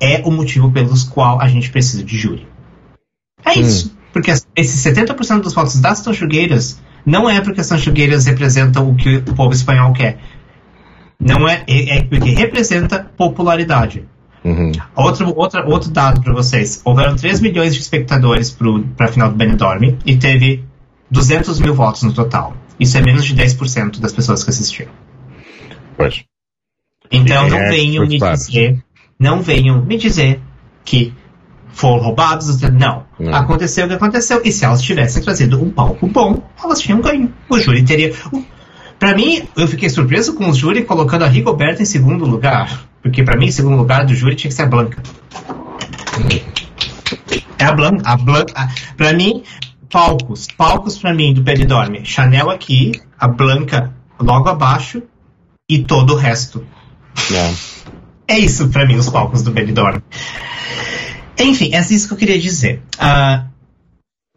é 0.00 0.22
o 0.24 0.30
motivo 0.30 0.70
pelos 0.70 1.04
qual 1.04 1.40
a 1.40 1.48
gente 1.48 1.70
precisa 1.70 2.02
de 2.04 2.16
júri. 2.16 2.46
É 3.44 3.50
Hum. 3.50 3.60
isso. 3.60 3.96
Porque 4.12 4.30
esses 4.30 4.82
70% 4.82 5.42
dos 5.42 5.52
votos 5.54 5.78
das 5.80 6.02
tanchugueiras 6.02 6.80
não 7.04 7.28
é 7.28 7.40
porque 7.40 7.60
as 7.60 7.68
tanchugueiras 7.68 8.24
representam 8.26 8.90
o 8.90 8.96
que 8.96 9.16
o 9.18 9.34
povo 9.34 9.52
espanhol 9.52 9.92
quer. 9.92 10.18
Não 11.20 11.48
é, 11.48 11.64
é, 11.66 11.98
é 11.98 12.02
porque 12.02 12.30
representa 12.30 13.10
popularidade. 13.16 14.04
Uhum. 14.44 14.70
Outro, 14.94 15.32
outra, 15.36 15.66
outro 15.66 15.90
dado 15.90 16.20
para 16.22 16.32
vocês. 16.32 16.80
Houveram 16.84 17.16
3 17.16 17.40
milhões 17.40 17.74
de 17.74 17.80
espectadores 17.80 18.56
para 18.96 19.06
a 19.06 19.08
final 19.08 19.28
do 19.30 19.34
Benidorm 19.36 19.96
e 20.04 20.16
teve 20.16 20.64
200 21.10 21.58
mil 21.60 21.74
votos 21.74 22.02
no 22.02 22.12
total. 22.12 22.56
Isso 22.78 22.96
é 22.96 23.00
menos 23.02 23.24
de 23.24 23.34
10% 23.34 23.98
das 23.98 24.12
pessoas 24.12 24.44
que 24.44 24.50
assistiram. 24.50 24.92
Pois. 25.96 26.24
Então 27.10 27.46
É, 27.46 27.50
não 27.50 27.58
venham 27.70 28.06
me 28.06 28.18
dizer, 28.18 28.84
não 29.18 29.40
venham 29.40 29.82
me 29.82 29.96
dizer 29.96 30.40
que 30.84 31.12
foram 31.68 32.02
roubados. 32.02 32.60
Não. 32.62 33.04
Não. 33.18 33.34
Aconteceu 33.34 33.84
o 33.86 33.88
que 33.88 33.94
aconteceu. 33.94 34.40
E 34.44 34.52
se 34.52 34.64
elas 34.64 34.82
tivessem 34.82 35.22
trazido 35.22 35.62
um 35.62 35.70
palco 35.70 36.06
bom, 36.06 36.42
elas 36.62 36.80
tinham 36.80 37.00
ganho. 37.00 37.32
O 37.48 37.58
júri 37.58 37.84
teria. 37.84 38.14
O, 38.32 38.42
Pra 38.98 39.14
mim, 39.14 39.46
eu 39.56 39.68
fiquei 39.68 39.90
surpreso 39.90 40.34
com 40.34 40.48
o 40.48 40.54
júri 40.54 40.82
colocando 40.84 41.22
a 41.22 41.28
Rigoberta 41.28 41.82
em 41.82 41.84
segundo 41.84 42.24
lugar. 42.24 42.86
Porque 43.02 43.22
pra 43.22 43.36
mim, 43.36 43.46
em 43.46 43.52
segundo 43.52 43.76
lugar 43.76 44.06
do 44.06 44.14
júri 44.14 44.34
tinha 44.34 44.48
que 44.48 44.54
ser 44.54 44.62
a 44.62 44.66
Blanca. 44.66 45.02
É 47.58 47.64
a 47.64 47.72
Blanca. 47.72 48.02
A 48.04 48.16
Blanca. 48.16 48.68
Pra 48.96 49.12
mim, 49.12 49.42
palcos. 49.90 50.46
Palcos 50.56 50.98
pra 50.98 51.12
mim 51.12 51.34
do 51.34 51.42
Benidorm. 51.42 52.04
Chanel 52.04 52.50
aqui, 52.50 52.92
a 53.18 53.28
Blanca 53.28 53.94
logo 54.18 54.48
abaixo 54.48 55.02
e 55.68 55.80
todo 55.80 56.14
o 56.14 56.16
resto. 56.16 56.64
Yeah. 57.30 57.54
É 58.28 58.38
isso 58.38 58.68
pra 58.68 58.86
mim, 58.86 58.96
os 58.96 59.08
palcos 59.08 59.42
do 59.42 59.50
Benidorm. 59.50 60.00
Enfim, 61.38 61.74
é 61.74 61.80
isso 61.80 62.08
que 62.08 62.14
eu 62.14 62.18
queria 62.18 62.38
dizer. 62.38 62.82
Uh, 62.98 63.46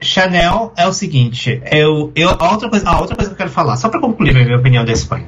Chanel 0.01 0.73
é 0.77 0.87
o 0.87 0.93
seguinte, 0.93 1.61
eu, 1.71 2.11
eu, 2.15 2.29
a, 2.29 2.51
outra 2.51 2.69
coisa, 2.69 2.89
a 2.89 2.99
outra 2.99 3.15
coisa 3.15 3.29
que 3.29 3.33
eu 3.33 3.37
quero 3.37 3.49
falar, 3.49 3.75
só 3.75 3.89
para 3.89 3.99
concluir 3.99 4.37
a 4.37 4.43
minha 4.43 4.57
opinião 4.57 4.85
da 4.85 4.93
Espanha. 4.93 5.27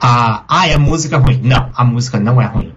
Ah, 0.00 0.44
ah, 0.48 0.68
é 0.68 0.74
a 0.74 0.78
música 0.78 1.18
ruim. 1.18 1.40
Não, 1.42 1.70
a 1.74 1.84
música 1.84 2.18
não 2.18 2.40
é 2.40 2.46
ruim. 2.46 2.72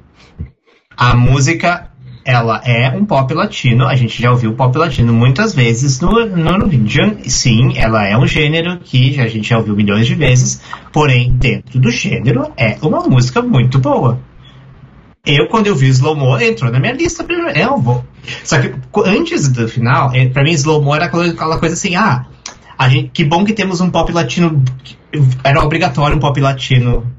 A 0.96 1.16
música, 1.16 1.90
ela 2.24 2.62
é 2.66 2.90
um 2.90 3.06
pop 3.06 3.34
latino, 3.34 3.88
a 3.88 3.96
gente 3.96 4.22
já 4.22 4.32
ouviu 4.32 4.54
pop 4.54 4.78
latino 4.78 5.14
muitas 5.14 5.54
vezes 5.56 6.00
no, 6.00 6.26
no 6.26 6.38
Norwegian. 6.38 7.18
Sim, 7.26 7.78
ela 7.78 8.06
é 8.06 8.18
um 8.18 8.28
gênero 8.28 8.78
que 8.80 9.20
a 9.20 9.28
gente 9.28 9.50
já 9.50 9.58
ouviu 9.58 9.76
milhões 9.76 10.06
de 10.06 10.16
vezes, 10.16 10.62
porém, 10.92 11.32
dentro 11.32 11.80
do 11.80 11.90
gênero, 11.90 12.52
é 12.56 12.78
uma 12.82 13.02
música 13.02 13.42
muito 13.42 13.80
boa. 13.80 14.20
Eu, 15.26 15.48
quando 15.48 15.68
eu 15.68 15.76
vi 15.76 15.88
Slow 15.88 16.18
Mo, 16.18 16.38
entrou 16.38 16.70
na 16.70 16.82
minha 16.82 16.92
lista 16.92 17.24
primeiro. 17.24 17.58
Eu 17.58 17.78
vou. 17.78 18.04
Só 18.44 18.60
que 18.60 18.74
antes 19.06 19.48
do 19.48 19.70
final, 19.70 20.14
é, 20.14 20.28
pra 20.28 20.44
mim, 20.44 20.52
Slow 20.52 20.82
Mo 20.82 20.94
era 20.94 21.06
aquela 21.06 21.58
coisa 21.60 21.76
assim, 21.76 21.96
ah, 21.96 22.26
a 22.78 22.90
gente, 22.90 23.10
que 23.12 23.24
bom 23.24 23.46
que 23.46 23.54
temos 23.54 23.80
um 23.80 23.90
pop 23.90 24.12
latino. 24.12 24.62
Era 25.42 25.64
obrigatório 25.64 26.18
um 26.18 26.20
pop 26.20 26.38
latino. 26.42 27.10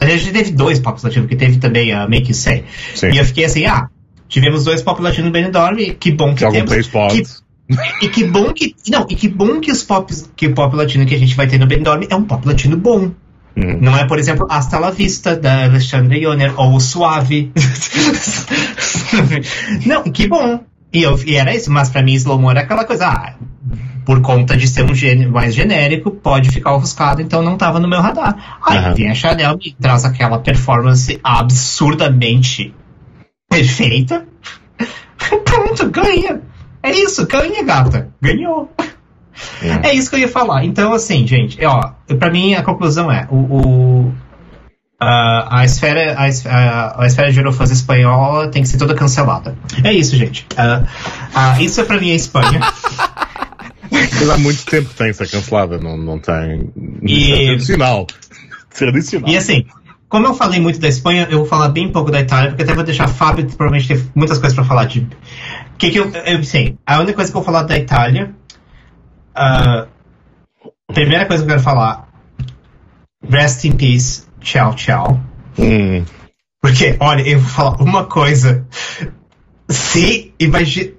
A 0.00 0.06
gente 0.06 0.30
teve 0.30 0.52
dois 0.52 0.78
pop 0.78 1.00
latinos, 1.02 1.26
porque 1.26 1.34
teve 1.34 1.58
também 1.58 1.92
a 1.92 2.08
Make 2.08 2.28
You 2.28 2.34
Say. 2.34 2.64
Sim. 2.94 3.10
E 3.10 3.18
eu 3.18 3.24
fiquei 3.24 3.44
assim, 3.44 3.66
ah, 3.66 3.88
tivemos 4.28 4.62
dois 4.62 4.80
pop 4.80 5.02
latinos 5.02 5.26
no 5.26 5.32
Benidorm, 5.32 5.78
que 5.98 6.12
bom 6.12 6.36
que, 6.36 6.44
que 6.46 6.52
temos. 6.52 6.70
Que, 7.10 8.06
e 8.06 8.08
que 8.08 8.22
bom 8.22 8.52
que. 8.52 8.76
Não, 8.88 9.04
e 9.10 9.16
que 9.16 9.26
bom 9.26 9.58
que 9.58 9.72
os 9.72 9.82
pop, 9.82 10.14
que 10.36 10.46
o 10.46 10.54
pop 10.54 10.76
latino 10.76 11.04
que 11.04 11.14
a 11.16 11.18
gente 11.18 11.34
vai 11.34 11.48
ter 11.48 11.58
no 11.58 11.66
Benidorm 11.66 12.06
é 12.08 12.14
um 12.14 12.22
pop 12.22 12.46
latino 12.46 12.76
bom. 12.76 13.10
Uhum. 13.58 13.78
Não 13.80 13.96
é, 13.96 14.06
por 14.06 14.18
exemplo, 14.18 14.46
Hasta 14.48 14.78
la 14.78 14.90
Vista, 14.90 15.34
da 15.34 15.64
Alexandre 15.64 16.22
Yoner, 16.22 16.52
ou 16.56 16.78
Suave. 16.78 17.50
não, 19.84 20.04
que 20.04 20.28
bom. 20.28 20.60
E, 20.92 21.02
eu, 21.02 21.18
e 21.26 21.34
era 21.34 21.54
isso, 21.54 21.70
mas 21.70 21.90
para 21.90 22.02
mim 22.02 22.14
Slow 22.14 22.38
Mo 22.38 22.50
era 22.50 22.60
aquela 22.60 22.84
coisa, 22.84 23.08
ah, 23.08 23.34
por 24.06 24.22
conta 24.22 24.56
de 24.56 24.68
ser 24.68 24.88
um 24.88 24.94
gênero 24.94 25.32
mais 25.32 25.54
genérico, 25.54 26.10
pode 26.10 26.50
ficar 26.50 26.74
ofuscado, 26.74 27.20
então 27.20 27.42
não 27.42 27.54
estava 27.54 27.80
no 27.80 27.88
meu 27.88 28.00
radar. 28.00 28.58
Aí 28.64 28.78
uhum. 28.78 28.94
vem 28.94 29.10
a 29.10 29.14
Chanel 29.14 29.58
e 29.62 29.72
traz 29.72 30.04
aquela 30.04 30.38
performance 30.38 31.18
absurdamente 31.22 32.72
perfeita. 33.50 34.26
Pronto, 35.44 35.90
ganha. 35.90 36.40
É 36.82 36.92
isso, 36.92 37.26
ganha, 37.26 37.62
gata. 37.64 38.08
Ganhou. 38.22 38.72
É. 39.62 39.88
é. 39.88 39.94
isso 39.94 40.10
que 40.10 40.16
eu 40.16 40.20
ia 40.20 40.28
falar. 40.28 40.64
Então, 40.64 40.92
assim, 40.92 41.26
gente, 41.26 41.58
ó, 41.64 41.92
pra 42.18 42.30
mim 42.30 42.54
a 42.54 42.62
conclusão 42.62 43.10
é: 43.10 43.26
o, 43.30 43.36
o 43.36 44.14
a, 45.00 45.60
a, 45.60 45.64
esfera, 45.64 46.16
a, 46.18 47.02
a, 47.02 47.06
esfera 47.06 47.30
de 47.30 47.38
Eurofãs 47.38 47.70
espanhola 47.70 48.48
tem 48.48 48.62
que 48.62 48.68
ser 48.68 48.78
toda 48.78 48.94
cancelada. 48.94 49.56
É 49.84 49.92
isso, 49.92 50.16
gente. 50.16 50.46
Uh, 50.52 50.84
uh, 50.84 51.62
isso 51.62 51.80
é 51.80 51.84
pra 51.84 51.98
mim 52.00 52.10
a 52.10 52.16
Espanha. 52.16 52.60
Mas 53.90 54.28
há 54.28 54.36
muito 54.36 54.64
tempo 54.66 54.88
que 54.88 54.94
tem 54.96 55.08
que 55.08 55.14
ser 55.14 55.28
cancelada, 55.30 55.78
não, 55.78 55.96
não 55.96 56.18
tem. 56.18 56.70
E... 57.02 57.32
É 57.32 57.46
tradicional. 57.46 58.06
tradicional. 58.76 59.30
E 59.30 59.36
assim, 59.36 59.64
como 60.08 60.26
eu 60.26 60.34
falei 60.34 60.60
muito 60.60 60.78
da 60.78 60.88
Espanha, 60.88 61.28
eu 61.30 61.38
vou 61.38 61.46
falar 61.46 61.68
bem 61.68 61.90
pouco 61.90 62.10
da 62.10 62.20
Itália, 62.20 62.50
porque 62.50 62.64
até 62.64 62.74
vou 62.74 62.84
deixar 62.84 63.08
Fábio 63.08 63.46
provavelmente 63.46 63.88
ter 63.88 64.04
muitas 64.14 64.38
coisas 64.38 64.54
para 64.54 64.64
falar 64.64 64.84
de. 64.86 65.06
Que 65.78 65.90
que 65.90 65.98
eu, 65.98 66.10
eu 66.10 66.42
sei, 66.42 66.76
a 66.84 66.98
única 66.98 67.14
coisa 67.14 67.30
que 67.30 67.36
eu 67.36 67.42
vou 67.42 67.52
falar 67.52 67.62
da 67.62 67.78
Itália 67.78 68.34
Uh, 69.38 69.86
primeira 70.92 71.26
coisa 71.26 71.44
que 71.44 71.50
eu 71.50 71.54
quero 71.54 71.62
falar. 71.62 72.08
Rest 73.28 73.64
in 73.64 73.72
peace. 73.72 74.26
Tchau, 74.40 74.74
tchau. 74.74 75.20
Hum. 75.58 76.04
Porque, 76.60 76.96
olha, 76.98 77.22
eu 77.22 77.38
vou 77.38 77.48
falar 77.48 77.76
uma 77.80 78.04
coisa. 78.04 78.66
Se 79.68 80.34
imagina. 80.38 80.92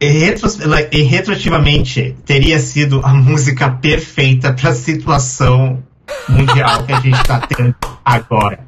Retros, 0.00 0.58
like, 0.58 1.00
retroativamente 1.02 2.16
teria 2.26 2.58
sido 2.58 3.00
a 3.04 3.14
música 3.14 3.70
perfeita 3.70 4.52
para 4.52 4.70
a 4.70 4.74
situação 4.74 5.80
mundial 6.28 6.84
que 6.84 6.92
a 6.92 7.00
gente 7.00 7.20
está 7.20 7.38
tendo 7.40 7.76
agora. 8.04 8.58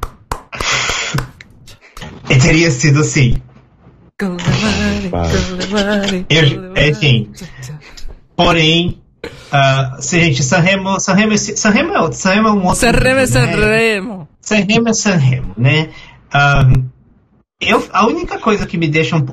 E 2.29 2.37
teria 2.37 2.71
sido 2.71 3.01
assim. 3.01 3.35
Eu, 6.29 6.73
enfim, 6.89 7.29
Porém, 8.35 9.01
uh, 9.23 10.01
se, 10.01 10.19
gente, 10.19 10.43
Sanremo, 10.43 10.99
Sanremo, 10.99 11.37
Sanremo, 11.37 11.93
é, 11.93 12.11
Sanremo 12.11 12.47
é 12.47 12.51
um 12.51 12.63
outro. 12.65 12.75
Sanremo 12.75 13.19
é 13.19 13.25
Sanremo. 13.25 14.17
Né? 14.17 14.27
Sanremo 14.41 14.89
é 14.89 14.93
Sanremo, 14.93 15.53
né? 15.57 15.89
Um, 16.33 16.85
eu, 17.61 17.83
a 17.93 18.05
única 18.05 18.37
coisa 18.37 18.65
que 18.65 18.77
me 18.77 18.87
deixa 18.87 19.15
um, 19.15 19.25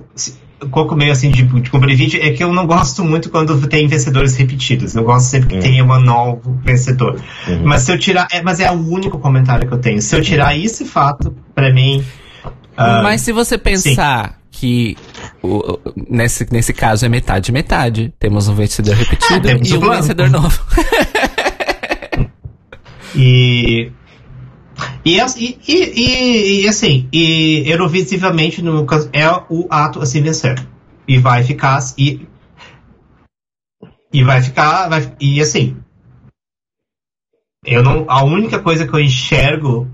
um 0.64 0.68
pouco 0.70 0.94
meio 0.94 1.10
assim 1.10 1.30
de, 1.30 1.42
de 1.42 1.70
cumprir 1.70 1.96
vídeo 1.96 2.20
é 2.22 2.30
que 2.30 2.42
eu 2.42 2.52
não 2.52 2.66
gosto 2.66 3.04
muito 3.04 3.28
quando 3.30 3.66
tem 3.66 3.86
vencedores 3.88 4.36
repetidos. 4.36 4.94
Eu 4.94 5.04
gosto 5.04 5.26
sempre 5.26 5.48
que 5.48 5.54
uhum. 5.56 5.60
tenha 5.60 5.84
um 5.84 6.00
novo 6.00 6.60
vencedor. 6.64 7.20
Uhum. 7.48 7.62
Mas 7.64 7.82
se 7.82 7.92
eu 7.92 7.98
tirar. 7.98 8.28
É, 8.30 8.40
mas 8.40 8.60
é 8.60 8.70
o 8.70 8.74
único 8.74 9.18
comentário 9.18 9.66
que 9.66 9.74
eu 9.74 9.78
tenho. 9.78 10.00
Se 10.00 10.14
eu 10.14 10.22
tirar 10.22 10.56
esse 10.56 10.84
fato, 10.84 11.34
para 11.54 11.72
mim. 11.72 12.04
Uh, 12.44 13.02
mas 13.02 13.20
se 13.20 13.32
você 13.32 13.58
pensar 13.58 14.38
que 14.50 14.96
o, 15.42 15.78
nesse, 16.08 16.46
nesse 16.52 16.72
caso 16.72 17.04
é 17.04 17.08
metade 17.08 17.50
metade. 17.50 18.14
Temos 18.18 18.48
um 18.48 18.54
vencedor 18.54 18.94
repetido 18.94 19.48
ah, 19.48 19.52
e 19.52 19.76
um 19.76 19.90
vencedor 19.90 20.30
novo. 20.30 20.64
e, 23.16 23.90
e, 25.04 25.18
e, 25.18 25.58
e, 25.68 26.62
e, 26.62 26.68
assim, 26.68 27.08
e 27.12 27.64
Eurovisivelmente 27.66 28.62
no 28.62 28.86
caso, 28.86 29.10
é 29.12 29.28
o 29.28 29.66
ato 29.68 30.00
a 30.00 30.06
se 30.06 30.20
vencer. 30.20 30.64
E 31.08 31.18
vai 31.18 31.42
ficar. 31.42 31.80
E, 31.98 32.26
e 34.12 34.22
vai 34.22 34.40
ficar. 34.40 34.88
Vai, 34.88 35.12
e 35.20 35.40
assim. 35.40 35.76
Eu 37.64 37.82
não, 37.82 38.06
a 38.08 38.24
única 38.24 38.58
coisa 38.60 38.86
que 38.86 38.94
eu 38.94 39.00
enxergo 39.00 39.88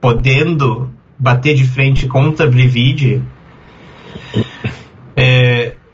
podendo 0.00 0.92
bater 1.18 1.54
de 1.54 1.66
frente 1.66 2.06
contra 2.06 2.50
Brivide 2.50 3.22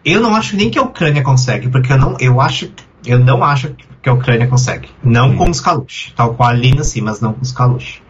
eu 0.04 0.20
não 0.20 0.34
acho 0.34 0.56
nem 0.56 0.70
que 0.70 0.78
a 0.78 0.82
Ucrânia 0.82 1.22
consegue, 1.22 1.68
porque 1.68 1.92
eu 1.92 1.98
não, 1.98 2.16
eu 2.18 2.40
acho, 2.40 2.72
eu 3.04 3.18
não 3.18 3.44
acho 3.44 3.74
que 4.02 4.08
a 4.08 4.12
Ucrânia 4.12 4.46
consegue. 4.46 4.88
Não 5.02 5.36
com 5.36 5.50
os 5.50 5.60
Kalush, 5.60 6.12
tal 6.16 6.34
qual 6.34 6.50
ali 6.50 6.70
Lina 6.70 6.84
sim, 6.84 7.00
mas 7.02 7.20
não 7.20 7.32
com 7.32 7.42
os 7.42 7.52
Kalush. 7.52 8.02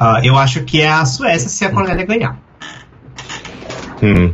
Uh, 0.00 0.24
eu 0.24 0.36
acho 0.36 0.64
que 0.64 0.80
é 0.80 0.88
a 0.88 1.04
Suécia 1.04 1.48
se 1.48 1.64
a 1.64 1.70
Cornélia 1.70 2.04
ganhar. 2.04 2.38
Hum. 4.02 4.32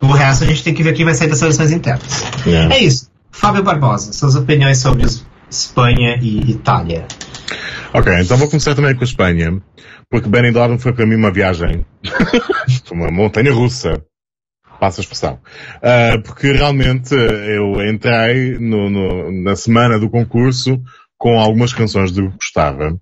O 0.00 0.12
resto 0.12 0.44
a 0.44 0.46
gente 0.46 0.62
tem 0.62 0.74
que 0.74 0.82
ver 0.82 0.92
quem 0.92 1.04
vai 1.04 1.14
sair 1.14 1.28
das 1.28 1.38
seleções 1.38 1.72
internas. 1.72 2.24
Yeah. 2.46 2.74
É. 2.74 2.78
é 2.78 2.84
isso. 2.84 3.10
Fábio 3.32 3.64
Barbosa, 3.64 4.12
suas 4.12 4.36
opiniões 4.36 4.78
sobre 4.78 5.04
Espanha 5.50 6.16
e 6.22 6.52
Itália. 6.52 7.06
Ok, 7.92 8.12
então 8.20 8.36
vou 8.36 8.48
começar 8.48 8.74
também 8.74 8.94
com 8.94 9.02
a 9.02 9.04
Espanha, 9.04 9.60
porque 10.10 10.28
Benidorm 10.28 10.78
foi 10.78 10.92
para 10.92 11.06
mim 11.06 11.16
uma 11.16 11.32
viagem, 11.32 11.84
uma 12.92 13.10
montanha 13.10 13.52
russa 13.52 14.00
passa 14.84 15.00
a 15.00 15.02
expressão. 15.02 15.40
Uh, 15.78 16.22
porque 16.22 16.52
realmente 16.52 17.14
eu 17.14 17.82
entrei 17.90 18.58
no, 18.58 18.90
no, 18.90 19.42
na 19.42 19.56
semana 19.56 19.98
do 19.98 20.10
concurso 20.10 20.78
com 21.16 21.40
algumas 21.40 21.72
canções 21.72 22.12
de 22.12 22.20
que 22.20 22.36
gostava. 22.36 22.98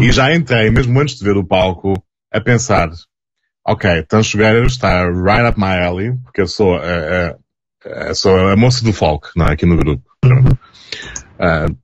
E 0.00 0.12
já 0.12 0.32
entrei, 0.32 0.70
mesmo 0.70 1.00
antes 1.00 1.18
de 1.18 1.24
ver 1.24 1.36
o 1.36 1.44
palco, 1.44 1.94
a 2.32 2.40
pensar, 2.40 2.90
ok, 3.66 4.04
Tancho 4.04 4.38
Guerreiro 4.38 4.66
está 4.66 5.04
right 5.04 5.48
up 5.48 5.58
my 5.58 5.76
alley, 5.84 6.12
porque 6.22 6.42
eu 6.42 6.46
sou, 6.46 6.76
uh, 6.76 7.34
uh, 7.84 8.14
sou 8.14 8.50
a 8.50 8.56
moça 8.56 8.84
do 8.84 8.92
folk, 8.92 9.30
não 9.34 9.46
é? 9.46 9.54
Aqui 9.54 9.66
no 9.66 9.76
grupo. 9.76 10.04
Uh, 10.24 11.76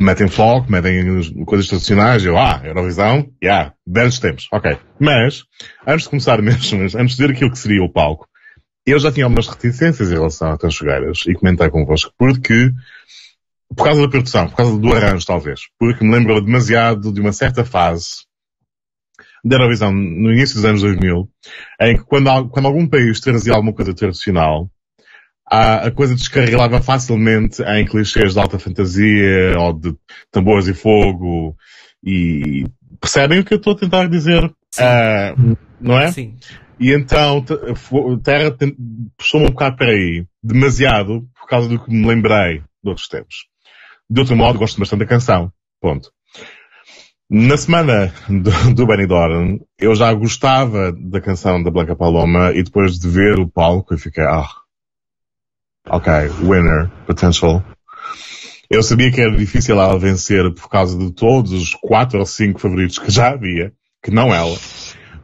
metem 0.00 0.28
folk, 0.28 0.72
metem 0.72 1.44
coisas 1.44 1.68
tradicionais, 1.68 2.24
eu, 2.24 2.38
ah, 2.38 2.62
Eurovisão, 2.64 3.30
yeah, 3.42 3.74
velhos 3.86 4.18
tempos, 4.18 4.48
ok. 4.50 4.78
Mas, 4.98 5.44
antes 5.86 6.04
de 6.04 6.10
começar 6.10 6.40
mesmo, 6.42 6.82
antes 6.82 7.16
de 7.16 7.26
ver 7.26 7.34
aquilo 7.34 7.50
que 7.50 7.58
seria 7.58 7.82
o 7.82 7.92
palco, 7.92 8.26
eu 8.86 8.98
já 8.98 9.10
tinha 9.10 9.26
algumas 9.26 9.48
reticências 9.48 10.10
em 10.10 10.14
relação 10.14 10.52
a 10.52 10.58
Tanchogueiras 10.58 11.24
e 11.26 11.34
comentei 11.34 11.70
convosco 11.70 12.12
porque, 12.18 12.70
por 13.74 13.84
causa 13.84 14.02
da 14.02 14.08
produção, 14.08 14.48
por 14.48 14.56
causa 14.56 14.78
do 14.78 14.92
arranjo 14.94 15.26
talvez, 15.26 15.62
porque 15.78 16.04
me 16.04 16.14
lembrou 16.14 16.40
demasiado 16.40 17.12
de 17.12 17.20
uma 17.20 17.32
certa 17.32 17.64
fase 17.64 18.24
da 19.44 19.56
Eurovisão 19.56 19.92
no 19.92 20.32
início 20.32 20.56
dos 20.56 20.64
anos 20.64 20.80
2000, 20.80 21.28
em 21.82 21.96
que 21.96 22.04
quando, 22.04 22.48
quando 22.48 22.66
algum 22.66 22.86
país 22.86 23.20
trazia 23.20 23.52
alguma 23.52 23.74
coisa 23.74 23.94
tradicional, 23.94 24.70
a, 25.46 25.86
a 25.86 25.90
coisa 25.90 26.14
descarrilava 26.14 26.80
facilmente 26.80 27.62
em 27.62 27.84
clichês 27.84 28.32
de 28.32 28.40
alta 28.40 28.58
fantasia 28.58 29.58
ou 29.58 29.72
de 29.74 29.94
tambores 30.30 30.66
e 30.66 30.74
fogo 30.74 31.54
e 32.02 32.66
percebem 33.00 33.40
o 33.40 33.44
que 33.44 33.52
eu 33.52 33.58
estou 33.58 33.74
a 33.74 33.78
tentar 33.78 34.08
dizer? 34.08 34.44
Uh, 34.44 35.56
não 35.80 35.98
é? 35.98 36.10
Sim. 36.10 36.34
E 36.78 36.92
então, 36.92 37.44
Terra 38.22 38.56
puxou-me 39.16 39.46
um 39.46 39.50
bocado 39.50 39.76
para 39.76 39.90
aí. 39.90 40.26
Demasiado, 40.42 41.28
por 41.38 41.48
causa 41.48 41.68
do 41.68 41.78
que 41.78 41.90
me 41.90 42.06
lembrei 42.06 42.62
de 42.82 42.88
outros 42.88 43.08
tempos. 43.08 43.46
De 44.08 44.20
outro 44.20 44.36
modo, 44.36 44.58
gosto 44.58 44.78
bastante 44.78 45.00
da 45.00 45.06
canção. 45.06 45.52
Ponto. 45.80 46.10
Na 47.30 47.56
semana 47.56 48.12
do, 48.28 48.74
do 48.74 48.86
Benidorm, 48.86 49.58
eu 49.78 49.94
já 49.94 50.12
gostava 50.12 50.92
da 50.92 51.20
canção 51.20 51.62
da 51.62 51.70
Blanca 51.70 51.96
Paloma 51.96 52.52
e 52.52 52.62
depois 52.62 52.98
de 52.98 53.08
ver 53.08 53.38
o 53.38 53.48
palco 53.48 53.94
eu 53.94 53.98
fiquei, 53.98 54.24
ah, 54.24 54.48
ok, 55.88 56.12
winner, 56.42 56.90
potential. 57.06 57.64
Eu 58.68 58.82
sabia 58.82 59.10
que 59.10 59.20
era 59.20 59.36
difícil 59.36 59.80
ela 59.80 59.98
vencer 59.98 60.52
por 60.54 60.68
causa 60.68 60.98
de 60.98 61.12
todos 61.12 61.52
os 61.52 61.74
quatro 61.74 62.18
ou 62.18 62.26
cinco 62.26 62.60
favoritos 62.60 62.98
que 62.98 63.10
já 63.10 63.30
havia, 63.30 63.72
que 64.02 64.10
não 64.10 64.34
ela. 64.34 64.56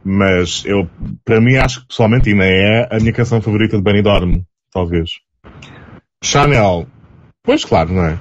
Mas 0.03 0.63
eu, 0.65 0.89
para 1.23 1.39
mim, 1.39 1.57
acho 1.57 1.81
que 1.81 1.87
pessoalmente 1.87 2.29
ainda 2.29 2.45
é 2.45 2.87
a 2.91 2.99
minha 2.99 3.13
canção 3.13 3.41
favorita 3.41 3.77
de 3.77 3.83
Benidorm, 3.83 4.41
talvez. 4.71 5.11
Chanel, 6.23 6.87
pois 7.43 7.65
claro, 7.65 7.93
não 7.93 8.05
é? 8.05 8.13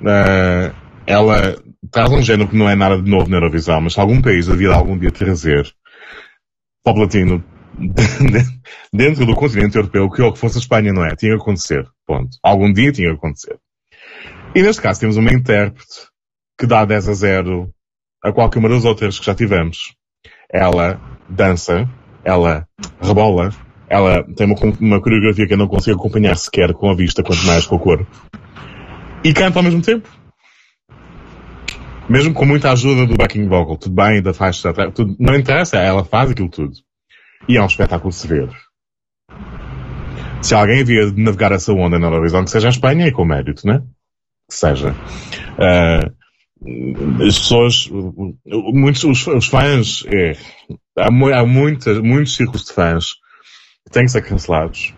Uh, 0.00 0.74
ela 1.06 1.56
traz 1.90 2.10
um 2.10 2.22
género 2.22 2.48
que 2.48 2.56
não 2.56 2.68
é 2.68 2.74
nada 2.74 3.00
de 3.00 3.10
novo 3.10 3.28
na 3.28 3.36
Eurovisão, 3.36 3.80
mas 3.80 3.94
se 3.94 4.00
algum 4.00 4.20
país 4.20 4.48
havia 4.48 4.72
algum 4.72 4.98
dia 4.98 5.10
trazer 5.10 5.72
pop 6.84 6.98
latino 6.98 7.42
dentro 8.92 9.26
do 9.26 9.34
continente 9.34 9.76
europeu, 9.76 10.10
que 10.10 10.20
é 10.20 10.24
o 10.24 10.32
que 10.32 10.38
fosse 10.38 10.58
a 10.58 10.60
Espanha, 10.60 10.92
não 10.92 11.04
é? 11.04 11.16
Tinha 11.16 11.34
que 11.34 11.42
acontecer. 11.42 11.86
Ponto. 12.06 12.36
Algum 12.42 12.72
dia 12.72 12.92
tinha 12.92 13.08
que 13.08 13.16
acontecer. 13.16 13.58
E 14.54 14.62
neste 14.62 14.80
caso 14.80 15.00
temos 15.00 15.16
uma 15.16 15.32
intérprete 15.32 16.08
que 16.58 16.66
dá 16.66 16.84
10 16.84 17.08
a 17.08 17.12
0 17.12 17.74
a 18.22 18.32
qualquer 18.32 18.58
uma 18.58 18.68
das 18.68 18.84
outras 18.84 19.18
que 19.18 19.26
já 19.26 19.34
tivemos. 19.34 19.94
Ela 20.50 21.00
dança, 21.28 21.88
ela 22.24 22.66
rebola, 23.00 23.50
ela 23.88 24.24
tem 24.34 24.46
uma, 24.46 24.56
uma 24.80 25.00
coreografia 25.00 25.46
que 25.46 25.52
eu 25.52 25.58
não 25.58 25.68
consigo 25.68 25.98
acompanhar 25.98 26.36
sequer 26.36 26.72
com 26.72 26.90
a 26.90 26.94
vista, 26.94 27.22
quanto 27.22 27.44
mais 27.46 27.66
com 27.66 27.76
o 27.76 27.80
corpo. 27.80 28.06
E 29.22 29.32
canta 29.32 29.58
ao 29.58 29.62
mesmo 29.62 29.82
tempo. 29.82 30.08
Mesmo 32.08 32.34
com 32.34 32.44
muita 32.44 32.70
ajuda 32.70 33.06
do 33.06 33.16
backing 33.16 33.48
vocal, 33.48 33.78
tudo 33.78 33.94
bem, 33.94 34.20
da 34.20 34.34
faixa, 34.34 34.72
tudo, 34.92 35.16
não 35.18 35.34
interessa, 35.34 35.78
ela 35.78 36.04
faz 36.04 36.30
aquilo 36.30 36.50
tudo. 36.50 36.72
E 37.48 37.56
é 37.56 37.62
um 37.62 37.66
espetáculo 37.66 38.12
se 38.12 38.26
ver. 38.26 38.50
Se 40.42 40.54
alguém 40.54 40.82
havia 40.82 41.10
de 41.10 41.22
navegar 41.22 41.52
essa 41.52 41.72
onda 41.72 41.98
na 41.98 42.06
Eurovisão, 42.06 42.44
que 42.44 42.50
seja 42.50 42.68
a 42.68 42.70
Espanha 42.70 43.06
e 43.06 43.12
com 43.12 43.24
mérito, 43.24 43.66
né? 43.66 43.82
Que 44.50 44.54
seja. 44.54 44.90
Uh, 44.90 46.12
as 47.26 47.38
pessoas, 47.38 47.88
muitos, 48.46 49.04
os, 49.04 49.26
os 49.26 49.46
fãs, 49.46 50.04
é, 50.06 50.32
há, 50.98 51.08
há 51.08 51.46
muitas, 51.46 51.98
muitos 52.00 52.34
círculos 52.34 52.64
de 52.64 52.72
fãs 52.72 53.14
que 53.84 53.92
têm 53.92 54.04
que 54.04 54.10
ser 54.12 54.22
cancelados. 54.22 54.94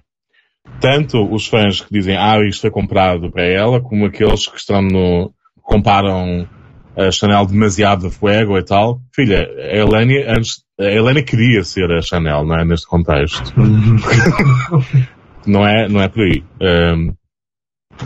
Tanto 0.80 1.22
os 1.32 1.46
fãs 1.46 1.80
que 1.80 1.92
dizem, 1.92 2.16
ah, 2.16 2.38
isto 2.46 2.62
foi 2.62 2.70
comprado 2.70 3.30
para 3.30 3.44
ela, 3.44 3.80
como 3.80 4.06
aqueles 4.06 4.46
que 4.46 4.58
estão 4.58 4.82
no, 4.82 5.32
comparam 5.62 6.48
a 6.96 7.10
Chanel 7.10 7.46
demasiado 7.46 8.08
de 8.08 8.14
fuego 8.14 8.56
e 8.56 8.64
tal. 8.64 9.00
Filha, 9.14 9.46
a 9.58 9.76
Helene, 9.76 10.22
antes, 10.24 10.64
a 10.80 10.84
Helene 10.84 11.22
queria 11.22 11.62
ser 11.62 11.90
a 11.92 12.00
Chanel, 12.00 12.44
não 12.44 12.56
é? 12.56 12.64
Neste 12.64 12.86
contexto. 12.86 13.52
não 15.46 15.66
é, 15.66 15.88
não 15.88 16.00
é 16.00 16.08
por 16.08 16.22
aí. 16.22 16.42
Um, 16.60 17.12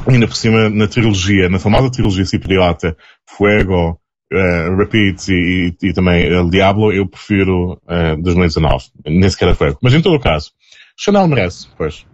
ainda 0.07 0.27
por 0.27 0.37
cima, 0.37 0.69
na 0.69 0.87
trilogia, 0.87 1.49
na 1.49 1.59
famosa 1.59 1.91
trilogia 1.91 2.25
cipriota, 2.25 2.97
Fuego, 3.29 4.01
uh, 4.33 4.77
Repeat 4.77 5.29
e, 5.29 5.77
e, 5.83 5.89
e, 5.89 5.93
também 5.93 6.25
El 6.25 6.51
Diablo, 6.51 6.93
eu 6.93 7.07
prefiro 7.07 7.75
uh, 7.85 8.21
2019. 8.23 8.87
Nem 9.07 9.29
sequer 9.29 9.49
a 9.49 9.55
Fuego. 9.55 9.79
Mas 9.83 9.95
em 9.95 10.03
todo 10.03 10.17
o 10.17 10.21
caso, 10.21 10.53
Chanel 10.97 11.29
merece, 11.29 11.69
pois. 11.77 12.07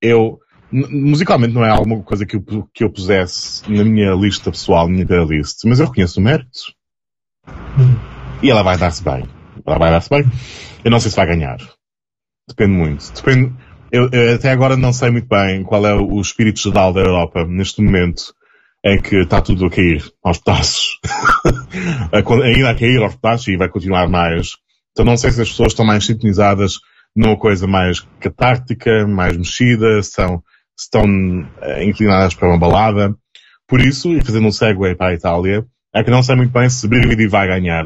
Eu, 0.00 0.38
musicalmente 0.70 1.54
não 1.54 1.64
é 1.64 1.70
alguma 1.70 2.02
coisa 2.02 2.26
que 2.26 2.36
eu, 2.36 2.68
que 2.72 2.84
eu 2.84 2.90
pusesse 2.90 3.70
na 3.70 3.84
minha 3.84 4.12
lista 4.12 4.50
pessoal, 4.50 4.86
na 4.86 4.94
minha 4.94 5.06
playlist, 5.06 5.64
mas 5.64 5.80
eu 5.80 5.86
reconheço 5.86 6.20
o 6.20 6.22
mérito. 6.22 6.74
E 8.42 8.50
ela 8.50 8.62
vai 8.62 8.76
dar-se 8.76 9.02
bem. 9.02 9.24
Ela 9.64 9.78
vai 9.78 9.90
dar-se 9.90 10.10
bem. 10.10 10.24
Eu 10.84 10.90
não 10.90 11.00
sei 11.00 11.10
se 11.10 11.16
vai 11.16 11.26
ganhar. 11.26 11.58
Depende 12.48 12.72
muito. 12.72 13.12
Depende, 13.12 13.54
eu, 13.90 14.08
eu, 14.10 14.34
até 14.34 14.50
agora 14.50 14.76
não 14.76 14.92
sei 14.92 15.10
muito 15.10 15.28
bem 15.28 15.62
qual 15.62 15.86
é 15.86 15.94
o 15.94 16.20
espírito 16.20 16.60
geral 16.60 16.92
da 16.92 17.00
Europa 17.00 17.44
neste 17.46 17.82
momento 17.82 18.34
em 18.84 19.00
que 19.00 19.16
está 19.16 19.40
tudo 19.40 19.66
a 19.66 19.70
cair 19.70 20.04
aos 20.22 20.38
pedaços. 20.38 21.00
Ainda 22.12 22.70
a 22.70 22.74
cair 22.74 23.02
aos 23.02 23.16
pedaços 23.16 23.48
e 23.48 23.56
vai 23.56 23.68
continuar 23.68 24.08
mais. 24.08 24.52
Então 24.92 25.04
não 25.04 25.16
sei 25.16 25.30
se 25.30 25.42
as 25.42 25.48
pessoas 25.48 25.72
estão 25.72 25.84
mais 25.84 26.06
sintonizadas 26.06 26.78
numa 27.14 27.36
coisa 27.36 27.66
mais 27.66 28.00
catártica, 28.20 29.06
mais 29.06 29.36
mexida, 29.36 30.02
são 30.02 30.42
estão 30.78 31.04
uh, 31.04 31.82
inclinadas 31.82 32.34
para 32.34 32.48
uma 32.48 32.58
balada. 32.58 33.14
Por 33.66 33.80
isso, 33.80 34.12
e 34.12 34.24
fazendo 34.24 34.46
um 34.46 34.52
segue 34.52 34.94
para 34.94 35.08
a 35.08 35.14
Itália, 35.14 35.66
é 35.94 36.04
que 36.04 36.10
não 36.10 36.22
sei 36.22 36.36
muito 36.36 36.52
bem 36.52 36.68
se 36.68 36.86
Brividi 36.86 37.26
vai 37.26 37.48
ganhar, 37.48 37.84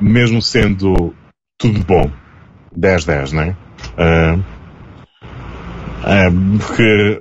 mesmo 0.00 0.42
sendo 0.42 1.14
tudo 1.56 1.82
bom. 1.84 2.10
10-10, 2.76 3.32
né? 3.32 3.56
Uh, 3.98 4.38
uh, 6.00 6.58
porque 6.58 7.20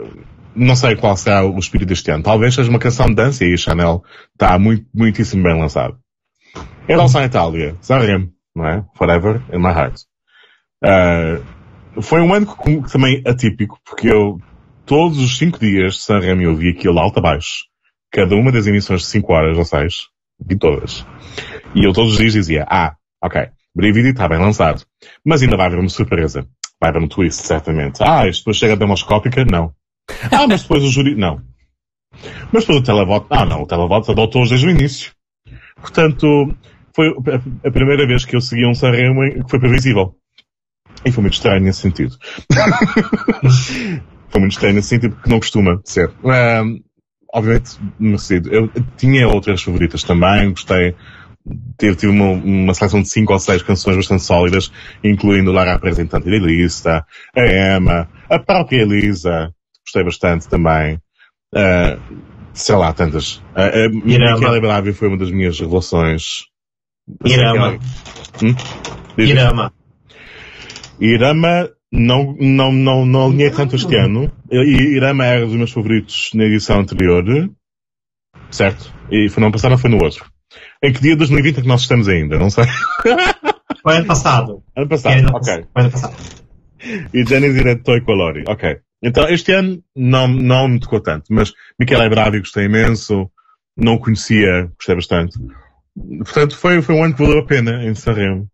não 0.55 0.75
sei 0.75 0.95
qual 0.95 1.15
será 1.15 1.45
o 1.45 1.57
espírito 1.57 1.89
deste 1.89 2.11
ano. 2.11 2.23
Talvez 2.23 2.53
seja 2.55 2.69
uma 2.69 2.79
canção 2.79 3.07
de 3.07 3.15
dança 3.15 3.45
e 3.45 3.57
Chanel 3.57 4.03
está 4.33 4.57
muito, 4.59 4.85
muitíssimo 4.93 5.43
bem 5.43 5.59
lançado. 5.59 5.97
Em 6.87 6.93
relação 6.93 7.21
à 7.21 7.25
Itália, 7.25 7.75
Sanremo, 7.81 8.31
não 8.55 8.67
é? 8.67 8.85
Forever 8.95 9.41
in 9.53 9.59
my 9.59 9.69
heart. 9.69 10.01
Uh, 10.83 12.01
foi 12.01 12.21
um 12.21 12.33
ano 12.33 12.47
também 12.91 13.21
atípico, 13.25 13.79
porque 13.85 14.09
eu, 14.09 14.39
todos 14.85 15.19
os 15.19 15.37
cinco 15.37 15.59
dias 15.59 15.95
de 15.95 16.01
Sanremo 16.01 16.41
eu 16.41 16.55
vi 16.55 16.69
aquilo 16.69 16.99
alto 16.99 17.19
a 17.19 17.21
baixo. 17.21 17.65
Cada 18.11 18.35
uma 18.35 18.51
das 18.51 18.67
emissões 18.67 19.01
de 19.01 19.07
cinco 19.07 19.33
horas 19.33 19.57
ou 19.57 19.65
seis. 19.65 20.07
Vi 20.45 20.57
todas. 20.57 21.05
E 21.73 21.85
eu 21.85 21.93
todos 21.93 22.13
os 22.13 22.17
dias 22.17 22.33
dizia, 22.33 22.65
ah, 22.69 22.95
ok, 23.23 23.49
Brividi 23.73 24.09
está 24.09 24.27
bem 24.27 24.39
lançado. 24.39 24.83
Mas 25.25 25.41
ainda 25.41 25.55
vai 25.55 25.67
haver 25.67 25.79
uma 25.79 25.89
surpresa. 25.89 26.45
Vai 26.81 26.89
haver 26.89 27.03
um 27.03 27.07
twist, 27.07 27.45
certamente. 27.45 28.01
Ah, 28.01 28.27
isto 28.27 28.41
depois 28.41 28.57
chega 28.57 28.73
a 28.73 28.75
demoscópica? 28.75 29.45
Não. 29.45 29.71
Ah, 30.31 30.47
mas 30.47 30.63
depois 30.63 30.83
o 30.83 30.89
júri? 30.89 31.15
Não. 31.15 31.39
Mas 32.51 32.63
depois 32.63 32.79
o 32.79 32.83
televoto? 32.83 33.27
Ah, 33.29 33.45
não, 33.45 33.61
o 33.61 33.67
televoto 33.67 34.11
adotou-os 34.11 34.49
desde 34.49 34.65
o 34.65 34.71
início. 34.71 35.11
Portanto, 35.79 36.55
foi 36.95 37.15
a 37.63 37.71
primeira 37.71 38.07
vez 38.07 38.25
que 38.25 38.35
eu 38.35 38.41
segui 38.41 38.65
um 38.65 38.73
Sanremo 38.73 39.21
que 39.43 39.49
foi 39.49 39.59
previsível. 39.59 40.15
E 41.05 41.11
foi 41.11 41.21
muito 41.21 41.33
estranho 41.33 41.61
nesse 41.61 41.81
sentido. 41.81 42.15
foi 44.29 44.41
muito 44.41 44.53
estranho 44.53 44.75
nesse 44.75 44.89
sentido 44.89 45.15
porque 45.15 45.29
não 45.29 45.39
costuma 45.39 45.79
ser. 45.85 46.11
Um, 46.23 46.81
obviamente, 47.33 47.79
merecido. 47.99 48.51
Eu 48.51 48.71
tinha 48.97 49.27
outras 49.27 49.61
favoritas 49.61 50.03
também, 50.03 50.49
gostei. 50.49 50.95
Tive, 51.77 51.95
tive 51.95 52.11
uma, 52.11 52.31
uma, 52.31 52.73
seleção 52.73 53.01
de 53.01 53.09
cinco 53.09 53.33
ou 53.33 53.39
seis 53.39 53.63
canções 53.63 53.95
bastante 53.95 54.23
sólidas, 54.23 54.71
incluindo 55.03 55.51
Lara 55.51 55.73
Representante 55.73 56.29
da 56.29 56.37
Lista, 56.37 57.05
a 57.35 57.77
Emma, 57.77 58.07
a 58.29 58.39
própria 58.39 58.81
Elisa, 58.81 59.51
gostei 59.83 60.03
bastante 60.03 60.47
também. 60.47 60.99
Uh, 61.53 61.99
sei 62.53 62.75
lá, 62.75 62.93
tantas. 62.93 63.37
Uh, 63.55 63.85
a 63.85 63.89
Michele 63.89 64.61
Bravi 64.61 64.93
foi 64.93 65.07
uma 65.07 65.17
das 65.17 65.31
minhas 65.31 65.59
revelações. 65.59 66.43
Irama. 67.25 67.79
Hum? 68.43 68.55
Irama. 69.17 69.73
Irama 70.99 71.69
não, 71.91 72.35
não, 72.39 72.71
não, 72.71 73.05
não 73.05 73.25
alinhei 73.25 73.51
tanto 73.51 73.75
este 73.75 73.95
ano. 73.95 74.31
Irama 74.49 75.25
era 75.25 75.45
dos 75.45 75.55
meus 75.55 75.71
favoritos 75.71 76.29
na 76.33 76.45
edição 76.45 76.79
anterior. 76.79 77.23
Certo? 78.49 78.93
E 79.09 79.27
foi 79.29 79.41
no 79.41 79.47
ano 79.47 79.53
passado 79.53 79.73
ou 79.73 79.77
foi 79.77 79.89
no 79.89 80.01
outro? 80.01 80.25
Em 80.83 80.91
que 80.91 81.01
dia 81.01 81.11
de 81.11 81.17
2020 81.17 81.57
é 81.57 81.61
que 81.61 81.67
nós 81.67 81.81
estamos 81.81 82.07
ainda? 82.07 82.37
Não 82.37 82.49
sei. 82.49 82.65
Foi 83.83 83.97
ano 83.97 84.05
passado. 84.05 84.63
Ano 84.75 84.87
passado, 84.87 85.17
ano 85.17 85.29
ok. 85.35 85.65
Foi 85.73 85.81
ano 85.81 85.91
passado. 85.91 86.15
E 87.13 87.25
Jenny 87.25 87.53
Direto 87.53 87.91
e 87.95 88.01
Colori, 88.01 88.43
ok. 88.47 88.79
Então, 89.03 89.27
este 89.27 89.51
ano 89.51 89.83
não, 89.95 90.27
não 90.27 90.67
me 90.67 90.79
tocou 90.79 90.99
tanto, 90.99 91.25
mas 91.29 91.53
Michele 91.79 92.09
Bravi 92.09 92.39
gostei 92.39 92.65
imenso, 92.65 93.29
não 93.75 93.97
conhecia, 93.97 94.71
gostei 94.77 94.95
bastante. 94.95 95.39
Portanto, 96.19 96.55
foi, 96.55 96.81
foi 96.81 96.95
um 96.95 97.03
ano 97.03 97.15
que 97.15 97.23
valeu 97.23 97.39
a 97.39 97.45
pena 97.45 97.83
em 97.83 97.95
Sanremo. 97.95 98.47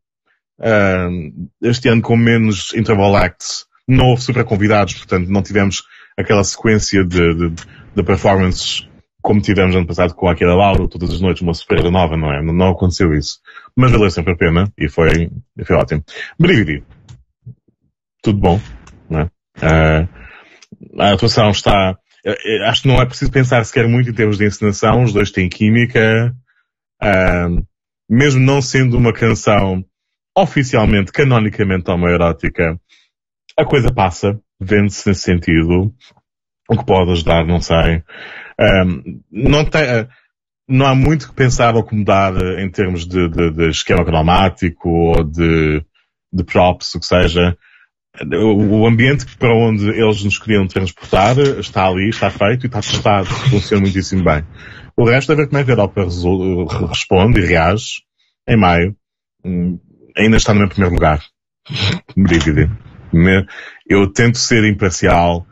Uh, 0.60 1.50
este 1.62 1.88
ano 1.90 2.02
com 2.02 2.16
menos 2.16 2.74
interval 2.74 3.16
acts, 3.16 3.66
não 3.88 4.08
houve 4.08 4.22
super 4.22 4.44
convidados, 4.44 4.96
portanto 4.96 5.28
não 5.30 5.44
tivemos 5.44 5.84
aquela 6.18 6.44
sequência 6.44 7.04
de, 7.04 7.34
de, 7.36 7.54
de 7.96 8.04
performances 8.04 8.88
como 9.28 9.42
tivemos 9.42 9.76
ano 9.76 9.86
passado 9.86 10.16
com 10.16 10.30
aquela 10.30 10.56
Lauro, 10.56 10.88
todas 10.88 11.12
as 11.12 11.20
noites 11.20 11.42
uma 11.42 11.54
super 11.54 11.84
nova, 11.92 12.16
não 12.16 12.32
é? 12.32 12.42
Não, 12.42 12.54
não, 12.54 12.70
aconteceu 12.70 13.14
isso. 13.14 13.42
Mas 13.76 13.92
valeu 13.92 14.10
sempre 14.10 14.32
a 14.32 14.38
pena 14.38 14.72
e 14.78 14.88
foi, 14.88 15.30
foi 15.66 15.76
ótimo. 15.76 16.02
Brigidi. 16.40 16.82
Tudo 18.24 18.40
bom, 18.40 18.62
não 19.10 19.20
é? 19.20 19.24
Uh, 19.58 21.02
A 21.02 21.12
atuação 21.12 21.50
está, 21.50 21.98
acho 22.70 22.84
que 22.84 22.88
não 22.88 23.02
é 23.02 23.06
preciso 23.06 23.30
pensar 23.30 23.66
sequer 23.66 23.86
muito 23.86 24.10
em 24.10 24.14
termos 24.14 24.38
de 24.38 24.46
encenação, 24.46 25.04
os 25.04 25.12
dois 25.12 25.30
têm 25.30 25.50
química, 25.50 26.34
uh, 27.04 27.68
mesmo 28.10 28.40
não 28.40 28.62
sendo 28.62 28.98
uma 28.98 29.12
canção 29.12 29.84
oficialmente, 30.38 31.12
canonicamente 31.12 31.92
homoerótica, 31.92 32.80
a 33.58 33.66
coisa 33.66 33.94
passa, 33.94 34.40
vende-se 34.58 35.10
nesse 35.10 35.24
sentido, 35.24 35.94
o 36.70 36.78
que 36.78 36.86
pode 36.86 37.12
ajudar, 37.12 37.46
não 37.46 37.60
sei. 37.60 38.04
Um, 38.60 39.22
não, 39.32 39.66
tem, 39.66 40.08
não 40.68 40.86
há 40.86 40.96
muito 40.96 41.30
que 41.30 41.36
pensar 41.36 41.76
ou 41.76 41.82
acomodar 41.82 42.36
em 42.60 42.70
termos 42.70 43.06
de, 43.06 43.30
de, 43.30 43.52
de 43.52 43.70
esquema 43.70 44.04
cromático 44.04 44.90
ou 44.90 45.24
de, 45.24 45.84
de 46.32 46.44
props, 46.44 46.96
o 46.96 47.00
que 47.00 47.06
seja. 47.06 47.58
O, 48.20 48.88
ambiente 48.88 49.26
para 49.38 49.54
onde 49.54 49.90
eles 49.90 50.24
nos 50.24 50.40
queriam 50.40 50.68
transportar 50.68 51.38
está 51.38 51.86
ali, 51.86 52.10
está 52.10 52.32
feito 52.32 52.64
e 52.64 52.68
está 52.68 52.82
testado, 52.82 53.28
funciona 53.28 53.82
muitíssimo 53.82 54.24
bem. 54.24 54.44
O 54.96 55.06
resto 55.06 55.32
é 55.32 55.36
ver 55.36 55.48
como 55.48 55.60
é 55.60 55.64
que 55.64 55.70
a 55.70 55.74
Europa 55.74 56.04
responde 56.90 57.40
e 57.40 57.46
reage 57.46 58.02
em 58.48 58.58
maio. 58.58 58.96
Hum, 59.46 59.80
ainda 60.18 60.38
está 60.38 60.52
no 60.52 60.62
meu 60.62 60.70
primeiro 60.70 60.96
lugar. 60.96 61.22
Eu 63.90 64.12
tento 64.12 64.38
ser 64.38 64.66
imparcial, 64.66 65.46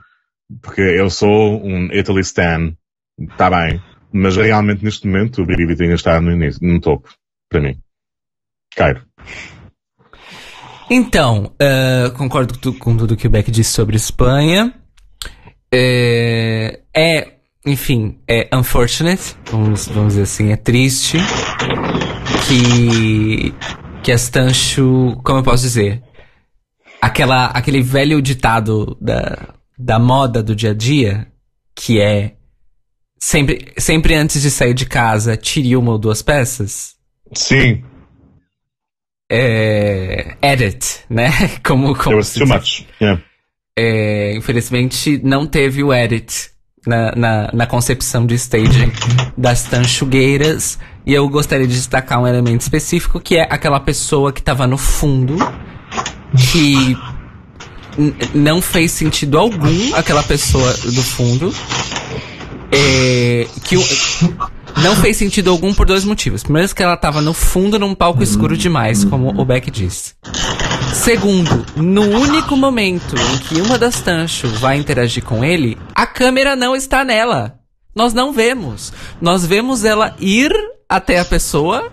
porque 0.61 0.81
eu 0.81 1.09
sou 1.09 1.63
um 1.63 1.85
Italy 1.91 2.21
Stan. 2.21 2.75
Está 3.19 3.49
bem. 3.49 3.81
Mas 4.11 4.37
realmente 4.37 4.83
neste 4.83 5.07
momento 5.07 5.41
o 5.41 5.45
Brívide 5.45 5.83
ainda 5.83 5.95
está 5.95 6.19
no, 6.21 6.31
início, 6.31 6.59
no 6.65 6.79
topo. 6.79 7.09
Para 7.49 7.61
mim. 7.61 7.77
Cairo. 8.75 9.01
Então, 10.89 11.51
uh, 11.61 12.11
concordo 12.15 12.73
com 12.73 12.95
tudo 12.95 13.17
que 13.17 13.27
o 13.27 13.29
Beck 13.29 13.49
disse 13.49 13.71
sobre 13.71 13.95
Espanha. 13.95 14.73
É, 15.71 16.81
é, 16.95 17.33
enfim, 17.65 18.19
é 18.27 18.47
unfortunate, 18.53 19.35
vamos, 19.51 19.87
vamos 19.87 20.13
dizer 20.13 20.21
assim, 20.21 20.51
é 20.51 20.55
triste 20.55 21.17
que 22.47 23.53
que 24.03 24.11
as 24.11 24.29
Tancho, 24.29 25.19
como 25.23 25.39
eu 25.39 25.43
posso 25.43 25.63
dizer, 25.63 26.03
aquela 27.01 27.47
aquele 27.47 27.81
velho 27.81 28.21
ditado 28.21 28.95
da, 29.01 29.55
da 29.77 29.97
moda 29.97 30.43
do 30.43 30.55
dia 30.55 30.71
a 30.71 30.73
dia, 30.75 31.27
que 31.75 31.99
é 31.99 32.35
sempre 33.25 33.73
sempre 33.77 34.13
antes 34.13 34.41
de 34.41 34.51
sair 34.51 34.73
de 34.73 34.85
casa, 34.85 35.35
tire 35.35 35.75
uma 35.75 35.93
ou 35.93 35.97
duas 35.97 36.21
peças. 36.21 36.95
Sim 37.33 37.83
é, 39.29 40.35
edit, 40.41 40.99
né? 41.09 41.31
Como, 41.63 41.95
como 41.95 42.21
There 42.21 42.39
too 42.39 42.47
much. 42.47 42.85
Yeah. 43.01 43.21
É, 43.77 44.35
infelizmente 44.35 45.19
não 45.23 45.45
teve 45.45 45.83
o 45.83 45.93
edit 45.93 46.51
na, 46.87 47.13
na, 47.15 47.49
na 47.51 47.67
concepção 47.67 48.25
de 48.25 48.35
staging 48.35 48.91
das 49.37 49.63
tanchugueiras. 49.63 50.79
E 51.05 51.13
eu 51.13 51.27
gostaria 51.27 51.67
de 51.67 51.75
destacar 51.75 52.21
um 52.21 52.27
elemento 52.27 52.61
específico 52.61 53.19
que 53.19 53.35
é 53.35 53.43
aquela 53.43 53.79
pessoa 53.79 54.31
que 54.31 54.39
estava 54.39 54.65
no 54.65 54.77
fundo, 54.77 55.37
que 56.51 56.97
não 58.33 58.61
fez 58.61 58.91
sentido 58.91 59.37
algum 59.37 59.95
aquela 59.95 60.23
pessoa 60.23 60.73
do 60.73 61.03
fundo. 61.03 61.53
É, 62.77 63.47
que 63.63 63.77
não 64.83 64.95
fez 64.97 65.15
sentido 65.15 65.49
algum 65.49 65.73
por 65.73 65.85
dois 65.85 66.03
motivos. 66.03 66.43
Primeiro, 66.43 66.75
que 66.75 66.83
ela 66.83 66.97
tava 66.97 67.21
no 67.21 67.33
fundo 67.33 67.79
num 67.79 67.95
palco 67.95 68.21
escuro 68.21 68.57
demais, 68.57 69.05
como 69.05 69.29
o 69.29 69.45
Beck 69.45 69.71
disse. 69.71 70.13
Segundo, 70.93 71.65
no 71.77 72.01
único 72.01 72.57
momento 72.57 73.15
em 73.15 73.37
que 73.37 73.61
uma 73.61 73.77
das 73.77 74.01
Tancho 74.01 74.49
vai 74.49 74.77
interagir 74.77 75.23
com 75.23 75.43
ele, 75.43 75.77
a 75.93 76.05
câmera 76.05 76.55
não 76.55 76.75
está 76.75 77.05
nela. 77.05 77.59
Nós 77.95 78.13
não 78.13 78.33
vemos. 78.33 78.91
Nós 79.21 79.45
vemos 79.45 79.85
ela 79.85 80.13
ir 80.19 80.51
até 80.89 81.19
a 81.19 81.25
pessoa 81.25 81.89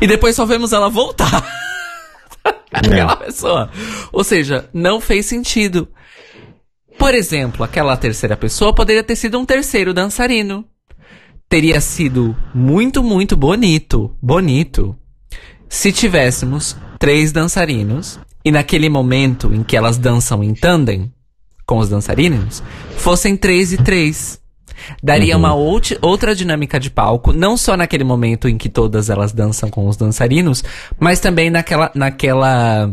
e 0.00 0.06
depois 0.06 0.34
só 0.34 0.46
vemos 0.46 0.72
ela 0.72 0.88
voltar. 0.88 1.46
aquela 2.72 3.16
pessoa. 3.16 3.70
Ou 4.12 4.24
seja, 4.24 4.68
não 4.72 5.00
fez 5.00 5.26
sentido. 5.26 5.88
Por 6.98 7.14
exemplo, 7.14 7.64
aquela 7.64 7.96
terceira 7.96 8.36
pessoa 8.36 8.74
poderia 8.74 9.02
ter 9.02 9.16
sido 9.16 9.38
um 9.38 9.44
terceiro 9.44 9.92
dançarino 9.92 10.64
teria 11.48 11.80
sido 11.80 12.36
muito, 12.52 13.00
muito 13.00 13.36
bonito, 13.36 14.10
bonito, 14.20 14.96
se 15.68 15.92
tivéssemos 15.92 16.76
três 16.98 17.30
dançarinos 17.30 18.18
e 18.44 18.50
naquele 18.50 18.88
momento 18.88 19.54
em 19.54 19.62
que 19.62 19.76
elas 19.76 19.96
dançam 19.96 20.42
em 20.42 20.52
tandem 20.52 21.12
com 21.64 21.78
os 21.78 21.88
dançarinos, 21.88 22.60
fossem 22.96 23.36
três 23.36 23.72
e 23.72 23.76
três. 23.76 24.40
Daria 25.00 25.34
uhum. 25.34 25.40
uma 25.40 25.50
out 25.50 25.96
outra 26.02 26.34
dinâmica 26.34 26.80
de 26.80 26.90
palco, 26.90 27.32
não 27.32 27.56
só 27.56 27.76
naquele 27.76 28.02
momento 28.02 28.48
em 28.48 28.58
que 28.58 28.68
todas 28.68 29.08
elas 29.08 29.32
dançam 29.32 29.70
com 29.70 29.86
os 29.86 29.96
dançarinos, 29.96 30.64
mas 30.98 31.20
também 31.20 31.50
naquela, 31.50 31.92
naquela 31.94 32.92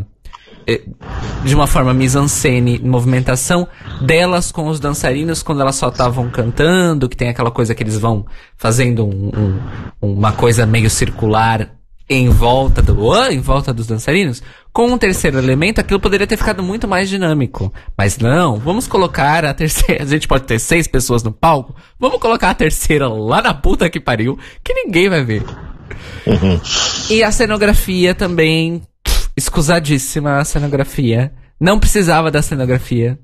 de 1.44 1.54
uma 1.54 1.66
forma 1.66 1.92
mise-en-scène, 1.92 2.78
movimentação 2.78 3.66
delas 4.00 4.52
com 4.52 4.68
os 4.68 4.78
dançarinos 4.78 5.42
quando 5.42 5.60
elas 5.60 5.76
só 5.76 5.88
estavam 5.88 6.30
cantando, 6.30 7.08
que 7.08 7.16
tem 7.16 7.28
aquela 7.28 7.50
coisa 7.50 7.74
que 7.74 7.82
eles 7.82 7.98
vão 7.98 8.24
fazendo 8.56 9.06
um, 9.06 9.58
um, 10.00 10.12
uma 10.12 10.32
coisa 10.32 10.64
meio 10.66 10.88
circular 10.88 11.70
em 12.08 12.28
volta 12.28 12.82
do 12.82 12.92
em 13.30 13.40
volta 13.40 13.72
dos 13.72 13.86
dançarinos. 13.86 14.42
Com 14.72 14.92
um 14.92 14.98
terceiro 14.98 15.38
elemento, 15.38 15.80
aquilo 15.80 16.00
poderia 16.00 16.26
ter 16.26 16.36
ficado 16.36 16.62
muito 16.62 16.86
mais 16.86 17.08
dinâmico. 17.08 17.72
Mas 17.96 18.18
não, 18.18 18.58
vamos 18.58 18.86
colocar 18.86 19.44
a 19.44 19.54
terceira. 19.54 20.02
A 20.02 20.06
gente 20.06 20.28
pode 20.28 20.44
ter 20.44 20.58
seis 20.58 20.86
pessoas 20.86 21.22
no 21.22 21.32
palco. 21.32 21.74
Vamos 21.98 22.20
colocar 22.20 22.50
a 22.50 22.54
terceira 22.54 23.08
lá 23.08 23.40
na 23.42 23.54
puta 23.54 23.88
que 23.88 24.00
pariu, 24.00 24.38
que 24.62 24.74
ninguém 24.74 25.08
vai 25.08 25.24
ver. 25.24 25.42
Uhum. 26.26 26.60
E 27.10 27.22
a 27.22 27.30
cenografia 27.30 28.14
também 28.14 28.82
escusadíssima 29.36 30.38
a 30.38 30.44
cenografia. 30.44 31.32
Não 31.58 31.78
precisava 31.78 32.30
da 32.30 32.42
cenografia. 32.42 33.18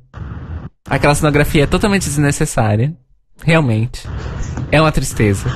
Aquela 0.88 1.14
cenografia 1.14 1.64
é 1.64 1.66
totalmente 1.66 2.04
desnecessária. 2.04 2.94
Realmente. 3.44 4.06
É 4.70 4.80
uma 4.80 4.92
tristeza. 4.92 5.48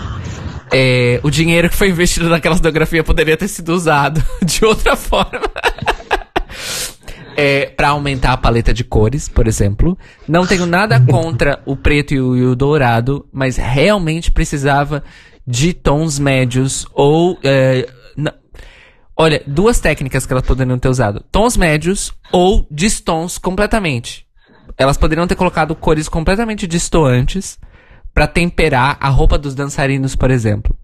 É, 0.73 1.21
o 1.23 1.31
dinheiro 1.31 1.69
que 1.69 1.77
foi 1.77 1.91
investido 1.91 2.29
naquela 2.29 2.57
cenografia 2.57 3.05
poderia 3.05 3.37
ter 3.37 3.49
sido 3.49 3.75
usado 3.75 4.23
de 4.45 4.65
outra 4.65 4.97
forma. 4.97 5.51
é, 7.37 7.67
para 7.67 7.89
aumentar 7.89 8.33
a 8.33 8.37
paleta 8.37 8.73
de 8.73 8.85
cores, 8.85 9.29
por 9.29 9.47
exemplo. 9.47 9.99
Não 10.27 10.47
tenho 10.47 10.67
nada 10.67 11.01
contra 11.01 11.61
o 11.67 11.77
preto 11.77 12.15
e 12.15 12.21
o, 12.21 12.37
e 12.37 12.47
o 12.47 12.57
dourado, 12.57 13.27
mas 13.33 13.57
realmente 13.57 14.31
precisava 14.31 15.03
de 15.47 15.73
tons 15.73 16.19
médios 16.19 16.87
ou 16.95 17.39
é, 17.43 17.89
Olha, 19.17 19.43
duas 19.47 19.79
técnicas 19.79 20.27
que 20.27 20.33
elas 20.33 20.45
poderiam 20.45 20.79
ter 20.79 20.89
usado: 20.89 21.25
tons 21.31 21.57
médios 21.57 22.13
ou 22.33 22.67
distons 22.71 23.39
completamente. 23.39 24.27
Elas 24.77 24.97
poderiam 24.97 25.27
ter 25.27 25.37
colocado 25.37 25.75
cores 25.75 26.09
completamente 26.09 26.67
distoantes 26.67 27.59
para 28.15 28.27
temperar 28.27 28.97
a 29.01 29.09
roupa 29.09 29.39
dos 29.39 29.55
dançarinos, 29.55 30.17
por 30.17 30.31
exemplo. 30.31 30.75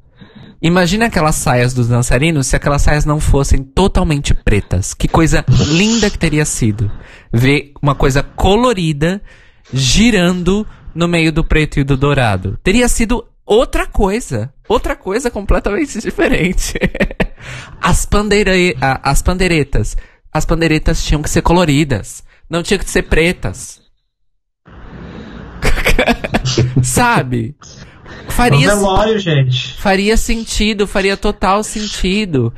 Imagina 0.61 1.07
aquelas 1.07 1.37
saias 1.37 1.73
dos 1.73 1.87
dançarinos 1.87 2.49
se 2.49 2.57
aquelas 2.57 2.83
saias 2.83 3.05
não 3.05 3.21
fossem 3.21 3.63
totalmente 3.63 4.35
pretas. 4.35 4.93
Que 4.93 5.07
coisa 5.07 5.45
linda 5.69 6.11
que 6.11 6.19
teria 6.19 6.45
sido. 6.45 6.91
Ver 7.33 7.73
uma 7.81 7.95
coisa 7.95 8.23
colorida 8.23 9.23
girando 9.73 10.67
no 10.95 11.07
meio 11.07 11.31
do 11.31 11.45
preto 11.45 11.79
e 11.79 11.85
do 11.85 11.97
dourado. 11.97 12.59
Teria 12.63 12.89
sido 12.89 13.25
outra 13.49 13.87
coisa. 13.87 14.53
Outra 14.69 14.95
coisa 14.95 15.31
completamente 15.31 15.99
diferente. 15.99 16.75
as, 17.81 18.05
pandeira, 18.05 18.53
as 19.03 19.23
pandeiretas. 19.23 19.97
As 20.33 20.45
pandeiretas 20.45 21.03
tinham 21.03 21.23
que 21.23 21.31
ser 21.31 21.43
coloridas. 21.43 22.23
Não 22.49 22.63
tinham 22.63 22.79
que 22.79 22.91
ser 22.91 23.03
pretas. 23.03 23.81
Sabe? 26.83 27.57
Faria, 28.29 28.69
velório, 28.69 29.19
gente. 29.19 29.75
faria 29.75 30.17
sentido, 30.17 30.87
faria 30.87 31.17
total 31.17 31.65
sentido. 31.65 32.53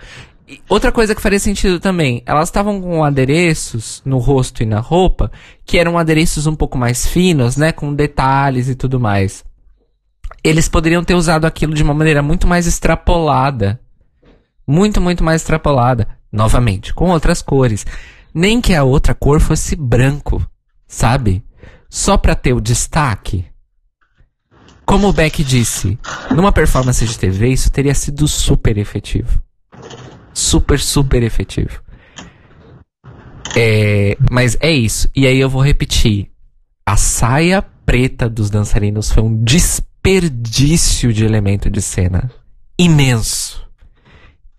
E 0.47 0.61
outra 0.69 0.91
coisa 0.91 1.15
que 1.15 1.23
faria 1.23 1.39
sentido 1.39 1.79
também, 1.79 2.23
elas 2.27 2.49
estavam 2.49 2.81
com 2.81 3.05
adereços 3.05 4.03
no 4.05 4.19
rosto 4.19 4.63
e 4.63 4.67
na 4.67 4.81
roupa, 4.81 5.31
que 5.65 5.79
eram 5.79 5.97
adereços 5.97 6.47
um 6.47 6.57
pouco 6.57 6.77
mais 6.77 7.07
finos, 7.07 7.57
né, 7.57 7.73
com 7.73 7.95
detalhes 7.95 8.69
e 8.69 8.75
tudo 8.75 8.99
mais 8.99 9.45
eles 10.43 10.69
poderiam 10.69 11.05
ter 11.05 11.15
usado 11.15 11.45
aquilo 11.45 11.75
de 11.75 11.83
uma 11.83 11.95
maneira 11.95 12.23
muito 12.23 12.47
mais 12.47 12.67
extrapolada. 12.67 13.81
Muito, 14.67 15.01
muito 15.01 15.23
mais 15.23 15.43
extrapolada. 15.43 16.09
Novamente, 16.33 16.95
com 16.95 17.11
outras 17.11 17.43
cores. 17.43 17.85
Nem 18.33 18.61
que 18.61 18.75
a 18.75 18.85
outra 18.85 19.15
cor 19.15 19.41
fosse 19.41 19.75
branco, 19.75 20.45
sabe? 20.87 21.45
Só 21.89 22.17
para 22.17 22.35
ter 22.35 22.53
o 22.53 22.61
destaque. 22.61 23.45
Como 24.87 25.09
o 25.09 25.13
Beck 25.13 25.43
disse, 25.45 25.99
numa 26.35 26.53
performance 26.53 27.05
de 27.05 27.19
TV 27.19 27.49
isso 27.49 27.71
teria 27.71 27.95
sido 27.95 28.27
super 28.27 28.79
efetivo. 28.79 29.43
Super, 30.33 30.79
super 30.79 31.23
efetivo. 31.23 31.83
É, 33.57 34.17
mas 34.31 34.57
é 34.61 34.71
isso. 34.71 35.09
E 35.15 35.27
aí 35.27 35.39
eu 35.39 35.51
vou 35.51 35.63
repetir. 35.63 36.31
a 36.87 36.97
saia 36.97 37.63
preta 37.63 38.29
dos 38.29 38.51
dançarinos 38.51 39.13
foi 39.13 39.23
um 39.23 39.43
desperdício 39.43 39.90
de 41.13 41.25
elemento 41.25 41.71
de 41.71 41.83
cena. 41.83 42.31
Imenso. 42.79 43.67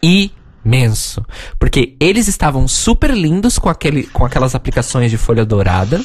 Imenso. 0.02 1.26
Porque 1.60 1.98
eles 2.00 2.28
estavam 2.28 2.68
super 2.68 3.12
lindos 3.12 3.58
com, 3.58 3.70
aquele, 3.70 4.04
com 4.08 4.26
aquelas 4.26 4.56
aplicações 4.56 5.10
de 5.10 5.18
folha 5.18 5.46
dourada. 5.46 6.00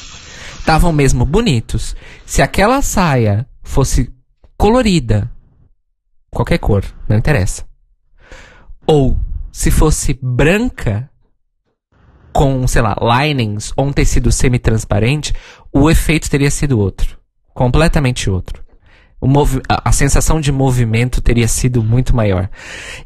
Estavam 0.59 0.93
mesmo 0.93 1.25
bonitos. 1.25 1.95
Se 2.25 2.43
aquela 2.43 2.83
saia 2.83 3.47
fosse 3.63 4.13
colorida, 4.57 5.31
qualquer 6.31 6.59
cor, 6.59 6.85
não 7.09 7.17
interessa. 7.17 7.65
Ou 8.87 9.19
se 9.53 9.71
fosse 9.71 10.19
branca, 10.21 11.11
com, 12.33 12.67
sei 12.67 12.83
lá, 12.83 12.97
linings 13.01 13.73
ou 13.77 13.87
um 13.87 13.93
tecido 13.93 14.31
semi-transparente, 14.31 15.33
o 15.73 15.91
efeito 15.91 16.29
teria 16.31 16.51
sido 16.51 16.79
outro. 16.79 17.19
Completamente 17.55 18.29
outro. 18.29 18.66
O 19.21 19.27
a, 19.69 19.89
a, 19.89 19.93
sensação 19.93 20.41
de 20.41 20.53
movimento 20.53 21.23
teria 21.23 21.49
sido 21.49 21.83
muito 21.83 22.15
maior. 22.15 22.51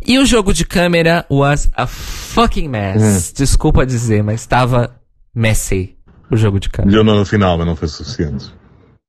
E 0.05 0.19
o 0.19 0.27
jogo 0.27 0.53
de 0.53 0.65
câmera 0.65 1.25
was 1.31 1.71
a 1.75 1.87
fucking 1.87 2.69
mess. 2.69 3.31
Hum. 3.31 3.33
Desculpa 3.37 3.87
dizer, 3.87 4.23
mas 4.23 4.41
estava 4.41 4.97
messy 5.35 5.97
o 6.31 6.37
jogo 6.37 6.59
de 6.59 6.69
câmera. 6.69 6.91
Melhorou 6.91 7.21
no 7.21 7.25
final, 7.25 7.57
mas 7.57 7.67
não 7.67 7.77
foi 7.77 7.89
suficiente. 7.89 8.53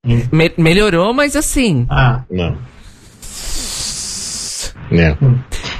Me 0.06 0.52
melhorou, 0.57 1.14
mas 1.14 1.36
assim. 1.36 1.86
Ah. 1.90 2.23
Não. 2.30 2.57
É. 4.91 5.18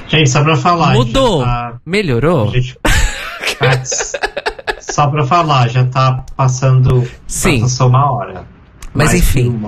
Gente, 0.08 0.30
só 0.30 0.42
pra 0.42 0.56
falar. 0.56 0.94
Mudou. 0.94 1.44
Tá... 1.44 1.80
Melhorou. 1.84 2.50
Gente... 2.50 2.78
Só 4.80 5.06
pra 5.06 5.24
falar, 5.24 5.68
já 5.68 5.86
tá 5.86 6.24
passando. 6.36 7.08
Sim. 7.26 7.60
Passou 7.62 7.88
uma 7.88 8.12
hora. 8.12 8.46
Mas 8.94 9.14
enfim. 9.14 9.60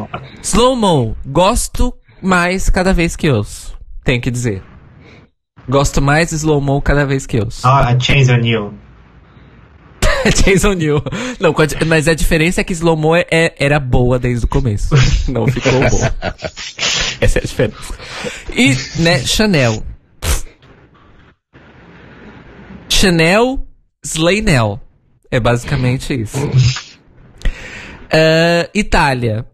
Slow 0.42 0.76
Mo, 0.76 1.16
gosto 1.26 1.94
mais 2.22 2.68
cada 2.68 2.92
vez 2.92 3.16
que 3.16 3.30
ouço. 3.30 3.76
Tenho 4.04 4.20
que 4.20 4.30
dizer. 4.30 4.62
Gosto 5.68 6.02
mais 6.02 6.28
de 6.28 6.36
Slow 6.36 6.60
Mo 6.60 6.80
cada 6.82 7.06
vez 7.06 7.26
que 7.26 7.38
ouço. 7.40 7.66
Ah, 7.66 7.88
a 7.88 7.98
Chains 7.98 8.28
O'Neill. 8.28 8.74
Chains 10.44 10.64
O'Neill. 10.64 11.02
Não, 11.40 11.54
mas 11.86 12.06
a 12.06 12.14
diferença 12.14 12.60
é 12.60 12.64
que 12.64 12.72
Slow 12.72 12.96
Mo 12.96 13.16
é, 13.16 13.24
é, 13.30 13.54
era 13.58 13.80
boa 13.80 14.18
desde 14.18 14.44
o 14.44 14.48
começo. 14.48 14.94
Não 15.28 15.46
ficou 15.46 15.72
boa. 15.72 16.14
Essa 17.20 17.38
é 17.38 17.42
a 17.42 17.46
diferença. 17.46 17.94
E, 18.54 19.02
né, 19.02 19.20
Chanel. 19.20 19.82
Chanel 22.88 23.66
Slaynel. 24.04 24.80
É 25.30 25.40
basicamente 25.40 26.14
isso. 26.14 26.38
Uh, 28.14 28.70
Itália. 28.72 29.44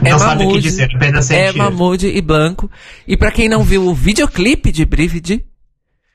Não 0.00 0.16
é 0.16 0.18
sabe 0.18 0.44
o 0.44 0.52
que 0.52 0.60
dizer, 0.60 0.90
apenas 0.94 1.30
É 1.30 1.52
Mahmoud 1.52 2.06
e 2.06 2.20
Blanco. 2.22 2.70
E 3.06 3.16
para 3.16 3.30
quem 3.30 3.48
não 3.48 3.62
viu 3.62 3.86
o 3.86 3.94
videoclipe 3.94 4.72
de 4.72 4.84
Brivid, 4.86 5.44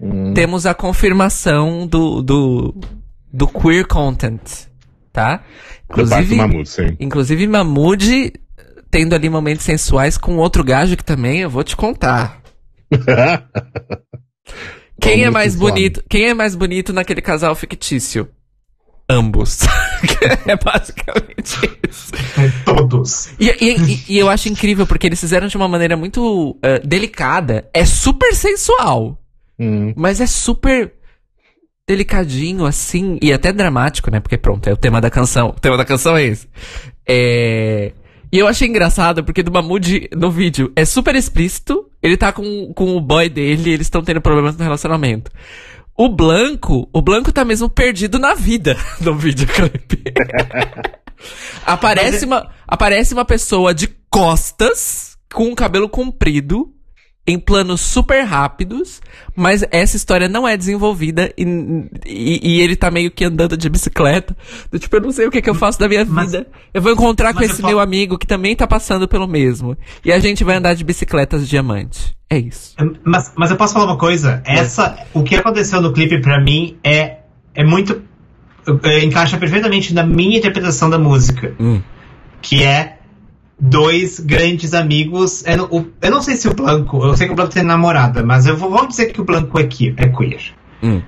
hum. 0.02 0.34
temos 0.34 0.66
a 0.66 0.74
confirmação 0.74 1.86
do, 1.86 2.24
do, 2.24 2.76
do 3.32 3.48
queer 3.48 3.86
content, 3.86 4.42
tá? 5.14 5.44
Inclusive, 5.90 6.36
Mahmoud, 6.36 6.68
sim. 6.68 6.98
inclusive 7.00 7.48
Mahmoud 7.48 8.34
tendo 8.90 9.14
ali 9.14 9.30
momentos 9.30 9.66
sensuais 9.66 10.18
com 10.18 10.38
outro 10.38 10.64
gajo 10.64 10.98
que 10.98 11.04
também 11.04 11.42
eu 11.42 11.50
vou 11.50 11.64
te 11.64 11.76
contar. 11.76 12.42
Quem 15.00 15.26
é 15.26 15.30
mais 15.30 15.56
bonito? 15.56 16.04
Quem 16.10 16.30
é 16.30 16.34
mais 16.34 16.56
bonito 16.56 16.94
naquele 16.94 17.22
casal 17.22 17.54
fictício? 17.56 18.28
Ambos. 19.08 19.60
é 20.48 20.56
basicamente 20.56 21.78
isso. 21.88 22.12
Todos. 22.66 23.30
E, 23.40 23.50
e, 23.50 24.04
e, 24.10 24.18
eu 24.18 24.30
acho 24.30 24.50
incrível 24.50 24.88
porque 24.88 25.06
eles 25.06 25.20
fizeram 25.20 25.48
de 25.48 25.56
uma 25.56 25.68
maneira 25.68 25.96
muito 25.96 26.52
uh, 26.52 26.88
delicada. 26.88 27.70
É 27.72 27.86
super 27.86 28.34
sensual. 28.34 29.20
Hum. 29.60 29.94
Mas 29.96 30.20
é 30.20 30.26
super 30.26 30.92
delicadinho, 31.88 32.66
assim, 32.66 33.20
e 33.22 33.32
até 33.32 33.54
dramático, 33.54 34.10
né? 34.10 34.20
Porque 34.20 34.38
pronto, 34.38 34.68
é 34.68 34.74
o 34.74 34.78
tema 34.78 35.00
da 35.00 35.10
canção. 35.10 35.50
O 35.50 35.60
tema 35.60 35.78
da 35.78 35.86
canção 35.86 36.18
é 36.18 36.24
esse. 36.24 36.48
É. 37.08 37.92
E 38.32 38.40
eu 38.40 38.48
achei 38.48 38.68
engraçado, 38.68 39.24
porque 39.24 39.44
do 39.44 39.52
Mahmoud 39.52 40.10
no 40.14 40.32
vídeo 40.32 40.72
é 40.76 40.84
super 40.84 41.16
explícito. 41.16 41.90
Ele 42.02 42.18
tá 42.18 42.32
com, 42.32 42.74
com 42.74 42.98
o 42.98 43.02
boy 43.02 43.30
dele 43.30 43.70
e 43.70 43.74
eles 43.74 43.86
estão 43.86 44.04
tendo 44.04 44.20
problemas 44.20 44.58
no 44.58 44.64
relacionamento. 44.64 45.32
O 45.98 46.10
Blanco, 46.10 46.90
o 46.92 47.02
Blanco 47.02 47.32
tá 47.32 47.46
mesmo 47.46 47.70
perdido 47.70 48.20
na 48.20 48.34
vida 48.34 48.76
no 49.00 49.16
videoclipe. 49.16 50.04
aparece, 51.66 52.26
uma, 52.26 52.52
aparece 52.68 53.14
uma 53.14 53.24
pessoa 53.24 53.74
de 53.74 53.88
costas, 54.10 55.18
com 55.34 55.50
o 55.50 55.56
cabelo 55.56 55.88
comprido, 55.88 56.75
em 57.28 57.40
planos 57.40 57.82
super 57.82 58.24
rápidos, 58.24 59.02
mas 59.36 59.64
essa 59.72 59.98
história 59.98 60.30
não 60.30 60.48
é 60.48 60.56
desenvolvida 60.56 61.34
e, 61.36 61.44
e, 62.06 62.40
e, 62.44 62.62
ele 62.62 62.76
tá 62.76 62.92
meio 62.92 63.10
que 63.10 63.26
andando 63.26 63.58
de 63.58 63.68
bicicleta. 63.68 64.38
tipo, 64.80 64.96
eu 64.96 65.02
não 65.02 65.12
sei 65.12 65.26
o 65.26 65.32
que, 65.32 65.42
que 65.42 65.50
eu 65.50 65.56
faço 65.56 65.80
da 65.80 65.88
minha 65.88 66.06
mas, 66.06 66.32
vida. 66.32 66.48
Eu 66.74 66.82
vou 66.82 66.92
encontrar 66.92 67.34
com 67.34 67.42
esse 67.42 67.64
meu 67.64 67.80
amigo 67.80 68.18
que 68.18 68.28
também 68.28 68.56
tá 68.56 68.68
passando 68.68 69.08
pelo 69.08 69.28
mesmo. 69.28 69.76
E 70.04 70.12
a 70.12 70.20
gente 70.20 70.44
vai 70.44 70.58
andar 70.58 70.76
de 70.76 70.84
bicicletas 70.84 71.50
diamante. 71.50 72.16
É 72.30 72.38
isso. 72.38 72.76
Mas, 73.04 73.34
mas 73.36 73.50
eu 73.50 73.58
posso 73.58 73.74
falar 73.74 73.86
uma 73.86 73.98
coisa? 73.98 74.42
Essa, 74.46 74.98
é. 75.00 75.08
o 75.14 75.24
que 75.24 75.36
aconteceu 75.36 75.82
no 75.82 75.94
clipe 75.94 76.22
para 76.22 76.40
mim 76.44 76.78
é, 76.84 77.18
é 77.54 77.64
muito. 77.64 78.02
É, 78.84 79.04
encaixa 79.04 79.38
perfeitamente 79.38 79.94
na 79.94 80.04
minha 80.04 80.38
interpretação 80.38 80.90
da 80.90 80.98
música. 80.98 81.54
Hum. 81.60 81.82
Que 82.42 82.64
é 82.64 82.98
dois 83.60 84.20
grandes 84.20 84.74
amigos. 84.74 85.44
Eu, 85.46 85.66
o, 85.66 85.88
eu 86.02 86.12
não 86.12 86.22
sei 86.22 86.36
se 86.36 86.48
o 86.48 86.54
Blanco, 86.54 87.04
eu 87.04 87.16
sei 87.16 87.28
que 87.28 87.34
o 87.34 87.36
Blanco 87.36 87.54
tem 87.54 87.64
namorada, 87.64 88.24
mas 88.24 88.46
eu 88.46 88.56
vou, 88.56 88.70
vamos 88.70 88.90
dizer 88.90 89.08
que 89.08 89.22
o 89.22 89.26
Blanco 89.26 89.60
é, 89.60 89.66
queer. 89.66 89.96
É 89.98 90.08
queer. 90.08 90.54
Hum. 90.84 91.02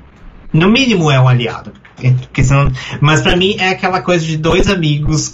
No 0.54 0.70
mínimo 0.70 1.12
é 1.12 1.20
um 1.20 1.28
aliado. 1.28 1.72
Porque 1.96 2.44
senão, 2.44 2.72
mas 3.02 3.22
para 3.22 3.36
mim 3.36 3.56
é 3.60 3.70
aquela 3.70 4.02
coisa 4.02 4.26
de 4.26 4.38
dois 4.38 4.70
amigos, 4.70 5.34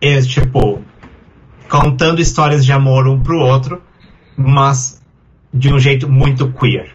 é, 0.00 0.20
tipo, 0.20 0.82
contando 1.68 2.20
histórias 2.20 2.64
de 2.64 2.72
amor 2.72 3.08
um 3.08 3.22
pro 3.22 3.38
outro, 3.38 3.80
mas 4.36 5.00
de 5.52 5.72
um 5.72 5.78
jeito 5.78 6.08
muito 6.08 6.52
queer. 6.52 6.90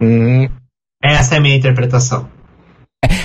Hum. 0.00 0.48
Essa 1.02 1.34
é 1.34 1.38
a 1.38 1.40
minha 1.40 1.56
interpretação. 1.56 2.28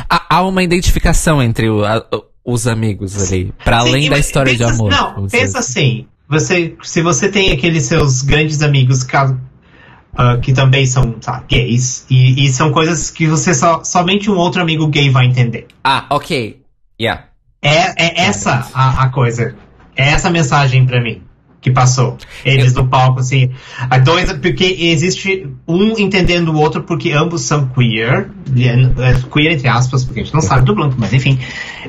Há 0.09 0.41
uma 0.41 0.63
identificação 0.63 1.41
entre 1.41 1.69
o, 1.69 1.85
a, 1.85 2.03
os 2.43 2.67
amigos 2.67 3.21
ali, 3.21 3.53
para 3.63 3.79
além 3.79 4.09
da 4.09 4.17
história 4.17 4.55
de 4.55 4.63
amor. 4.63 4.91
Não, 4.91 5.27
pensa 5.27 5.59
assim, 5.59 6.07
você, 6.27 6.75
se 6.83 7.01
você 7.01 7.29
tem 7.29 7.51
aqueles 7.51 7.83
seus 7.83 8.21
grandes 8.21 8.61
amigos 8.61 9.03
que, 9.03 9.15
uh, 9.17 10.39
que 10.41 10.53
também 10.53 10.85
são 10.85 11.11
tá, 11.13 11.43
gays, 11.49 12.05
e, 12.09 12.45
e, 12.45 12.49
são 12.49 12.71
coisas 12.71 13.11
que 13.11 13.27
você 13.27 13.53
só, 13.53 13.83
somente 13.83 14.29
um 14.29 14.37
outro 14.37 14.61
amigo 14.61 14.87
gay 14.87 15.09
vai 15.09 15.25
entender. 15.25 15.67
Ah, 15.83 16.05
ok. 16.09 16.61
Yeah. 16.99 17.25
É, 17.61 18.05
é 18.05 18.21
essa 18.21 18.69
a, 18.73 19.03
a 19.03 19.09
coisa. 19.09 19.55
É 19.95 20.09
essa 20.09 20.29
a 20.29 20.31
mensagem 20.31 20.85
para 20.85 21.01
mim 21.01 21.28
que 21.61 21.71
passou. 21.71 22.17
Eles 22.45 22.73
no 22.73 22.87
palco, 22.87 23.19
assim. 23.19 23.51
A 23.89 23.97
dois, 23.97 24.31
porque 24.33 24.63
existe 24.63 25.47
um 25.67 25.97
entendendo 25.97 26.49
o 26.49 26.57
outro 26.57 26.83
porque 26.83 27.11
ambos 27.11 27.41
são 27.41 27.67
queer. 27.69 28.29
É, 28.57 29.11
é 29.11 29.13
queer 29.31 29.53
entre 29.53 29.67
aspas, 29.67 30.03
porque 30.03 30.21
a 30.21 30.23
gente 30.23 30.33
não 30.33 30.41
sabe 30.41 30.65
do 30.65 30.75
Blanco, 30.75 30.95
mas 30.97 31.13
enfim. 31.13 31.37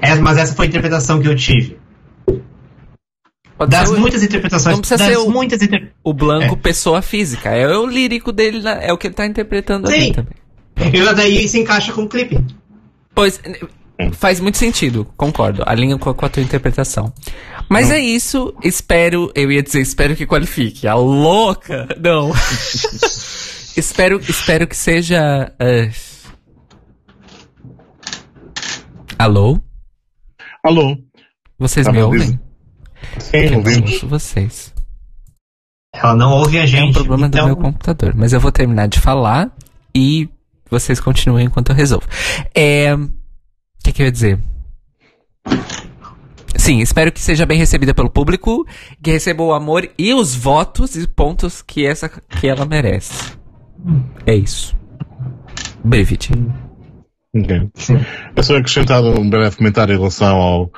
É, 0.00 0.14
mas 0.16 0.38
essa 0.38 0.54
foi 0.54 0.66
a 0.66 0.68
interpretação 0.68 1.20
que 1.20 1.28
eu 1.28 1.36
tive. 1.36 1.78
Pode 3.56 3.70
das 3.70 3.90
muitas 3.90 4.22
interpretações. 4.22 4.74
Não 4.74 4.80
precisa 4.80 5.04
ser 5.04 5.18
o, 5.18 5.30
muitas 5.30 5.60
inter... 5.60 5.92
o 6.02 6.14
Blanco 6.14 6.54
é. 6.54 6.56
pessoa 6.56 7.02
física. 7.02 7.50
É 7.50 7.68
o 7.76 7.86
lírico 7.86 8.32
dele, 8.32 8.62
é 8.66 8.90
o 8.90 8.96
que 8.96 9.06
ele 9.06 9.14
tá 9.14 9.26
interpretando 9.26 9.86
Sim. 9.86 9.94
ali 9.94 10.12
também. 10.12 10.40
E 10.94 11.14
daí 11.14 11.46
se 11.46 11.60
encaixa 11.60 11.92
com 11.92 12.04
o 12.04 12.08
clipe. 12.08 12.42
Pois, 13.14 13.38
faz 14.12 14.40
muito 14.40 14.58
sentido, 14.58 15.06
concordo. 15.16 15.62
Alinha 15.66 15.98
com 15.98 16.10
a, 16.10 16.14
com 16.14 16.26
a 16.26 16.28
tua 16.28 16.42
interpretação. 16.42 17.12
Mas 17.68 17.88
não. 17.88 17.96
é 17.96 18.00
isso, 18.00 18.54
espero, 18.62 19.30
eu 19.34 19.50
ia 19.50 19.62
dizer, 19.62 19.80
espero 19.80 20.16
que 20.16 20.26
qualifique. 20.26 20.86
A 20.86 20.94
louca! 20.94 21.88
Não. 22.00 22.32
espero, 23.76 24.20
espero 24.28 24.66
que 24.66 24.76
seja. 24.76 25.52
Uh... 25.60 26.10
Alô? 29.18 29.60
Alô? 30.64 30.96
Vocês 31.58 31.86
me 31.88 32.02
ouvem? 32.02 32.40
Sim, 33.18 33.56
ouvimos. 33.56 34.00
vocês. 34.02 34.74
Ela 35.94 36.14
não 36.14 36.32
ouve 36.32 36.58
a 36.58 36.66
gente. 36.66 36.80
É 36.80 36.84
um 36.84 36.92
problema 36.92 37.26
então... 37.26 37.40
do 37.42 37.46
meu 37.46 37.56
computador. 37.56 38.14
Mas 38.14 38.32
eu 38.32 38.40
vou 38.40 38.52
terminar 38.52 38.88
de 38.88 39.00
falar 39.00 39.50
e 39.94 40.28
vocês 40.70 41.00
continuem 41.00 41.46
enquanto 41.46 41.70
eu 41.70 41.74
resolvo. 41.74 42.06
É. 42.54 42.96
Que, 43.90 43.92
que 43.92 44.02
eu 44.02 44.06
ia 44.06 44.12
dizer? 44.12 44.38
Sim, 46.56 46.80
espero 46.80 47.10
que 47.10 47.20
seja 47.20 47.44
bem 47.44 47.58
recebida 47.58 47.92
pelo 47.92 48.08
público, 48.08 48.64
que 49.02 49.10
receba 49.10 49.42
o 49.42 49.52
amor 49.52 49.88
e 49.98 50.14
os 50.14 50.34
votos 50.34 50.94
e 50.94 51.08
pontos 51.08 51.60
que, 51.60 51.84
essa, 51.84 52.08
que 52.08 52.46
ela 52.46 52.64
merece. 52.64 53.36
É 54.24 54.34
isso. 54.34 54.76
Brevet. 55.82 56.30
Okay. 57.34 57.68
Eu 58.36 58.42
só 58.42 58.56
acrescentado 58.56 59.20
um 59.20 59.28
breve 59.28 59.56
comentário 59.56 59.94
em 59.94 59.98
relação 59.98 60.36
ao 60.36 60.70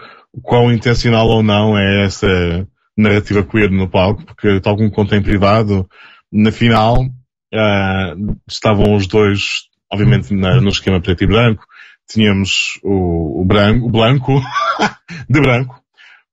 quão 0.43 0.72
intencional 0.72 1.26
ou 1.26 1.43
não 1.43 1.76
é 1.76 2.06
essa 2.06 2.66
narrativa 2.97 3.43
queer 3.43 3.70
no 3.70 3.89
palco, 3.89 4.24
porque 4.24 4.60
tal 4.60 4.76
como 4.76 4.90
contei 4.90 5.18
em 5.18 5.22
privado, 5.22 5.86
na 6.32 6.51
final 6.51 7.02
uh, 7.02 8.36
estavam 8.48 8.94
os 8.94 9.06
dois, 9.06 9.64
obviamente 9.93 10.32
na, 10.32 10.60
no 10.60 10.70
esquema 10.70 11.01
preto 11.01 11.24
e 11.24 11.26
branco, 11.26 11.64
tínhamos 12.08 12.78
o, 12.82 13.42
o 13.42 13.44
branco, 13.44 13.86
o 13.86 13.90
blanco, 13.90 14.42
de 15.28 15.40
branco, 15.40 15.82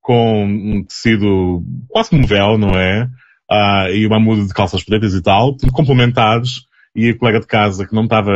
com 0.00 0.44
um 0.44 0.84
tecido 0.84 1.62
quase 1.88 2.10
como 2.10 2.26
véu, 2.26 2.58
não 2.58 2.70
é? 2.70 3.08
Uh, 3.50 3.94
e 3.94 4.06
uma 4.06 4.20
muda 4.20 4.46
de 4.46 4.54
calças 4.54 4.84
pretas 4.84 5.12
e 5.14 5.22
tal, 5.22 5.56
complementados 5.72 6.66
e 6.94 7.10
a 7.10 7.18
colega 7.18 7.40
de 7.40 7.46
casa 7.46 7.86
que 7.86 7.94
não 7.94 8.04
estava 8.04 8.30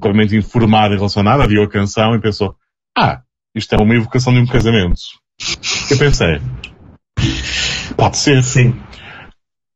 provavelmente 0.00 0.36
informada 0.36 0.94
em 0.94 0.96
relação 0.96 1.20
a 1.20 1.24
nada, 1.24 1.46
viu 1.46 1.62
a 1.62 1.68
canção 1.68 2.14
e 2.14 2.20
pensou, 2.20 2.54
ah, 2.96 3.20
isto 3.54 3.74
é 3.74 3.82
uma 3.82 3.94
evocação 3.94 4.32
de 4.32 4.40
um 4.40 4.46
casamento. 4.46 5.00
Eu 5.90 5.98
pensei, 5.98 6.40
pode 7.96 8.16
ser. 8.16 8.42
Sim. 8.42 8.74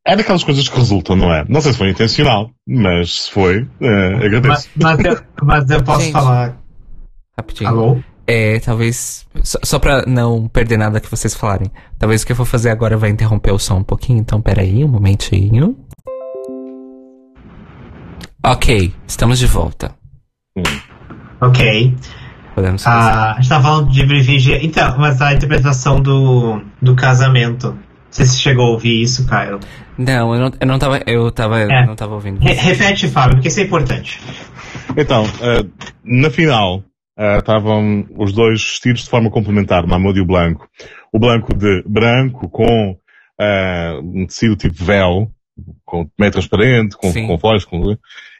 É 0.06 0.16
daquelas 0.16 0.43
coisas 0.43 0.68
que 0.68 0.76
resultam, 0.76 1.16
não 1.16 1.32
é? 1.32 1.44
Não 1.48 1.60
sei 1.60 1.72
se 1.72 1.78
foi 1.78 1.90
intencional, 1.90 2.51
mas 2.66 3.24
se 3.24 3.30
foi, 3.30 3.62
uh, 3.62 4.24
agradeço. 4.24 4.70
Mas, 4.76 4.97
mas, 4.97 5.05
eu, 5.05 5.22
mas 5.43 5.70
eu 5.70 5.85
posso 5.85 6.01
Gente, 6.01 6.12
falar. 6.12 6.57
Rapidinho. 7.39 7.70
Alô? 7.70 7.98
É, 8.27 8.59
talvez. 8.59 9.27
Só, 9.43 9.59
só 9.62 9.78
pra 9.78 10.05
não 10.06 10.48
perder 10.48 10.77
nada 10.77 11.01
que 11.01 11.10
vocês 11.10 11.35
falarem. 11.35 11.70
Talvez 11.98 12.23
o 12.23 12.27
que 12.27 12.32
eu 12.32 12.36
vou 12.36 12.44
fazer 12.44 12.70
agora 12.70 12.97
vai 12.97 13.10
interromper 13.10 13.52
o 13.52 13.59
som 13.59 13.78
um 13.78 13.85
pouquinho, 13.85 14.19
então 14.19 14.40
peraí, 14.40 14.85
um 14.85 14.89
momentinho. 14.89 15.77
Ok, 18.44 18.93
estamos 19.06 19.39
de 19.39 19.47
volta. 19.47 19.94
Ok. 21.40 21.97
Podemos 22.55 22.85
ah, 22.86 23.32
a 23.32 23.35
gente 23.36 23.48
tá 23.48 23.62
falando 23.62 23.90
de 23.90 24.05
Brivigia. 24.05 24.65
Então, 24.65 24.98
mas 24.98 25.23
a 25.23 25.32
interpretação 25.32 26.01
do, 26.01 26.60
do 26.82 26.97
casamento. 26.97 27.78
Você 28.10 28.27
chegou 28.27 28.65
a 28.65 28.70
ouvir 28.70 29.02
isso, 29.02 29.27
Caio? 29.27 29.60
Não, 29.97 30.35
eu 30.35 30.40
não, 30.40 30.52
eu 30.60 30.66
não 30.66 30.78
tava. 30.78 31.01
Eu 31.06 31.31
tava, 31.31 31.60
é. 31.60 31.86
não 31.86 31.94
tava 31.94 32.15
ouvindo. 32.15 32.40
Re 32.40 32.52
repete, 32.52 33.06
Fábio, 33.06 33.36
porque 33.36 33.48
isso 33.48 33.60
é 33.60 33.65
importante. 33.65 34.20
Então, 34.97 35.24
uh, 35.24 35.70
na 36.02 36.31
final, 36.31 36.82
uh, 37.19 37.39
estavam 37.39 38.07
os 38.16 38.32
dois 38.32 38.62
vestidos 38.62 39.03
de 39.03 39.11
forma 39.11 39.31
complementar, 39.31 39.85
o 39.85 39.89
Mahmoud 39.89 40.19
e 40.19 40.23
o 40.23 40.27
Blanco. 40.27 40.69
O 41.12 41.19
Blanco 41.19 41.55
de 41.55 41.82
branco 41.86 42.49
com 42.49 42.93
uh, 42.93 44.01
um 44.03 44.27
tecido 44.27 44.57
tipo 44.57 44.85
véu, 44.85 45.31
com 45.85 46.09
meio 46.19 46.32
transparente, 46.32 46.97
com, 46.97 47.12
com 47.12 47.39
flores, 47.39 47.65
com... 47.65 47.97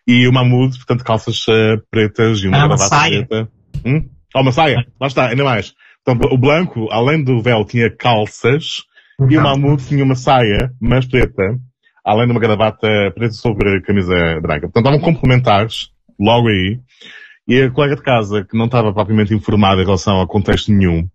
e 0.07 0.29
o 0.29 0.33
Mahmoud, 0.33 0.77
portanto, 0.77 1.05
calças 1.05 1.47
uh, 1.49 1.83
pretas 1.91 2.39
e 2.39 2.49
uma 2.49 2.65
ah, 2.65 2.69
gravata 2.69 3.09
preta. 3.09 3.49
Hum? 3.85 4.09
Oh, 4.35 4.41
uma 4.41 4.53
saia, 4.53 4.87
lá 5.01 5.07
está, 5.07 5.29
ainda 5.29 5.43
mais. 5.43 5.75
Então, 6.03 6.17
o 6.31 6.39
Blanco, 6.39 6.89
além 6.91 7.23
do 7.23 7.43
véu, 7.43 7.65
tinha 7.65 7.91
calças 7.91 8.85
uhum. 9.19 9.31
e 9.31 9.37
o 9.37 9.43
Mahmoud 9.43 9.85
tinha 9.87 10.05
uma 10.05 10.15
saia, 10.15 10.73
mas 10.81 11.07
preta, 11.07 11.59
além 12.05 12.27
de 12.27 12.33
uma 12.33 12.41
gravata 12.41 12.89
preta 13.15 13.33
sobre 13.33 13.77
a 13.77 13.83
camisa 13.83 14.15
branca. 14.41 14.69
Portanto, 14.69 14.87
estavam 14.87 15.01
complementares, 15.01 15.91
logo 16.19 16.49
aí. 16.49 16.79
E 17.49 17.63
a 17.63 17.71
colega 17.71 17.97
de 17.97 18.03
casa, 18.03 18.45
que 18.45 18.57
não 18.57 18.67
estava 18.67 18.93
propriamente 18.93 19.33
informada 19.33 19.81
em 19.81 19.85
relação 19.85 20.21
a 20.21 20.27
contexto 20.27 20.71
nenhum, 20.71 21.09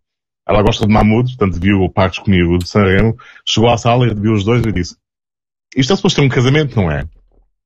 ela 0.47 0.63
gosta 0.63 0.85
de 0.85 0.91
Mahmoud, 0.91 1.37
portanto 1.37 1.61
viu 1.61 1.81
o 1.81 1.91
Parques 1.91 2.19
comigo 2.19 2.57
de 2.57 2.67
Sanremo, 2.67 3.15
chegou 3.47 3.69
à 3.69 3.77
sala 3.77 4.07
e 4.07 4.15
viu 4.15 4.33
os 4.33 4.43
dois 4.43 4.65
e 4.65 4.71
disse, 4.71 4.95
isto 5.75 5.93
é 5.93 5.95
suposto 5.95 6.19
ter 6.19 6.25
um 6.25 6.29
casamento, 6.29 6.75
não 6.75 6.91
é? 6.91 7.03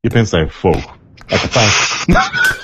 E 0.04 0.10
pensei, 0.10 0.48
fogo. 0.50 0.98
É 1.30 1.38
capaz. 1.38 2.06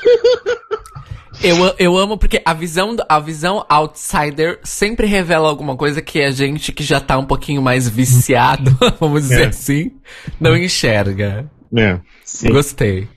Eu, 1.43 1.75
eu 1.77 1.97
amo 1.97 2.17
porque 2.17 2.41
a 2.45 2.53
visão, 2.53 2.95
a 3.09 3.19
visão 3.19 3.65
outsider 3.67 4.61
sempre 4.63 5.05
revela 5.05 5.49
alguma 5.49 5.75
coisa 5.75 6.01
que 6.01 6.21
a 6.21 6.31
gente 6.31 6.71
que 6.71 6.83
já 6.83 7.01
tá 7.01 7.17
um 7.17 7.25
pouquinho 7.25 7.61
mais 7.61 7.89
viciado, 7.89 8.71
vamos 8.97 9.23
dizer 9.23 9.41
é. 9.41 9.47
assim, 9.47 9.91
não 10.39 10.55
enxerga. 10.55 11.51
É. 11.75 11.99
Sim. 12.23 12.49
Gostei. 12.49 13.09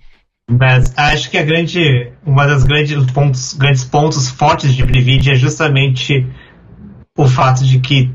Mas 0.48 0.92
acho 0.96 1.30
que 1.30 1.36
a 1.36 1.42
grande, 1.42 2.12
uma 2.24 2.46
das 2.46 2.62
grandes 2.62 3.10
pontos, 3.10 3.52
grandes 3.54 3.84
pontos 3.84 4.30
fortes 4.30 4.74
de 4.74 4.84
Brivide 4.84 5.32
é 5.32 5.34
justamente 5.34 6.24
o 7.18 7.26
fato 7.26 7.64
de 7.64 7.80
que 7.80 8.14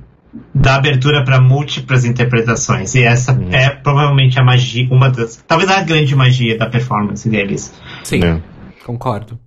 dá 0.55 0.75
abertura 0.75 1.25
para 1.25 1.41
múltiplas 1.41 2.05
interpretações. 2.05 2.95
E 2.95 3.03
essa 3.03 3.33
hum. 3.33 3.49
é 3.51 3.69
provavelmente 3.69 4.39
a 4.39 4.43
magia, 4.43 4.87
uma 4.89 5.09
das. 5.09 5.43
Talvez 5.45 5.69
a 5.69 5.81
grande 5.83 6.15
magia 6.15 6.57
da 6.57 6.67
performance 6.67 7.27
deles. 7.27 7.73
Sim, 8.03 8.23
é. 8.23 8.41
concordo. 8.85 9.37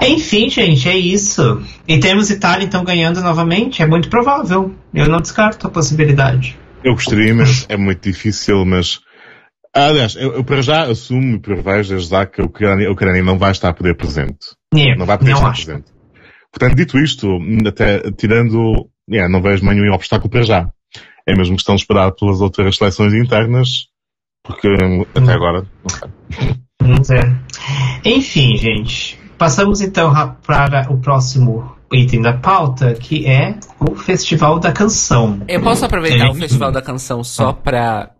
Enfim, 0.00 0.48
gente, 0.48 0.88
é 0.88 0.96
isso. 0.96 1.62
E 1.86 1.98
temos 1.98 2.30
Itália 2.30 2.64
então 2.64 2.84
ganhando 2.84 3.20
novamente? 3.20 3.82
É 3.82 3.86
muito 3.86 4.08
provável. 4.08 4.74
Eu 4.92 5.08
não 5.08 5.20
descarto 5.20 5.66
a 5.66 5.70
possibilidade. 5.70 6.58
Eu 6.82 6.94
gostaria, 6.94 7.34
mas 7.34 7.66
é 7.68 7.76
muito 7.76 8.08
difícil, 8.08 8.64
mas. 8.64 9.00
Aliás, 9.74 10.14
eu, 10.14 10.34
eu 10.34 10.44
para 10.44 10.62
já 10.62 10.84
assumo 10.84 11.36
e 11.36 11.40
prevejo 11.40 11.90
desde 11.90 12.10
já 12.10 12.24
que 12.24 12.40
a 12.40 12.44
Ucrânia, 12.44 12.88
a 12.88 12.92
Ucrânia 12.92 13.22
não 13.22 13.38
vai 13.38 13.50
estar 13.50 13.70
a 13.70 13.74
poder 13.74 13.96
presente. 13.96 14.54
Yeah, 14.72 14.96
não 14.96 15.04
vai 15.04 15.18
poder 15.18 15.32
estar 15.32 15.48
acho. 15.48 15.66
presente. 15.66 15.92
Portanto, 16.52 16.76
dito 16.76 16.98
isto, 16.98 17.28
até 17.66 18.10
tirando 18.12 18.88
yeah, 19.10 19.28
não 19.28 19.42
vejo 19.42 19.64
nenhum 19.64 19.92
obstáculo 19.92 20.30
para 20.30 20.42
já. 20.42 20.70
É 21.26 21.34
mesmo 21.34 21.56
questão 21.56 21.74
de 21.74 21.80
esperar 21.80 22.12
pelas 22.12 22.40
outras 22.40 22.76
seleções 22.76 23.12
internas, 23.14 23.86
porque 24.44 24.68
até 24.68 25.20
hum. 25.20 25.30
agora 25.30 25.66
não 26.80 27.02
sei. 27.02 27.20
Enfim, 28.04 28.56
gente. 28.56 29.18
Passamos 29.38 29.80
então 29.80 30.12
para 30.46 30.86
o 30.92 30.98
próximo 30.98 31.74
item 31.92 32.22
da 32.22 32.34
pauta, 32.34 32.94
que 32.94 33.26
é 33.26 33.58
o 33.80 33.96
Festival 33.96 34.58
da 34.58 34.72
Canção. 34.72 35.40
Eu 35.48 35.60
posso 35.60 35.84
aproveitar 35.84 36.26
é. 36.26 36.30
o 36.30 36.34
Festival 36.34 36.70
da 36.70 36.82
Canção 36.82 37.24
só 37.24 37.48
ah. 37.48 37.54
para 37.54 38.13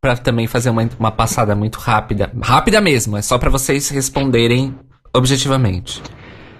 para 0.00 0.16
também 0.16 0.46
fazer 0.46 0.70
uma, 0.70 0.88
uma 0.98 1.10
passada 1.10 1.54
muito 1.54 1.78
rápida. 1.78 2.32
Rápida 2.42 2.80
mesmo, 2.80 3.16
é 3.16 3.22
só 3.22 3.38
para 3.38 3.50
vocês 3.50 3.88
responderem 3.90 4.74
objetivamente. 5.14 6.02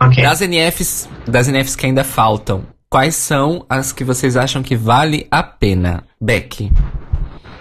Okay. 0.00 0.22
Das 0.22 0.40
NFs, 0.40 1.08
das 1.26 1.46
NFs 1.48 1.76
que 1.76 1.86
ainda 1.86 2.04
faltam, 2.04 2.66
Quais 2.90 3.14
são 3.14 3.64
as 3.68 3.92
que 3.92 4.02
vocês 4.02 4.36
acham 4.36 4.64
que 4.64 4.74
vale 4.74 5.28
a 5.30 5.44
pena, 5.44 6.02
Beck? 6.20 6.72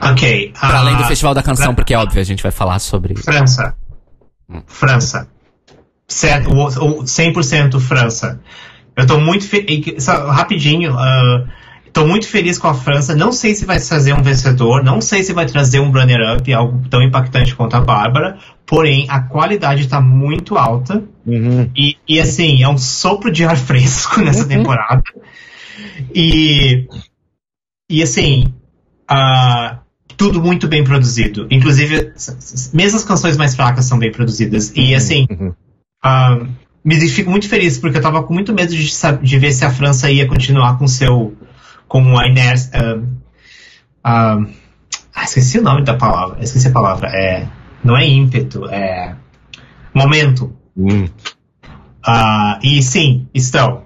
Ok. 0.02 0.54
Para 0.60 0.78
uh, 0.78 0.78
além 0.78 0.96
do 0.98 1.04
Festival 1.04 1.36
da 1.36 1.44
Canção, 1.44 1.76
porque 1.76 1.94
é 1.94 2.00
óbvio, 2.00 2.20
a 2.20 2.24
gente 2.24 2.42
vai 2.42 2.52
falar 2.52 2.80
sobre. 2.80 3.16
França. 3.16 3.76
Hum. 4.50 4.64
França. 4.66 5.30
100% 6.10 7.80
França. 7.80 8.42
Eu 8.98 9.06
tô 9.06 9.20
muito 9.20 9.48
feliz. 9.48 10.08
Rapidinho. 10.08 10.96
Uh, 10.96 11.48
Estou 11.90 12.08
muito 12.08 12.28
feliz 12.28 12.60
com 12.60 12.68
a 12.68 12.74
França. 12.74 13.16
Não 13.16 13.32
sei 13.32 13.56
se 13.56 13.66
vai 13.66 13.80
trazer 13.80 14.14
um 14.14 14.22
vencedor, 14.22 14.84
não 14.84 15.02
sei 15.02 15.24
se 15.24 15.34
vai 15.34 15.48
trazer 15.48 15.80
um 15.80 15.92
runner-up, 15.92 16.54
algo 16.54 16.88
tão 16.88 17.02
impactante 17.02 17.56
quanto 17.56 17.76
a 17.76 17.82
Bárbara. 17.82 18.38
Porém, 18.66 19.08
a 19.10 19.20
qualidade 19.20 19.82
está 19.82 20.00
muito 20.00 20.56
alta. 20.56 21.04
Uhum. 21.26 21.70
E, 21.76 21.98
e, 22.08 22.20
assim, 22.20 22.62
é 22.62 22.70
um 22.70 22.78
sopro 22.78 23.32
de 23.32 23.44
ar 23.44 23.58
fresco 23.58 24.22
nessa 24.22 24.44
uhum. 24.44 24.48
temporada. 24.48 25.04
E, 26.14 26.88
e 27.90 28.04
assim, 28.04 28.54
uh, 29.12 29.80
tudo 30.16 30.40
muito 30.42 30.68
bem 30.68 30.84
produzido. 30.84 31.48
Inclusive, 31.50 32.14
mesmo 32.72 32.98
as 32.98 33.04
canções 33.04 33.36
mais 33.36 33.56
fracas 33.56 33.86
são 33.86 33.98
bem 33.98 34.12
produzidas. 34.12 34.72
E 34.76 34.92
uhum. 34.92 34.96
assim, 34.96 35.28
uh, 36.06 36.48
me 36.84 37.10
fico 37.10 37.32
muito 37.32 37.50
feliz 37.50 37.80
porque 37.80 37.98
eu 37.98 38.00
estava 38.00 38.22
com 38.22 38.34
muito 38.34 38.54
medo 38.54 38.76
de, 38.76 38.88
de 39.24 39.40
ver 39.40 39.52
se 39.52 39.66
a 39.66 39.72
França 39.72 40.12
ia 40.12 40.28
continuar 40.28 40.78
com 40.78 40.88
seu 40.88 41.36
com 41.90 42.18
a 42.18 42.28
inércia. 42.28 42.72
Ah, 44.02 44.38
esqueci 45.24 45.60
o 45.60 45.64
nome 45.64 45.84
da 45.84 45.96
palavra. 45.96 46.42
Esqueci 46.42 46.70
a 46.70 46.72
palavra. 46.72 47.10
É, 47.10 47.46
não 47.84 47.98
é 47.98 48.08
ímpeto, 48.08 48.66
é 48.70 49.16
momento. 49.94 50.56
Hum. 50.78 51.06
Uh, 52.08 52.58
e 52.64 52.82
sim, 52.82 53.28
estão. 53.34 53.84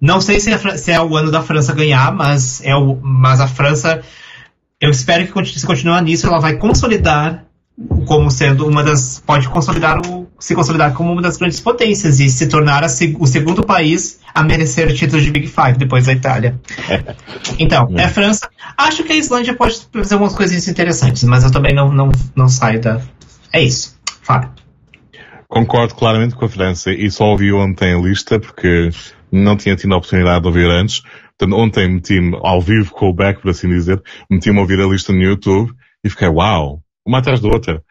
Não 0.00 0.20
sei 0.20 0.38
se 0.38 0.52
é, 0.52 0.76
se 0.76 0.92
é, 0.92 1.00
o 1.00 1.16
ano 1.16 1.32
da 1.32 1.42
França 1.42 1.74
ganhar, 1.74 2.14
mas, 2.14 2.60
é 2.62 2.76
o, 2.76 2.96
mas 3.02 3.40
a 3.40 3.48
França, 3.48 4.00
eu 4.80 4.90
espero 4.90 5.26
que 5.26 5.58
se 5.58 5.66
continuar 5.66 6.00
nisso, 6.02 6.28
ela 6.28 6.38
vai 6.38 6.56
consolidar 6.56 7.44
como 8.06 8.30
sendo 8.30 8.66
uma 8.66 8.84
das. 8.84 9.20
pode 9.26 9.48
consolidar 9.48 9.98
o, 10.06 10.27
se 10.38 10.54
consolidar 10.54 10.92
como 10.94 11.12
uma 11.12 11.20
das 11.20 11.36
grandes 11.36 11.60
potências 11.60 12.20
e 12.20 12.28
se 12.28 12.46
tornar 12.48 12.84
o 12.84 13.26
segundo 13.26 13.64
país 13.64 14.20
a 14.34 14.42
merecer 14.44 14.88
o 14.88 14.94
título 14.94 15.20
de 15.20 15.30
Big 15.30 15.48
Five 15.48 15.78
depois 15.78 16.06
da 16.06 16.12
Itália. 16.12 16.58
Então, 17.58 17.88
é 17.96 18.04
a 18.04 18.08
França. 18.08 18.48
Acho 18.76 19.02
que 19.02 19.12
a 19.12 19.16
Islândia 19.16 19.54
pode 19.54 19.80
fazer 19.92 20.14
algumas 20.14 20.34
coisas 20.34 20.68
interessantes, 20.68 21.24
mas 21.24 21.42
eu 21.42 21.50
também 21.50 21.74
não, 21.74 21.92
não, 21.92 22.10
não 22.36 22.48
saio 22.48 22.80
da. 22.80 23.00
É 23.52 23.60
isso. 23.60 23.98
Fábio. 24.22 24.50
Concordo 25.48 25.94
claramente 25.94 26.34
com 26.34 26.44
a 26.44 26.48
França 26.48 26.92
e 26.92 27.10
só 27.10 27.24
ouvi 27.24 27.52
ontem 27.52 27.94
a 27.94 27.98
lista 27.98 28.38
porque 28.38 28.90
não 29.32 29.56
tinha 29.56 29.74
tido 29.74 29.92
a 29.94 29.96
oportunidade 29.96 30.42
de 30.42 30.46
ouvir 30.46 30.70
antes. 30.70 31.02
Portanto, 31.38 31.58
ontem 31.58 31.88
meti-me 31.88 32.38
ao 32.42 32.60
vivo 32.60 32.92
com 32.92 33.08
o 33.08 33.14
back, 33.14 33.40
por 33.40 33.50
assim 33.50 33.68
dizer, 33.68 34.02
meti-me 34.30 34.58
a 34.58 34.60
ouvir 34.60 34.80
a 34.80 34.86
lista 34.86 35.12
no 35.12 35.22
YouTube 35.22 35.72
e 36.04 36.10
fiquei, 36.10 36.28
uau, 36.28 36.82
uma 37.06 37.18
atrás 37.18 37.40
da 37.40 37.48
outra. 37.48 37.82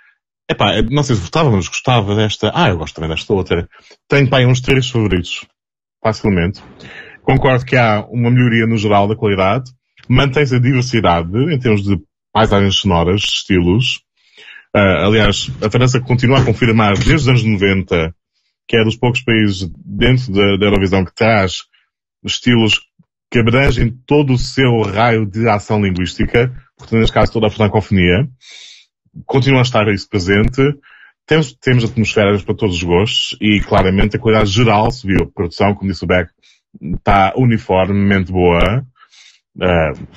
Epá, 0.49 0.81
não 0.89 1.03
sei 1.03 1.15
se 1.15 1.21
votava, 1.21 1.51
mas 1.51 1.67
gostava 1.67 2.15
desta. 2.15 2.51
Ah, 2.53 2.69
eu 2.69 2.77
gosto 2.77 2.95
também 2.95 3.09
desta 3.09 3.33
outra. 3.33 3.67
Tenho, 4.07 4.29
pá, 4.29 4.39
uns 4.41 4.61
três 4.61 4.89
favoritos. 4.89 5.45
Facilmente. 6.01 6.61
Concordo 7.21 7.65
que 7.65 7.75
há 7.75 8.05
uma 8.09 8.31
melhoria 8.31 8.65
no 8.65 8.77
geral 8.77 9.07
da 9.07 9.15
qualidade. 9.15 9.71
Mantém-se 10.07 10.55
a 10.55 10.59
diversidade 10.59 11.29
em 11.53 11.59
termos 11.59 11.83
de 11.83 11.99
paisagens 12.31 12.75
sonoras, 12.75 13.21
estilos. 13.21 13.97
Uh, 14.73 15.05
aliás, 15.07 15.51
a 15.61 15.69
França 15.69 15.99
continua 15.99 16.39
a 16.39 16.45
confirmar 16.45 16.93
desde 16.93 17.15
os 17.15 17.27
anos 17.27 17.43
90 17.43 18.13
que 18.67 18.77
é 18.77 18.83
dos 18.83 18.97
poucos 18.97 19.21
países 19.21 19.69
dentro 19.85 20.33
da, 20.33 20.57
da 20.57 20.65
Eurovisão 20.65 21.05
que 21.05 21.15
traz 21.15 21.63
estilos 22.23 22.81
que 23.31 23.39
abrangem 23.39 23.91
todo 24.05 24.33
o 24.33 24.37
seu 24.37 24.81
raio 24.81 25.25
de 25.25 25.47
ação 25.47 25.81
linguística, 25.81 26.53
portanto, 26.77 26.99
neste 26.99 27.13
caso, 27.13 27.31
toda 27.31 27.47
a 27.47 27.51
francofonia. 27.51 28.27
Continua 29.25 29.59
a 29.59 29.63
estar 29.63 29.87
isso 29.89 30.09
presente. 30.09 30.61
Temos, 31.25 31.53
temos 31.53 31.83
atmosferas 31.83 32.41
para 32.41 32.55
todos 32.55 32.77
os 32.77 32.83
gostos 32.83 33.37
e, 33.41 33.59
claramente, 33.61 34.15
a 34.15 34.19
qualidade 34.19 34.49
geral 34.49 34.89
subiu. 34.91 35.23
A 35.23 35.33
produção, 35.33 35.75
como 35.75 35.91
disse 35.91 36.03
o 36.03 36.07
Beck, 36.07 36.29
está 36.81 37.33
uniformemente 37.35 38.31
boa. 38.31 38.85
Uh, 39.55 40.07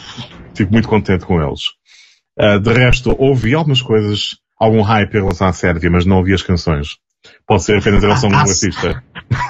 fico 0.55 0.73
muito 0.73 0.89
contente 0.89 1.25
com 1.25 1.43
eles. 1.43 1.63
Uh, 2.39 2.61
de 2.61 2.73
resto, 2.73 3.15
ouvi 3.19 3.55
algumas 3.55 3.83
coisas, 3.83 4.37
algum 4.59 4.83
hype 4.83 5.15
em 5.15 5.21
relação 5.21 5.49
à 5.49 5.53
Sérvia, 5.53 5.91
mas 5.91 6.07
não 6.07 6.19
ouvi 6.19 6.33
as 6.33 6.43
canções. 6.43 6.99
Pode 7.47 7.65
ser 7.65 7.79
apenas 7.79 8.03
em 8.03 8.07
relação 8.07 8.31
a, 8.31 8.33
um 8.33 8.37
artista. 8.37 9.03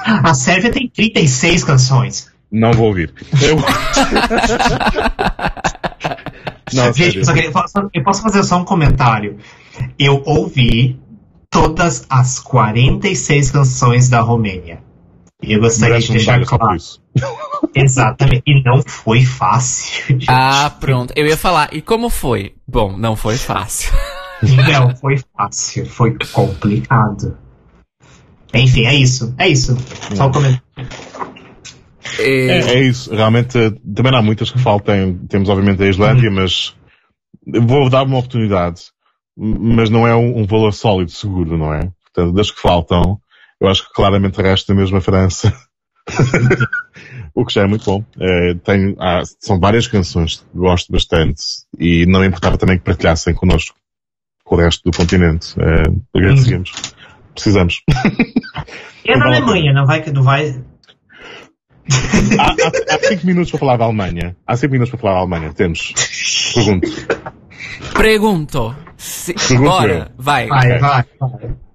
A 0.07 0.35
Sérvia 0.35 0.71
tem 0.71 0.89
36 0.89 1.65
canções. 1.65 2.33
Não 2.51 2.73
vou 2.73 2.89
ouvir. 2.89 3.13
Eu... 3.43 3.59
Não, 6.75 6.93
Gente, 6.93 7.19
eu 7.19 7.53
posso, 7.53 7.91
eu 7.93 8.03
posso 8.03 8.23
fazer 8.23 8.43
só 8.45 8.59
um 8.59 8.65
comentário. 8.65 9.39
Eu 9.99 10.23
ouvi 10.25 11.01
todas 11.49 12.07
as 12.09 12.39
46 12.39 13.51
canções 13.51 14.09
da 14.09 14.21
Romênia. 14.21 14.83
E 15.43 15.55
eu 15.55 15.61
gostaria 15.61 15.99
de 15.99 16.13
deixar 16.13 16.45
claro. 16.45 16.79
Exatamente. 17.75 18.43
E 18.47 18.63
não 18.63 18.83
foi 18.83 19.25
fácil. 19.25 20.05
Gente. 20.09 20.27
Ah, 20.29 20.71
pronto. 20.79 21.13
Eu 21.17 21.27
ia 21.27 21.37
falar. 21.37 21.71
E 21.73 21.81
como 21.81 22.11
foi? 22.11 22.55
Bom, 22.67 22.97
não 22.97 23.17
foi 23.17 23.37
fácil. 23.37 23.93
Não 24.43 24.97
foi 24.97 25.19
fácil. 25.37 25.85
Foi 25.85 26.17
complicado. 26.33 27.37
Enfim, 28.55 28.87
é 28.87 28.95
isso. 28.95 29.35
É 29.37 29.47
isso. 29.47 29.77
Só 30.15 30.29
um 30.29 30.33
comentário. 30.33 30.63
É, 32.19 32.59
é, 32.59 32.83
isso. 32.83 33.15
Realmente, 33.15 33.53
também 33.95 34.13
não 34.13 34.19
há 34.19 34.23
muitas 34.23 34.51
que 34.51 34.59
faltem. 34.59 35.19
Temos, 35.29 35.49
obviamente, 35.49 35.83
a 35.83 35.89
Islândia, 35.89 36.29
uhum. 36.29 36.37
mas 36.37 36.75
vou 37.47 37.89
dar 37.89 38.05
uma 38.05 38.19
oportunidade. 38.19 38.83
Mas 39.37 39.89
não 39.89 40.07
é 40.07 40.15
um, 40.15 40.39
um, 40.39 40.47
valor 40.47 40.73
sólido, 40.73 41.11
seguro, 41.11 41.57
não 41.57 41.73
é? 41.73 41.91
Portanto, 42.05 42.35
das 42.35 42.51
que 42.51 42.61
faltam, 42.61 43.19
eu 43.61 43.69
acho 43.69 43.87
que 43.87 43.95
claramente 43.95 44.41
resta 44.41 44.75
mesmo 44.75 44.97
a 44.97 45.01
França. 45.01 45.55
o 47.35 47.45
que 47.45 47.55
já 47.55 47.63
é 47.63 47.67
muito 47.67 47.85
bom. 47.85 48.05
É, 48.19 48.55
tenho, 48.55 48.97
há, 48.99 49.23
são 49.39 49.59
várias 49.59 49.87
canções 49.87 50.37
que 50.37 50.59
gosto 50.59 50.93
bastante 50.93 51.43
e 51.79 52.05
não 52.07 52.25
importava 52.25 52.59
também 52.59 52.79
que 52.79 52.85
partilhassem 52.85 53.35
connosco 53.35 53.77
com 54.45 54.57
o 54.57 54.59
resto 54.59 54.91
do 54.91 54.97
continente. 54.97 55.55
É, 55.59 56.19
agradecíamos. 56.19 56.71
Uhum. 56.71 57.01
Precisamos. 57.35 57.83
E 59.05 59.13
é 59.13 59.17
na 59.17 59.27
Alemanha, 59.27 59.73
não 59.73 59.87
vai, 59.87 60.05
não 60.13 60.23
vai, 60.23 60.63
há, 62.39 62.45
há, 62.45 62.95
há 62.95 62.99
cinco 63.09 63.27
minutos 63.27 63.51
para 63.51 63.61
falar 63.61 63.77
da 63.77 63.85
Alemanha. 63.85 64.37
Há 64.47 64.57
cinco 64.57 64.73
minutos 64.73 64.91
para 64.91 65.01
falar 65.01 65.15
da 65.15 65.21
Alemanha. 65.21 65.53
Temos. 65.53 65.95
Pergunto. 66.55 66.89
Pergunto. 67.95 68.77
Se... 68.97 69.35
Bora, 69.57 70.13
vai. 70.17 70.47
Vai, 70.49 70.79
vai, 70.79 70.79
vai. 70.79 71.05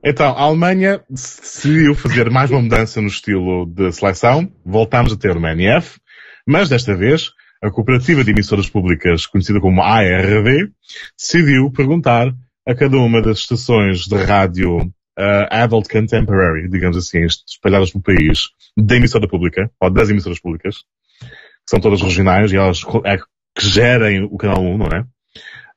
Então, 0.03 0.37
a 0.37 0.43
Alemanha 0.43 1.01
decidiu 1.09 1.95
fazer 1.95 2.29
mais 2.29 2.51
uma 2.51 2.61
mudança 2.61 3.01
no 3.01 3.07
estilo 3.07 3.65
de 3.65 3.91
seleção. 3.91 4.51
Voltámos 4.63 5.11
a 5.11 5.17
ter 5.17 5.35
uma 5.35 5.51
NF, 5.51 5.99
mas 6.47 6.69
desta 6.69 6.95
vez 6.95 7.31
a 7.63 7.71
Cooperativa 7.71 8.23
de 8.23 8.29
Emissoras 8.29 8.69
Públicas, 8.69 9.25
conhecida 9.25 9.59
como 9.59 9.81
ARD, 9.81 10.71
decidiu 11.17 11.71
perguntar 11.71 12.31
a 12.67 12.75
cada 12.75 12.97
uma 12.97 13.21
das 13.21 13.39
estações 13.39 14.05
de 14.05 14.15
rádio 14.15 14.91
uh, 15.17 15.47
Adult 15.49 15.89
Contemporary, 15.89 16.69
digamos 16.69 16.97
assim, 16.97 17.25
espalhadas 17.25 17.91
pelo 17.91 18.03
país, 18.03 18.49
da 18.77 18.95
emissora 18.95 19.27
pública, 19.27 19.71
ou 19.79 19.89
das 19.89 20.09
emissoras 20.09 20.39
públicas, 20.39 20.77
que 21.19 21.69
são 21.69 21.79
todas 21.79 22.01
regionais 22.01 22.51
e 22.51 22.57
elas 22.57 22.81
é, 23.05 23.17
que 23.17 23.67
gerem 23.67 24.23
o 24.23 24.37
canal 24.37 24.61
1, 24.61 24.77
não 24.77 24.87
é? 24.87 25.05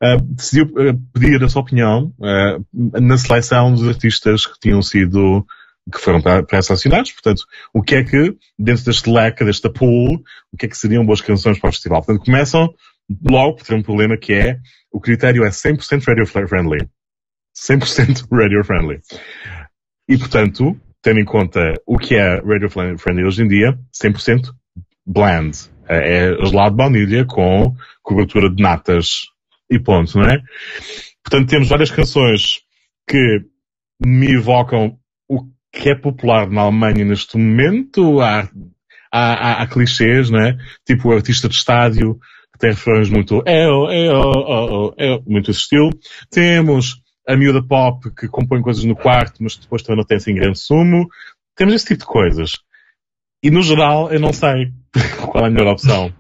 Uh, 0.01 0.21
decidiu 0.23 0.67
uh, 0.67 0.97
pedir 1.13 1.43
a 1.43 1.49
sua 1.49 1.63
opinião 1.63 2.13
uh, 2.19 3.01
na 3.01 3.19
seleção 3.19 3.73
dos 3.73 3.89
artistas 3.89 4.47
que 4.47 4.59
tinham 4.61 4.81
sido, 4.81 5.45
que 5.93 5.99
foram 5.99 6.21
pré-selecionados. 6.21 7.11
Portanto, 7.13 7.43
o 7.75 7.83
que 7.83 7.97
é 7.97 8.05
que, 8.05 8.37
dentro 8.57 8.85
deste 8.85 9.11
leque, 9.11 9.45
desta 9.45 9.69
pool, 9.69 10.23
o 10.53 10.57
que 10.57 10.67
é 10.67 10.69
que 10.69 10.79
seriam 10.79 11.05
boas 11.05 11.21
canções 11.21 11.59
para 11.59 11.71
o 11.71 11.73
festival? 11.73 12.05
Portanto, 12.05 12.25
começam 12.25 12.73
logo 13.29 13.57
por 13.57 13.67
ter 13.67 13.75
um 13.75 13.83
problema 13.83 14.17
que 14.17 14.33
é, 14.35 14.59
o 14.93 15.01
critério 15.01 15.45
é 15.45 15.49
100% 15.49 16.05
radio 16.07 16.27
friendly. 16.27 16.89
100% 17.67 18.27
radio 18.33 18.65
friendly. 18.65 19.01
E, 20.09 20.17
portanto, 20.17 20.79
tendo 21.03 21.21
em 21.21 21.25
conta 21.25 21.75
o 21.87 21.99
que 21.99 22.15
é 22.15 22.41
radio 22.41 22.69
friendly 22.71 23.25
hoje 23.25 23.43
em 23.43 23.49
dia, 23.49 23.79
100% 24.03 24.53
bland. 25.07 25.71
É, 25.89 26.27
é 26.27 26.47
gelado 26.47 26.73
de 26.73 26.77
baunilha 26.77 27.25
com 27.25 27.75
cobertura 28.03 28.51
de 28.51 28.63
natas 28.63 29.23
e 29.71 29.79
ponto, 29.79 30.19
não 30.19 30.27
é? 30.27 30.43
Portanto, 31.25 31.49
temos 31.49 31.69
várias 31.69 31.91
canções 31.91 32.61
que 33.09 33.43
me 34.05 34.35
evocam 34.35 34.99
o 35.29 35.45
que 35.73 35.91
é 35.91 35.95
popular 35.95 36.49
na 36.51 36.63
Alemanha 36.63 37.05
neste 37.05 37.37
momento. 37.39 38.21
Há, 38.21 38.49
há, 39.13 39.33
há, 39.33 39.63
há 39.63 39.67
clichês, 39.67 40.31
é? 40.31 40.57
Tipo 40.87 41.09
o 41.09 41.13
artista 41.13 41.49
de 41.49 41.55
estádio, 41.55 42.19
que 42.53 42.59
tem 42.59 42.71
refrões 42.71 43.09
muito 43.09 43.43
eu, 43.47 43.91
eu, 43.91 44.33
eu, 44.49 44.95
eu, 44.99 45.23
muito 45.27 45.51
esse 45.51 45.61
estilo. 45.61 45.91
Temos 46.31 47.03
a 47.29 47.37
miúda 47.37 47.63
pop 47.63 48.11
que 48.15 48.27
compõe 48.27 48.63
coisas 48.63 48.85
no 48.85 48.97
quarto, 48.97 49.43
mas 49.43 49.55
depois 49.55 49.83
também 49.83 49.99
não 49.99 50.05
tem 50.05 50.17
assim 50.17 50.35
grande 50.35 50.59
sumo. 50.59 51.07
Temos 51.55 51.75
esse 51.75 51.85
tipo 51.85 52.01
de 52.01 52.07
coisas. 52.07 52.53
E 53.43 53.51
no 53.51 53.61
geral, 53.61 54.11
eu 54.11 54.19
não 54.19 54.33
sei 54.33 54.73
qual 55.31 55.45
é 55.45 55.49
a 55.49 55.51
melhor 55.51 55.73
opção. 55.73 56.13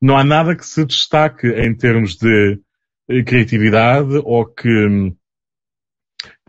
Não 0.00 0.16
há 0.16 0.24
nada 0.24 0.56
que 0.56 0.64
se 0.64 0.86
destaque 0.86 1.46
em 1.46 1.74
termos 1.76 2.16
de 2.16 2.58
eh, 3.10 3.22
criatividade 3.22 4.16
ou 4.24 4.46
que, 4.46 5.12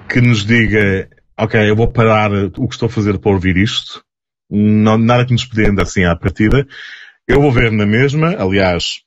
que 0.09 0.21
nos 0.21 0.45
diga, 0.45 1.09
ok, 1.37 1.69
eu 1.69 1.75
vou 1.75 1.91
parar 1.91 2.31
o 2.31 2.67
que 2.67 2.73
estou 2.73 2.87
a 2.87 2.91
fazer 2.91 3.19
para 3.19 3.31
ouvir 3.31 3.57
isto. 3.57 4.01
Não, 4.49 4.97
nada 4.97 5.25
que 5.25 5.33
nos 5.33 5.45
prenda 5.45 5.83
assim 5.83 6.05
à 6.05 6.15
partida. 6.15 6.65
Eu 7.27 7.41
vou 7.41 7.51
ver 7.51 7.69
na 7.69 7.85
mesma, 7.85 8.33
aliás, 8.37 9.01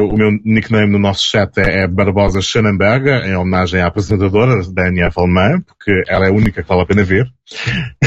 o 0.00 0.16
meu 0.16 0.32
nickname 0.44 0.90
no 0.90 0.98
nosso 0.98 1.24
chat 1.24 1.56
é, 1.58 1.82
é 1.82 1.86
Barbosa 1.86 2.40
Schanenberger, 2.40 3.26
em 3.26 3.36
homenagem 3.36 3.80
à 3.80 3.86
apresentadora 3.86 4.60
da 4.72 4.88
NF 4.88 5.18
alemã, 5.18 5.60
porque 5.60 6.02
ela 6.08 6.26
é 6.26 6.30
a 6.30 6.32
única 6.32 6.62
que 6.62 6.68
vale 6.68 6.82
a 6.82 6.86
pena 6.86 7.04
ver, 7.04 7.26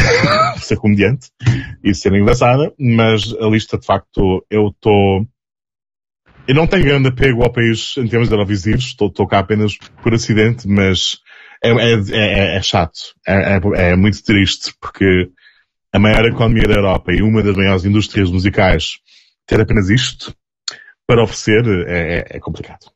ser 0.59 0.77
comediante 0.77 1.29
e 1.83 1.93
ser 1.93 2.13
engraçada, 2.13 2.73
mas 2.77 3.33
a 3.39 3.47
lista 3.47 3.77
de 3.77 3.85
facto 3.85 4.45
eu 4.49 4.67
estou 4.67 5.25
eu 6.47 6.55
não 6.55 6.65
tenho 6.65 6.85
grande 6.85 7.09
apego 7.09 7.43
ao 7.43 7.51
país 7.51 7.95
em 7.97 8.07
termos 8.07 8.29
de 8.29 8.33
Eurovisivos, 8.33 8.85
estou 8.85 9.27
cá 9.27 9.39
apenas 9.39 9.77
por 10.01 10.13
acidente, 10.13 10.65
mas 10.67 11.17
é, 11.61 11.71
é, 11.71 11.93
é, 12.11 12.57
é 12.57 12.61
chato, 12.61 12.99
é, 13.27 13.55
é, 13.55 13.91
é 13.91 13.95
muito 13.95 14.23
triste, 14.23 14.73
porque 14.79 15.29
a 15.91 15.99
maior 15.99 16.25
economia 16.25 16.67
da 16.67 16.75
Europa 16.75 17.11
e 17.11 17.21
uma 17.21 17.43
das 17.43 17.55
maiores 17.55 17.83
indústrias 17.83 18.29
musicais 18.29 18.99
ter 19.45 19.59
apenas 19.59 19.89
isto, 19.89 20.33
para 21.07 21.23
oferecer 21.23 21.65
é, 21.87 22.17
é, 22.17 22.25
é 22.31 22.39
complicado. 22.39 22.91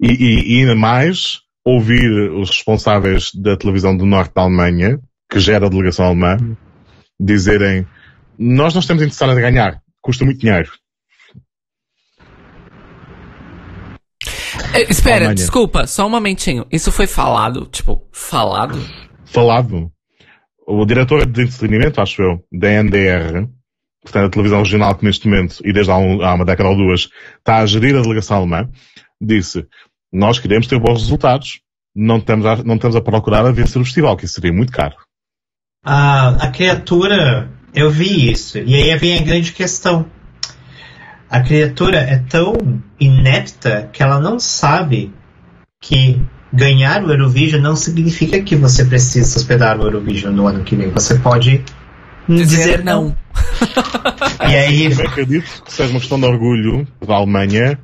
E, 0.00 0.10
e, 0.10 0.56
e, 0.56 0.60
ainda 0.60 0.74
mais 0.74 1.38
ouvir 1.64 2.10
os 2.32 2.50
responsáveis 2.50 3.30
da 3.32 3.56
televisão 3.56 3.96
do 3.96 4.04
norte 4.04 4.34
da 4.34 4.42
Alemanha, 4.42 4.98
que 5.30 5.38
gera 5.38 5.66
a 5.66 5.68
delegação 5.68 6.06
alemã, 6.06 6.36
dizerem 7.18 7.86
nós 8.36 8.74
não 8.74 8.80
estamos 8.80 9.02
interessados 9.02 9.38
em 9.38 9.40
ganhar, 9.40 9.80
custa 10.00 10.24
muito 10.24 10.40
dinheiro. 10.40 10.72
Eh, 14.74 14.90
espera, 14.90 15.16
Alemanha. 15.16 15.34
desculpa, 15.34 15.86
só 15.86 16.06
um 16.06 16.10
momentinho. 16.10 16.66
Isso 16.72 16.90
foi 16.90 17.06
falado, 17.06 17.66
tipo, 17.66 18.02
falado? 18.10 18.78
Falado. 19.26 19.92
O 20.66 20.84
diretor 20.84 21.26
de 21.26 21.42
entretenimento, 21.42 22.00
acho 22.00 22.22
eu, 22.22 22.44
da 22.50 22.68
NDR, 22.82 23.48
portanto, 24.02 24.26
a 24.26 24.30
televisão 24.30 24.58
regional 24.58 24.94
que 24.94 25.04
neste 25.04 25.28
momento, 25.28 25.60
e 25.64 25.72
desde 25.72 25.90
há, 25.90 25.96
um, 25.96 26.22
há 26.22 26.34
uma 26.34 26.44
década 26.44 26.68
ou 26.68 26.76
duas, 26.76 27.08
está 27.38 27.58
a 27.58 27.66
gerir 27.66 27.96
a 27.96 28.02
delegação 28.02 28.38
alemã, 28.38 28.68
disse, 29.20 29.66
nós 30.12 30.38
queremos 30.38 30.66
ter 30.66 30.78
bons 30.78 31.00
resultados, 31.00 31.60
não 31.94 32.18
estamos 32.18 32.44
a, 32.44 32.56
não 32.62 32.74
estamos 32.74 32.96
a 32.96 33.00
procurar 33.00 33.46
a 33.46 33.52
vencer 33.52 33.80
o 33.80 33.84
festival, 33.84 34.16
que 34.16 34.24
isso 34.24 34.34
seria 34.34 34.52
muito 34.52 34.72
caro. 34.72 34.96
A, 35.84 36.46
a 36.46 36.50
criatura, 36.50 37.50
eu 37.74 37.90
vi 37.90 38.30
isso, 38.30 38.58
e 38.58 38.74
aí 38.74 38.96
vem 38.98 39.18
a 39.18 39.22
grande 39.22 39.52
questão. 39.52 40.06
A 41.30 41.40
criatura 41.40 41.98
é 41.98 42.18
tão 42.18 42.54
inepta 43.00 43.88
que 43.92 44.02
ela 44.02 44.20
não 44.20 44.38
sabe 44.38 45.12
que 45.80 46.20
ganhar 46.52 47.02
o 47.02 47.10
Eurovision 47.10 47.62
não 47.62 47.74
significa 47.74 48.42
que 48.42 48.54
você 48.54 48.84
precisa 48.84 49.38
hospedar 49.38 49.80
o 49.80 49.84
Eurovision 49.84 50.34
no 50.34 50.46
ano 50.46 50.62
que 50.62 50.76
vem. 50.76 50.90
Você 50.90 51.18
pode 51.18 51.64
dizer, 52.28 52.84
não. 52.84 53.16
e 54.48 54.54
aí... 54.56 54.92
Eu 54.92 55.06
acredito 55.06 55.62
que 55.64 55.72
seja 55.72 55.90
uma 55.90 56.00
questão 56.00 56.20
de 56.20 56.26
orgulho 56.26 56.86
da 57.06 57.14
Alemanha 57.14 57.78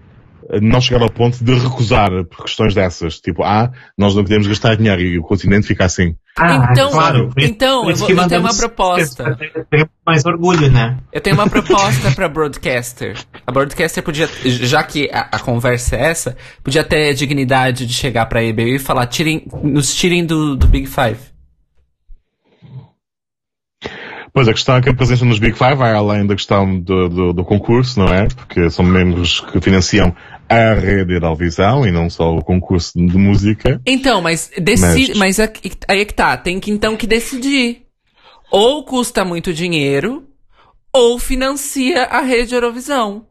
não 0.63 0.81
chegar 0.81 1.03
ao 1.03 1.11
ponto 1.11 1.45
de 1.45 1.55
recusar 1.55 2.09
por 2.25 2.45
questões 2.45 2.75
dessas. 2.75 3.21
Tipo, 3.21 3.43
ah, 3.45 3.71
nós 3.97 4.15
não 4.15 4.23
podemos 4.23 4.47
gastar 4.47 4.77
dinheiro 4.77 5.03
e 5.03 5.19
o 5.19 5.23
continente 5.23 5.67
fica 5.67 5.85
assim. 5.85 6.15
Ah, 6.39 6.69
então, 6.71 6.91
claro. 6.91 7.31
então 7.37 7.91
eu, 7.91 7.97
vou, 7.97 8.09
eu 8.09 8.29
tenho 8.29 8.41
uma 8.41 8.55
proposta. 8.55 9.37
Tenho 9.71 9.89
mais 10.07 10.25
orgulho, 10.25 10.71
né? 10.71 10.97
Eu 11.13 11.21
tenho 11.21 11.37
uma 11.37 11.49
proposta 11.49 12.11
para 12.13 12.29
broadcaster. 12.29 13.17
A 13.47 13.53
broadcaster 13.53 14.03
podia, 14.03 14.29
já 14.45 14.83
que 14.83 15.11
a, 15.13 15.29
a, 15.33 15.39
conversa 15.39 15.97
é 15.97 16.11
essa, 16.11 16.37
podia 16.63 16.85
ter 16.85 17.13
dignidade 17.15 17.85
de 17.85 17.93
chegar 17.93 18.27
para 18.27 18.41
a 18.41 18.45
EBU 18.45 18.63
e 18.63 18.79
falar, 18.79 19.07
tirem, 19.07 19.47
nos 19.63 19.95
tirem 19.95 20.25
do, 20.25 20.57
do 20.57 20.67
Big 20.67 20.87
Five. 20.87 21.19
Pois 24.33 24.49
a 24.49 24.53
questão 24.53 24.77
é 24.77 24.83
que 24.83 24.89
a 24.89 24.95
presença 24.95 25.25
nos 25.25 25.39
Big 25.39 25.57
Five 25.57 25.75
vai 25.75 25.93
além 25.93 26.27
da 26.27 26.35
questão 26.35 26.79
do, 26.79 27.09
do, 27.09 27.33
do 27.33 27.45
concurso, 27.45 27.99
não 27.99 28.09
é? 28.09 28.29
Porque 28.29 28.71
são 28.71 28.85
membros 28.85 29.41
que 29.41 29.61
financiam 29.61 30.15
a 30.49 30.75
rede 30.75 31.15
Eurovisão 31.15 31.87
e 31.87 31.91
não 31.91 32.09
só 32.09 32.35
o 32.35 32.43
concurso 32.43 32.93
de 32.95 33.17
música. 33.17 33.81
Então, 33.87 34.21
mas, 34.21 34.51
decide, 34.59 35.19
mas... 35.19 35.39
mas 35.39 35.51
aí 35.89 36.01
é 36.01 36.05
que 36.05 36.15
tá, 36.15 36.37
tem 36.37 36.59
que 36.61 36.71
então 36.71 36.97
que 36.97 37.07
decidir. 37.07 37.83
Ou 38.51 38.83
custa 38.85 39.25
muito 39.25 39.53
dinheiro, 39.53 40.27
ou 40.93 41.19
financia 41.19 42.05
a 42.05 42.21
rede 42.21 42.55
Eurovisão. 42.55 43.27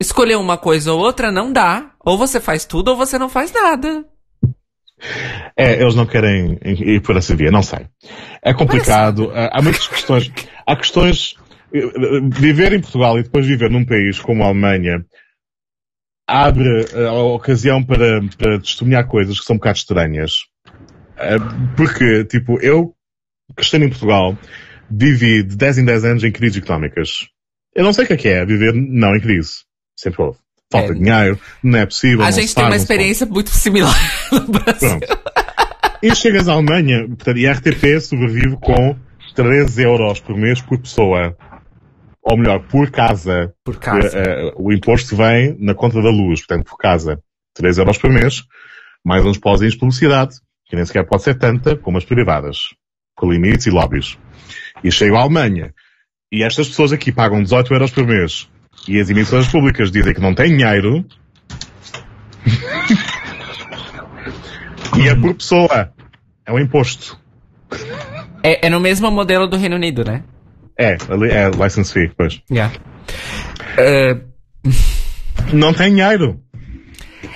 Escolher 0.00 0.36
uma 0.36 0.58
coisa 0.58 0.92
ou 0.92 0.98
outra 0.98 1.30
não 1.30 1.52
dá. 1.52 1.92
Ou 2.04 2.18
você 2.18 2.40
faz 2.40 2.64
tudo 2.64 2.88
ou 2.88 2.96
você 2.96 3.16
não 3.16 3.28
faz 3.28 3.52
nada. 3.52 4.04
É, 5.56 5.80
eles 5.80 5.94
não 5.94 6.06
querem 6.06 6.58
ir 6.62 7.00
por 7.00 7.16
essa 7.16 7.34
via, 7.34 7.50
não 7.50 7.62
sei. 7.62 7.86
É 8.42 8.54
complicado. 8.54 9.30
Há 9.34 9.60
muitas 9.60 9.86
questões. 9.86 10.30
Há 10.66 10.76
questões. 10.76 11.34
Viver 12.30 12.72
em 12.72 12.80
Portugal 12.80 13.18
e 13.18 13.22
depois 13.22 13.46
viver 13.46 13.70
num 13.70 13.84
país 13.84 14.20
como 14.20 14.42
a 14.42 14.46
Alemanha, 14.48 15.04
abre 16.26 16.86
eh, 16.92 17.06
a 17.06 17.12
ocasião 17.12 17.82
para, 17.82 18.20
para 18.38 18.58
testemunhar 18.60 19.06
coisas 19.06 19.38
que 19.38 19.44
são 19.44 19.54
um 19.54 19.58
bocado 19.58 19.78
estranhas. 19.78 20.46
Eh, 21.16 21.36
porque, 21.76 22.24
tipo, 22.24 22.60
eu, 22.60 22.94
que 23.56 23.76
em 23.76 23.88
Portugal, 23.88 24.36
vivi 24.90 25.42
de 25.42 25.56
10 25.56 25.78
em 25.78 25.84
10 25.84 26.04
anos 26.04 26.24
em 26.24 26.32
crises 26.32 26.62
económicas. 26.62 27.28
Eu 27.74 27.84
não 27.84 27.92
sei 27.92 28.04
o 28.04 28.06
que 28.06 28.12
é, 28.12 28.16
que 28.16 28.28
é 28.28 28.44
viver 28.44 28.74
não 28.74 29.16
em 29.16 29.20
crise. 29.20 29.64
Sempre 29.96 30.22
houve. 30.22 30.38
Falta 30.72 30.92
é. 30.92 30.94
dinheiro, 30.94 31.38
não 31.62 31.78
é 31.78 31.86
possível. 31.86 32.24
A 32.24 32.30
gente 32.30 32.54
tem 32.54 32.64
uma 32.64 32.76
experiência 32.76 33.26
muito 33.26 33.50
similar 33.50 33.94
no 34.32 34.40
Brasil. 34.48 34.98
Pronto. 34.98 35.22
E 36.02 36.14
chegas 36.16 36.48
à 36.48 36.54
Alemanha, 36.54 37.06
portanto, 37.06 37.36
e 37.36 37.46
a 37.46 37.52
RTP 37.52 38.00
sobrevive 38.00 38.56
com 38.56 38.96
13 39.34 39.82
euros 39.82 40.18
por 40.18 40.36
mês 40.36 40.60
por 40.60 40.78
pessoa 40.78 41.36
ou 42.22 42.36
melhor, 42.36 42.60
por 42.68 42.90
casa. 42.90 43.52
Por 43.64 43.78
casa. 43.78 44.22
Uh, 44.56 44.68
o 44.68 44.72
imposto 44.72 45.16
vem 45.16 45.56
na 45.58 45.74
conta 45.74 46.00
da 46.00 46.08
luz, 46.08 46.40
portanto, 46.40 46.66
por 46.66 46.78
casa, 46.78 47.20
3 47.54 47.78
euros 47.78 47.98
por 47.98 48.10
mês, 48.10 48.44
mais 49.04 49.24
uns 49.26 49.38
pauzinhos 49.38 49.74
de 49.74 49.80
publicidade, 49.80 50.36
que 50.66 50.76
nem 50.76 50.84
sequer 50.84 51.04
pode 51.06 51.22
ser 51.22 51.36
tanta 51.36 51.76
como 51.76 51.98
as 51.98 52.04
privadas, 52.04 52.58
com 53.16 53.30
limites 53.30 53.66
e 53.66 53.70
lobbies. 53.70 54.16
E 54.84 54.90
chego 54.90 55.16
à 55.16 55.22
Alemanha, 55.22 55.74
e 56.30 56.44
estas 56.44 56.68
pessoas 56.68 56.92
aqui 56.92 57.12
pagam 57.12 57.42
18 57.42 57.74
euros 57.74 57.90
por 57.90 58.06
mês, 58.06 58.48
e 58.88 59.00
as 59.00 59.10
emissoras 59.10 59.48
públicas 59.48 59.90
dizem 59.90 60.14
que 60.14 60.20
não 60.20 60.34
têm 60.34 60.56
dinheiro, 60.56 61.04
e 64.98 65.08
é 65.08 65.14
por 65.14 65.34
pessoa. 65.34 65.92
É 66.44 66.52
um 66.52 66.58
imposto. 66.58 67.18
É, 68.42 68.66
é 68.66 68.70
no 68.70 68.80
mesmo 68.80 69.10
modelo 69.10 69.46
do 69.46 69.56
Reino 69.56 69.76
Unido, 69.76 70.04
né? 70.04 70.22
É, 70.78 70.92
é 70.92 71.50
license 71.50 71.92
fee, 71.92 72.10
pois. 72.16 72.40
Yeah. 72.50 72.74
Uh... 73.78 74.20
Não 75.52 75.72
tem 75.72 75.94
dinheiro. 75.94 76.40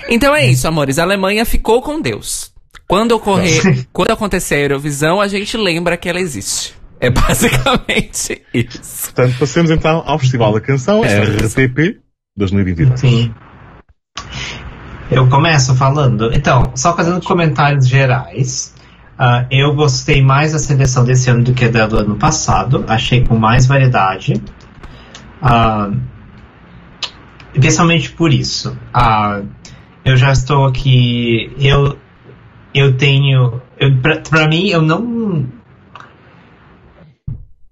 Então 0.09 0.33
é 0.33 0.45
isso, 0.45 0.65
amores. 0.65 0.99
A 0.99 1.03
Alemanha 1.03 1.43
ficou 1.43 1.81
com 1.81 1.99
Deus. 1.99 2.53
Quando 2.87 3.11
ocorrer, 3.11 3.85
quando 3.91 4.11
acontecer 4.11 4.55
a 4.55 4.59
Eurovisão, 4.59 5.19
a 5.19 5.27
gente 5.27 5.57
lembra 5.57 5.97
que 5.97 6.07
ela 6.07 6.21
existe. 6.21 6.73
É 6.99 7.09
basicamente 7.09 8.41
isso. 8.53 9.05
Portanto, 9.05 9.37
passemos 9.39 9.71
então 9.71 10.03
ao 10.05 10.17
Festival 10.17 10.53
da 10.53 10.61
Canção, 10.61 11.01
RTP 11.01 11.99
2022. 12.35 12.99
Sim. 12.99 13.33
Eu 15.09 15.27
começo 15.29 15.75
falando. 15.75 16.33
Então, 16.33 16.71
só 16.75 16.95
fazendo 16.95 17.21
comentários 17.21 17.87
gerais. 17.87 18.75
Uh, 19.17 19.47
eu 19.49 19.73
gostei 19.73 20.21
mais 20.21 20.53
da 20.53 20.59
seleção 20.59 21.03
desse 21.03 21.29
ano 21.29 21.43
do 21.43 21.53
que 21.53 21.67
da 21.67 21.87
do 21.87 21.97
ano 21.97 22.15
passado. 22.15 22.83
Achei 22.87 23.23
com 23.23 23.37
mais 23.37 23.65
variedade. 23.65 24.33
Uh, 25.41 25.97
principalmente 27.53 28.11
por 28.11 28.33
isso. 28.33 28.77
Uh, 28.95 29.47
eu 30.03 30.17
já 30.17 30.31
estou 30.31 30.65
aqui. 30.65 31.51
Eu, 31.59 31.97
eu 32.73 32.97
tenho. 32.97 33.61
Para 34.29 34.47
mim, 34.47 34.67
eu 34.67 34.81
não 34.81 35.47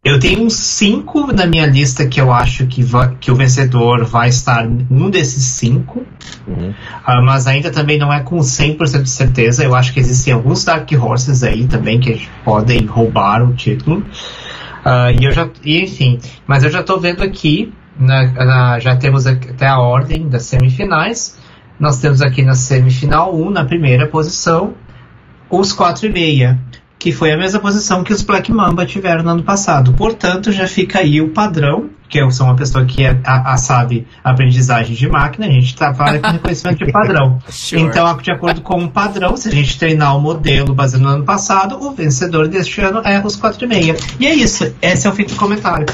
eu 0.06 0.20
tenho 0.20 0.44
uns 0.44 0.54
cinco 0.54 1.34
na 1.34 1.48
minha 1.48 1.66
lista 1.66 2.06
que 2.06 2.22
eu 2.22 2.32
acho 2.32 2.68
que, 2.68 2.84
vai, 2.84 3.16
que 3.20 3.32
o 3.32 3.36
vencedor 3.36 4.06
vai 4.06 4.30
estar 4.30 4.64
num 4.64 5.10
desses 5.10 5.44
cinco. 5.46 6.06
Uhum. 6.48 6.70
Uh, 6.70 7.26
mas 7.26 7.48
ainda 7.48 7.72
também 7.72 7.98
não 7.98 8.14
é 8.14 8.20
com 8.20 8.38
100% 8.38 9.02
de 9.02 9.10
certeza. 9.10 9.64
Eu 9.64 9.74
acho 9.74 9.92
que 9.92 10.00
existem 10.00 10.32
alguns 10.32 10.64
Dark 10.64 10.88
Horses 10.92 11.42
aí 11.42 11.66
também 11.66 12.00
que 12.00 12.30
podem 12.44 12.86
roubar 12.86 13.42
o 13.42 13.56
título. 13.56 14.06
Uh, 14.86 15.20
e 15.20 15.26
eu 15.26 15.32
já, 15.32 15.50
e, 15.64 15.82
enfim, 15.82 16.20
mas 16.46 16.64
eu 16.64 16.70
já 16.70 16.82
estou 16.82 17.00
vendo 17.00 17.24
aqui, 17.24 17.74
na, 18.00 18.28
na, 18.32 18.80
já 18.80 18.96
temos 18.96 19.26
até 19.26 19.66
a 19.66 19.80
ordem 19.80 20.30
das 20.30 20.44
semifinais. 20.44 21.36
Nós 21.80 21.98
temos 21.98 22.22
aqui 22.22 22.44
na 22.44 22.54
semifinal 22.54 23.36
1, 23.36 23.50
na 23.50 23.66
primeira 23.66 24.06
posição, 24.06 24.76
os 25.50 25.74
4 25.74 26.06
e 26.06 26.10
meia 26.10 26.60
que 26.98 27.12
foi 27.12 27.32
a 27.32 27.38
mesma 27.38 27.60
posição 27.60 28.04
que 28.04 28.14
os 28.14 28.22
Black 28.22 28.52
Mamba 28.52 28.86
tiveram 28.86 29.24
no 29.24 29.30
ano 29.32 29.44
passado. 29.44 29.94
Portanto, 29.94 30.52
já 30.52 30.68
fica 30.68 31.00
aí 31.00 31.22
o 31.22 31.30
padrão, 31.30 31.90
que 32.10 32.20
eu 32.20 32.32
sou 32.32 32.48
uma 32.48 32.56
pessoa 32.56 32.86
que 32.86 33.04
é, 33.04 33.20
a, 33.24 33.54
a 33.54 33.58
sabe 33.58 34.08
aprendizagem 34.24 34.96
de 34.96 35.08
máquina, 35.08 35.46
a 35.46 35.50
gente 35.50 35.76
trabalha 35.76 36.20
com 36.20 36.30
reconhecimento 36.32 36.86
de 36.86 36.92
padrão. 36.92 37.40
Sure. 37.50 37.82
Então, 37.82 38.18
de 38.18 38.32
acordo 38.32 38.62
com 38.62 38.84
o 38.84 38.90
padrão, 38.90 39.36
se 39.38 39.48
a 39.48 39.52
gente 39.52 39.78
treinar 39.80 40.16
o 40.16 40.22
modelo 40.22 40.74
baseado 40.74 41.02
no 41.02 41.10
ano 41.10 41.24
passado, 41.24 41.78
o 41.82 41.92
vencedor 41.92 42.48
deste 42.48 42.80
ano 42.82 43.02
é 43.04 43.20
os 43.26 43.38
4,5. 43.38 44.16
E 44.20 44.28
é 44.28 44.34
isso, 44.34 44.74
esse 44.82 45.08
é 45.08 45.10
o 45.10 45.14
fim 45.14 45.24
do 45.24 45.36
comentário. 45.36 45.86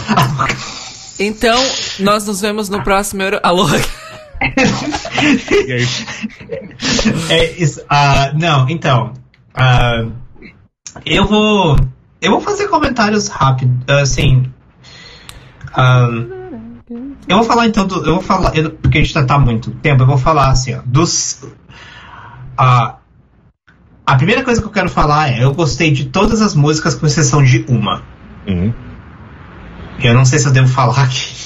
então, 1.20 1.58
nós 2.00 2.26
nos 2.26 2.42
vemos 2.42 2.68
no 2.70 2.84
próximo 2.84 3.22
Euro... 3.22 3.40
Alô? 3.44 3.68
é 7.30 7.54
isso, 7.58 7.82
uh, 7.82 8.38
não, 8.38 8.68
então. 8.70 9.14
Uh, 9.56 10.21
eu 11.06 11.26
vou. 11.26 11.76
Eu 12.22 12.32
vou 12.32 12.42
fazer 12.42 12.68
comentários 12.68 13.28
rápidos, 13.28 13.74
assim. 13.88 14.52
Um, 15.78 16.42
eu 17.28 17.38
vou 17.38 17.44
falar 17.44 17.68
então 17.68 17.88
do. 17.88 18.06
Eu 18.06 18.16
vou 18.16 18.22
falar. 18.22 18.56
Eu, 18.56 18.72
porque 18.72 19.00
a 19.00 19.02
gente 19.02 19.14
já 19.14 19.24
tá 19.26 19.40
muito 19.40 19.72
tempo, 19.72 20.04
eu 20.04 20.08
vou 20.08 20.18
falar 20.18 20.50
assim, 20.50 20.76
ó. 20.76 20.82
Dos. 20.86 21.44
Uh, 22.60 22.94
a 24.06 24.16
primeira 24.18 24.44
coisa 24.44 24.62
que 24.62 24.68
eu 24.68 24.72
quero 24.72 24.90
falar 24.90 25.32
é: 25.32 25.44
eu 25.44 25.54
gostei 25.54 25.92
de 25.92 26.06
todas 26.06 26.42
as 26.42 26.54
músicas, 26.54 26.96
com 26.96 27.06
exceção 27.06 27.44
de 27.44 27.66
uma. 27.68 28.04
Uhum. 28.48 28.74
Eu 30.04 30.14
não 30.14 30.26
sei 30.26 30.40
se 30.40 30.48
eu 30.48 30.52
devo 30.52 30.68
falar 30.68 31.04
aqui. 31.04 31.42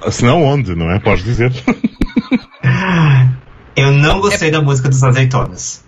Se 0.10 0.24
não, 0.24 0.42
onde, 0.42 0.74
não 0.74 0.90
é? 0.90 0.98
Pode 0.98 1.22
dizer. 1.22 1.52
eu 3.76 3.92
não 3.92 4.18
gostei 4.22 4.48
é... 4.48 4.50
da 4.50 4.62
música 4.62 4.88
dos 4.88 5.04
azeitonas. 5.04 5.84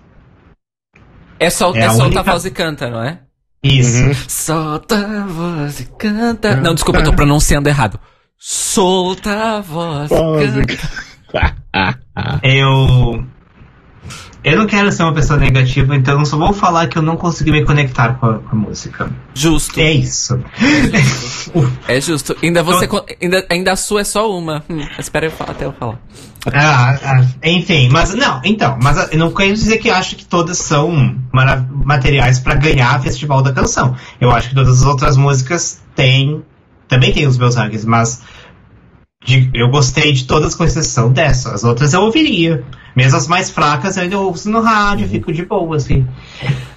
É, 1.45 1.51
sol, 1.51 1.75
é, 1.77 1.81
é 1.81 1.89
solta 1.89 2.05
única... 2.05 2.21
a 2.21 2.23
voz 2.23 2.45
e 2.45 2.51
canta, 2.51 2.91
não 2.91 3.03
é? 3.03 3.19
Isso. 3.63 4.05
Uhum. 4.05 4.15
Solta 4.29 4.97
a 4.97 5.27
voz 5.27 5.81
e 5.81 5.85
canta. 5.99 6.57
Não, 6.57 6.75
desculpa, 6.75 7.01
eu 7.01 7.05
tô 7.05 7.13
pronunciando 7.13 7.69
errado. 7.69 7.99
Solta 8.39 9.57
a 9.57 9.61
voz 9.61 10.11
e 10.11 10.15
canta. 10.15 10.89
eu. 12.43 13.25
Eu 14.45 14.59
não 14.59 14.67
quero 14.67 14.91
ser 14.91 15.05
uma 15.05 15.15
pessoa 15.15 15.39
negativa, 15.39 15.95
então 15.95 16.19
eu 16.19 16.27
só 16.27 16.37
vou 16.37 16.53
falar 16.53 16.89
que 16.89 16.99
eu 16.99 17.03
não 17.03 17.17
consegui 17.17 17.53
me 17.53 17.65
conectar 17.65 18.15
com 18.15 18.27
a, 18.27 18.39
com 18.41 18.57
a 18.57 18.59
música. 18.59 19.09
Justo. 19.35 19.79
É 19.79 19.93
isso. 19.93 20.39
é 21.87 22.01
justo. 22.01 22.37
Ainda 22.43 22.61
você. 22.63 22.89
Ainda, 23.21 23.47
ainda 23.49 23.73
a 23.73 23.77
sua 23.77 24.01
é 24.01 24.05
só 24.05 24.37
uma. 24.37 24.65
Hum, 24.69 24.81
espera 24.99 25.27
eu 25.27 25.31
falar, 25.31 25.53
até 25.53 25.65
eu 25.65 25.73
falar. 25.73 26.01
Ah, 26.53 26.99
ah, 27.05 27.25
enfim, 27.45 27.89
mas 27.89 28.13
não, 28.15 28.41
então, 28.45 28.77
mas 28.83 29.13
eu 29.13 29.19
não 29.19 29.33
quero 29.33 29.55
dizer 29.55 29.79
que 29.79 29.89
acho 29.89 30.17
que 30.17 30.25
todas 30.25 30.59
são 30.59 31.17
materiais 31.85 32.41
para 32.41 32.57
ganhar 32.57 33.01
Festival 33.01 33.43
da 33.43 33.53
Canção. 33.53 33.95
Eu 34.21 34.33
acho 34.33 34.49
que 34.49 34.55
todas 34.57 34.81
as 34.81 34.85
outras 34.85 35.17
músicas 35.17 35.81
têm. 35.95 36.43
Também 36.89 37.13
têm 37.13 37.29
os 37.29 37.39
meus 37.39 37.55
rankings, 37.55 37.87
mas 37.87 38.23
de, 39.25 39.51
eu 39.55 39.71
gostei 39.71 40.13
de 40.13 40.25
todas 40.25 40.57
com 40.57 40.65
exceção 40.65 41.13
dessa. 41.13 41.55
As 41.55 41.63
outras 41.63 41.93
eu 41.93 42.03
ouviria. 42.03 42.65
Mesmo 42.95 43.17
as 43.17 43.27
mais 43.27 43.51
fracas 43.51 43.97
eu 43.97 44.03
ainda 44.03 44.19
ouço 44.19 44.51
no 44.51 44.61
rádio, 44.61 45.07
uhum. 45.07 45.13
fico 45.13 45.33
de 45.33 45.45
boa, 45.45 45.77
assim. 45.77 46.07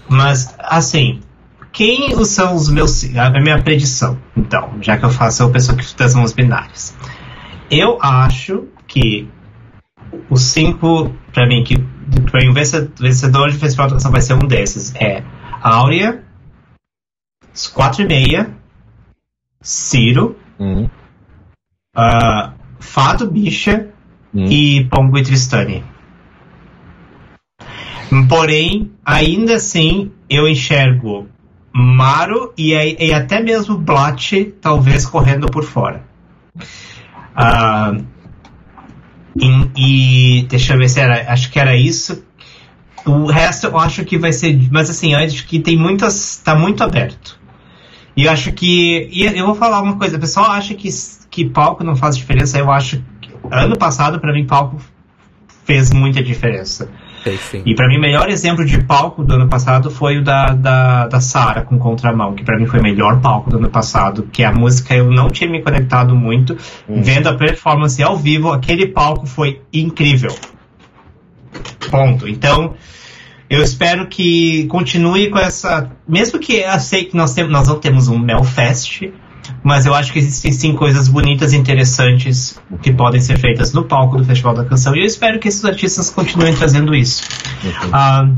Mas, 0.09 0.55
assim, 0.59 1.21
quem 1.71 2.23
são 2.23 2.55
os 2.55 2.69
meus. 2.69 3.03
A 3.15 3.29
minha 3.41 3.61
predição, 3.61 4.17
então, 4.35 4.77
já 4.81 4.97
que 4.97 5.05
eu 5.05 5.09
faço 5.09 5.43
a 5.43 5.49
pessoa 5.49 5.77
que 5.77 5.95
das 5.95 6.15
mãos 6.15 6.31
binárias. 6.31 6.95
Eu 7.69 7.97
acho 8.01 8.65
que 8.87 9.27
os 10.29 10.41
cinco, 10.41 11.13
para 11.33 11.47
mim, 11.47 11.63
que 11.63 11.75
para 12.31 12.41
mim, 12.41 12.49
o 12.49 12.53
vencedor 12.53 13.49
de 13.49 13.57
Festival 13.57 13.87
da 13.87 13.93
Canção 13.93 14.11
vai 14.11 14.21
ser 14.21 14.33
um 14.33 14.47
desses. 14.47 14.93
É 14.95 15.23
Áurea, 15.61 16.23
quatro 17.73 18.03
e 18.03 18.07
meia, 18.07 18.55
Ciro, 19.61 20.37
uhum. 20.59 20.89
uh, 21.97 22.53
Fado 22.79 23.29
Bicha 23.29 23.89
uhum. 24.33 24.45
e 24.45 24.85
Pongo 24.85 25.17
e 25.17 25.23
Tristani. 25.23 25.83
Porém, 28.29 28.91
ainda 29.05 29.55
assim, 29.55 30.11
eu 30.29 30.47
enxergo 30.47 31.27
Maro 31.73 32.53
e, 32.57 32.73
e 32.73 33.13
até 33.13 33.41
mesmo 33.41 33.77
Blat 33.77 34.31
talvez 34.61 35.05
correndo 35.05 35.47
por 35.47 35.63
fora. 35.63 36.03
Uh, 37.35 38.05
e, 39.35 40.39
e, 40.39 40.43
deixa 40.43 40.73
eu 40.73 40.77
ver 40.77 40.87
se 40.87 41.01
era. 41.01 41.31
Acho 41.31 41.51
que 41.51 41.59
era 41.59 41.75
isso. 41.75 42.23
O 43.05 43.25
resto 43.25 43.67
eu 43.67 43.77
acho 43.77 44.05
que 44.05 44.17
vai 44.17 44.31
ser. 44.31 44.57
Mas 44.71 44.89
assim, 44.89 45.13
eu 45.13 45.19
acho 45.19 45.45
que 45.45 45.59
tem 45.59 45.77
muitas. 45.77 46.37
tá 46.37 46.55
muito 46.55 46.81
aberto. 46.81 47.37
E 48.15 48.23
eu 48.23 48.31
acho 48.31 48.53
que. 48.53 49.09
E 49.11 49.25
eu 49.25 49.45
vou 49.45 49.55
falar 49.55 49.81
uma 49.81 49.97
coisa, 49.97 50.15
o 50.15 50.19
pessoal 50.19 50.51
acha 50.51 50.73
que, 50.73 50.87
que 51.29 51.49
palco 51.49 51.83
não 51.83 51.95
faz 51.95 52.15
diferença. 52.15 52.57
Eu 52.57 52.71
acho 52.71 53.03
que 53.19 53.29
ano 53.51 53.77
passado, 53.77 54.19
para 54.19 54.31
mim, 54.31 54.45
palco 54.45 54.77
fez 55.65 55.91
muita 55.91 56.23
diferença. 56.23 56.89
Sim. 57.37 57.63
E 57.65 57.73
para 57.73 57.87
mim, 57.87 57.97
o 57.97 58.01
melhor 58.01 58.29
exemplo 58.29 58.63
de 58.65 58.83
palco 58.83 59.23
do 59.23 59.33
ano 59.33 59.47
passado 59.47 59.89
foi 59.89 60.17
o 60.17 60.23
da, 60.23 60.47
da, 60.53 61.07
da 61.07 61.19
Sara 61.19 61.61
com 61.61 61.77
Contramão, 61.79 62.33
que 62.33 62.43
para 62.43 62.57
mim 62.57 62.65
foi 62.65 62.79
o 62.79 62.83
melhor 62.83 63.19
palco 63.19 63.49
do 63.49 63.57
ano 63.57 63.69
passado, 63.69 64.27
que 64.31 64.43
a 64.43 64.51
música 64.51 64.95
eu 64.95 65.09
não 65.09 65.29
tinha 65.29 65.49
me 65.49 65.61
conectado 65.61 66.15
muito. 66.15 66.57
Hum. 66.87 67.01
Vendo 67.01 67.27
a 67.27 67.35
performance 67.35 68.01
ao 68.01 68.15
vivo, 68.15 68.51
aquele 68.51 68.87
palco 68.87 69.25
foi 69.25 69.61
incrível. 69.73 70.35
Ponto. 71.89 72.27
Então, 72.27 72.75
eu 73.49 73.61
espero 73.61 74.07
que 74.07 74.65
continue 74.67 75.29
com 75.29 75.37
essa. 75.37 75.91
Mesmo 76.07 76.39
que 76.39 76.57
eu 76.57 76.79
sei 76.79 77.05
que 77.05 77.15
nós, 77.15 77.33
temos, 77.33 77.51
nós 77.51 77.67
não 77.67 77.79
temos 77.79 78.07
um 78.07 78.17
Melfest, 78.17 79.11
mas 79.63 79.85
eu 79.85 79.93
acho 79.93 80.11
que 80.11 80.19
existem 80.19 80.51
sim 80.51 80.73
coisas 80.75 81.07
bonitas 81.07 81.53
e 81.53 81.57
interessantes 81.57 82.59
que 82.81 82.91
podem 82.93 83.21
ser 83.21 83.37
feitas 83.37 83.73
no 83.73 83.83
palco 83.83 84.17
do 84.17 84.25
Festival 84.25 84.53
da 84.53 84.65
Canção. 84.65 84.95
E 84.95 84.99
eu 84.99 85.05
espero 85.05 85.39
que 85.39 85.47
esses 85.47 85.63
artistas 85.63 86.09
continuem 86.09 86.53
fazendo 86.53 86.93
isso. 86.95 87.23
Uh, 87.85 88.37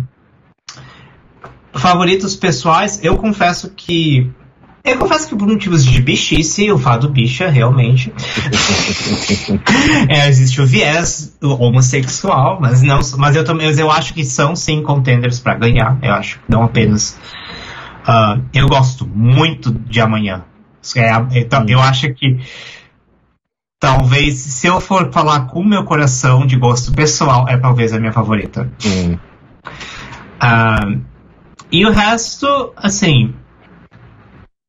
favoritos 1.73 2.35
pessoais, 2.35 3.03
eu 3.03 3.17
confesso 3.17 3.69
que 3.75 4.31
eu 4.87 4.97
confesso 4.97 5.27
que 5.27 5.35
por 5.35 5.45
motivos 5.45 5.83
de 5.83 6.01
bichice, 6.01 6.71
o 6.71 6.77
fado 6.77 7.09
bicha, 7.09 7.49
realmente. 7.49 8.13
é, 10.07 10.29
existe 10.29 10.61
o 10.61 10.65
viés 10.65 11.37
homossexual, 11.41 12.57
mas 12.61 12.81
não, 12.81 13.01
mas 13.17 13.35
eu, 13.35 13.43
mas 13.53 13.77
eu 13.77 13.91
acho 13.91 14.13
que 14.13 14.23
são 14.23 14.55
sim 14.55 14.81
contenders 14.81 15.39
para 15.39 15.55
ganhar. 15.55 15.99
Eu 16.01 16.13
acho, 16.13 16.39
não 16.47 16.63
apenas. 16.63 17.19
Uh, 18.07 18.41
eu 18.53 18.67
gosto 18.67 19.05
muito 19.05 19.73
de 19.73 19.99
amanhã. 19.99 20.45
É, 20.95 21.11
então, 21.39 21.65
eu 21.67 21.79
acho 21.79 22.13
que 22.13 22.39
talvez, 23.79 24.35
se 24.35 24.67
eu 24.67 24.79
for 24.79 25.11
falar 25.11 25.47
com 25.47 25.61
o 25.61 25.65
meu 25.65 25.83
coração 25.83 26.45
de 26.45 26.55
gosto 26.55 26.91
pessoal, 26.91 27.47
é 27.47 27.57
talvez 27.57 27.93
a 27.93 27.99
minha 27.99 28.13
favorita. 28.13 28.71
Hum. 28.85 29.17
Uh, 30.41 31.01
e 31.71 31.85
o 31.85 31.91
resto, 31.91 32.71
assim, 32.75 33.33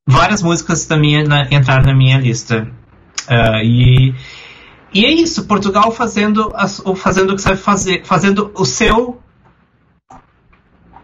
várias 0.07 0.43
músicas 0.43 0.87
também 0.87 1.23
na, 1.25 1.43
entraram 1.51 1.85
na 1.85 1.95
minha 1.95 2.19
lista. 2.19 2.69
Uh, 3.29 3.63
e, 3.63 4.15
e 4.93 5.05
é 5.05 5.13
isso, 5.13 5.47
Portugal 5.47 5.93
fazendo, 5.93 6.53
a, 6.55 6.67
fazendo 6.97 7.33
o 7.33 7.37
que 7.37 7.43
sabe 7.43 7.59
fazer, 7.59 8.05
fazendo 8.05 8.51
o 8.55 8.65
seu 8.65 9.21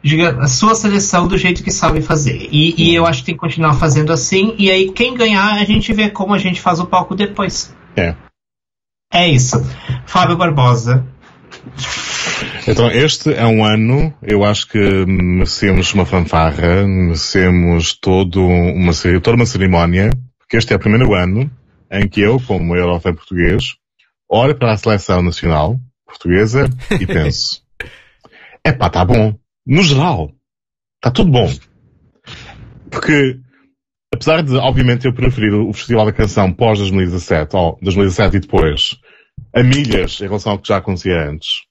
diga, 0.05 0.39
a 0.39 0.47
sua 0.47 0.75
seleção 0.75 1.27
do 1.27 1.39
jeito 1.39 1.65
que 1.65 1.71
sabe 1.71 2.03
fazer. 2.03 2.49
E, 2.53 2.75
e, 2.77 2.95
eu 2.95 3.07
acho 3.07 3.21
que 3.21 3.27
tem 3.27 3.35
que 3.35 3.41
continuar 3.41 3.75
fazendo 3.75 4.13
assim. 4.13 4.55
E 4.59 4.71
aí, 4.71 4.93
quem 4.93 5.15
ganhar, 5.15 5.55
a 5.55 5.65
gente 5.65 5.93
vê 5.95 6.11
como 6.11 6.35
a 6.35 6.39
gente 6.39 6.61
faz 6.61 6.79
o 6.79 6.87
palco 6.87 7.15
depois. 7.15 7.75
É. 7.97 8.15
É 9.13 9.27
isso. 9.27 9.57
Fábio 10.07 10.37
Barbosa. 10.37 11.07
Então, 12.69 12.91
este 12.91 13.33
é 13.33 13.47
um 13.47 13.65
ano, 13.65 14.13
eu 14.23 14.45
acho 14.45 14.69
que 14.69 14.79
merecemos 15.07 15.95
uma 15.95 16.05
fanfarra, 16.05 16.87
merecemos 16.87 17.95
todo 17.95 18.45
uma, 18.45 18.93
toda 19.23 19.37
uma 19.37 19.47
cerimónia, 19.47 20.11
porque 20.39 20.57
este 20.57 20.73
é 20.73 20.77
o 20.77 20.81
primeiro 20.81 21.15
ano 21.15 21.51
em 21.91 22.09
que 22.09 22.21
eu, 22.21 22.41
como 22.41 22.77
eurofan 22.77 23.15
português, 23.15 23.77
olho 24.29 24.55
para 24.55 24.73
a 24.73 24.77
seleção 24.77 25.23
nacional 25.23 25.79
portuguesa 26.07 26.69
e 27.01 27.07
penso, 27.07 27.63
é 28.65 28.73
pá, 28.73 28.91
tá 28.91 29.05
bom 29.05 29.35
no 29.67 29.83
geral, 29.83 30.31
está 30.97 31.11
tudo 31.11 31.31
bom. 31.31 31.51
Porque, 32.91 33.39
apesar 34.13 34.43
de, 34.43 34.57
obviamente, 34.57 35.07
eu 35.07 35.13
preferir 35.13 35.55
o 35.55 35.73
Festival 35.73 36.07
da 36.07 36.13
Canção 36.13 36.53
pós 36.53 36.79
2017, 36.79 37.57
ou 37.57 37.79
2017 37.83 38.37
e 38.37 38.41
depois, 38.41 38.97
a 39.55 39.63
milhas 39.63 40.21
em 40.21 40.25
relação 40.25 40.53
ao 40.53 40.59
que 40.59 40.69
já 40.69 40.77
acontecia 40.77 41.29
antes, 41.29 41.63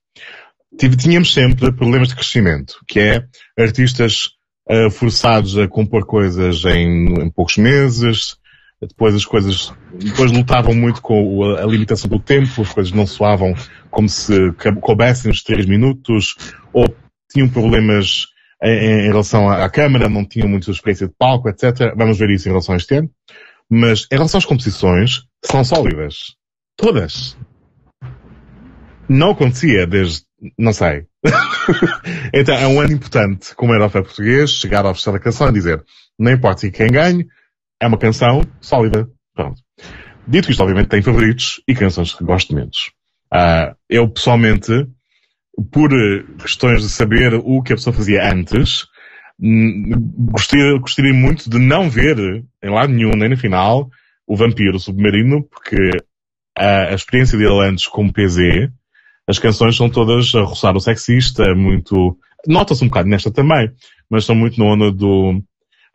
tínhamos 0.78 1.34
sempre 1.34 1.72
problemas 1.72 2.10
de 2.10 2.16
crescimento, 2.16 2.76
que 2.88 3.00
é 3.00 3.26
artistas 3.58 4.30
uh, 4.70 4.90
forçados 4.90 5.58
a 5.58 5.68
compor 5.68 6.06
coisas 6.06 6.66
em, 6.66 7.22
em, 7.22 7.30
poucos 7.30 7.58
meses, 7.58 8.38
depois 8.82 9.16
as 9.16 9.24
coisas, 9.24 9.72
depois 9.94 10.32
lutavam 10.32 10.74
muito 10.74 11.02
com 11.02 11.44
a, 11.44 11.62
a, 11.62 11.66
limitação 11.66 12.10
do 12.10 12.20
tempo, 12.20 12.62
as 12.62 12.74
coisas 12.74 12.92
não 12.92 13.08
soavam 13.08 13.54
como 13.90 14.10
se 14.10 14.52
coubessem 14.82 15.32
os 15.32 15.44
três 15.44 15.66
minutos, 15.66 16.36
ou 16.74 16.86
tinham 17.34 17.50
problemas 17.50 18.28
em, 18.64 19.06
em 19.06 19.08
relação 19.08 19.50
à, 19.50 19.66
à 19.66 19.70
Câmara, 19.70 20.08
não 20.08 20.26
tinham 20.26 20.48
muita 20.48 20.72
experiência 20.72 21.08
de 21.08 21.14
palco, 21.18 21.50
etc. 21.50 21.94
Vamos 21.96 22.18
ver 22.18 22.30
isso 22.30 22.48
em 22.48 22.52
relação 22.52 22.74
a 22.74 22.78
este 22.78 22.96
ano. 22.96 23.10
Mas 23.70 24.08
em 24.12 24.16
relação 24.16 24.38
às 24.38 24.46
competições, 24.46 25.24
são 25.44 25.64
sólidas. 25.64 26.36
Todas. 26.78 27.38
Não 29.10 29.32
acontecia 29.32 29.86
desde, 29.86 30.24
não 30.58 30.72
sei. 30.74 31.06
então 32.34 32.56
é 32.56 32.68
um 32.68 32.80
ano 32.80 32.94
importante, 32.94 33.54
como 33.56 33.74
era 33.74 33.86
o 33.86 33.92
português, 33.92 34.52
chegar 34.52 34.86
ao 34.86 34.94
festival 34.94 35.20
da 35.20 35.24
canção 35.24 35.50
e 35.50 35.54
dizer, 35.54 35.84
não 36.18 36.32
importa 36.32 36.70
quem 36.70 36.88
ganhe, 36.88 37.28
é 37.82 37.88
uma 37.88 37.98
canção 37.98 38.42
sólida. 38.62 39.10
Pronto. 39.36 39.62
Dito 40.28 40.50
isto, 40.50 40.62
obviamente, 40.62 40.88
tem 40.88 41.02
favoritos 41.02 41.62
e 41.68 41.76
canções 41.76 42.14
que 42.14 42.24
gosto 42.24 42.56
menos. 42.56 42.92
Uh, 43.34 43.76
eu, 43.90 44.08
pessoalmente, 44.08 44.88
por 45.72 45.92
eh, 45.94 46.24
questões 46.40 46.82
de 46.82 46.90
saber 46.90 47.34
o 47.36 47.62
que 47.62 47.74
a 47.74 47.76
pessoa 47.76 47.94
fazia 47.94 48.32
antes, 48.32 48.88
gostaria, 49.40 50.78
gostaria 50.80 51.14
muito 51.14 51.50
de 51.50 51.60
não 51.60 51.90
ver 51.90 52.18
em 52.64 52.70
lado 52.70 52.92
nenhum, 52.92 53.12
nem 53.12 53.30
na 53.30 53.38
final, 53.38 53.90
o 54.26 54.36
vampiro 54.36 54.80
submarino, 54.80 55.44
porque 55.44 55.78
a, 56.58 56.90
a 56.90 56.94
experiência 56.94 57.38
dele 57.38 57.68
antes 57.68 57.88
como 57.88 58.14
PZ, 58.14 58.70
as 59.28 59.40
canções 59.40 59.76
são 59.76 59.90
todas 59.90 60.34
a 60.36 60.42
roçar 60.42 60.76
o 60.76 60.80
sexista, 60.80 61.54
muito, 61.56 62.18
nota-se 62.48 62.84
um 62.84 62.88
bocado 62.88 63.10
nesta 63.10 63.32
também, 63.32 63.72
mas 64.10 64.26
são 64.26 64.36
muito 64.36 64.60
na 64.60 64.66
onda 64.66 64.92
do, 64.92 65.42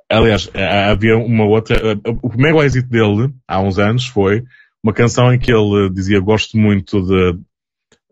aliás, 0.09 0.51
havia 0.91 1.17
uma 1.17 1.45
outra, 1.45 1.99
o 2.23 2.29
primeiro 2.29 2.63
êxito 2.63 2.89
dele, 2.89 3.33
há 3.47 3.61
uns 3.61 3.79
anos, 3.79 4.07
foi 4.07 4.43
uma 4.83 4.93
canção 4.93 5.33
em 5.33 5.39
que 5.39 5.53
ele 5.53 5.91
dizia 5.91 6.21
gosto 6.21 6.57
muito 6.57 7.03
de, 7.03 7.39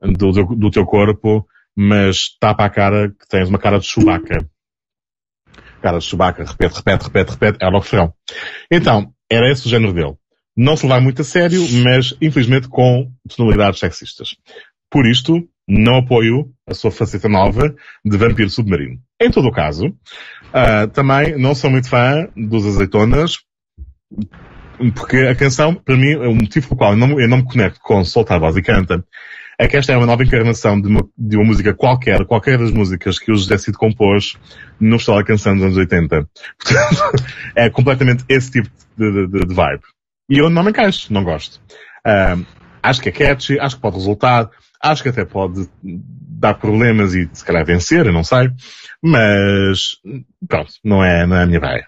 do, 0.01 0.32
do 0.56 0.70
teu 0.70 0.85
corpo, 0.85 1.47
mas 1.74 2.36
tapa 2.40 2.64
a 2.64 2.70
cara 2.70 3.10
que 3.10 3.28
tens 3.28 3.48
uma 3.48 3.59
cara 3.59 3.78
de 3.78 3.86
Chewbacca. 3.86 4.48
Cara 5.82 5.98
de 5.98 6.05
Chewbacca, 6.05 6.44
repete, 6.44 6.77
repete, 6.77 7.05
repete, 7.05 7.31
repete, 7.32 7.59
era 7.60 7.77
o 7.77 7.81
refrão. 7.81 8.12
Então, 8.70 9.12
era 9.31 9.51
esse 9.51 9.66
o 9.66 9.70
género 9.70 9.93
dele. 9.93 10.16
Não 10.56 10.77
se 10.77 10.85
levar 10.85 11.01
muito 11.01 11.20
a 11.20 11.24
sério, 11.24 11.60
mas 11.85 12.16
infelizmente 12.20 12.68
com 12.68 13.12
tonalidades 13.36 13.78
sexistas. 13.78 14.36
Por 14.90 15.06
isto, 15.06 15.47
não 15.68 15.97
apoio 15.97 16.51
a 16.66 16.73
sua 16.73 16.90
faceta 16.90 17.28
nova 17.28 17.74
de 18.05 18.16
vampiro 18.16 18.48
submarino. 18.48 18.98
Em 19.20 19.31
todo 19.31 19.48
o 19.48 19.52
caso, 19.52 19.86
uh, 19.89 20.89
também 20.93 21.36
não 21.36 21.55
sou 21.55 21.70
muito 21.70 21.89
fã 21.89 22.28
dos 22.36 22.64
azeitonas, 22.64 23.39
porque 24.94 25.18
a 25.18 25.35
canção, 25.35 25.74
para 25.74 25.97
mim, 25.97 26.12
é 26.12 26.28
o 26.28 26.35
motivo 26.35 26.68
pelo 26.68 26.78
qual 26.78 26.93
eu 26.93 26.97
não, 26.97 27.20
eu 27.20 27.28
não 27.28 27.39
me 27.39 27.44
conecto 27.44 27.81
com 27.81 28.05
Soltar 28.05 28.36
a 28.36 28.40
Voz 28.40 28.56
e 28.56 28.62
Canta, 28.62 29.05
é 29.59 29.66
que 29.66 29.77
esta 29.77 29.93
é 29.93 29.97
uma 29.97 30.07
nova 30.07 30.23
encarnação 30.23 30.81
de 30.81 30.89
uma, 30.89 31.09
de 31.16 31.37
uma 31.37 31.47
música 31.47 31.73
qualquer, 31.73 32.24
qualquer 32.27 32.59
das 32.59 32.70
músicas 32.70 33.19
que 33.19 33.33
o 33.33 33.37
José 33.37 33.57
Cid 33.57 33.77
compôs 33.77 34.37
no 34.78 34.99
Festival 34.99 35.20
da 35.20 35.27
Canção 35.27 35.55
dos 35.55 35.65
anos 35.65 35.77
80. 35.77 36.28
Portanto, 36.62 37.24
é 37.55 37.70
completamente 37.70 38.24
esse 38.28 38.51
tipo 38.51 38.69
de, 38.97 39.27
de, 39.28 39.47
de, 39.47 39.55
vibe. 39.55 39.83
E 40.28 40.39
eu 40.39 40.51
não 40.51 40.62
me 40.62 40.70
encaixo, 40.70 41.12
não 41.12 41.24
gosto. 41.24 41.61
acho 42.83 43.01
que 43.01 43.09
é 43.09 43.12
catchy, 43.12 43.59
acho 43.59 43.77
que 43.77 43.83
pode 43.83 43.97
resultar, 43.97 44.51
acho 44.83 45.03
que 45.03 45.09
até 45.09 45.24
pode 45.24 45.69
dar 45.83 46.55
problemas 46.55 47.15
e 47.15 47.28
se 47.33 47.45
calhar 47.45 47.65
vencer, 47.65 48.07
eu 48.07 48.12
não 48.12 48.24
sei. 48.24 48.51
Mas, 49.03 49.97
pronto, 50.47 50.73
não 50.85 51.03
é, 51.03 51.27
não 51.27 51.37
é 51.37 51.45
a 51.45 51.47
minha 51.47 51.61
praia. 51.61 51.87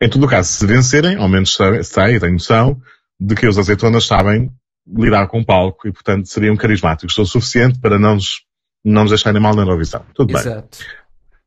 Em 0.00 0.08
todo 0.08 0.24
o 0.24 0.28
caso, 0.28 0.50
se 0.50 0.66
vencerem, 0.66 1.16
ao 1.16 1.28
menos 1.28 1.56
sei, 1.82 2.18
tenho 2.18 2.32
noção, 2.32 2.80
de 3.20 3.34
que 3.34 3.46
os 3.46 3.58
azeitonas 3.58 4.06
sabem 4.06 4.50
lidar 4.96 5.26
com 5.26 5.40
o 5.40 5.44
palco 5.44 5.86
e, 5.88 5.92
portanto, 5.92 6.26
seriam 6.26 6.56
carismáticos 6.56 7.16
o 7.18 7.26
suficiente 7.26 7.78
para 7.78 7.98
não 7.98 8.14
nos, 8.14 8.42
não 8.84 9.02
nos 9.02 9.10
deixarem 9.10 9.40
mal 9.40 9.54
na 9.54 9.62
Eurovisão. 9.62 10.04
Tudo 10.14 10.36
Exato. 10.36 10.78
bem. 10.78 10.88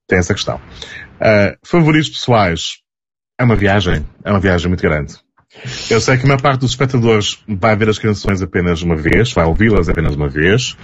Tem 0.07 0.19
essa 0.19 0.33
questão. 0.33 0.57
Uh, 0.57 1.57
favoritos 1.63 2.09
pessoais. 2.09 2.79
É 3.39 3.43
uma 3.43 3.55
viagem. 3.55 4.05
É 4.23 4.31
uma 4.31 4.39
viagem 4.39 4.67
muito 4.67 4.81
grande. 4.81 5.15
Eu 5.89 5.99
sei 5.99 6.17
que 6.17 6.23
a 6.23 6.27
maior 6.27 6.41
parte 6.41 6.61
dos 6.61 6.71
espectadores 6.71 7.43
vai 7.47 7.75
ver 7.75 7.89
as 7.89 7.99
canções 7.99 8.41
apenas 8.41 8.81
uma 8.81 8.95
vez, 8.95 9.33
vai 9.33 9.45
ouvi-las 9.45 9.89
apenas 9.89 10.15
uma 10.15 10.29
vez, 10.29 10.77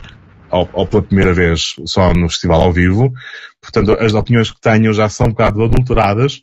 ou, 0.52 0.70
ou, 0.74 0.86
pela 0.86 1.04
primeira 1.04 1.34
vez 1.34 1.76
só 1.86 2.14
no 2.14 2.28
festival 2.28 2.62
ao 2.62 2.74
vivo. 2.74 3.14
Portanto, 3.62 3.92
as 3.94 4.14
opiniões 4.14 4.52
que 4.52 4.60
tenho 4.60 4.94
já 4.94 5.08
são 5.08 5.28
um 5.28 5.30
bocado 5.30 5.64
adulteradas 5.64 6.42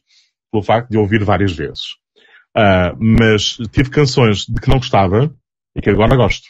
pelo 0.50 0.62
facto 0.62 0.90
de 0.90 0.96
ouvir 0.96 1.22
várias 1.24 1.52
vezes. 1.52 1.96
Uh, 2.56 2.96
mas 2.98 3.56
tive 3.72 3.90
canções 3.90 4.46
de 4.46 4.60
que 4.60 4.68
não 4.68 4.78
gostava 4.78 5.34
e 5.76 5.80
que 5.80 5.90
agora 5.90 6.16
gosto. 6.16 6.48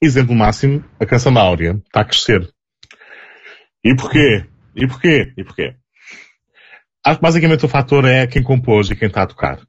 Exemplo 0.00 0.34
máximo, 0.34 0.84
a 1.00 1.06
canção 1.06 1.32
da 1.32 1.40
Áurea 1.40 1.80
está 1.86 2.00
a 2.00 2.04
crescer. 2.04 2.48
E 3.84 3.94
porquê? 3.94 4.44
E 4.76 4.86
porquê? 4.86 5.32
E 5.36 5.44
porquê? 5.44 5.74
Acho 7.04 7.16
que 7.16 7.22
basicamente 7.22 7.64
o 7.64 7.68
fator 7.68 8.04
é 8.04 8.26
quem 8.26 8.42
compôs 8.42 8.90
e 8.90 8.96
quem 8.96 9.08
está 9.08 9.22
a 9.22 9.26
tocar. 9.26 9.60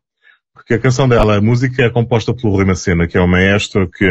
Porque 0.54 0.74
a 0.74 0.80
canção 0.80 1.08
dela, 1.08 1.38
a 1.38 1.42
música 1.42 1.84
é 1.84 1.90
composta 1.90 2.34
pelo 2.34 2.54
Rui 2.54 2.66
Macena, 2.66 3.08
que 3.08 3.18
é 3.18 3.22
um 3.22 3.28
maestro 3.28 3.90
que 3.90 4.06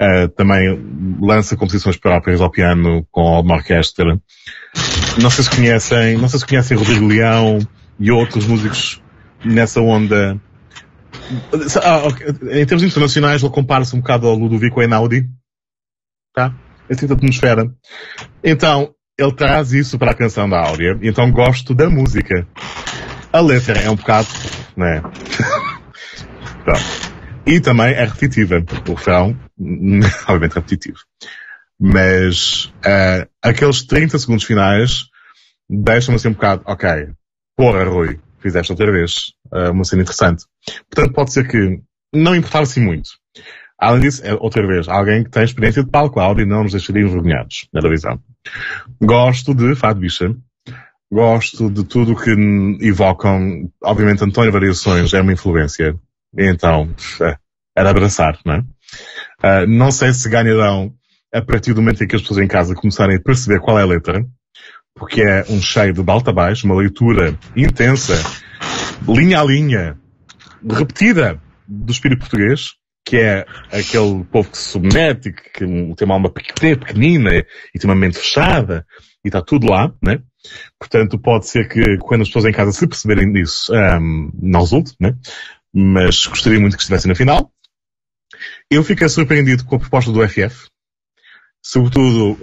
uh, 0.00 0.28
também 0.36 1.18
lança 1.20 1.56
composições 1.56 1.96
próprias 1.96 2.40
ao 2.40 2.50
piano 2.50 3.06
com 3.10 3.40
uma 3.40 3.56
orquestra. 3.56 4.18
Não 5.20 5.28
sei 5.28 5.44
se 5.44 5.50
conhecem, 5.50 6.16
não 6.16 6.28
sei 6.28 6.38
se 6.38 6.46
conhecem 6.46 6.76
Rodrigo 6.76 7.06
Leão 7.06 7.58
e 7.98 8.10
outros 8.10 8.46
músicos 8.46 9.02
nessa 9.44 9.80
onda. 9.80 10.40
Ah, 11.82 12.02
em 12.52 12.66
termos 12.66 12.82
internacionais, 12.82 13.42
ele 13.42 13.52
compara-se 13.52 13.94
um 13.94 14.00
bocado 14.00 14.26
ao 14.26 14.34
Ludovico 14.34 14.80
Einaudi. 14.80 15.28
Tá? 16.34 16.54
Tipo 16.88 17.06
de 17.06 17.12
atmosfera. 17.12 17.72
Então, 18.42 18.94
ele 19.18 19.32
traz 19.32 19.72
isso 19.72 19.98
para 19.98 20.12
a 20.12 20.14
canção 20.14 20.48
da 20.48 20.58
Áurea, 20.58 20.98
então 21.02 21.30
gosto 21.30 21.74
da 21.74 21.88
música. 21.90 22.46
A 23.32 23.40
letra 23.40 23.78
é 23.78 23.90
um 23.90 23.94
bocado, 23.94 24.28
né? 24.76 25.02
e 27.46 27.60
também 27.60 27.92
é 27.92 28.04
repetitiva. 28.04 28.64
O 28.88 28.94
refrão, 28.94 29.38
obviamente 30.26 30.54
repetitivo. 30.54 30.98
Mas 31.78 32.64
uh, 32.84 33.28
aqueles 33.42 33.82
30 33.84 34.18
segundos 34.18 34.44
finais 34.44 35.06
deixam-me 35.68 36.16
assim 36.16 36.28
um 36.28 36.32
bocado, 36.32 36.62
ok, 36.66 37.10
porra 37.56 37.84
Rui, 37.84 38.18
fizeste 38.42 38.72
outra 38.72 38.90
vez 38.90 39.32
uh, 39.52 39.70
uma 39.70 39.84
cena 39.84 40.02
interessante. 40.02 40.44
Portanto, 40.90 41.14
pode 41.14 41.32
ser 41.32 41.48
que 41.48 41.80
não 42.14 42.34
importar 42.34 42.60
assim 42.60 42.80
muito. 42.80 43.10
Além 43.78 44.02
disso, 44.02 44.20
é, 44.24 44.34
outra 44.34 44.66
vez, 44.66 44.88
alguém 44.88 45.24
que 45.24 45.30
tem 45.30 45.42
experiência 45.42 45.82
de 45.82 45.90
palco 45.90 46.20
áudio 46.20 46.42
e 46.42 46.48
não 46.48 46.64
nos 46.64 46.72
deixaria 46.72 47.02
envergonhados 47.02 47.66
na 47.72 47.80
televisão. 47.80 48.20
Gosto 49.00 49.54
de 49.54 49.74
Fado 49.74 50.00
Bicha. 50.00 50.34
Gosto 51.10 51.70
de 51.70 51.82
tudo 51.84 52.14
que 52.14 52.30
evocam, 52.86 53.68
obviamente 53.82 54.22
António 54.22 54.52
Variações 54.52 55.12
é 55.12 55.20
uma 55.20 55.32
influência. 55.32 55.98
Então, 56.36 56.94
é, 57.22 57.36
era 57.76 57.90
abraçar, 57.90 58.38
não 58.44 58.54
é? 58.54 58.58
Uh, 59.42 59.66
não 59.66 59.90
sei 59.90 60.12
se 60.12 60.28
ganharão 60.28 60.94
a 61.32 61.40
partir 61.40 61.72
do 61.72 61.80
momento 61.80 62.04
em 62.04 62.06
que 62.06 62.14
as 62.14 62.22
pessoas 62.22 62.40
em 62.40 62.48
casa 62.48 62.74
começarem 62.74 63.16
a 63.16 63.20
perceber 63.20 63.60
qual 63.60 63.78
é 63.78 63.82
a 63.82 63.86
letra, 63.86 64.24
porque 64.94 65.22
é 65.22 65.44
um 65.48 65.60
cheio 65.60 65.92
de 65.92 66.02
balta 66.02 66.32
baixo, 66.32 66.66
uma 66.66 66.76
leitura 66.76 67.38
intensa, 67.56 68.14
linha 69.08 69.40
a 69.40 69.44
linha, 69.44 69.98
repetida 70.68 71.40
do 71.66 71.90
espírito 71.90 72.20
português, 72.20 72.74
que 73.04 73.16
é 73.16 73.46
aquele 73.72 74.24
povo 74.24 74.50
que 74.50 74.58
se 74.58 74.70
submete, 74.70 75.32
que 75.32 75.64
tem 75.64 76.04
uma 76.06 76.14
alma 76.14 76.30
pequenina 76.30 77.30
e 77.34 77.78
tem 77.78 77.90
uma 77.90 77.94
mente 77.94 78.18
fechada 78.18 78.86
e 79.24 79.28
está 79.28 79.40
tudo 79.42 79.68
lá, 79.68 79.92
né? 80.02 80.22
Portanto, 80.78 81.18
pode 81.18 81.46
ser 81.46 81.68
que 81.68 81.98
quando 81.98 82.22
as 82.22 82.28
pessoas 82.28 82.46
em 82.46 82.52
casa 82.52 82.72
se 82.72 82.86
perceberem 82.86 83.32
disso, 83.32 83.72
um, 83.74 84.30
não 84.34 84.60
resulte, 84.60 84.94
né? 85.00 85.16
Mas 85.72 86.26
gostaria 86.26 86.58
muito 86.58 86.76
que 86.76 86.82
estivesse 86.82 87.06
na 87.06 87.14
final. 87.14 87.52
Eu 88.70 88.82
fiquei 88.82 89.08
surpreendido 89.08 89.64
com 89.64 89.76
a 89.76 89.78
proposta 89.78 90.10
do 90.10 90.26
FF. 90.26 90.68
Sobretudo, 91.62 92.38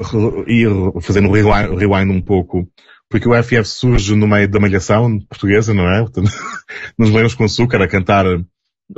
ir 0.48 0.70
fazendo 1.02 1.32
rewind, 1.32 1.76
rewind 1.78 2.12
um 2.12 2.22
pouco, 2.22 2.68
porque 3.10 3.28
o 3.28 3.44
FF 3.44 3.66
surge 3.66 4.16
no 4.16 4.28
meio 4.28 4.48
da 4.48 4.60
malhação 4.60 5.20
portuguesa, 5.20 5.74
não 5.74 5.88
é? 5.88 6.06
Nos 6.98 7.10
meios 7.10 7.34
com 7.34 7.44
açúcar, 7.44 7.82
a 7.82 7.88
cantar 7.88 8.26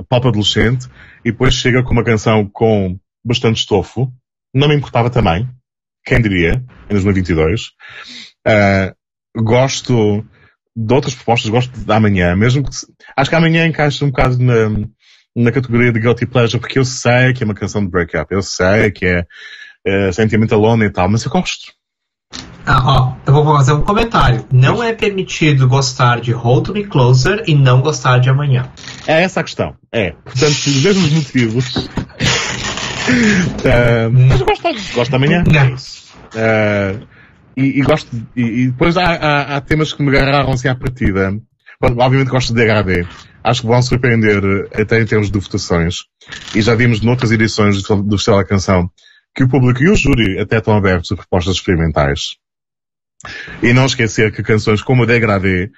pop 0.08 0.28
adolescente 0.28 0.88
e 1.24 1.32
depois 1.32 1.54
chega 1.54 1.84
com 1.84 1.92
uma 1.92 2.04
canção 2.04 2.48
com 2.48 3.00
bastante 3.24 3.58
estofo. 3.58 4.12
Não 4.54 4.68
me 4.68 4.76
importava 4.76 5.10
também. 5.10 5.48
Quem 6.06 6.22
diria? 6.22 6.64
Em 6.90 6.94
2022. 6.94 7.62
Uh, 7.62 7.68
ah, 8.46 8.96
gosto 9.38 10.26
de 10.76 10.94
outras 10.94 11.14
propostas, 11.14 11.50
gosto 11.50 11.80
da 11.82 11.98
amanhã, 11.98 12.36
mesmo 12.36 12.64
que, 12.64 12.70
acho 13.16 13.30
que 13.30 13.36
amanhã 13.36 13.68
encaixa 13.68 14.06
um 14.06 14.10
bocado 14.10 14.40
na, 14.40 14.70
na 15.36 15.52
categoria 15.52 15.92
de 15.92 16.00
guilty 16.00 16.26
pleasure, 16.26 16.60
porque 16.60 16.80
eu 16.80 16.86
sei 16.86 17.34
que 17.34 17.44
é 17.44 17.46
uma 17.46 17.54
canção 17.54 17.84
de 17.84 17.90
breakup, 17.90 18.34
eu 18.34 18.42
sei 18.42 18.90
que 18.92 19.06
é, 19.06 19.26
é 19.86 20.12
sentimental 20.12 20.60
alone 20.60 20.86
e 20.86 20.90
tal, 20.90 21.10
mas 21.10 21.24
eu 21.24 21.32
gosto. 21.32 21.72
Ah, 22.66 22.84
ó, 22.86 23.14
eu 23.26 23.34
vou 23.34 23.58
fazer 23.58 23.74
um 23.74 23.82
comentário. 23.82 24.46
Não 24.52 24.84
é 24.84 24.94
permitido 24.94 25.68
gostar 25.68 26.22
de 26.22 26.32
Hold 26.32 26.70
Me 26.70 26.86
Closer 26.86 27.44
e 27.48 27.56
não 27.56 27.82
gostar 27.82 28.20
de 28.20 28.30
Amanhã. 28.30 28.72
É 29.08 29.24
essa 29.24 29.40
a 29.40 29.44
questão. 29.44 29.76
É. 29.92 30.12
Portanto, 30.12 30.52
os 30.52 30.84
mesmos 30.84 31.12
motivos. 31.12 31.76
uh, 31.76 31.90
mas 34.30 34.40
eu 34.40 34.46
gosto, 34.46 34.94
gosto 34.94 35.10
de 35.10 35.16
Amanhã. 35.16 35.44
Uh, 35.44 37.08
e, 37.58 37.80
e, 37.80 37.82
gosto, 37.82 38.08
e, 38.36 38.44
e 38.44 38.68
depois 38.68 38.96
há, 38.98 39.16
há, 39.16 39.56
há, 39.56 39.62
temas 39.62 39.92
que 39.92 40.04
me 40.04 40.16
agarraram 40.16 40.52
assim 40.52 40.68
à 40.68 40.76
partida. 40.76 41.34
Obviamente 41.82 42.30
gosto 42.30 42.50
de 42.50 42.60
degradê. 42.60 43.08
Acho 43.44 43.62
que 43.62 43.68
vão 43.68 43.82
surpreender 43.82 44.44
até 44.80 45.02
em 45.02 45.06
termos 45.06 45.32
de 45.32 45.40
votações. 45.40 46.04
E 46.54 46.62
já 46.62 46.76
vimos 46.76 47.02
noutras 47.02 47.32
edições 47.32 47.82
do 47.82 48.18
Festival 48.18 48.42
da 48.42 48.48
Canção 48.48 48.92
que 49.36 49.44
o 49.44 49.50
público 49.50 49.82
e 49.84 49.90
o 49.90 49.96
júri 49.96 50.40
até 50.40 50.58
estão 50.58 50.76
abertos 50.76 51.12
a 51.12 51.16
propostas 51.16 51.56
experimentais. 51.56 52.38
E 53.62 53.74
não 53.74 53.86
esquecer 53.86 54.34
que 54.34 54.44
canções 54.44 54.82
como 54.82 55.04
a 55.04 55.06
Degradê 55.06 55.70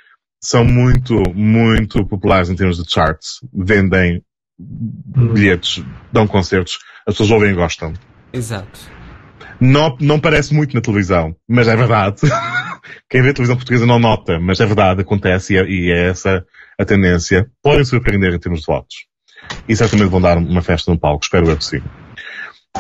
são 0.44 0.64
muito, 0.64 1.22
muito 1.34 2.06
populares 2.06 2.50
em 2.50 2.56
termos 2.56 2.78
de 2.78 2.92
charts. 2.92 3.40
Vendem 3.54 4.22
bilhetes, 4.60 5.84
dão 6.12 6.28
concertos, 6.28 6.78
as 7.08 7.14
pessoas 7.14 7.32
ouvem 7.32 7.52
e 7.52 7.56
gostam. 7.56 7.94
Exato. 8.32 8.80
Não, 9.60 9.96
não 10.00 10.20
parece 10.20 10.54
muito 10.54 10.76
na 10.76 10.82
televisão, 10.82 11.36
mas 11.48 11.68
é 11.68 11.76
verdade. 11.76 12.22
Quem 13.10 13.22
vê 13.22 13.34
televisão 13.34 13.56
portuguesa 13.56 13.86
não 13.86 14.00
nota, 14.00 14.40
mas 14.40 14.60
é 14.60 14.66
verdade, 14.66 15.02
acontece 15.02 15.54
e 15.54 15.58
é, 15.58 15.64
e 15.66 15.92
é 15.92 16.10
essa 16.10 16.44
a 16.80 16.86
tendência. 16.86 17.48
Podem 17.62 17.86
surpreender 17.86 18.34
em 18.34 18.40
termos 18.40 18.62
de 18.62 18.66
votos. 18.66 18.96
E 19.68 19.76
certamente 19.76 20.10
vão 20.10 20.22
dar 20.22 20.38
uma 20.38 20.62
festa 20.62 20.92
no 20.92 21.00
palco, 21.00 21.24
espero 21.24 21.50
eu 21.50 21.58
que 21.58 21.66
sim. 21.66 21.82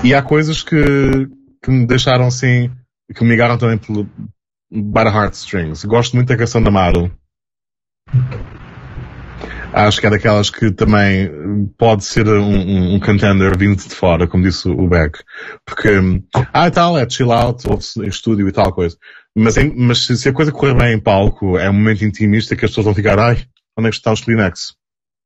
E 0.03 0.13
há 0.15 0.21
coisas 0.21 0.63
que, 0.63 1.27
que 1.63 1.71
me 1.71 1.85
deixaram 1.85 2.27
assim, 2.27 2.71
que 3.13 3.23
me 3.23 3.29
ligaram 3.29 3.57
também 3.57 3.77
pelo, 3.77 4.05
by 4.71 5.03
the 5.03 5.09
heartstrings. 5.09 5.83
Gosto 5.85 6.15
muito 6.15 6.29
da 6.29 6.37
canção 6.37 6.63
da 6.63 6.71
Maru. 6.71 7.11
Acho 9.73 10.01
que 10.01 10.07
é 10.07 10.09
daquelas 10.09 10.49
que 10.49 10.71
também 10.71 11.29
pode 11.77 12.03
ser 12.03 12.27
um, 12.27 12.95
um, 12.95 12.99
contender 12.99 13.57
vindo 13.57 13.77
de 13.77 13.95
fora, 13.95 14.27
como 14.27 14.43
disse 14.43 14.67
o 14.67 14.87
Beck. 14.87 15.19
Porque, 15.65 15.89
ah, 16.51 16.69
tal, 16.69 16.97
é 16.97 17.09
chill 17.09 17.31
out, 17.31 17.69
ouve-se 17.69 18.01
em 18.01 18.07
estúdio 18.07 18.47
e 18.47 18.51
tal 18.51 18.73
coisa. 18.73 18.97
Mas, 19.35 19.55
mas 19.75 20.05
se 20.05 20.27
a 20.27 20.33
coisa 20.33 20.51
correr 20.51 20.73
bem 20.73 20.95
em 20.95 20.99
palco, 20.99 21.57
é 21.57 21.69
um 21.69 21.73
momento 21.73 22.03
intimista 22.03 22.55
que 22.55 22.65
as 22.65 22.71
pessoas 22.71 22.85
vão 22.85 22.95
ficar, 22.95 23.17
ai, 23.17 23.45
onde 23.77 23.87
é 23.87 23.91
que 23.91 23.95
estão 23.95 24.11
os 24.11 24.21
Kleenex? 24.21 24.73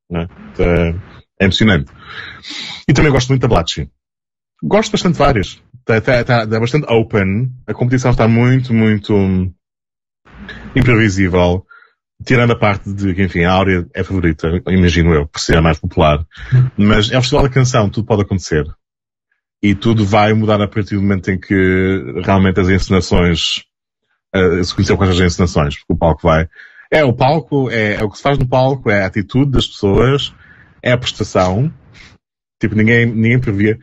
Né? 0.08 0.28
É, 0.58 0.90
é 1.40 1.44
emocionante. 1.44 1.90
E 2.88 2.92
também 2.92 3.10
gosto 3.10 3.30
muito 3.30 3.42
da 3.42 3.48
Blatchy. 3.48 3.90
Gosto 4.62 4.92
bastante 4.92 5.14
de 5.14 5.18
várias. 5.18 5.62
Está, 5.80 5.98
está, 5.98 6.20
está, 6.20 6.44
está 6.44 6.60
bastante 6.60 6.92
open. 6.92 7.52
A 7.66 7.74
competição 7.74 8.10
está 8.10 8.26
muito, 8.26 8.72
muito 8.72 9.14
imprevisível. 10.74 11.64
Tirando 12.24 12.52
a 12.52 12.58
parte 12.58 12.92
de 12.92 13.14
que, 13.14 13.22
enfim, 13.22 13.44
a 13.44 13.52
Áurea 13.52 13.86
é 13.94 14.02
favorita, 14.02 14.48
imagino 14.68 15.12
eu, 15.12 15.26
por 15.28 15.38
ser 15.38 15.58
a 15.58 15.62
mais 15.62 15.78
popular. 15.78 16.26
Mas 16.76 17.10
é 17.10 17.18
o 17.18 17.20
Festival 17.20 17.44
da 17.44 17.52
Canção, 17.52 17.90
tudo 17.90 18.06
pode 18.06 18.22
acontecer. 18.22 18.64
E 19.62 19.74
tudo 19.74 20.04
vai 20.04 20.32
mudar 20.32 20.60
a 20.60 20.68
partir 20.68 20.96
do 20.96 21.02
momento 21.02 21.30
em 21.30 21.38
que 21.38 22.20
realmente 22.24 22.58
as 22.58 22.68
encenações, 22.68 23.64
uh, 24.34 24.64
se 24.64 24.74
conhecer 24.74 24.96
quais 24.96 25.12
as 25.12 25.20
encenações, 25.20 25.76
porque 25.76 25.92
o 25.92 25.96
palco 25.96 26.22
vai. 26.22 26.48
É, 26.90 27.04
o 27.04 27.12
palco, 27.12 27.70
é, 27.70 27.94
é 27.94 28.02
o 28.02 28.10
que 28.10 28.16
se 28.16 28.22
faz 28.22 28.38
no 28.38 28.48
palco, 28.48 28.90
é 28.90 29.02
a 29.02 29.06
atitude 29.06 29.50
das 29.50 29.66
pessoas, 29.66 30.32
é 30.82 30.92
a 30.92 30.98
prestação. 30.98 31.72
Tipo, 32.60 32.74
ninguém, 32.74 33.04
ninguém 33.06 33.38
previa 33.38 33.78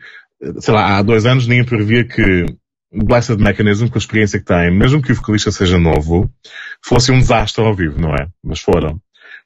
sei 0.60 0.74
lá, 0.74 0.98
há 0.98 1.02
dois 1.02 1.26
anos 1.26 1.46
ninguém 1.46 1.64
previa 1.64 2.06
que 2.06 2.46
Blessed 2.92 3.38
Mechanism, 3.38 3.88
com 3.88 3.96
a 3.96 3.98
experiência 3.98 4.38
que 4.38 4.44
tem, 4.44 4.70
mesmo 4.70 5.02
que 5.02 5.12
o 5.12 5.14
vocalista 5.14 5.50
seja 5.50 5.78
novo, 5.78 6.30
fosse 6.82 7.10
um 7.10 7.18
desastre 7.18 7.64
ao 7.64 7.74
vivo, 7.74 8.00
não 8.00 8.14
é? 8.14 8.28
Mas 8.42 8.60
foram. 8.60 9.00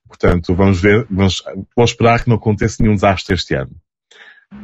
Portanto, 0.07 0.55
vamos 0.55 0.81
ver, 0.81 1.07
vamos, 1.11 1.43
vou 1.77 1.85
esperar 1.85 2.23
que 2.23 2.29
não 2.29 2.37
aconteça 2.37 2.83
nenhum 2.83 2.95
desastre 2.95 3.35
este 3.35 3.55
ano. 3.55 3.75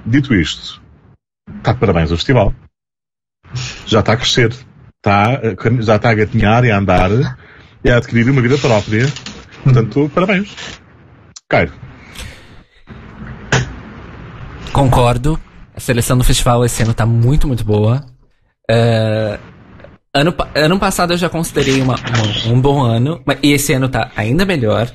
Dito 0.07 0.35
isto, 0.35 0.83
está 1.59 1.73
de 1.73 1.79
parabéns 1.79 2.11
ao 2.11 2.17
festival. 2.17 2.55
Já 3.87 4.01
está 4.01 4.15
a 4.15 4.17
crescer. 4.17 4.55
Está, 4.97 5.39
já 5.81 5.97
está 5.97 6.11
a 6.11 6.15
gatinhar 6.15 6.65
e 6.65 6.71
a 6.71 6.79
andar 6.79 7.11
e 7.85 7.91
a 7.91 7.99
adquirir 7.99 8.29
uma 8.31 8.41
vida 8.41 8.57
própria. 8.57 9.05
Portanto, 9.63 10.11
parabéns. 10.15 10.81
Cairo. 11.49 11.73
Concordo. 14.73 15.39
A 15.75 15.81
seleção 15.81 16.17
do 16.17 16.25
festival 16.25 16.65
esse 16.65 16.83
ano 16.83 16.93
está 16.93 17.05
muito, 17.05 17.49
muito 17.49 17.65
boa. 17.65 18.07
Uh, 18.71 19.39
ano, 20.15 20.35
ano 20.55 20.79
passado 20.79 21.13
eu 21.13 21.17
já 21.17 21.29
considerei 21.29 21.83
uma, 21.83 21.97
uma, 21.97 22.55
um 22.55 22.61
bom 22.61 22.83
ano, 22.83 23.23
e 23.43 23.53
esse 23.53 23.73
ano 23.73 23.89
tá 23.89 24.13
ainda 24.15 24.45
melhor. 24.45 24.91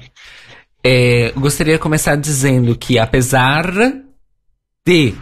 É, 0.83 1.33
gostaria 1.35 1.73
de 1.73 1.79
começar 1.79 2.15
dizendo 2.15 2.75
que 2.75 2.97
apesar 2.97 3.69
de 4.87 5.13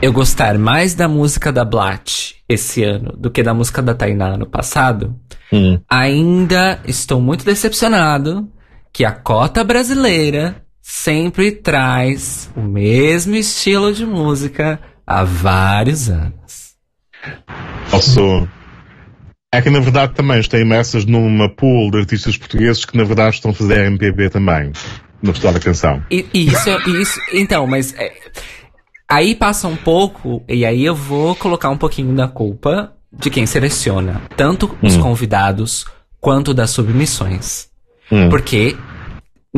eu 0.00 0.12
gostar 0.12 0.56
mais 0.56 0.94
da 0.94 1.08
música 1.08 1.52
da 1.52 1.64
Blat 1.64 2.34
esse 2.48 2.84
ano 2.84 3.12
do 3.16 3.30
que 3.32 3.42
da 3.42 3.52
música 3.52 3.82
da 3.82 3.94
Tainá 3.94 4.36
no 4.36 4.46
passado, 4.46 5.18
hum. 5.52 5.80
ainda 5.90 6.80
estou 6.86 7.20
muito 7.20 7.44
decepcionado 7.44 8.48
que 8.92 9.04
a 9.04 9.10
cota 9.10 9.64
brasileira 9.64 10.64
sempre 10.90 11.52
traz 11.52 12.50
o 12.56 12.62
mesmo 12.62 13.36
estilo 13.36 13.92
de 13.92 14.06
música 14.06 14.80
há 15.06 15.22
vários 15.22 16.08
anos. 16.08 16.76
Posso. 17.90 18.48
É 19.52 19.60
que 19.60 19.68
na 19.68 19.80
verdade 19.80 20.14
também 20.14 20.40
estão 20.40 20.58
imersas 20.58 21.04
numa 21.04 21.46
pool 21.54 21.90
de 21.90 21.98
artistas 21.98 22.38
portugueses 22.38 22.86
que 22.86 22.96
na 22.96 23.04
verdade 23.04 23.36
estão 23.36 23.50
a 23.50 23.54
fazer 23.54 23.84
MPB 23.84 24.30
também, 24.30 24.72
no 25.22 25.32
Festival 25.32 25.52
da 25.52 25.60
Canção. 25.60 26.02
E, 26.10 26.26
isso, 26.32 26.70
isso, 26.88 27.20
então, 27.34 27.66
mas 27.66 27.94
é, 27.94 28.10
aí 29.06 29.34
passa 29.34 29.68
um 29.68 29.76
pouco, 29.76 30.42
e 30.48 30.64
aí 30.64 30.86
eu 30.86 30.94
vou 30.94 31.34
colocar 31.34 31.68
um 31.68 31.76
pouquinho 31.76 32.14
da 32.16 32.28
culpa 32.28 32.94
de 33.12 33.28
quem 33.28 33.44
seleciona, 33.44 34.22
tanto 34.36 34.74
os 34.82 34.96
hum. 34.96 35.02
convidados 35.02 35.84
quanto 36.18 36.54
das 36.54 36.70
submissões. 36.70 37.68
Hum. 38.10 38.30
Porque 38.30 38.74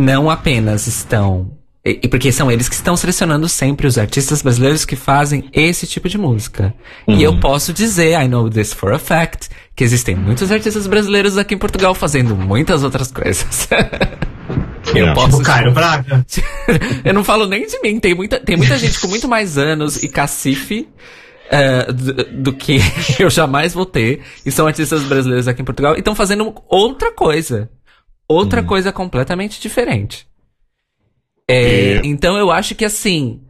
não 0.01 0.31
apenas 0.31 0.87
estão 0.87 1.61
e 1.83 2.07
porque 2.09 2.31
são 2.31 2.51
eles 2.51 2.69
que 2.69 2.75
estão 2.75 2.95
selecionando 2.95 3.49
sempre 3.49 3.87
os 3.87 3.97
artistas 3.97 4.43
brasileiros 4.43 4.85
que 4.85 4.95
fazem 4.95 5.49
esse 5.51 5.87
tipo 5.87 6.11
de 6.11 6.19
música. 6.19 6.75
Uhum. 7.09 7.17
E 7.17 7.23
eu 7.23 7.33
uhum. 7.33 7.41
posso 7.41 7.73
dizer, 7.73 8.21
I 8.21 8.29
know 8.29 8.51
this 8.51 8.75
for 8.75 8.93
a 8.93 8.99
fact, 8.99 9.49
que 9.75 9.83
existem 9.83 10.15
muitos 10.15 10.53
artistas 10.53 10.87
brasileiros 10.87 11.39
aqui 11.39 11.55
em 11.55 11.59
Portugal 11.59 11.95
fazendo 11.95 12.37
muitas 12.37 12.85
outras 12.85 13.11
coisas. 13.11 13.67
eu 14.95 15.07
não. 15.07 15.15
posso. 15.15 15.39
Tipo 15.39 15.43
Caio 15.43 15.73
Braga. 15.73 16.27
eu 17.03 17.15
não 17.15 17.25
falo 17.25 17.47
nem 17.47 17.67
de 17.67 17.81
mim, 17.81 17.99
tem 17.99 18.15
muita, 18.15 18.39
tem 18.39 18.59
muita 18.59 18.77
gente 18.77 19.01
com 19.01 19.09
muito 19.09 19.27
mais 19.27 19.57
anos 19.57 20.03
e 20.03 20.09
cacife. 20.09 20.87
Uh, 21.51 21.93
do, 21.93 22.13
do, 22.43 22.53
que 22.53 22.79
eu 23.19 23.29
jamais 23.29 23.73
vou 23.73 23.87
ter. 23.87 24.21
E 24.45 24.53
são 24.53 24.67
artistas 24.69 25.03
brasileiros 25.03 25.49
aqui 25.49 25.63
em 25.63 25.65
Portugal 25.65 25.97
e 25.97 25.99
estão 25.99 26.15
fazendo 26.15 26.55
outra 26.69 27.11
coisa. 27.11 27.69
Outra 28.31 28.61
uhum. 28.61 28.67
coisa 28.69 28.93
completamente 28.93 29.61
diferente. 29.61 30.25
É, 31.49 31.95
é, 31.95 32.01
Então 32.05 32.39
eu 32.39 32.53
acho 32.53 32.77
que 32.77 32.85
assim. 32.85 33.41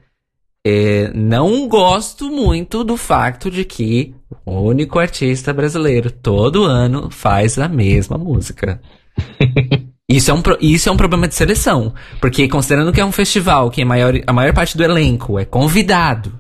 É, 0.66 1.10
não 1.14 1.68
gosto 1.68 2.30
muito 2.30 2.84
do 2.84 2.96
fato 2.96 3.50
de 3.50 3.64
que 3.64 4.14
o 4.44 4.60
único 4.60 4.98
artista 4.98 5.54
brasileiro 5.54 6.10
todo 6.10 6.64
ano 6.64 7.10
faz 7.10 7.58
a 7.58 7.68
mesma 7.68 8.16
música. 8.16 8.80
Isso 10.08 10.28
é, 10.28 10.34
um, 10.34 10.42
isso 10.60 10.88
é 10.88 10.92
um 10.92 10.96
problema 10.96 11.28
de 11.28 11.36
seleção. 11.36 11.94
Porque 12.20 12.48
considerando 12.48 12.92
que 12.92 13.00
é 13.00 13.04
um 13.04 13.12
festival 13.12 13.70
que 13.70 13.80
a 13.80 13.86
maior, 13.86 14.12
a 14.26 14.32
maior 14.32 14.52
parte 14.52 14.76
do 14.76 14.82
elenco 14.82 15.38
é 15.38 15.44
convidado. 15.44 16.39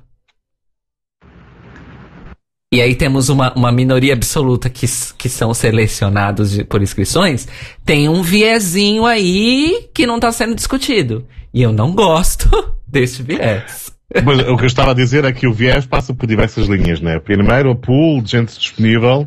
E 2.72 2.80
aí 2.80 2.94
temos 2.94 3.28
uma, 3.28 3.52
uma 3.54 3.72
minoria 3.72 4.14
absoluta 4.14 4.70
que, 4.70 4.86
que 5.18 5.28
são 5.28 5.52
selecionados 5.52 6.52
de, 6.52 6.62
por 6.62 6.80
inscrições. 6.80 7.48
Tem 7.84 8.08
um 8.08 8.22
viezinho 8.22 9.06
aí 9.06 9.88
que 9.92 10.06
não 10.06 10.16
está 10.16 10.30
sendo 10.30 10.54
discutido. 10.54 11.26
E 11.52 11.62
eu 11.62 11.72
não 11.72 11.92
gosto 11.92 12.48
desse 12.86 13.24
viés. 13.24 13.90
Mas 14.24 14.38
o 14.40 14.56
que 14.56 14.62
eu 14.62 14.68
estava 14.68 14.92
a 14.92 14.94
dizer 14.94 15.24
é 15.24 15.32
que 15.32 15.48
o 15.48 15.52
viés 15.52 15.84
passa 15.84 16.14
por 16.14 16.28
diversas 16.28 16.68
linhas, 16.68 17.00
né? 17.00 17.18
Primeiro, 17.18 17.72
o 17.72 17.76
pool 17.76 18.22
de 18.22 18.30
gente 18.30 18.56
disponível 18.56 19.26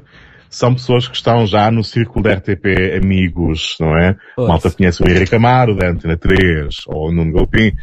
são 0.50 0.74
pessoas 0.74 1.06
que 1.10 1.16
estão 1.18 1.46
já 1.46 1.70
no 1.70 1.84
círculo 1.84 2.24
da 2.24 2.36
RTP 2.36 2.96
amigos, 3.02 3.76
não 3.78 3.98
é? 3.98 4.16
Pois. 4.38 4.48
Malta 4.48 4.72
conhece 4.72 5.04
o 5.04 5.10
Henrique 5.10 5.36
Amaro, 5.36 5.76
da 5.76 5.90
Antena 5.90 6.16
3, 6.16 6.84
ou 6.88 7.10
o 7.10 7.12
Nuno 7.12 7.34
Galpim. 7.34 7.74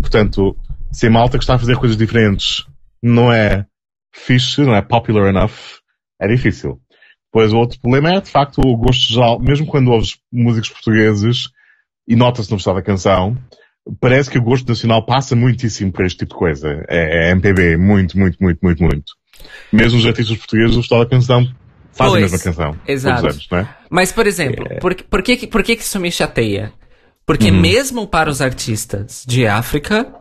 Portanto, 0.00 0.56
se 0.92 1.08
a 1.08 1.10
malta 1.10 1.36
que 1.36 1.42
está 1.42 1.56
a 1.56 1.58
fazer 1.58 1.76
coisas 1.76 1.96
diferentes 1.96 2.64
não 3.02 3.32
é 3.32 3.64
fixe, 4.12 4.62
não 4.62 4.74
é 4.74 4.82
popular 4.82 5.28
enough, 5.28 5.78
é 6.20 6.28
difícil. 6.28 6.80
Depois 7.32 7.52
o 7.52 7.58
outro 7.58 7.80
problema 7.80 8.16
é, 8.16 8.20
de 8.20 8.30
facto, 8.30 8.60
o 8.60 8.76
gosto 8.76 9.12
geral, 9.12 9.38
mesmo 9.38 9.66
quando 9.66 9.92
ouves 9.92 10.18
músicos 10.32 10.70
portugueses, 10.70 11.48
e 12.08 12.16
nota-se 12.16 12.50
no 12.50 12.56
Festival 12.56 12.76
da 12.76 12.82
Canção, 12.82 13.38
parece 14.00 14.28
que 14.28 14.38
o 14.38 14.42
gosto 14.42 14.68
nacional 14.68 15.06
passa 15.06 15.36
muitíssimo 15.36 15.92
por 15.92 16.04
este 16.04 16.18
tipo 16.18 16.34
de 16.34 16.38
coisa. 16.38 16.84
É, 16.88 17.28
é 17.28 17.30
MPB, 17.30 17.76
muito, 17.76 18.18
muito, 18.18 18.36
muito, 18.40 18.58
muito, 18.60 18.82
muito. 18.82 19.12
Mesmo 19.72 19.98
os 19.98 20.06
artistas 20.06 20.36
portugueses 20.36 20.74
do 20.74 20.80
Estado 20.80 21.04
da 21.04 21.10
Canção 21.10 21.44
fazem 21.92 22.12
pois, 22.12 22.16
a 22.16 22.20
mesma 22.20 22.38
canção. 22.38 22.80
Exato. 22.86 23.26
Anos, 23.26 23.48
é? 23.52 23.68
Mas, 23.88 24.12
por 24.12 24.26
exemplo, 24.26 24.66
é... 24.68 24.78
por, 24.78 24.94
por, 24.94 25.22
que, 25.22 25.46
por 25.46 25.62
que 25.62 25.72
isso 25.74 26.00
me 26.00 26.10
chateia? 26.10 26.72
Porque 27.24 27.50
uhum. 27.50 27.60
mesmo 27.60 28.06
para 28.06 28.28
os 28.28 28.40
artistas 28.40 29.24
de 29.26 29.46
África, 29.46 30.12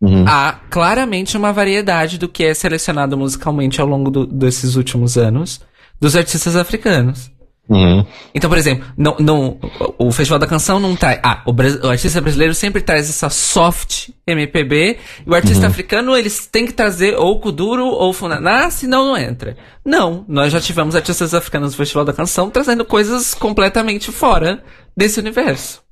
uhum. 0.00 0.24
há 0.26 0.60
claramente 0.70 1.36
uma 1.36 1.52
variedade 1.52 2.18
do 2.18 2.28
que 2.28 2.44
é 2.44 2.54
selecionado 2.54 3.16
musicalmente 3.16 3.80
ao 3.80 3.86
longo 3.86 4.10
do, 4.10 4.26
desses 4.26 4.76
últimos 4.76 5.16
anos 5.16 5.60
dos 6.00 6.14
artistas 6.14 6.56
africanos. 6.56 7.30
Uhum. 7.68 8.06
Então, 8.32 8.48
por 8.48 8.58
exemplo, 8.58 8.86
não, 8.96 9.16
não, 9.18 9.58
o 9.98 10.12
Festival 10.12 10.38
da 10.38 10.46
Canção 10.46 10.78
não 10.78 10.94
traz. 10.94 11.18
Ah, 11.22 11.42
o, 11.44 11.50
o, 11.50 11.90
artista 11.90 12.20
brasileiro 12.20 12.54
sempre 12.54 12.80
traz 12.80 13.10
essa 13.10 13.28
soft 13.28 14.10
MPB. 14.26 14.98
E 15.26 15.30
o 15.30 15.34
artista 15.34 15.64
uhum. 15.64 15.70
africano, 15.70 16.16
eles 16.16 16.46
têm 16.46 16.64
que 16.64 16.72
trazer 16.72 17.16
ou 17.16 17.40
Kuduro 17.40 17.86
ou 17.86 18.12
Funaná, 18.12 18.70
senão 18.70 19.06
não 19.06 19.16
entra. 19.16 19.56
Não, 19.84 20.24
nós 20.28 20.52
já 20.52 20.60
tivemos 20.60 20.94
artistas 20.94 21.34
africanos 21.34 21.72
no 21.72 21.76
Festival 21.76 22.04
da 22.04 22.12
Canção 22.12 22.50
trazendo 22.50 22.84
coisas 22.84 23.34
completamente 23.34 24.12
fora 24.12 24.62
desse 24.96 25.18
universo. 25.18 25.85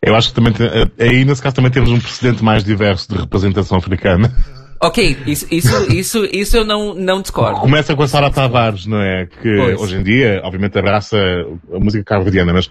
Eu 0.00 0.14
acho 0.16 0.28
que 0.28 0.34
também, 0.34 0.52
eh, 0.58 1.04
aí 1.04 1.24
nesse 1.24 1.42
caso 1.42 1.56
também 1.56 1.70
temos 1.70 1.90
um 1.90 2.00
precedente 2.00 2.42
mais 2.42 2.64
diverso 2.64 3.08
de 3.12 3.20
representação 3.20 3.78
africana. 3.78 4.34
Ok, 4.80 5.16
isso, 5.26 5.46
isso, 5.48 5.92
isso, 5.92 6.24
isso 6.24 6.56
eu 6.56 6.64
não, 6.64 6.92
não 6.92 7.22
discordo. 7.22 7.60
Começa 7.60 7.94
com 7.94 8.02
a 8.02 8.08
Sara 8.08 8.32
Tavares, 8.32 8.84
não 8.84 9.00
é? 9.00 9.26
Que 9.26 9.56
pois. 9.56 9.80
hoje 9.80 9.96
em 9.96 10.02
dia, 10.02 10.40
obviamente, 10.42 10.76
abraça 10.76 11.16
a 11.72 11.78
música 11.78 12.02
cabo-verdiana, 12.02 12.52
mas 12.52 12.68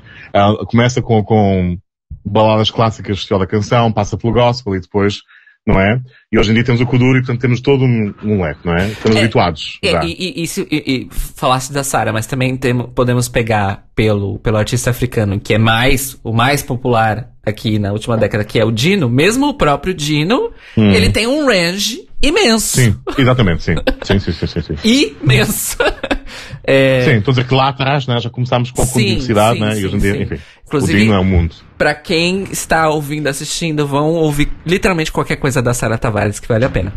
começa 0.68 1.02
com, 1.02 1.24
com 1.24 1.78
baladas 2.26 2.70
clássicas 2.70 3.20
de 3.20 3.30
da 3.30 3.48
canção, 3.48 3.94
passa 3.94 4.18
pelo 4.18 4.34
gospel 4.34 4.76
e 4.76 4.82
depois 4.82 5.22
não 5.65 5.79
é? 5.79 5.99
E 6.31 6.39
hoje 6.39 6.51
em 6.51 6.53
dia 6.55 6.63
temos 6.63 6.81
o 6.81 6.85
Kuduro 6.85 7.17
e 7.17 7.21
portanto 7.21 7.41
temos 7.41 7.61
todo 7.61 7.83
um, 7.83 8.13
um 8.23 8.41
leque, 8.41 8.65
não 8.65 8.75
é? 8.75 8.88
Estamos 8.88 9.17
é, 9.17 9.19
habituados. 9.19 9.79
É, 9.83 10.05
e, 10.05 10.39
e, 10.39 10.43
isso, 10.43 10.65
e, 10.71 10.77
e 10.77 11.07
falasse 11.11 11.71
da 11.71 11.83
Sara, 11.83 12.11
mas 12.11 12.25
também 12.25 12.57
podemos 12.95 13.27
pegar 13.29 13.85
pelo, 13.95 14.39
pelo 14.39 14.57
artista 14.57 14.89
africano, 14.89 15.39
que 15.39 15.53
é 15.53 15.57
mais, 15.57 16.19
o 16.23 16.33
mais 16.33 16.63
popular 16.63 17.29
aqui 17.45 17.77
na 17.77 17.91
última 17.91 18.17
década, 18.17 18.43
que 18.43 18.59
é 18.59 18.65
o 18.65 18.71
Dino, 18.71 19.09
mesmo 19.09 19.47
o 19.47 19.53
próprio 19.53 19.93
Dino, 19.93 20.51
hum. 20.77 20.91
ele 20.91 21.09
tem 21.09 21.27
um 21.27 21.45
range 21.45 22.07
imenso. 22.22 22.77
Sim, 22.77 22.95
exatamente, 23.18 23.64
sim. 23.64 23.76
sim, 24.03 24.19
sim, 24.19 24.31
sim, 24.31 24.48
sim, 24.48 24.61
sim. 24.61 25.15
Imenso. 25.22 25.77
é... 26.64 27.06
Sim, 27.06 27.18
estou 27.18 27.31
a 27.31 27.35
dizer 27.35 27.48
que 27.48 27.56
lá 27.56 27.69
atrás 27.69 28.07
né, 28.07 28.19
já 28.19 28.30
começámos 28.30 28.72
com 28.72 28.81
a 28.81 28.85
diversidade, 28.85 29.60
né? 29.60 29.76
Sim, 29.76 29.81
e 29.81 29.85
hoje 29.85 29.95
em 29.95 29.99
dia, 29.99 30.22
enfim. 30.23 30.39
Inclusive, 30.65 31.10
o 31.10 31.14
é 31.14 31.19
o 31.19 31.26
mundo. 31.26 31.56
Pra 31.77 31.93
quem 31.93 32.43
está 32.52 32.89
ouvindo, 32.89 33.27
assistindo, 33.27 33.85
vão 33.85 34.11
ouvir 34.11 34.52
literalmente 34.65 35.11
qualquer 35.11 35.35
coisa 35.38 35.61
da 35.61 35.73
Sara 35.73 35.98
Tavares 35.98 36.39
que 36.39 36.48
vale 36.48 36.65
a 36.65 36.69
pena. 36.69 36.93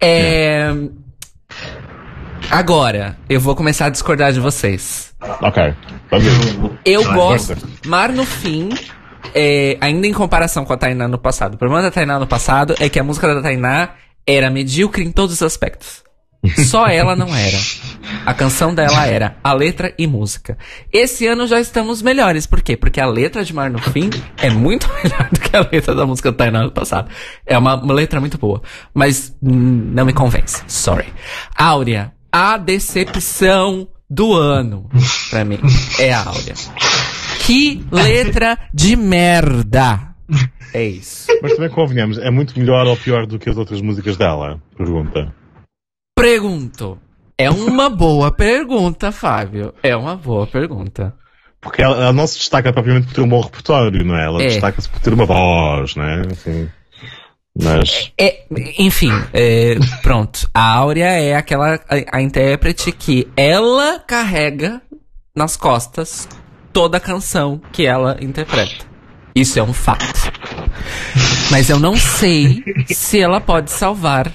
É... 0.00 0.70
é. 0.70 1.02
Agora, 2.50 3.16
eu 3.28 3.40
vou 3.40 3.54
começar 3.54 3.86
a 3.86 3.90
discordar 3.90 4.32
de 4.32 4.40
vocês. 4.40 5.14
Ok. 5.40 5.74
Eu 6.84 7.04
gosto. 7.14 7.56
Mar 7.86 8.12
no 8.12 8.26
fim 8.26 8.68
é, 9.34 9.78
ainda 9.80 10.06
em 10.06 10.12
comparação 10.12 10.64
com 10.64 10.72
a 10.72 10.76
Tainá 10.76 11.08
no 11.08 11.18
passado. 11.18 11.54
O 11.54 11.56
problema 11.56 11.82
da 11.82 11.90
Tainá 11.90 12.18
no 12.18 12.26
passado 12.26 12.74
é 12.80 12.88
que 12.88 12.98
a 12.98 13.04
música 13.04 13.32
da 13.34 13.40
Tainá 13.40 13.90
era 14.26 14.50
medíocre 14.50 15.04
em 15.04 15.12
todos 15.12 15.36
os 15.36 15.42
aspectos. 15.42 16.02
Só 16.66 16.88
ela 16.88 17.14
não 17.14 17.32
era. 17.34 17.58
A 18.26 18.34
canção 18.34 18.74
dela 18.74 19.06
era 19.06 19.36
a 19.44 19.52
letra 19.52 19.94
e 19.96 20.08
música. 20.08 20.58
Esse 20.92 21.24
ano 21.26 21.46
já 21.46 21.60
estamos 21.60 22.02
melhores. 22.02 22.46
Por 22.46 22.60
quê? 22.60 22.76
Porque 22.76 23.00
a 23.00 23.06
letra 23.06 23.44
de 23.44 23.54
Mar 23.54 23.70
no 23.70 23.78
Fim 23.78 24.10
é 24.38 24.50
muito 24.50 24.88
melhor 25.02 25.28
do 25.30 25.38
que 25.38 25.56
a 25.56 25.68
letra 25.70 25.94
da 25.94 26.04
música 26.04 26.32
Tainá 26.32 26.64
no 26.64 26.72
passado. 26.72 27.08
É 27.46 27.56
uma, 27.56 27.76
uma 27.80 27.94
letra 27.94 28.18
muito 28.18 28.38
boa. 28.38 28.60
Mas 28.92 29.36
não 29.40 30.04
me 30.04 30.12
convence. 30.12 30.64
Sorry. 30.66 31.06
Áurea, 31.56 32.12
a 32.32 32.56
decepção 32.56 33.86
do 34.10 34.34
ano, 34.34 34.90
pra 35.30 35.44
mim, 35.44 35.58
é 35.98 36.12
a 36.12 36.24
Áurea. 36.24 36.54
Que 37.46 37.84
letra 37.90 38.58
de 38.74 38.96
merda! 38.96 40.12
É 40.74 40.84
isso. 40.84 41.26
Mas 41.42 41.54
também 41.54 41.70
convenhamos, 41.70 42.18
é 42.18 42.30
muito 42.30 42.58
melhor 42.58 42.86
ou 42.86 42.96
pior 42.96 43.26
do 43.26 43.38
que 43.38 43.50
as 43.50 43.56
outras 43.56 43.80
músicas 43.80 44.16
dela? 44.16 44.60
Pergunta. 44.76 45.34
Pergunto. 46.16 46.98
É 47.36 47.50
uma 47.50 47.90
boa 47.90 48.30
pergunta, 48.30 49.10
Fábio. 49.10 49.74
É 49.82 49.96
uma 49.96 50.16
boa 50.16 50.46
pergunta. 50.46 51.14
Porque 51.60 51.82
ela, 51.82 51.96
ela 51.96 52.12
não 52.12 52.26
se 52.26 52.38
destaca 52.38 52.72
propriamente 52.72 53.06
por 53.06 53.14
ter 53.14 53.20
um 53.20 53.28
bom 53.28 53.40
repertório, 53.40 54.04
não 54.04 54.16
é? 54.16 54.24
Ela 54.24 54.42
é. 54.42 54.46
destaca-se 54.46 54.88
por 54.88 55.00
ter 55.00 55.12
uma 55.12 55.24
voz, 55.24 55.94
não 55.94 56.04
é? 56.04 56.20
Assim. 56.30 56.68
Mas... 57.60 58.12
É, 58.18 58.26
é, 58.26 58.46
enfim, 58.78 59.10
é, 59.32 59.76
pronto. 60.02 60.48
A 60.54 60.74
Áurea 60.74 61.06
é 61.06 61.36
aquela 61.36 61.74
a, 61.74 62.16
a, 62.16 62.22
intérprete 62.22 62.90
que 62.92 63.28
ela 63.36 63.98
carrega 64.00 64.80
nas 65.36 65.56
costas 65.56 66.28
toda 66.72 66.96
a 66.96 67.00
canção 67.00 67.60
que 67.70 67.86
ela 67.86 68.16
interpreta. 68.20 68.86
Isso 69.34 69.58
é 69.58 69.62
um 69.62 69.72
fato. 69.72 70.31
Mas 71.50 71.68
eu 71.68 71.78
não 71.78 71.96
sei 71.96 72.62
se 72.88 73.20
ela 73.20 73.40
pode 73.40 73.70
salvar 73.70 74.32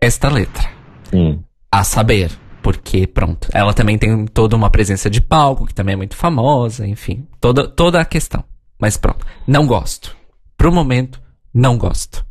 esta 0.00 0.28
letra. 0.28 0.70
Hum. 1.12 1.42
A 1.70 1.84
saber. 1.84 2.30
Porque, 2.62 3.08
pronto, 3.08 3.48
ela 3.52 3.74
também 3.74 3.98
tem 3.98 4.24
toda 4.26 4.54
uma 4.54 4.70
presença 4.70 5.10
de 5.10 5.20
palco, 5.20 5.66
que 5.66 5.74
também 5.74 5.94
é 5.94 5.96
muito 5.96 6.16
famosa, 6.16 6.86
enfim. 6.86 7.26
Toda, 7.40 7.66
toda 7.68 8.00
a 8.00 8.04
questão. 8.04 8.44
Mas 8.78 8.96
pronto, 8.96 9.26
não 9.46 9.66
gosto. 9.66 10.16
Pro 10.56 10.72
momento, 10.72 11.20
não 11.52 11.76
gosto. 11.76 12.24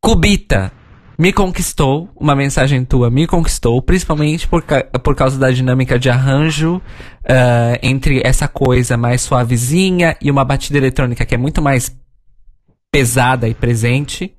Cubita, 0.00 0.72
me 1.18 1.32
conquistou, 1.32 2.08
uma 2.14 2.34
mensagem 2.34 2.84
tua 2.84 3.10
me 3.10 3.26
conquistou, 3.26 3.80
principalmente 3.80 4.46
por, 4.46 4.62
por 5.02 5.14
causa 5.14 5.38
da 5.38 5.50
dinâmica 5.50 5.98
de 5.98 6.10
arranjo 6.10 6.76
uh, 6.76 7.78
entre 7.82 8.20
essa 8.24 8.46
coisa 8.46 8.96
mais 8.96 9.22
suavezinha 9.22 10.16
e 10.20 10.30
uma 10.30 10.44
batida 10.44 10.78
eletrônica 10.78 11.24
que 11.24 11.34
é 11.34 11.38
muito 11.38 11.62
mais 11.62 11.96
pesada 12.92 13.48
e 13.48 13.54
presente. 13.54 14.34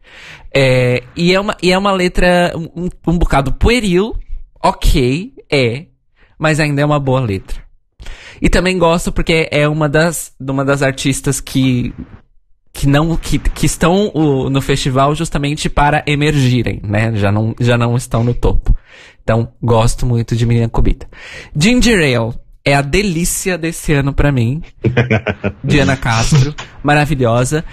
É, 0.53 1.03
e, 1.15 1.33
é 1.33 1.39
uma, 1.39 1.55
e 1.61 1.71
é 1.71 1.77
uma 1.77 1.91
letra 1.91 2.53
um, 2.55 2.89
um 3.07 3.17
bocado 3.17 3.53
pueril, 3.53 4.15
ok, 4.63 5.33
é, 5.51 5.85
mas 6.37 6.59
ainda 6.59 6.81
é 6.81 6.85
uma 6.85 6.99
boa 6.99 7.19
letra. 7.19 7.67
E 8.41 8.49
também 8.49 8.77
gosto 8.77 9.11
porque 9.11 9.47
é 9.51 9.67
uma 9.67 9.89
das, 9.89 10.33
uma 10.39 10.63
das 10.63 10.81
artistas 10.81 11.41
que 11.41 11.93
que 12.73 12.87
não 12.87 13.15
que, 13.17 13.39
que 13.39 13.65
estão 13.65 14.11
o, 14.13 14.49
no 14.49 14.61
festival 14.61 15.15
justamente 15.15 15.69
para 15.69 16.03
emergirem, 16.05 16.79
né? 16.83 17.15
Já 17.15 17.31
não, 17.31 17.55
já 17.59 17.77
não 17.77 17.95
estão 17.95 18.23
no 18.23 18.33
topo. 18.33 18.75
Então, 19.23 19.49
gosto 19.61 20.05
muito 20.05 20.35
de 20.35 20.45
Menina 20.45 20.69
Cubita. 20.69 21.07
Ginger 21.55 21.97
Ale 21.97 22.35
é 22.63 22.75
a 22.75 22.81
delícia 22.81 23.57
desse 23.57 23.93
ano 23.93 24.13
para 24.13 24.31
mim. 24.31 24.61
Diana 25.63 25.97
Castro, 25.97 26.53
maravilhosa, 26.83 27.65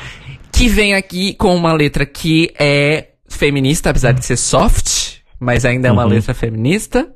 que 0.51 0.69
vem 0.69 0.95
aqui 0.95 1.35
com 1.35 1.55
uma 1.55 1.73
letra 1.73 2.07
que 2.07 2.53
é 2.59 3.09
feminista, 3.29 3.91
apesar 3.91 4.13
de 4.13 4.25
ser 4.25 4.37
soft, 4.37 5.19
mas 5.39 5.65
ainda 5.65 5.89
é 5.89 5.93
uma 5.93 6.05
uhum. 6.05 6.11
letra 6.11 6.33
feminista. 6.35 7.09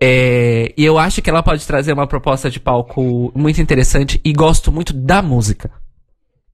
É, 0.00 0.72
e 0.76 0.84
eu 0.84 0.98
acho 0.98 1.20
que 1.22 1.30
ela 1.30 1.42
pode 1.42 1.66
trazer 1.66 1.92
uma 1.92 2.06
proposta 2.06 2.50
de 2.50 2.60
palco 2.60 3.32
muito 3.34 3.60
interessante 3.60 4.20
e 4.24 4.32
gosto 4.32 4.70
muito 4.70 4.92
da 4.92 5.22
música 5.22 5.70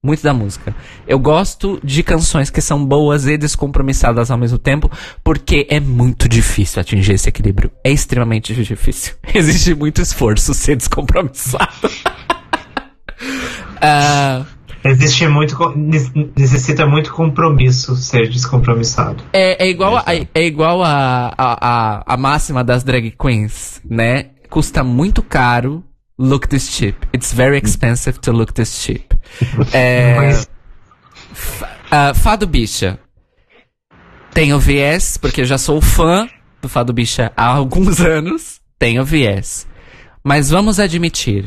muito 0.03 0.21
da 0.21 0.33
música. 0.33 0.75
Eu 1.07 1.17
gosto 1.17 1.79
de 1.81 2.03
canções 2.03 2.49
que 2.49 2.59
são 2.61 2.85
boas 2.85 3.25
e 3.25 3.37
descompromissadas 3.37 4.29
ao 4.29 4.37
mesmo 4.37 4.57
tempo, 4.57 4.91
porque 5.23 5.65
é 5.69 5.79
muito 5.79 6.27
difícil 6.27 6.81
atingir 6.81 7.13
esse 7.13 7.29
equilíbrio. 7.29 7.71
É 7.83 7.89
extremamente 7.89 8.53
difícil. 8.53 9.13
Exige 9.33 9.73
muito 9.73 10.01
esforço 10.01 10.53
ser 10.53 10.75
descompromissado. 10.75 11.87
uh, 13.77 14.45
Existe 14.83 15.25
muito. 15.29 15.55
Necessita 16.35 16.85
muito 16.85 17.13
compromisso 17.13 17.95
ser 17.95 18.29
descompromissado. 18.29 19.23
É, 19.31 19.65
é 19.65 19.69
igual, 19.69 19.95
a, 19.95 20.03
é 20.13 20.45
igual 20.45 20.83
a, 20.83 21.33
a, 21.37 21.57
a, 21.61 22.03
a 22.05 22.17
máxima 22.17 22.65
das 22.65 22.83
drag 22.83 23.11
queens, 23.11 23.81
né? 23.89 24.31
Custa 24.49 24.83
muito 24.83 25.23
caro 25.23 25.81
look 26.17 26.47
this 26.47 26.69
cheap. 26.69 26.95
It's 27.13 27.33
very 27.33 27.57
expensive 27.57 28.19
to 28.21 28.31
look 28.31 28.53
this 28.53 28.83
cheap. 28.83 29.13
É, 29.73 30.41
uh, 31.91 32.13
Fado 32.15 32.45
Bicha. 32.45 32.99
Tenho 34.33 34.59
viés, 34.59 35.17
porque 35.17 35.41
eu 35.41 35.45
já 35.45 35.57
sou 35.57 35.81
fã 35.81 36.27
do 36.61 36.69
Fado 36.69 36.93
Bicha 36.93 37.31
há 37.35 37.45
alguns 37.45 37.99
anos. 38.05 38.61
Tenho 38.77 39.03
viés. 39.05 39.67
Mas 40.23 40.49
vamos 40.49 40.79
admitir. 40.79 41.45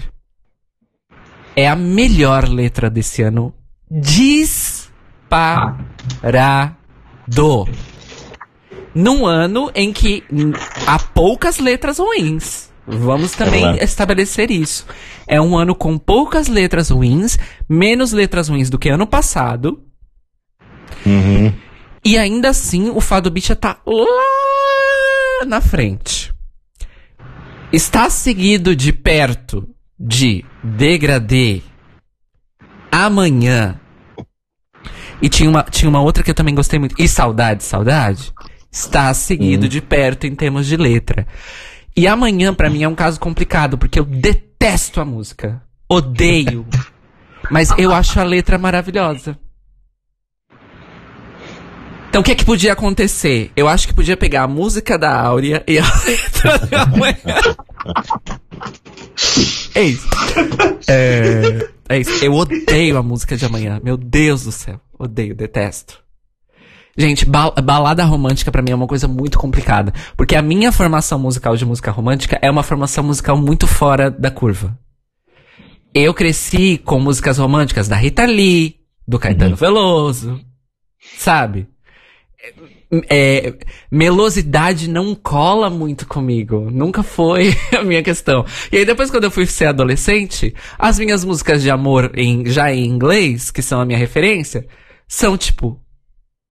É 1.54 1.68
a 1.68 1.76
melhor 1.76 2.48
letra 2.48 2.90
desse 2.90 3.22
ano. 3.22 3.54
Disparado. 3.90 5.86
Num 8.94 9.26
ano 9.26 9.70
em 9.74 9.92
que 9.92 10.22
há 10.86 10.98
poucas 10.98 11.58
letras 11.58 11.98
ruins. 11.98 12.70
Vamos 12.86 13.32
também 13.32 13.76
estabelecer 13.82 14.50
isso. 14.50 14.86
É 15.26 15.40
um 15.40 15.56
ano 15.56 15.74
com 15.74 15.98
poucas 15.98 16.46
letras 16.46 16.90
ruins, 16.90 17.38
menos 17.68 18.12
letras 18.12 18.48
ruins 18.48 18.70
do 18.70 18.78
que 18.78 18.88
ano 18.88 19.06
passado. 19.06 19.82
Uhum. 21.04 21.52
E 22.04 22.16
ainda 22.16 22.50
assim, 22.50 22.90
o 22.90 23.00
Fado 23.00 23.30
Bicha 23.30 23.56
tá 23.56 23.78
lá 23.84 25.46
na 25.46 25.60
frente. 25.60 26.32
Está 27.72 28.08
seguido 28.08 28.76
de 28.76 28.92
perto 28.92 29.68
de 29.98 30.44
Degradê, 30.62 31.62
Amanhã. 32.90 33.78
E 35.20 35.28
tinha 35.28 35.50
uma, 35.50 35.62
tinha 35.64 35.88
uma 35.88 36.00
outra 36.00 36.22
que 36.22 36.30
eu 36.30 36.34
também 36.34 36.54
gostei 36.54 36.78
muito. 36.78 36.94
E 36.98 37.08
Saudade, 37.08 37.64
Saudade. 37.64 38.32
Está 38.70 39.12
seguido 39.12 39.64
uhum. 39.64 39.68
de 39.68 39.80
perto 39.80 40.26
em 40.26 40.34
termos 40.34 40.66
de 40.66 40.76
letra. 40.76 41.26
E 41.96 42.06
amanhã, 42.06 42.52
para 42.52 42.68
mim, 42.68 42.82
é 42.82 42.88
um 42.88 42.94
caso 42.94 43.18
complicado, 43.18 43.78
porque 43.78 43.98
eu 43.98 44.04
detesto 44.04 45.00
a 45.00 45.04
música. 45.04 45.62
Odeio. 45.88 46.66
Mas 47.50 47.70
eu 47.78 47.92
acho 47.92 48.20
a 48.20 48.24
letra 48.24 48.58
maravilhosa. 48.58 49.38
Então 52.08 52.20
o 52.20 52.24
que 52.24 52.32
é 52.32 52.34
que 52.34 52.44
podia 52.44 52.72
acontecer? 52.72 53.52
Eu 53.54 53.68
acho 53.68 53.86
que 53.86 53.94
podia 53.94 54.16
pegar 54.16 54.44
a 54.44 54.48
música 54.48 54.98
da 54.98 55.20
Áurea 55.20 55.62
e 55.66 55.78
a 55.78 55.84
letra 56.06 56.58
da 56.66 56.82
amanhã. 56.82 57.16
É 59.74 59.82
isso. 59.82 60.08
É, 60.88 61.68
é 61.88 61.98
isso. 61.98 62.24
Eu 62.24 62.32
odeio 62.32 62.96
a 62.96 63.02
música 63.02 63.36
de 63.36 63.44
amanhã. 63.44 63.80
Meu 63.84 63.96
Deus 63.96 64.44
do 64.44 64.52
céu. 64.52 64.80
Odeio, 64.98 65.34
detesto. 65.34 66.05
Gente, 66.96 67.26
bal 67.26 67.54
balada 67.62 68.04
romântica 68.04 68.50
para 68.50 68.62
mim 68.62 68.70
é 68.70 68.74
uma 68.74 68.86
coisa 68.86 69.06
muito 69.06 69.38
complicada. 69.38 69.92
Porque 70.16 70.34
a 70.34 70.42
minha 70.42 70.72
formação 70.72 71.18
musical 71.18 71.56
de 71.56 71.66
música 71.66 71.90
romântica 71.90 72.38
é 72.40 72.50
uma 72.50 72.62
formação 72.62 73.04
musical 73.04 73.36
muito 73.36 73.66
fora 73.66 74.10
da 74.10 74.30
curva. 74.30 74.76
Eu 75.94 76.14
cresci 76.14 76.78
com 76.78 76.98
músicas 76.98 77.38
românticas 77.38 77.88
da 77.88 77.96
Rita 77.96 78.24
Lee, 78.24 78.76
do 79.06 79.18
Caetano 79.18 79.52
uhum. 79.52 79.56
Veloso, 79.56 80.40
sabe? 81.16 81.68
É, 83.10 83.54
melosidade 83.90 84.88
não 84.88 85.14
cola 85.14 85.68
muito 85.68 86.06
comigo. 86.06 86.70
Nunca 86.70 87.02
foi 87.02 87.54
a 87.76 87.82
minha 87.82 88.02
questão. 88.02 88.44
E 88.72 88.78
aí 88.78 88.84
depois 88.84 89.10
quando 89.10 89.24
eu 89.24 89.30
fui 89.30 89.46
ser 89.46 89.66
adolescente, 89.66 90.54
as 90.78 90.98
minhas 90.98 91.24
músicas 91.24 91.62
de 91.62 91.70
amor 91.70 92.10
em, 92.14 92.46
já 92.46 92.72
em 92.72 92.86
inglês, 92.86 93.50
que 93.50 93.60
são 93.60 93.80
a 93.80 93.84
minha 93.84 93.98
referência, 93.98 94.66
são 95.06 95.36
tipo 95.36 95.80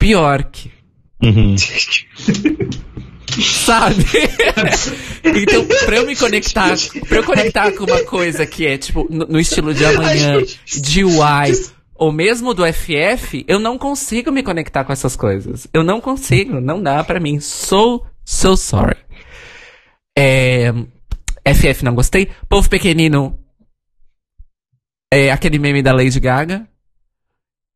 Bjork. 0.05 0.71
Uhum. 1.23 1.55
Sabe? 3.41 4.05
então, 5.25 5.65
pra 5.85 5.97
eu 5.97 6.05
me 6.05 6.15
conectar, 6.15 6.75
pra 7.09 7.17
eu 7.17 7.23
conectar 7.23 7.71
com 7.71 7.85
uma 7.85 8.03
coisa 8.03 8.45
que 8.45 8.67
é, 8.67 8.77
tipo, 8.77 9.07
no, 9.09 9.25
no 9.25 9.39
estilo 9.39 9.73
de 9.73 9.83
amanhã, 9.83 10.41
de 10.65 11.01
Y, 11.01 11.71
ou 11.95 12.11
mesmo 12.11 12.53
do 12.53 12.63
FF, 12.71 13.43
eu 13.47 13.59
não 13.59 13.79
consigo 13.79 14.31
me 14.31 14.43
conectar 14.43 14.85
com 14.85 14.93
essas 14.93 15.15
coisas. 15.15 15.67
Eu 15.73 15.83
não 15.83 15.99
consigo, 15.99 16.61
não 16.61 16.81
dá 16.81 17.03
pra 17.03 17.19
mim. 17.19 17.39
So, 17.39 18.05
so 18.23 18.55
sorry. 18.55 18.97
É, 20.17 20.71
FF 21.45 21.83
não 21.83 21.95
gostei. 21.95 22.29
Povo 22.47 22.69
Pequenino, 22.69 23.37
é 25.11 25.31
aquele 25.31 25.57
meme 25.57 25.81
da 25.81 25.91
Lady 25.93 26.19
Gaga. 26.19 26.69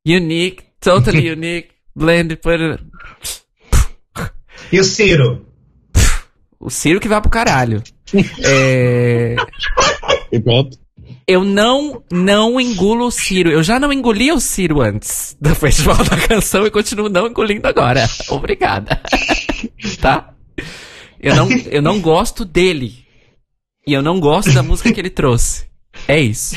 Unique, 0.07 0.63
totally 0.79 1.31
unique. 1.33 1.78
Blend, 1.99 2.37
put 2.37 2.79
E 4.71 4.79
o 4.79 4.83
Ciro? 4.85 5.45
O 6.57 6.69
Ciro 6.69 6.97
que 6.97 7.09
vai 7.09 7.19
pro 7.19 7.29
caralho. 7.29 7.83
é... 8.41 9.35
E 10.31 10.39
pronto. 10.39 10.77
Eu 11.27 11.43
não, 11.43 12.01
não 12.09 12.59
engulo 12.59 13.07
o 13.07 13.11
Ciro. 13.11 13.51
Eu 13.51 13.61
já 13.61 13.79
não 13.79 13.91
engoli 13.91 14.31
o 14.31 14.39
Ciro 14.39 14.81
antes 14.81 15.35
do 15.41 15.53
Festival 15.53 15.97
da 15.97 16.15
Canção 16.25 16.65
e 16.65 16.71
continuo 16.71 17.09
não 17.09 17.27
engolindo 17.27 17.67
agora. 17.67 18.07
Obrigada. 18.29 19.01
tá? 19.99 20.33
Eu 21.19 21.35
não, 21.35 21.49
eu 21.49 21.81
não 21.81 21.99
gosto 21.99 22.45
dele. 22.45 23.05
E 23.85 23.91
eu 23.91 24.01
não 24.01 24.21
gosto 24.21 24.53
da 24.53 24.63
música 24.63 24.93
que 24.93 25.01
ele 25.01 25.09
trouxe. 25.09 25.65
É 26.07 26.17
isso. 26.17 26.55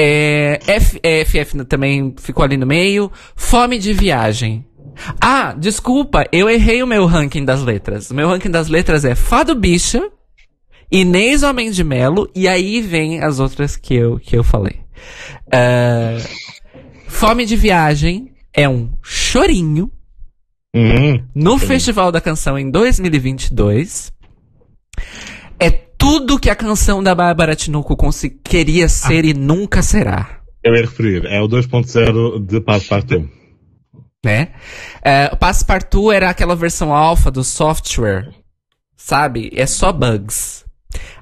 É, 0.00 0.60
F, 0.64 1.00
FF 1.26 1.64
também 1.64 2.14
ficou 2.20 2.44
ali 2.44 2.56
no 2.56 2.64
meio. 2.66 3.10
Fome 3.34 3.80
de 3.80 3.92
viagem. 3.92 4.64
Ah, 5.20 5.54
desculpa, 5.58 6.24
eu 6.30 6.48
errei 6.48 6.82
o 6.82 6.86
meu 6.86 7.04
ranking 7.04 7.44
das 7.44 7.62
letras. 7.62 8.08
O 8.10 8.14
meu 8.14 8.28
ranking 8.28 8.50
das 8.50 8.68
letras 8.68 9.04
é 9.04 9.16
Fado 9.16 9.56
Bicha, 9.56 10.08
Inês 10.90 11.42
Homem 11.42 11.70
de 11.72 11.82
Melo, 11.82 12.30
e 12.32 12.46
aí 12.46 12.80
vem 12.80 13.20
as 13.20 13.40
outras 13.40 13.76
que 13.76 13.94
eu, 13.94 14.20
que 14.20 14.36
eu 14.36 14.44
falei. 14.44 14.76
Uh, 15.48 16.22
Fome 17.08 17.44
de 17.44 17.56
Viagem 17.56 18.32
é 18.54 18.68
um 18.68 18.90
chorinho 19.02 19.90
uhum. 20.74 21.24
no 21.34 21.58
Festival 21.58 22.12
da 22.12 22.20
Canção 22.20 22.56
em 22.56 22.70
2022. 22.70 24.12
Tudo 26.28 26.40
que 26.40 26.50
a 26.50 26.54
canção 26.54 27.02
da 27.02 27.14
Bárbara 27.14 27.56
Tinoco 27.56 27.96
queria 28.44 28.86
ser 28.86 29.24
ah. 29.24 29.28
e 29.28 29.32
nunca 29.32 29.80
será. 29.80 30.42
Eu 30.62 30.74
ia 30.74 30.82
referir, 30.82 31.24
é 31.24 31.40
o 31.40 31.48
2.0 31.48 32.44
de 32.44 32.60
Passepartout. 32.60 33.26
Né? 34.22 34.48
É, 35.02 35.30
o 35.32 35.38
Passepartout 35.38 36.12
era 36.12 36.28
aquela 36.28 36.54
versão 36.54 36.94
alfa 36.94 37.30
do 37.30 37.42
software, 37.42 38.28
sabe? 38.94 39.50
É 39.54 39.64
só 39.64 39.90
bugs. 39.90 40.66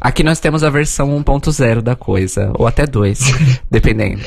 Aqui 0.01 0.25
nós 0.25 0.41
temos 0.41 0.65
a 0.65 0.71
versão 0.71 1.17
1.0 1.23 1.83
da 1.83 1.95
coisa, 1.95 2.51
ou 2.59 2.67
até 2.67 2.85
2, 2.85 3.21
dependendo. 3.71 4.23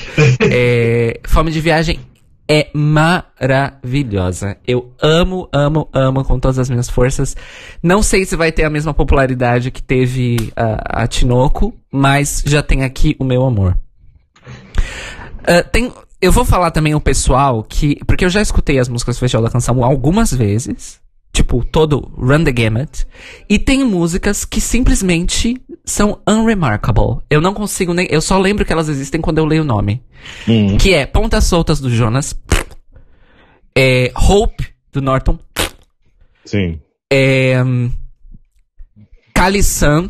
É, 0.49 1.19
Fome 1.27 1.51
de 1.51 1.59
Viagem 1.59 1.99
é 2.49 2.69
maravilhosa. 2.73 4.57
Eu 4.67 4.91
amo, 4.99 5.47
amo, 5.53 5.87
amo 5.93 6.25
com 6.25 6.39
todas 6.39 6.57
as 6.57 6.67
minhas 6.67 6.89
forças. 6.89 7.37
Não 7.83 8.01
sei 8.01 8.25
se 8.25 8.35
vai 8.35 8.51
ter 8.51 8.63
a 8.63 8.69
mesma 8.71 8.91
popularidade 8.91 9.69
que 9.69 9.83
teve 9.83 10.51
a, 10.55 11.03
a 11.03 11.07
Tinoco, 11.07 11.75
mas 11.91 12.43
já 12.43 12.63
tem 12.63 12.83
aqui 12.83 13.15
o 13.19 13.23
meu 13.23 13.45
amor. 13.45 13.77
Uh, 15.41 15.69
tem, 15.71 15.93
eu 16.19 16.31
vou 16.31 16.43
falar 16.43 16.71
também 16.71 16.95
o 16.95 16.99
pessoal 16.99 17.63
que. 17.63 18.03
Porque 18.07 18.25
eu 18.25 18.29
já 18.29 18.41
escutei 18.41 18.79
as 18.79 18.89
músicas 18.89 19.15
do 19.15 19.19
Festival 19.19 19.43
da 19.43 19.51
Canção 19.51 19.83
algumas 19.83 20.33
vezes 20.33 20.99
tipo, 21.31 21.63
todo 21.63 22.11
Run 22.17 22.43
the 22.43 22.51
Gamut. 22.51 23.07
E 23.49 23.57
tem 23.57 23.83
músicas 23.83 24.43
que 24.45 24.59
simplesmente 24.59 25.61
são 25.89 26.21
unremarkable. 26.27 27.21
Eu 27.29 27.41
não 27.41 27.53
consigo 27.53 27.93
nem. 27.93 28.07
Eu 28.09 28.21
só 28.21 28.37
lembro 28.39 28.63
que 28.65 28.71
elas 28.71 28.89
existem 28.89 29.19
quando 29.19 29.39
eu 29.39 29.45
leio 29.45 29.63
o 29.63 29.65
nome. 29.65 30.03
Hum. 30.47 30.77
Que 30.77 30.93
é 30.93 31.05
Pontas 31.05 31.45
Soltas 31.45 31.79
do 31.79 31.89
Jonas. 31.89 32.39
É, 33.75 34.11
Hope 34.15 34.67
do 34.91 35.01
Norton. 35.01 35.39
Sim. 36.45 36.79
É, 37.11 37.61
um, 37.63 37.91
Kalisan. 39.33 40.09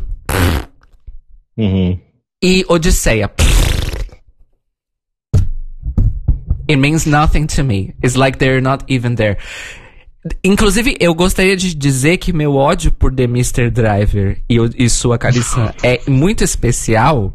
Uhum. 1.56 1.98
E 2.42 2.64
Odisseia. 2.68 3.30
It 6.68 6.76
means 6.76 7.04
nothing 7.04 7.46
to 7.48 7.64
me. 7.64 7.94
It's 8.02 8.16
like 8.16 8.38
they're 8.38 8.60
not 8.60 8.84
even 8.88 9.16
there. 9.16 9.36
Inclusive, 10.44 10.96
eu 11.00 11.14
gostaria 11.14 11.56
de 11.56 11.74
dizer 11.74 12.18
que 12.18 12.32
meu 12.32 12.54
ódio 12.54 12.92
por 12.92 13.14
The 13.14 13.24
Mr. 13.24 13.70
Driver 13.70 14.42
e, 14.48 14.56
e 14.76 14.90
sua 14.90 15.16
Carissa 15.16 15.74
é 15.82 16.00
muito 16.06 16.44
especial. 16.44 17.34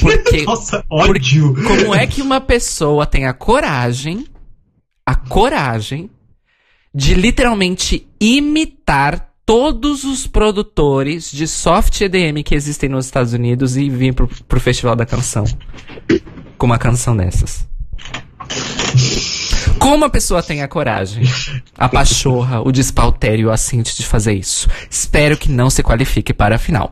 Porque, 0.00 0.42
Nossa, 0.46 0.82
ódio! 0.90 1.52
Porque, 1.52 1.84
como 1.84 1.94
é 1.94 2.06
que 2.06 2.22
uma 2.22 2.40
pessoa 2.40 3.04
tem 3.04 3.26
a 3.26 3.34
coragem, 3.34 4.26
a 5.04 5.14
coragem, 5.14 6.08
de 6.94 7.12
literalmente 7.14 8.08
imitar 8.18 9.34
todos 9.44 10.04
os 10.04 10.26
produtores 10.26 11.30
de 11.30 11.46
soft 11.46 12.00
EDM 12.00 12.42
que 12.42 12.54
existem 12.54 12.88
nos 12.88 13.04
Estados 13.04 13.34
Unidos 13.34 13.76
e 13.76 13.90
vir 13.90 14.14
pro, 14.14 14.26
pro 14.48 14.60
Festival 14.60 14.96
da 14.96 15.04
Canção 15.04 15.44
com 16.56 16.66
uma 16.66 16.78
canção 16.78 17.14
dessas? 17.14 17.68
Como 19.84 20.02
a 20.02 20.08
pessoa 20.08 20.42
tem 20.42 20.62
a 20.62 20.66
coragem, 20.66 21.24
a 21.76 21.86
pachorra, 21.90 22.62
o 22.66 22.72
despautério, 22.72 23.50
a 23.50 23.56
Cinti 23.58 23.94
de 23.94 24.06
fazer 24.06 24.32
isso? 24.32 24.66
Espero 24.88 25.36
que 25.36 25.50
não 25.50 25.68
se 25.68 25.82
qualifique 25.82 26.32
para 26.32 26.54
a 26.54 26.58
final. 26.58 26.90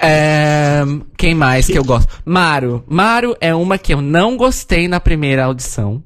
É, 0.00 0.82
quem 1.18 1.34
mais 1.34 1.66
que 1.66 1.76
eu 1.76 1.84
gosto? 1.84 2.08
Maru. 2.24 2.82
Maru 2.88 3.36
é 3.42 3.54
uma 3.54 3.76
que 3.76 3.92
eu 3.92 4.00
não 4.00 4.38
gostei 4.38 4.88
na 4.88 4.98
primeira 4.98 5.44
audição. 5.44 6.02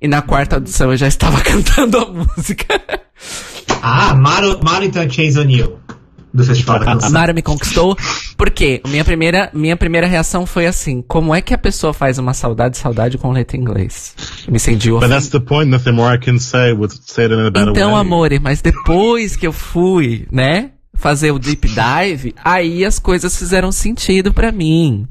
E 0.00 0.08
na 0.08 0.20
quarta 0.20 0.56
audição 0.56 0.90
eu 0.90 0.96
já 0.96 1.06
estava 1.06 1.40
cantando 1.46 1.96
a 1.96 2.06
música. 2.06 2.82
Ah, 3.80 4.16
Maru, 4.16 4.58
Maru 4.64 4.86
então 4.86 5.00
é 5.00 5.08
Chase 5.08 5.38
O'Neill 5.38 5.78
do 6.32 6.44
Festival 6.44 6.78
da 6.78 6.84
Canção. 6.86 7.10
Mara 7.10 7.32
me 7.32 7.42
conquistou, 7.42 7.96
porque 8.36 8.80
minha 8.86 9.04
primeira, 9.04 9.50
minha 9.52 9.76
primeira 9.76 10.06
reação 10.06 10.46
foi 10.46 10.66
assim, 10.66 11.02
como 11.02 11.34
é 11.34 11.42
que 11.42 11.52
a 11.52 11.58
pessoa 11.58 11.92
faz 11.92 12.18
uma 12.18 12.32
saudade, 12.34 12.78
saudade 12.78 13.18
com 13.18 13.30
letra 13.30 13.56
em 13.56 13.60
inglês? 13.60 14.14
Me 14.48 14.56
incendiou. 14.56 15.00
But 15.00 15.10
that's 15.10 15.28
the 15.28 15.40
point, 15.40 15.70
nothing 15.70 15.92
more 15.92 16.14
I 16.14 16.18
can 16.18 16.38
say 16.38 16.72
would 16.72 16.94
say 17.04 17.24
it 17.24 17.34
in 17.34 17.40
a 17.40 17.50
better 17.50 17.70
então, 17.70 17.92
way. 17.92 18.00
amore, 18.00 18.38
mas 18.38 18.62
depois 18.62 19.36
que 19.36 19.46
eu 19.46 19.52
fui, 19.52 20.26
né, 20.30 20.70
fazer 20.94 21.32
o 21.32 21.38
deep 21.38 21.68
dive, 21.68 22.34
aí 22.44 22.84
as 22.84 22.98
coisas 22.98 23.36
fizeram 23.36 23.72
sentido 23.72 24.32
para 24.32 24.52
mim. 24.52 25.06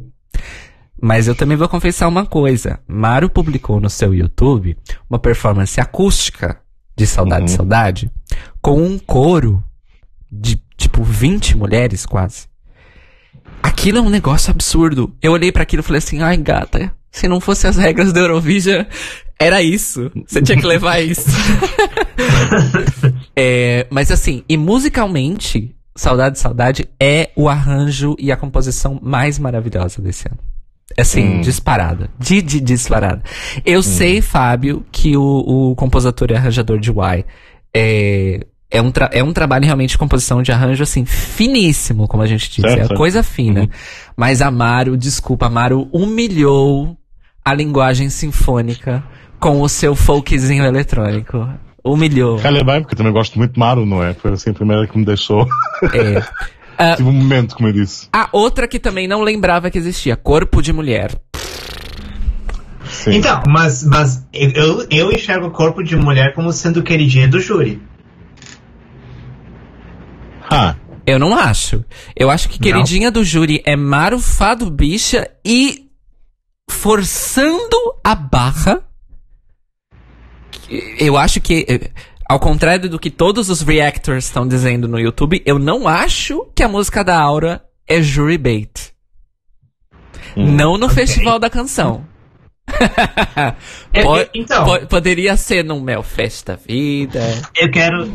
Mas 1.01 1.27
eu 1.27 1.33
também 1.33 1.57
vou 1.57 1.67
confessar 1.67 2.07
uma 2.07 2.25
coisa. 2.25 2.79
Maru 2.87 3.27
publicou 3.27 3.79
no 3.79 3.89
seu 3.89 4.13
YouTube 4.13 4.77
uma 5.09 5.17
performance 5.17 5.81
acústica 5.81 6.59
de 6.95 7.07
Saudade, 7.07 7.43
uhum. 7.43 7.57
Saudade, 7.57 8.11
com 8.61 8.83
um 8.83 8.99
coro 8.99 9.63
de 10.31 10.61
tipo 10.81 11.03
20 11.03 11.57
mulheres 11.57 12.05
quase. 12.05 12.47
Aquilo 13.61 13.99
é 13.99 14.01
um 14.01 14.09
negócio 14.09 14.51
absurdo. 14.51 15.15
Eu 15.21 15.31
olhei 15.31 15.51
para 15.51 15.63
aquilo 15.63 15.81
e 15.81 15.85
falei 15.85 15.99
assim: 15.99 16.21
ai 16.21 16.37
gata, 16.37 16.91
se 17.11 17.27
não 17.27 17.39
fosse 17.39 17.67
as 17.67 17.77
regras 17.77 18.11
da 18.11 18.21
Eurovision, 18.21 18.85
era 19.39 19.61
isso. 19.61 20.11
Você 20.27 20.41
tinha 20.41 20.57
que 20.57 20.65
levar 20.65 20.99
isso. 21.03 21.29
é, 23.35 23.87
mas 23.89 24.11
assim, 24.11 24.43
e 24.47 24.57
musicalmente, 24.57 25.75
Saudade, 25.95 26.39
Saudade 26.39 26.87
é 26.99 27.29
o 27.35 27.47
arranjo 27.47 28.15
e 28.17 28.31
a 28.31 28.37
composição 28.37 28.99
mais 29.01 29.37
maravilhosa 29.37 30.01
desse 30.01 30.27
ano. 30.27 30.39
Assim, 30.97 31.37
hum. 31.37 31.41
disparada. 31.41 32.09
De, 32.19 32.41
de 32.41 32.59
disparada. 32.59 33.23
Eu 33.65 33.79
hum. 33.79 33.83
sei, 33.83 34.21
Fábio, 34.21 34.85
que 34.91 35.15
o, 35.15 35.71
o 35.71 35.75
compositor 35.75 36.31
e 36.31 36.35
arranjador 36.35 36.79
de 36.79 36.89
Y 36.89 37.25
é, 37.73 38.45
é 38.71 38.81
um, 38.81 38.91
é 39.11 39.21
um 39.21 39.33
trabalho 39.33 39.65
realmente 39.65 39.91
de 39.91 39.97
composição 39.97 40.41
de 40.41 40.51
arranjo, 40.51 40.81
assim, 40.81 41.03
finíssimo, 41.05 42.07
como 42.07 42.23
a 42.23 42.25
gente 42.25 42.49
disse. 42.49 42.61
Certo. 42.61 42.93
É 42.93 42.95
coisa 42.95 43.21
fina. 43.21 43.61
Uhum. 43.61 43.69
Mas 44.15 44.41
Amaro, 44.41 44.95
desculpa, 44.95 45.47
Amaro 45.47 45.89
humilhou 45.91 46.97
a 47.43 47.53
linguagem 47.53 48.09
sinfônica 48.09 49.03
com 49.39 49.61
o 49.61 49.67
seu 49.67 49.93
folkzinho 49.93 50.63
eletrônico. 50.63 51.49
Humilhou. 51.83 52.37
Calha 52.37 52.63
bem, 52.63 52.79
porque 52.79 52.93
eu 52.93 52.97
também 52.97 53.11
gosto 53.11 53.37
muito 53.37 53.53
de 53.53 53.59
Maru, 53.59 53.85
não 53.85 54.03
é? 54.03 54.13
Foi 54.13 54.31
assim 54.31 54.51
a 54.51 54.53
primeira 54.53 54.87
que 54.87 54.97
me 54.97 55.03
deixou. 55.03 55.47
É. 55.93 56.19
Uh, 56.19 56.95
Tive 56.95 57.09
um 57.09 57.13
momento, 57.13 57.55
como 57.55 57.67
eu 57.67 57.73
disse. 57.73 58.07
A 58.13 58.29
outra 58.31 58.67
que 58.67 58.79
também 58.79 59.07
não 59.07 59.21
lembrava 59.21 59.69
que 59.69 59.77
existia, 59.77 60.15
Corpo 60.15 60.61
de 60.61 60.71
Mulher. 60.71 61.11
Sim. 62.85 63.15
Então, 63.15 63.41
mas, 63.47 63.83
mas 63.83 64.27
eu, 64.31 64.85
eu 64.91 65.11
enxergo 65.11 65.47
o 65.47 65.51
Corpo 65.51 65.83
de 65.83 65.95
Mulher 65.95 66.35
como 66.35 66.51
sendo 66.53 66.83
queridinha 66.83 67.27
do 67.27 67.39
júri. 67.39 67.81
Ah. 70.51 70.75
Eu 71.05 71.17
não 71.17 71.33
acho. 71.33 71.83
Eu 72.15 72.29
acho 72.29 72.49
que 72.49 72.59
queridinha 72.59 73.07
não. 73.07 73.13
do 73.13 73.23
júri 73.23 73.61
é 73.65 73.75
Maru 73.75 74.19
Fado 74.19 74.69
Bicha 74.69 75.29
e 75.43 75.89
forçando 76.69 77.77
a 78.03 78.13
barra. 78.13 78.83
Eu 80.99 81.17
acho 81.17 81.41
que, 81.41 81.91
ao 82.29 82.39
contrário 82.39 82.89
do 82.89 82.99
que 82.99 83.09
todos 83.09 83.49
os 83.49 83.61
reactors 83.61 84.25
estão 84.25 84.47
dizendo 84.47 84.87
no 84.87 84.99
YouTube, 84.99 85.41
eu 85.45 85.57
não 85.57 85.87
acho 85.87 86.45
que 86.55 86.63
a 86.63 86.67
música 86.67 87.03
da 87.03 87.19
Aura 87.19 87.63
é 87.87 88.01
jury 88.01 88.37
bait. 88.37 88.93
Hum, 90.37 90.51
não 90.51 90.77
no 90.77 90.85
okay. 90.85 91.05
Festival 91.05 91.39
da 91.39 91.49
Canção. 91.49 92.05
é, 93.91 94.29
então, 94.33 94.85
poderia 94.87 95.35
ser 95.35 95.63
no 95.63 95.81
Mel 95.81 96.03
Festa 96.03 96.55
Vida. 96.55 97.41
Eu 97.55 97.69
quero. 97.69 98.05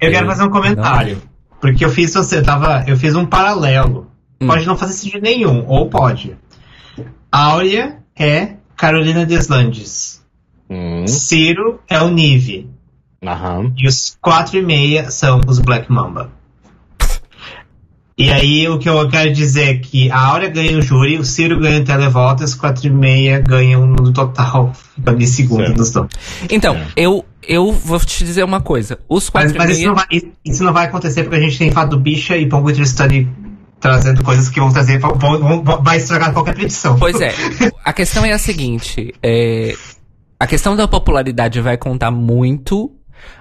Eu 0.00 0.10
quero 0.10 0.26
fazer 0.26 0.42
um 0.42 0.50
comentário. 0.50 1.16
Não. 1.16 1.35
Porque 1.60 1.84
eu 1.84 1.90
fiz, 1.90 2.12
você 2.12 2.42
tava, 2.42 2.84
eu 2.86 2.96
fiz 2.96 3.14
um 3.14 3.26
paralelo. 3.26 4.10
Hum. 4.40 4.46
Pode 4.46 4.66
não 4.66 4.76
fazer 4.76 4.92
sentido 4.92 5.22
nenhum, 5.22 5.64
ou 5.66 5.88
pode. 5.88 6.36
Áurea 7.30 7.98
é 8.18 8.54
Carolina 8.76 9.24
Deslandes. 9.24 10.22
Hum. 10.68 11.06
Ciro 11.06 11.80
é 11.88 12.00
o 12.00 12.10
Nive. 12.10 12.68
Uhum. 13.22 13.72
E 13.76 13.86
os 13.86 14.16
quatro 14.20 14.58
e 14.58 14.62
meia 14.62 15.10
são 15.10 15.40
os 15.46 15.58
Black 15.58 15.90
Mamba. 15.90 16.30
E 18.18 18.30
aí 18.30 18.66
o 18.66 18.78
que 18.78 18.88
eu 18.88 19.06
quero 19.10 19.30
dizer 19.30 19.68
é 19.68 19.74
que 19.74 20.10
a 20.10 20.18
Áurea 20.18 20.48
ganha 20.48 20.78
o 20.78 20.80
júri, 20.80 21.18
o 21.18 21.24
Ciro 21.24 21.60
ganha 21.60 21.82
o 21.82 21.84
televoto, 21.84 22.44
os 22.44 22.54
quatro 22.54 22.86
e 22.86 22.90
meia 22.90 23.40
ganham 23.40 23.86
no 23.86 24.10
total, 24.10 24.72
em 25.18 25.26
segundo 25.26 25.68
no 25.68 26.08
Então, 26.50 26.74
é. 26.74 26.86
eu, 26.96 27.26
eu 27.46 27.72
vou 27.72 27.98
te 28.00 28.24
dizer 28.24 28.44
uma 28.44 28.60
coisa. 28.60 28.98
Os 29.08 29.30
quatro 29.30 29.54
mas, 29.56 29.68
mas 29.68 29.78
isso, 29.78 29.86
não 29.86 29.94
vai, 29.94 30.06
isso, 30.44 30.64
não 30.64 30.72
vai, 30.72 30.86
acontecer 30.86 31.22
porque 31.22 31.36
a 31.36 31.40
gente 31.40 31.58
tem 31.58 31.70
Fado 31.70 31.98
Bicha 31.98 32.36
e 32.36 32.48
Pongo 32.48 32.72
Tristani 32.72 33.28
trazendo 33.80 34.22
coisas 34.22 34.48
que 34.48 34.60
vão 34.60 34.72
trazer. 34.72 34.98
Vão, 34.98 35.16
vão, 35.16 35.62
vai 35.82 35.96
estragar 35.98 36.32
qualquer 36.32 36.54
predição. 36.54 36.98
Pois 36.98 37.20
é. 37.20 37.32
A 37.84 37.92
questão 37.92 38.24
é 38.24 38.32
a 38.32 38.38
seguinte: 38.38 39.14
é, 39.22 39.74
a 40.38 40.46
questão 40.46 40.76
da 40.76 40.86
popularidade 40.86 41.60
vai 41.60 41.76
contar 41.76 42.10
muito, 42.10 42.90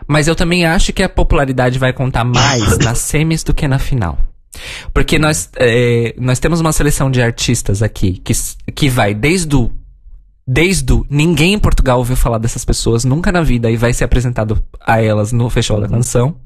mas 0.07 0.27
eu 0.27 0.35
também 0.35 0.65
acho 0.65 0.93
que 0.93 1.03
a 1.03 1.09
popularidade 1.09 1.77
vai 1.79 1.93
contar 1.93 2.23
mais 2.23 2.77
nas 2.79 2.99
semis 2.99 3.43
do 3.43 3.53
que 3.53 3.67
na 3.67 3.79
final. 3.79 4.17
Porque 4.93 5.19
nós, 5.19 5.49
é, 5.57 6.15
nós 6.17 6.39
temos 6.39 6.61
uma 6.61 6.71
seleção 6.71 7.11
de 7.11 7.21
artistas 7.21 7.83
aqui 7.83 8.13
que, 8.23 8.33
que 8.73 8.89
vai 8.89 9.13
desde 9.13 9.53
o 9.53 9.69
Desde 10.47 10.93
o 10.93 11.05
ninguém 11.09 11.53
em 11.53 11.59
Portugal 11.59 11.97
ouviu 11.97 12.15
falar 12.15 12.37
dessas 12.37 12.63
pessoas 12.63 13.03
nunca 13.03 13.31
na 13.31 13.41
vida 13.41 13.71
e 13.71 13.77
vai 13.77 13.93
ser 13.93 14.03
apresentado 14.03 14.63
a 14.79 15.01
elas 15.01 15.31
no 15.31 15.49
Festival 15.49 15.81
da 15.81 15.89
Canção. 15.89 16.39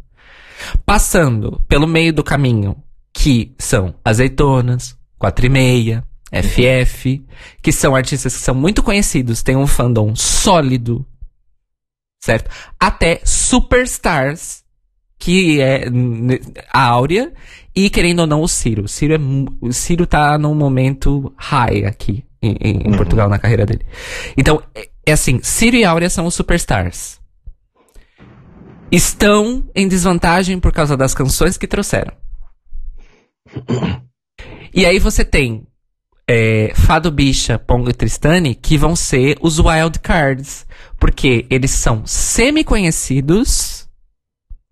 Passando 0.86 1.62
pelo 1.68 1.86
meio 1.86 2.14
do 2.14 2.24
caminho, 2.24 2.78
que 3.12 3.54
são 3.58 3.94
Azeitonas, 4.04 4.98
Quatro 5.18 5.46
e 5.46 5.50
Meia, 5.50 6.04
FF, 6.32 7.26
que 7.62 7.74
são 7.74 7.94
artistas 7.94 8.36
que 8.36 8.42
são 8.42 8.56
muito 8.56 8.82
conhecidos, 8.82 9.44
têm 9.44 9.58
um 9.58 9.68
fandom 9.68 10.16
sólido, 10.16 11.06
certo? 12.24 12.50
Até 12.80 13.20
Superstars, 13.26 14.64
que 15.18 15.60
é 15.60 15.86
a 16.72 16.86
Áurea, 16.86 17.34
e 17.76 17.90
querendo 17.90 18.20
ou 18.20 18.28
não 18.28 18.42
o 18.42 18.48
Ciro. 18.48 18.84
O 18.84 18.88
Ciro, 18.88 19.14
é, 19.14 19.18
o 19.60 19.74
Ciro 19.74 20.08
tá 20.08 20.38
num 20.38 20.56
momento 20.56 21.34
high 21.38 21.86
aqui 21.86 22.29
em, 22.42 22.56
em 22.60 22.88
uhum. 22.88 22.98
Portugal 22.98 23.30
na 23.30 23.40
carreira 23.40 23.66
dele. 23.66 23.86
Então, 24.38 24.62
é, 24.74 24.90
é 25.06 25.12
assim, 25.12 25.40
Ciro 25.42 25.76
e 25.76 25.84
Áurea 25.84 26.10
são 26.10 26.26
os 26.26 26.36
superstars. 26.36 27.20
Estão 28.92 29.70
em 29.76 29.88
desvantagem 29.88 30.60
por 30.60 30.72
causa 30.72 30.98
das 30.98 31.14
canções 31.14 31.58
que 31.58 31.68
trouxeram. 31.68 32.14
E 34.74 34.86
aí 34.86 35.00
você 35.00 35.24
tem 35.24 35.68
é, 36.28 36.72
Fado 36.76 37.12
Bicha, 37.12 37.58
Pongo 37.58 37.90
e 37.90 37.94
Tristani, 37.94 38.56
que 38.56 38.78
vão 38.78 38.96
ser 38.96 39.38
os 39.42 39.60
wild 39.60 40.00
cards. 40.00 40.66
Porque 41.00 41.46
eles 41.50 41.72
são 41.72 42.06
semi-conhecidos. 42.06 43.88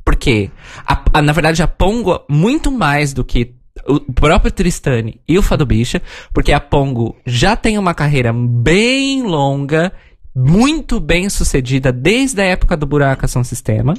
Porque, 0.06 0.50
a, 0.86 1.04
a, 1.14 1.22
na 1.22 1.34
verdade, 1.34 1.62
a 1.62 1.68
Pongo, 1.68 2.24
muito 2.30 2.72
mais 2.72 3.14
do 3.14 3.26
que 3.26 3.57
o 3.86 4.00
próprio 4.00 4.52
Tristani 4.52 5.22
e 5.28 5.38
o 5.38 5.42
Fado 5.42 5.66
Bicha, 5.66 6.02
porque 6.34 6.52
a 6.52 6.60
Pongo 6.60 7.16
já 7.26 7.56
tem 7.56 7.78
uma 7.78 7.94
carreira 7.94 8.34
bem 8.34 9.24
longa, 9.24 9.92
muito 10.36 11.00
bem 11.00 11.30
sucedida 11.30 11.92
desde 11.92 12.42
a 12.42 12.46
época 12.46 12.78
do 12.78 12.86
Buracação 12.86 13.44
Sistema. 13.44 13.94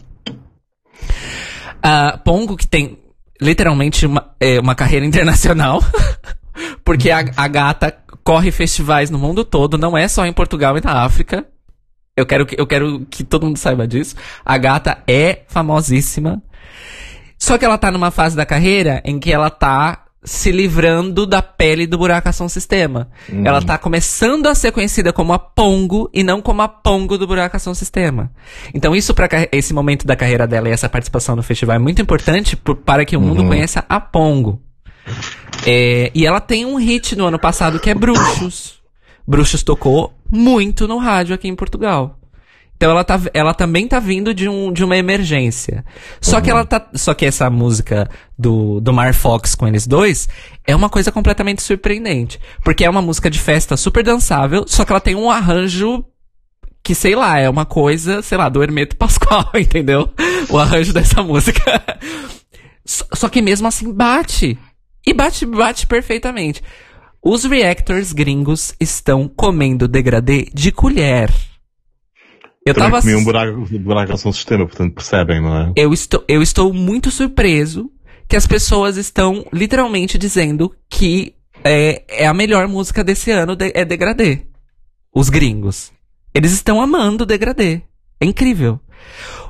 A 1.82 2.18
Pongo 2.18 2.56
que 2.56 2.66
tem 2.66 2.98
literalmente 3.40 4.06
uma, 4.06 4.34
é, 4.40 4.58
uma 4.60 4.74
carreira 4.74 5.06
internacional, 5.06 5.82
porque 6.84 7.10
a, 7.10 7.24
a 7.36 7.48
gata 7.48 7.96
corre 8.24 8.50
festivais 8.50 9.10
no 9.10 9.18
mundo 9.18 9.44
todo, 9.44 9.78
não 9.78 9.96
é 9.96 10.06
só 10.08 10.26
em 10.26 10.32
Portugal 10.32 10.76
e 10.76 10.84
na 10.84 11.02
África. 11.02 11.46
Eu 12.16 12.26
quero, 12.26 12.44
que, 12.44 12.60
eu 12.60 12.66
quero 12.66 13.06
que 13.08 13.22
todo 13.22 13.46
mundo 13.46 13.58
saiba 13.58 13.86
disso. 13.86 14.16
A 14.44 14.58
gata 14.58 14.98
é 15.06 15.44
famosíssima. 15.46 16.42
Só 17.38 17.56
que 17.56 17.64
ela 17.64 17.78
tá 17.78 17.90
numa 17.90 18.10
fase 18.10 18.36
da 18.36 18.44
carreira 18.44 19.00
em 19.04 19.18
que 19.18 19.32
ela 19.32 19.48
tá 19.48 20.04
se 20.24 20.50
livrando 20.50 21.24
da 21.24 21.40
pele 21.40 21.86
do 21.86 21.96
buracação 21.96 22.48
sistema. 22.48 23.08
Hum. 23.32 23.42
Ela 23.44 23.62
tá 23.62 23.78
começando 23.78 24.46
a 24.46 24.54
ser 24.54 24.72
conhecida 24.72 25.12
como 25.12 25.32
a 25.32 25.38
Pongo 25.38 26.10
e 26.12 26.22
não 26.22 26.42
como 26.42 26.60
a 26.62 26.68
Pongo 26.68 27.16
do 27.16 27.26
buracação 27.26 27.74
sistema. 27.74 28.30
Então 28.74 28.94
isso 28.94 29.14
para 29.14 29.28
esse 29.52 29.72
momento 29.72 30.06
da 30.06 30.16
carreira 30.16 30.46
dela 30.46 30.68
e 30.68 30.72
essa 30.72 30.88
participação 30.88 31.36
no 31.36 31.42
festival 31.42 31.76
é 31.76 31.78
muito 31.78 32.02
importante 32.02 32.56
por, 32.56 32.76
para 32.76 33.04
que 33.04 33.16
o 33.16 33.20
mundo 33.20 33.42
uhum. 33.42 33.48
conheça 33.48 33.84
a 33.88 34.00
Pongo. 34.00 34.60
É, 35.66 36.10
e 36.14 36.26
ela 36.26 36.40
tem 36.40 36.66
um 36.66 36.76
hit 36.76 37.16
no 37.16 37.26
ano 37.26 37.38
passado 37.38 37.78
que 37.78 37.88
é 37.88 37.94
Bruxos. 37.94 38.78
Bruxos 39.26 39.62
tocou 39.62 40.12
muito 40.30 40.88
no 40.88 40.98
rádio 40.98 41.34
aqui 41.34 41.48
em 41.48 41.54
Portugal. 41.54 42.17
Então 42.78 42.92
ela, 42.92 43.02
tá, 43.02 43.20
ela 43.34 43.52
também 43.52 43.88
tá 43.88 43.98
vindo 43.98 44.32
de, 44.32 44.48
um, 44.48 44.72
de 44.72 44.84
uma 44.84 44.96
emergência. 44.96 45.84
Só 46.20 46.36
uhum. 46.36 46.42
que 46.42 46.50
ela 46.50 46.64
tá. 46.64 46.88
Só 46.94 47.12
que 47.12 47.26
essa 47.26 47.50
música 47.50 48.08
do, 48.38 48.80
do 48.80 48.92
Mar 48.92 49.12
Fox 49.14 49.56
com 49.56 49.66
eles 49.66 49.84
dois 49.84 50.28
é 50.64 50.76
uma 50.76 50.88
coisa 50.88 51.10
completamente 51.10 51.60
surpreendente. 51.60 52.38
Porque 52.62 52.84
é 52.84 52.90
uma 52.90 53.02
música 53.02 53.28
de 53.28 53.40
festa 53.40 53.76
super 53.76 54.04
dançável, 54.04 54.64
só 54.68 54.84
que 54.84 54.92
ela 54.92 55.00
tem 55.00 55.16
um 55.16 55.28
arranjo 55.28 56.04
que, 56.84 56.94
sei 56.94 57.16
lá, 57.16 57.40
é 57.40 57.50
uma 57.50 57.66
coisa, 57.66 58.22
sei 58.22 58.38
lá, 58.38 58.48
do 58.48 58.62
Hermeto 58.62 58.96
Pascoal, 58.96 59.50
entendeu? 59.58 60.08
O 60.48 60.56
arranjo 60.56 60.92
dessa 60.92 61.20
música. 61.20 61.82
Só 62.86 63.28
que 63.28 63.42
mesmo 63.42 63.66
assim 63.66 63.92
bate. 63.92 64.56
E 65.04 65.12
bate, 65.12 65.44
bate 65.44 65.84
perfeitamente. 65.84 66.62
Os 67.20 67.42
reactors 67.42 68.12
gringos 68.12 68.72
estão 68.78 69.26
comendo 69.26 69.88
degradê 69.88 70.48
de 70.54 70.70
colher. 70.70 71.28
Eu 72.68 72.74
Também 72.74 72.90
tava. 72.90 73.00
Comi 73.00 73.14
um 73.14 73.24
buraco, 73.24 73.66
buraco 73.80 74.18
sistema, 74.18 74.66
portanto 74.66 74.92
percebem, 74.92 75.40
não 75.40 75.56
é? 75.56 75.72
Eu 75.74 75.90
estou, 75.94 76.22
eu 76.28 76.42
estou 76.42 76.70
muito 76.74 77.10
surpreso 77.10 77.90
que 78.28 78.36
as 78.36 78.46
pessoas 78.46 78.98
estão 78.98 79.46
literalmente 79.50 80.18
dizendo 80.18 80.74
que 80.90 81.34
é, 81.64 82.04
é 82.06 82.26
a 82.26 82.34
melhor 82.34 82.68
música 82.68 83.02
desse 83.02 83.30
ano 83.30 83.56
de, 83.56 83.72
é 83.74 83.86
Degradê. 83.86 84.42
Os 85.14 85.30
gringos. 85.30 85.90
Eles 86.34 86.52
estão 86.52 86.78
amando 86.78 87.24
Degradê. 87.24 87.80
É 88.20 88.26
incrível. 88.26 88.78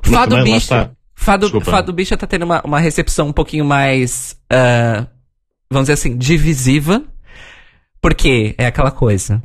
Fado 0.00 0.40
Bicha. 0.44 0.92
Fado, 1.12 1.60
Fado 1.60 1.92
Bicha 1.92 2.16
tá 2.16 2.24
tendo 2.24 2.44
uma, 2.44 2.62
uma 2.64 2.78
recepção 2.78 3.26
um 3.26 3.32
pouquinho 3.32 3.64
mais. 3.64 4.38
Uh, 4.44 5.04
vamos 5.68 5.86
dizer 5.86 5.94
assim, 5.94 6.16
divisiva. 6.16 7.02
Porque 8.00 8.54
é 8.56 8.66
aquela 8.66 8.92
coisa. 8.92 9.42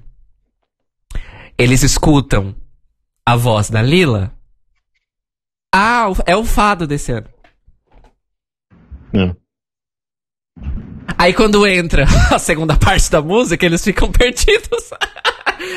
Eles 1.58 1.82
escutam 1.82 2.56
a 3.26 3.36
voz 3.36 3.70
da 3.70 3.82
Lila. 3.82 4.32
Ah, 5.74 6.08
é 6.26 6.36
o 6.36 6.44
fado 6.44 6.86
desse 6.86 7.12
ano. 7.12 7.28
É. 9.14 9.36
Aí 11.18 11.34
quando 11.34 11.66
entra 11.66 12.06
a 12.32 12.40
segunda 12.40 12.76
parte 12.76 13.10
da 13.10 13.22
música, 13.22 13.66
eles 13.66 13.84
ficam 13.84 14.12
perdidos. 14.12 14.92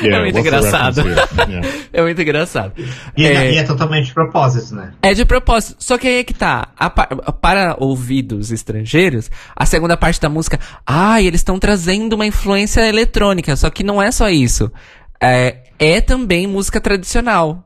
Yeah, 0.01 0.17
é 0.17 0.21
muito 0.21 0.39
engraçado. 0.39 1.01
Yeah. 1.01 1.67
É 1.93 2.01
muito 2.01 2.21
engraçado. 2.21 2.73
E 3.15 3.25
é, 3.25 3.53
e 3.53 3.57
é, 3.57 3.63
totalmente 3.63 4.07
de 4.07 4.13
propósito, 4.13 4.75
né? 4.75 4.93
É 5.01 5.13
de 5.13 5.25
propósito. 5.25 5.83
Só 5.83 5.97
que 5.97 6.07
aí 6.07 6.17
é 6.17 6.23
que 6.23 6.33
tá. 6.33 6.67
A, 6.77 6.89
para 6.89 7.75
ouvidos 7.79 8.51
estrangeiros, 8.51 9.31
a 9.55 9.65
segunda 9.65 9.97
parte 9.97 10.21
da 10.21 10.29
música. 10.29 10.59
Ah, 10.85 11.19
eles 11.21 11.39
estão 11.39 11.57
trazendo 11.57 12.13
uma 12.13 12.25
influência 12.25 12.87
eletrônica. 12.87 13.55
Só 13.55 13.69
que 13.71 13.83
não 13.83 13.99
é 13.99 14.11
só 14.11 14.29
isso. 14.29 14.71
É, 15.19 15.63
é 15.79 16.01
também 16.01 16.47
música 16.47 16.79
tradicional. 16.81 17.63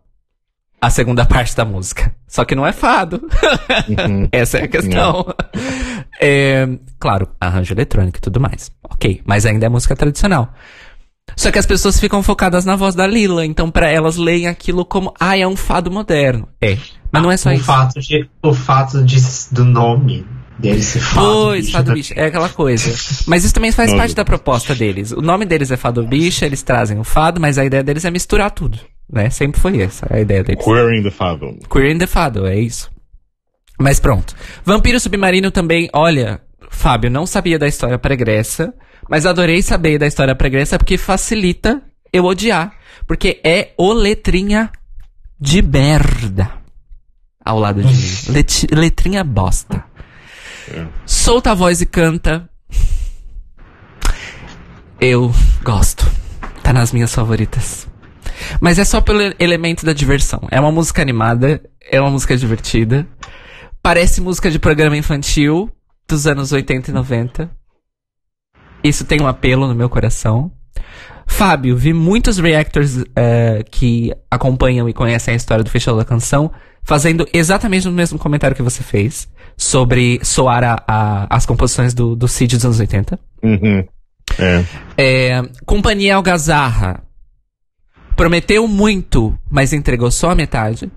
A 0.79 0.89
segunda 0.89 1.25
parte 1.25 1.55
da 1.55 1.63
música. 1.63 2.13
Só 2.27 2.43
que 2.43 2.55
não 2.55 2.65
é 2.65 2.73
fado. 2.73 3.21
Uhum. 3.87 4.27
Essa 4.31 4.59
é 4.59 4.63
a 4.63 4.67
questão. 4.67 5.25
É, 6.23 6.67
claro, 6.99 7.29
arranjo 7.39 7.73
eletrônico 7.73 8.19
e 8.19 8.21
tudo 8.21 8.39
mais. 8.39 8.69
Ok, 8.83 9.23
mas 9.25 9.43
ainda 9.43 9.65
é 9.65 9.69
música 9.69 9.95
tradicional. 9.95 10.53
Só 11.35 11.49
que 11.51 11.57
as 11.57 11.65
pessoas 11.65 11.99
ficam 11.99 12.21
focadas 12.21 12.63
na 12.63 12.75
voz 12.75 12.93
da 12.93 13.07
Lila, 13.07 13.43
então 13.43 13.71
para 13.71 13.89
elas 13.89 14.17
leem 14.17 14.47
aquilo 14.47 14.85
como, 14.85 15.11
ah, 15.19 15.35
é 15.35 15.47
um 15.47 15.55
fado 15.55 15.89
moderno. 15.89 16.47
É, 16.61 16.77
mas 17.11 17.23
não 17.23 17.31
é 17.31 17.37
só 17.37 17.49
o 17.49 17.53
isso. 17.53 17.63
Fato 17.63 17.99
de, 17.99 18.29
o 18.43 18.53
fato 18.53 19.03
de, 19.03 19.17
do 19.51 19.65
nome 19.65 20.23
dele 20.59 20.81
ser 20.81 20.99
fado 20.99 21.27
Pois, 21.27 21.65
bicho 21.65 21.71
fado 21.71 21.93
bicho, 21.93 22.13
é 22.15 22.25
aquela 22.25 22.49
coisa. 22.49 22.93
Mas 23.27 23.43
isso 23.43 23.53
também 23.53 23.71
faz 23.71 23.93
parte 23.93 24.15
da 24.15 24.25
proposta 24.25 24.75
deles. 24.75 25.11
O 25.11 25.21
nome 25.21 25.45
deles 25.45 25.71
é 25.71 25.77
fado 25.77 26.03
bicha, 26.03 26.45
eles 26.45 26.61
trazem 26.61 26.99
o 26.99 27.03
fado, 27.03 27.39
mas 27.39 27.57
a 27.57 27.65
ideia 27.65 27.83
deles 27.83 28.05
é 28.05 28.11
misturar 28.11 28.51
tudo. 28.51 28.79
Né? 29.11 29.29
Sempre 29.29 29.59
foi 29.59 29.81
essa 29.81 30.07
a 30.09 30.19
ideia 30.19 30.43
deles. 30.43 30.63
Queering 30.63 31.03
the 31.03 31.11
Fado. 31.11 31.59
Queering 31.69 31.97
the 31.97 32.07
Fado, 32.07 32.47
é 32.47 32.57
isso. 32.57 32.89
Mas 33.77 33.99
pronto. 33.99 34.35
Vampiro 34.63 34.99
Submarino 34.99 35.51
também, 35.51 35.89
olha, 35.91 36.39
Fábio, 36.69 37.09
não 37.09 37.25
sabia 37.25 37.59
da 37.59 37.67
história 37.67 37.97
pregressa, 37.97 38.73
mas 39.09 39.25
adorei 39.25 39.61
saber 39.61 39.97
da 39.97 40.07
história 40.07 40.35
pregressa 40.35 40.77
porque 40.77 40.97
facilita 40.97 41.81
eu 42.13 42.23
odiar. 42.25 42.73
Porque 43.07 43.41
é 43.43 43.71
o 43.77 43.91
letrinha 43.91 44.71
de 45.39 45.61
merda 45.61 46.49
ao 47.43 47.59
lado 47.59 47.83
de 47.83 47.93
mim. 47.93 48.33
Let, 48.33 48.67
letrinha 48.71 49.23
bosta. 49.23 49.83
Solta 51.05 51.51
a 51.51 51.53
voz 51.53 51.81
e 51.81 51.85
canta. 51.85 52.49
Eu 54.99 55.33
gosto. 55.63 56.05
Tá 56.63 56.71
nas 56.71 56.91
minhas 56.91 57.13
favoritas. 57.13 57.87
Mas 58.59 58.79
é 58.79 58.85
só 58.85 59.01
pelo 59.01 59.19
elemento 59.39 59.85
da 59.85 59.93
diversão. 59.93 60.47
É 60.51 60.59
uma 60.59 60.71
música 60.71 61.01
animada, 61.01 61.61
é 61.89 61.99
uma 61.99 62.09
música 62.09 62.35
divertida. 62.37 63.07
Parece 63.81 64.21
música 64.21 64.51
de 64.51 64.59
programa 64.59 64.97
infantil 64.97 65.71
dos 66.07 66.27
anos 66.27 66.51
80 66.51 66.91
e 66.91 66.93
90. 66.93 67.49
Isso 68.83 69.05
tem 69.05 69.21
um 69.21 69.27
apelo 69.27 69.67
no 69.67 69.75
meu 69.75 69.89
coração. 69.89 70.51
Fábio, 71.25 71.77
vi 71.77 71.93
muitos 71.93 72.37
reactors 72.37 72.97
uh, 72.97 73.05
que 73.71 74.13
acompanham 74.29 74.89
e 74.89 74.93
conhecem 74.93 75.33
a 75.33 75.37
história 75.37 75.63
do 75.63 75.69
Festival 75.69 75.97
da 75.97 76.05
Canção 76.05 76.51
fazendo 76.83 77.27
exatamente 77.31 77.87
o 77.87 77.91
mesmo 77.91 78.19
comentário 78.19 78.55
que 78.55 78.61
você 78.61 78.83
fez 78.83 79.29
sobre 79.61 80.19
soar 80.23 80.63
a, 80.63 80.83
a, 80.87 81.27
as 81.29 81.45
composições 81.45 81.93
do, 81.93 82.15
do 82.15 82.27
Cid 82.27 82.55
dos 82.55 82.65
anos 82.65 82.79
80. 82.79 83.19
Uhum. 83.43 83.87
É. 84.39 84.65
É, 84.97 85.43
Companhia 85.67 86.15
Algazarra 86.15 87.03
prometeu 88.15 88.67
muito, 88.67 89.37
mas 89.47 89.71
entregou 89.71 90.09
só 90.09 90.31
a 90.31 90.35
metade. 90.35 90.91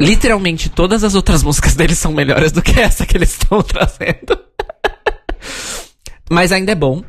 Literalmente 0.00 0.70
todas 0.70 1.04
as 1.04 1.14
outras 1.14 1.42
músicas 1.42 1.74
deles 1.74 1.98
são 1.98 2.14
melhores 2.14 2.50
do 2.50 2.62
que 2.62 2.80
essa 2.80 3.04
que 3.04 3.14
eles 3.18 3.32
estão 3.32 3.60
trazendo. 3.62 4.38
mas 6.30 6.50
ainda 6.50 6.72
é 6.72 6.74
bom. 6.74 7.04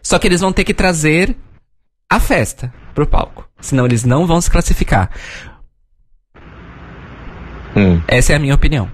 Só 0.00 0.20
que 0.20 0.28
eles 0.28 0.40
vão 0.40 0.52
ter 0.52 0.62
que 0.62 0.72
trazer 0.72 1.36
a 2.08 2.20
festa 2.20 2.72
pro 2.94 3.08
palco. 3.08 3.48
Senão 3.60 3.86
eles 3.86 4.04
não 4.04 4.24
vão 4.24 4.40
se 4.40 4.48
classificar. 4.48 5.10
Hum. 7.76 8.00
Essa 8.06 8.32
é 8.32 8.36
a 8.36 8.38
minha 8.38 8.54
opinião. 8.54 8.90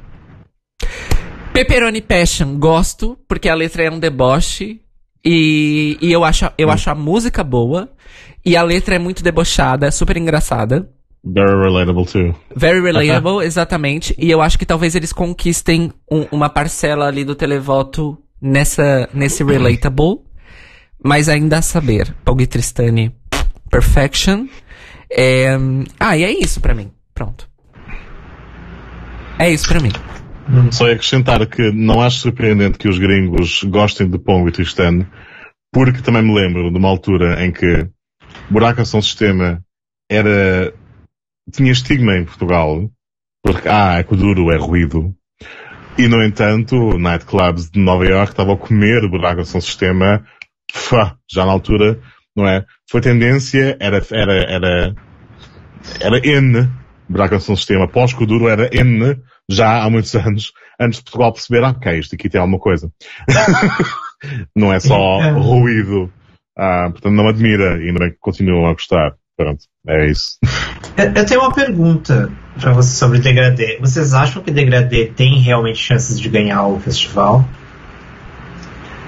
Pepperoni 1.52 2.02
Passion, 2.02 2.58
gosto, 2.58 3.18
porque 3.28 3.48
a 3.48 3.54
letra 3.54 3.84
é 3.84 3.90
um 3.90 3.98
deboche. 3.98 4.80
E, 5.24 5.96
e 6.00 6.12
eu, 6.12 6.24
acho, 6.24 6.50
eu 6.58 6.68
hum. 6.68 6.70
acho 6.72 6.90
a 6.90 6.94
música 6.94 7.44
boa. 7.44 7.90
E 8.44 8.56
a 8.56 8.62
letra 8.62 8.96
é 8.96 8.98
muito 8.98 9.22
debochada, 9.22 9.90
super 9.90 10.16
engraçada. 10.16 10.88
Very 11.24 11.58
relatable 11.62 12.04
too. 12.04 12.34
Very 12.54 12.82
relatable, 12.82 13.40
exatamente. 13.46 14.14
E 14.18 14.30
eu 14.30 14.42
acho 14.42 14.58
que 14.58 14.66
talvez 14.66 14.94
eles 14.94 15.12
conquistem 15.12 15.90
um, 16.10 16.26
uma 16.30 16.50
parcela 16.50 17.06
ali 17.06 17.24
do 17.24 17.34
televoto 17.34 18.18
nessa, 18.40 19.08
nesse 19.14 19.42
relatable. 19.42 20.20
Mas 21.02 21.28
ainda 21.28 21.58
a 21.58 21.62
saber. 21.62 22.14
Poggi 22.24 22.46
Tristani, 22.46 23.14
Perfection. 23.70 24.46
É... 25.10 25.56
Ah, 25.98 26.16
e 26.16 26.24
é 26.24 26.30
isso 26.32 26.60
para 26.60 26.74
mim. 26.74 26.90
Pronto. 27.14 27.48
É 29.38 29.50
isso 29.50 29.68
para 29.68 29.80
mim. 29.80 29.90
Só 30.70 30.90
acrescentar 30.90 31.44
que 31.46 31.72
não 31.72 32.00
acho 32.00 32.18
surpreendente 32.18 32.78
que 32.78 32.88
os 32.88 32.98
gringos 32.98 33.62
gostem 33.64 34.08
de 34.08 34.18
Pong 34.18 34.48
e 34.48 34.52
Tristan, 34.52 35.06
porque 35.72 36.02
também 36.02 36.22
me 36.22 36.34
lembro 36.34 36.70
de 36.70 36.78
uma 36.78 36.88
altura 36.88 37.44
em 37.44 37.50
que 37.50 37.88
Buraco 38.50 38.84
São 38.84 39.00
Sistema 39.00 39.62
era, 40.10 40.72
tinha 41.50 41.72
estigma 41.72 42.16
em 42.16 42.24
Portugal, 42.24 42.90
porque, 43.42 43.68
ah, 43.68 43.98
é 43.98 44.02
duro, 44.02 44.52
é 44.52 44.56
ruído. 44.56 45.14
E, 45.96 46.08
no 46.08 46.22
entanto, 46.22 46.98
nightclubs 46.98 47.70
de 47.70 47.80
Nova 47.80 48.04
York 48.04 48.32
estavam 48.32 48.54
a 48.54 48.58
comer 48.58 49.08
Buraco 49.08 49.44
São 49.44 49.60
Sistema 49.60 50.24
já 51.30 51.46
na 51.46 51.52
altura, 51.52 52.00
não 52.36 52.46
é? 52.46 52.64
Foi 52.90 53.00
tendência, 53.00 53.76
era, 53.80 54.02
era, 54.10 54.34
era, 54.44 54.94
era 56.00 56.26
N, 56.26 56.68
Braga 57.14 57.36
um 57.36 57.40
sistema 57.40 57.86
pós-Coduro 57.86 58.48
era 58.48 58.68
N, 58.74 59.16
já 59.48 59.84
há 59.84 59.88
muitos 59.88 60.12
anos, 60.16 60.52
antes 60.80 60.98
de 60.98 61.04
Portugal 61.04 61.32
perceber, 61.32 61.62
ah, 61.62 61.68
ok, 61.68 61.96
isto 61.96 62.16
aqui 62.16 62.28
tem 62.28 62.40
alguma 62.40 62.58
coisa. 62.58 62.90
não 64.56 64.72
é 64.72 64.80
só 64.80 65.22
é. 65.22 65.30
ruído. 65.30 66.12
Ah, 66.58 66.88
portanto, 66.90 67.14
não 67.14 67.28
admira, 67.28 67.76
ainda 67.76 68.00
bem 68.00 68.10
que 68.10 68.16
continuam 68.18 68.66
a 68.66 68.72
gostar. 68.72 69.14
Pronto, 69.36 69.62
é 69.86 70.10
isso. 70.10 70.38
Eu 70.96 71.24
tenho 71.24 71.40
uma 71.40 71.54
pergunta 71.54 72.32
para 72.60 72.72
vocês 72.72 72.98
sobre 72.98 73.20
Degradê. 73.20 73.78
Vocês 73.80 74.12
acham 74.12 74.42
que 74.42 74.50
Degradê 74.50 75.06
tem 75.06 75.38
realmente 75.38 75.78
chances 75.78 76.18
de 76.18 76.28
ganhar 76.28 76.66
o 76.66 76.80
festival? 76.80 77.44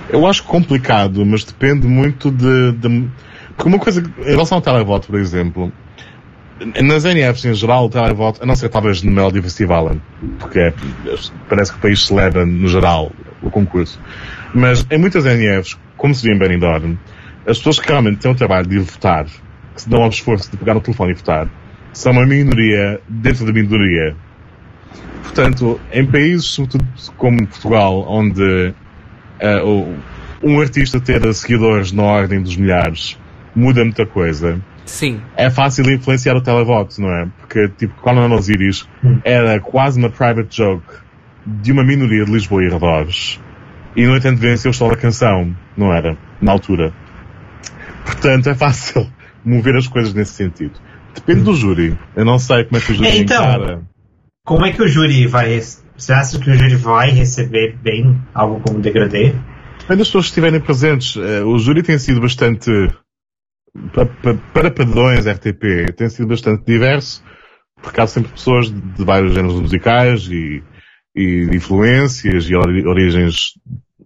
Eu 0.09 0.25
acho 0.29 0.45
complicado, 0.45 1.27
mas 1.27 1.43
depende 1.43 1.89
muito 1.89 2.31
de, 2.31 2.71
de... 2.71 3.09
Porque 3.57 3.69
uma 3.69 3.81
coisa, 3.81 4.01
em 4.01 4.31
relação 4.31 4.59
ao 4.59 4.63
televoto, 4.63 5.09
por 5.09 5.19
exemplo, 5.19 5.73
nas 6.83 7.05
NFs 7.05 7.45
em 7.45 7.55
geral, 7.55 7.87
o 7.87 7.89
televoto, 7.91 8.43
a 8.43 8.47
não 8.47 8.57
ser 8.57 8.69
talvez 8.69 9.03
no 9.03 9.13
Melody 9.13 9.43
Festival, 9.43 9.97
porque 10.39 10.59
é, 10.59 10.75
parece 11.49 11.73
que 11.73 11.79
o 11.79 11.81
país 11.81 12.05
celebra 12.05 12.47
no 12.47 12.69
geral 12.69 13.13
o 13.43 13.51
concurso. 13.51 14.01
Mas 14.55 14.87
em 14.91 14.99
muitas 14.99 15.25
NFs, 15.25 15.77
como 15.97 16.15
se 16.15 16.27
vê 16.27 16.35
em 16.35 16.39
Benidorm, 16.39 16.97
as 17.47 17.59
pessoas 17.59 17.79
que 17.79 17.89
realmente 17.89 18.19
têm 18.19 18.31
o 18.31 18.35
trabalho 18.35 18.67
de 18.67 18.79
votar, 18.79 19.27
que 19.75 19.83
se 19.83 19.89
dão 19.89 20.03
ao 20.03 20.09
esforço 20.09 20.51
de 20.51 20.57
pegar 20.57 20.75
no 20.75 20.81
telefone 20.81 21.13
e 21.13 21.15
votar, 21.15 21.49
são 21.93 22.13
uma 22.13 22.27
minoria 22.27 23.01
dentro 23.09 23.45
da 23.45 23.53
minoria. 23.53 24.17
Portanto, 25.23 25.81
em 25.93 26.07
países, 26.07 26.47
sobretudo 26.47 26.87
como 27.17 27.47
Portugal, 27.47 28.07
onde 28.09 28.75
uh, 29.43 29.95
um 30.43 30.61
artista 30.61 31.01
ter 31.01 31.33
seguidores 31.35 31.93
na 31.93 32.03
ordem 32.03 32.41
dos 32.41 32.57
milhares 32.57 33.19
muda 33.55 33.85
muita 33.85 34.07
coisa. 34.07 34.61
Sim. 34.87 35.21
É 35.37 35.51
fácil 35.51 35.91
influenciar 35.91 36.35
o 36.37 36.41
televoto, 36.41 37.01
não 37.01 37.11
é? 37.11 37.29
Porque, 37.39 37.69
tipo, 37.69 37.95
quando 38.01 38.21
a 38.21 38.35
Osiris 38.35 38.89
era 39.25 39.61
quase 39.61 39.99
uma 39.99 40.09
private 40.09 40.57
joke 40.57 40.87
de 41.45 41.73
uma 41.73 41.85
minoria 41.85 42.25
de 42.25 42.33
Lisboa 42.33 42.65
e 42.65 42.69
arredores. 42.69 43.41
E, 43.95 44.07
no 44.07 44.17
entanto, 44.17 44.39
venceu 44.39 44.73
só 44.73 44.91
a 44.91 44.97
canção, 44.97 45.55
não 45.77 45.93
era? 45.93 46.17
Na 46.41 46.53
altura. 46.53 46.93
Portanto, 48.05 48.49
é 48.49 48.55
fácil 48.55 49.07
mover 49.45 49.77
as 49.77 49.87
coisas 49.87 50.15
nesse 50.15 50.33
sentido. 50.33 50.75
Depende 51.15 51.43
do 51.43 51.55
júri. 51.55 51.99
Eu 52.15 52.25
não 52.25 52.39
sei 52.39 52.65
como 52.65 52.77
é 52.77 52.81
que 52.81 52.93
o 52.93 52.95
júri 52.95 53.19
então, 53.19 53.43
encara. 53.43 53.83
Como 54.45 54.65
é 54.65 54.73
que 54.73 54.83
o 54.83 54.89
júri 54.89 55.27
vai 55.27 55.61
você 55.97 56.13
acha 56.13 56.39
que 56.39 56.51
o 56.51 56.55
júri 56.55 56.77
vai 56.77 57.11
receber 57.11 57.75
bem 57.83 58.21
algo 58.35 58.61
como 58.61 58.81
degradê? 58.81 59.35
Quando 59.87 60.03
as 60.03 60.09
pessoas 60.09 60.27
estiverem 60.27 60.61
presentes, 60.61 61.17
eh, 61.17 61.43
o 61.43 61.59
júri 61.59 61.83
tem 61.83 61.99
sido 61.99 62.21
bastante, 62.21 62.71
para 64.53 64.71
padrões 64.71 65.27
RTP, 65.27 65.93
tem 65.97 66.09
sido 66.09 66.29
bastante 66.29 66.65
diverso, 66.65 67.23
porque 67.83 68.01
há 68.01 68.07
sempre 68.07 68.33
pessoas 68.33 68.71
de 68.71 69.05
vários 69.05 69.35
géneros 69.35 69.61
musicais 69.61 70.29
e, 70.29 70.63
e 71.15 71.49
influências 71.55 72.49
e 72.49 72.55
origens 72.55 73.53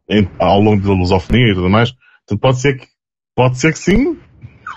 em, 0.09 0.29
ao 0.39 0.61
longo 0.61 0.83
da 0.83 0.93
lusofonia 0.93 1.53
e 1.53 1.55
tudo 1.55 1.71
mais. 1.71 1.93
Portanto, 2.27 2.41
pode 2.41 2.61
ser 2.61 2.77
que, 2.77 2.87
pode 3.35 3.59
ser 3.59 3.73
que 3.73 3.79
sim. 3.79 4.19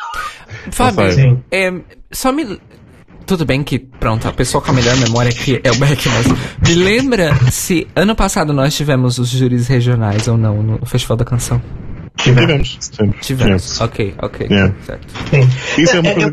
Fábio, 0.71 1.43
é, 1.51 1.73
só 2.11 2.31
me 2.31 2.59
tudo 3.25 3.45
bem 3.45 3.63
que, 3.63 3.79
pronto, 3.79 4.27
a 4.27 4.33
pessoa 4.33 4.61
com 4.61 4.71
a 4.71 4.73
melhor 4.73 4.97
memória 4.97 5.29
aqui 5.29 5.59
é 5.63 5.71
o 5.71 5.75
Beck, 5.75 6.07
mas 6.09 6.27
me 6.67 6.75
lembra 6.75 7.33
se 7.49 7.87
ano 7.95 8.15
passado 8.15 8.51
nós 8.51 8.75
tivemos 8.75 9.17
os 9.17 9.29
júris 9.29 9.67
regionais 9.67 10.27
ou 10.27 10.37
não 10.37 10.61
no 10.61 10.85
Festival 10.85 11.17
da 11.17 11.25
Canção? 11.25 11.61
Tivemos. 12.17 12.89
Tivemos. 12.89 13.25
Tivemos. 13.25 13.81
Ok, 13.81 14.13
ok. 14.21 14.47
Yeah. 14.49 14.75
Certo. 14.81 15.07
Isso 15.77 15.97
é 15.97 15.99
uma 15.99 16.13
coisa. 16.13 16.31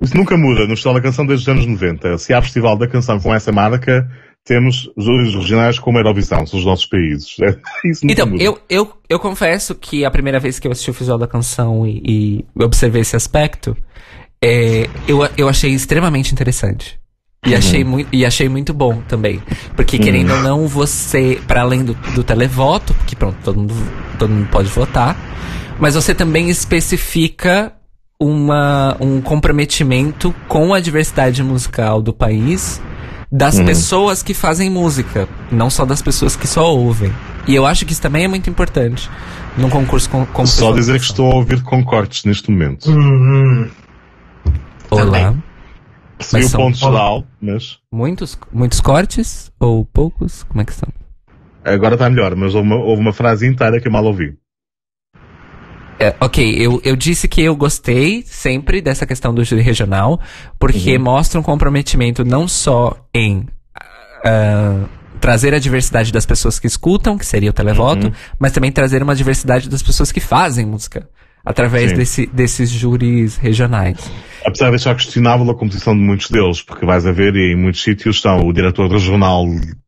Isso 0.00 0.16
nunca 0.16 0.36
muda 0.36 0.62
no 0.62 0.70
Festival 0.70 0.94
da 0.94 1.00
Canção 1.00 1.26
desde 1.26 1.42
os 1.42 1.48
anos 1.48 1.66
90. 1.66 2.18
Se 2.18 2.32
há 2.32 2.40
Festival 2.40 2.76
da 2.78 2.86
Canção 2.86 3.18
com 3.18 3.34
essa 3.34 3.50
marca, 3.50 4.08
temos 4.44 4.90
júris 4.96 5.34
regionais 5.34 5.78
como 5.78 5.98
a 5.98 6.00
Eurovisão, 6.00 6.46
são 6.46 6.58
os 6.58 6.64
nossos 6.64 6.86
países. 6.86 7.36
então, 8.04 8.36
eu, 8.38 8.58
eu, 8.68 8.92
eu 9.08 9.18
confesso 9.18 9.74
que 9.74 10.04
a 10.04 10.10
primeira 10.10 10.38
vez 10.38 10.58
que 10.58 10.68
eu 10.68 10.72
assisti 10.72 10.90
o 10.90 10.94
Festival 10.94 11.18
da 11.18 11.26
Canção 11.26 11.86
e, 11.86 12.02
e 12.56 12.64
observei 12.64 13.02
esse 13.02 13.16
aspecto, 13.16 13.76
é, 14.42 14.88
eu, 15.06 15.28
eu 15.36 15.48
achei 15.48 15.72
extremamente 15.72 16.32
interessante. 16.32 16.98
E, 17.46 17.50
uhum. 17.50 17.58
achei 17.58 17.84
muito, 17.84 18.08
e 18.12 18.26
achei 18.26 18.48
muito 18.48 18.74
bom 18.74 19.00
também. 19.08 19.42
Porque, 19.76 19.96
uhum. 19.96 20.02
querendo 20.02 20.32
ou 20.32 20.42
não, 20.42 20.66
você, 20.66 21.40
para 21.46 21.62
além 21.62 21.84
do, 21.84 21.94
do 22.14 22.22
televoto, 22.22 22.94
que 23.06 23.14
pronto, 23.14 23.36
todo 23.42 23.58
mundo, 23.58 23.74
todo 24.18 24.30
mundo 24.30 24.48
pode 24.50 24.68
votar, 24.68 25.16
mas 25.78 25.94
você 25.94 26.14
também 26.14 26.50
especifica 26.50 27.72
uma, 28.20 28.96
um 29.00 29.20
comprometimento 29.20 30.34
com 30.48 30.74
a 30.74 30.80
diversidade 30.80 31.42
musical 31.42 32.02
do 32.02 32.12
país, 32.12 32.82
das 33.30 33.56
uhum. 33.56 33.66
pessoas 33.66 34.22
que 34.22 34.34
fazem 34.34 34.68
música, 34.68 35.28
não 35.52 35.70
só 35.70 35.84
das 35.84 36.02
pessoas 36.02 36.34
que 36.34 36.46
só 36.46 36.74
ouvem. 36.74 37.12
E 37.46 37.54
eu 37.54 37.64
acho 37.64 37.86
que 37.86 37.92
isso 37.92 38.02
também 38.02 38.24
é 38.24 38.28
muito 38.28 38.50
importante 38.50 39.08
num 39.56 39.68
concurso 39.68 40.08
com, 40.08 40.24
como 40.26 40.46
Só 40.46 40.72
dizer 40.72 40.98
que 40.98 41.06
estou 41.06 41.30
a 41.30 41.34
ouvir 41.34 41.62
com 41.62 41.84
cortes 41.84 42.24
neste 42.24 42.50
momento. 42.50 42.90
Uhum. 42.90 43.68
Olá. 44.90 45.34
Sim, 46.20 46.44
o 46.44 46.50
ponto 46.50 46.76
geral, 46.76 47.24
mas. 47.40 47.78
Muitos, 47.92 48.38
muitos 48.52 48.80
cortes 48.80 49.52
ou 49.58 49.84
poucos? 49.84 50.42
Como 50.44 50.60
é 50.60 50.64
que 50.64 50.72
estão? 50.72 50.88
Agora 51.64 51.94
está 51.94 52.08
melhor, 52.08 52.34
mas 52.34 52.54
houve 52.54 52.68
uma, 52.68 52.76
houve 52.76 53.00
uma 53.00 53.12
frase 53.12 53.46
inteira 53.46 53.80
que 53.80 53.88
eu 53.88 53.92
mal 53.92 54.04
ouvi. 54.04 54.36
É, 56.00 56.14
ok, 56.20 56.54
eu, 56.56 56.80
eu 56.84 56.94
disse 56.94 57.26
que 57.26 57.42
eu 57.42 57.56
gostei 57.56 58.22
sempre 58.24 58.80
dessa 58.80 59.04
questão 59.04 59.34
do 59.34 59.42
júri 59.42 59.62
regional, 59.62 60.20
porque 60.58 60.96
uhum. 60.96 61.02
mostra 61.02 61.40
um 61.40 61.42
comprometimento 61.42 62.24
não 62.24 62.46
só 62.46 62.96
em 63.12 63.46
uh, 64.24 64.88
trazer 65.20 65.52
a 65.54 65.58
diversidade 65.58 66.12
das 66.12 66.24
pessoas 66.24 66.60
que 66.60 66.68
escutam, 66.68 67.18
que 67.18 67.26
seria 67.26 67.50
o 67.50 67.52
televoto, 67.52 68.06
uhum. 68.06 68.12
mas 68.38 68.52
também 68.52 68.70
trazer 68.70 69.02
uma 69.02 69.14
diversidade 69.14 69.68
das 69.68 69.82
pessoas 69.82 70.12
que 70.12 70.20
fazem 70.20 70.64
música 70.64 71.08
através 71.44 71.92
desse, 71.92 72.26
desses 72.26 72.70
júris 72.70 73.36
regionais. 73.36 74.10
Apesar 74.44 74.66
de 74.66 74.70
deixar 74.72 74.94
questionável 74.94 75.50
a 75.50 75.54
composição 75.54 75.94
de 75.94 76.00
muitos 76.00 76.30
deles, 76.30 76.62
porque 76.62 76.86
vais 76.86 77.06
a 77.06 77.12
ver 77.12 77.34
e 77.34 77.52
em 77.52 77.56
muitos 77.56 77.82
sítios 77.82 78.16
estão 78.16 78.46
o 78.46 78.52
diretor 78.52 78.90
regional 78.90 79.44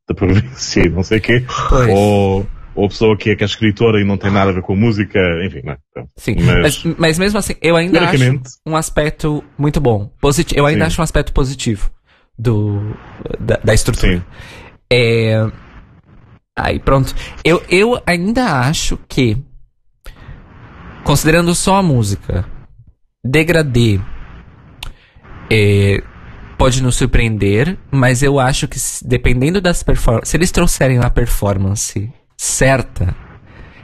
da 0.08 0.14
província 0.14 0.82
e 0.86 0.88
não 0.88 1.02
sei 1.02 1.18
o 1.18 1.20
quê, 1.20 1.44
ou, 1.88 2.46
ou 2.74 2.84
a 2.84 2.88
pessoa 2.88 3.16
que 3.16 3.30
é, 3.30 3.36
que 3.36 3.44
é 3.44 3.46
escritora 3.46 4.00
e 4.00 4.04
não 4.04 4.16
tem 4.16 4.30
nada 4.30 4.50
a 4.50 4.54
ver 4.54 4.62
com 4.62 4.74
música, 4.74 5.18
enfim, 5.44 5.60
não. 5.64 5.72
É? 5.72 6.04
Sim, 6.16 6.36
mas, 6.40 6.84
mas, 6.84 6.96
mas, 6.98 7.18
mesmo 7.18 7.38
assim, 7.38 7.54
eu 7.60 7.76
ainda 7.76 8.00
acho 8.00 8.40
um 8.66 8.76
aspecto 8.76 9.44
muito 9.58 9.80
bom. 9.80 10.10
Positivo, 10.20 10.58
eu 10.60 10.66
ainda 10.66 10.84
Sim. 10.84 10.86
acho 10.86 11.00
um 11.00 11.04
aspecto 11.04 11.32
positivo 11.32 11.90
do, 12.38 12.94
da, 13.38 13.60
da 13.62 13.74
estrutura. 13.74 14.16
Sim. 14.16 14.22
É, 14.92 15.46
aí 16.58 16.78
pronto. 16.80 17.14
Eu, 17.44 17.62
eu 17.68 18.00
ainda 18.06 18.44
acho 18.60 18.98
que, 19.08 19.36
considerando 21.10 21.52
só 21.56 21.74
a 21.74 21.82
música, 21.82 22.46
Degradê 23.24 23.98
é, 25.50 26.00
pode 26.56 26.80
nos 26.80 26.94
surpreender, 26.94 27.76
mas 27.90 28.22
eu 28.22 28.38
acho 28.38 28.68
que 28.68 28.78
dependendo 29.04 29.60
das 29.60 29.82
performances, 29.82 30.28
se 30.28 30.36
eles 30.36 30.52
trouxerem 30.52 31.00
a 31.00 31.10
performance 31.10 32.08
certa, 32.36 33.12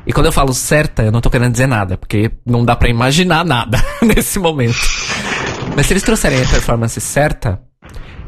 e 0.06 0.12
quando 0.12 0.26
eu 0.26 0.32
falo 0.32 0.54
certa, 0.54 1.02
eu 1.02 1.10
não 1.10 1.20
tô 1.20 1.28
querendo 1.28 1.50
dizer 1.50 1.66
nada, 1.66 1.98
porque 1.98 2.30
não 2.46 2.64
dá 2.64 2.76
para 2.76 2.88
imaginar 2.88 3.44
nada 3.44 3.84
nesse 4.00 4.38
momento. 4.38 4.78
Mas 5.74 5.86
se 5.86 5.94
eles 5.94 6.04
trouxerem 6.04 6.40
a 6.40 6.46
performance 6.46 7.00
certa, 7.00 7.60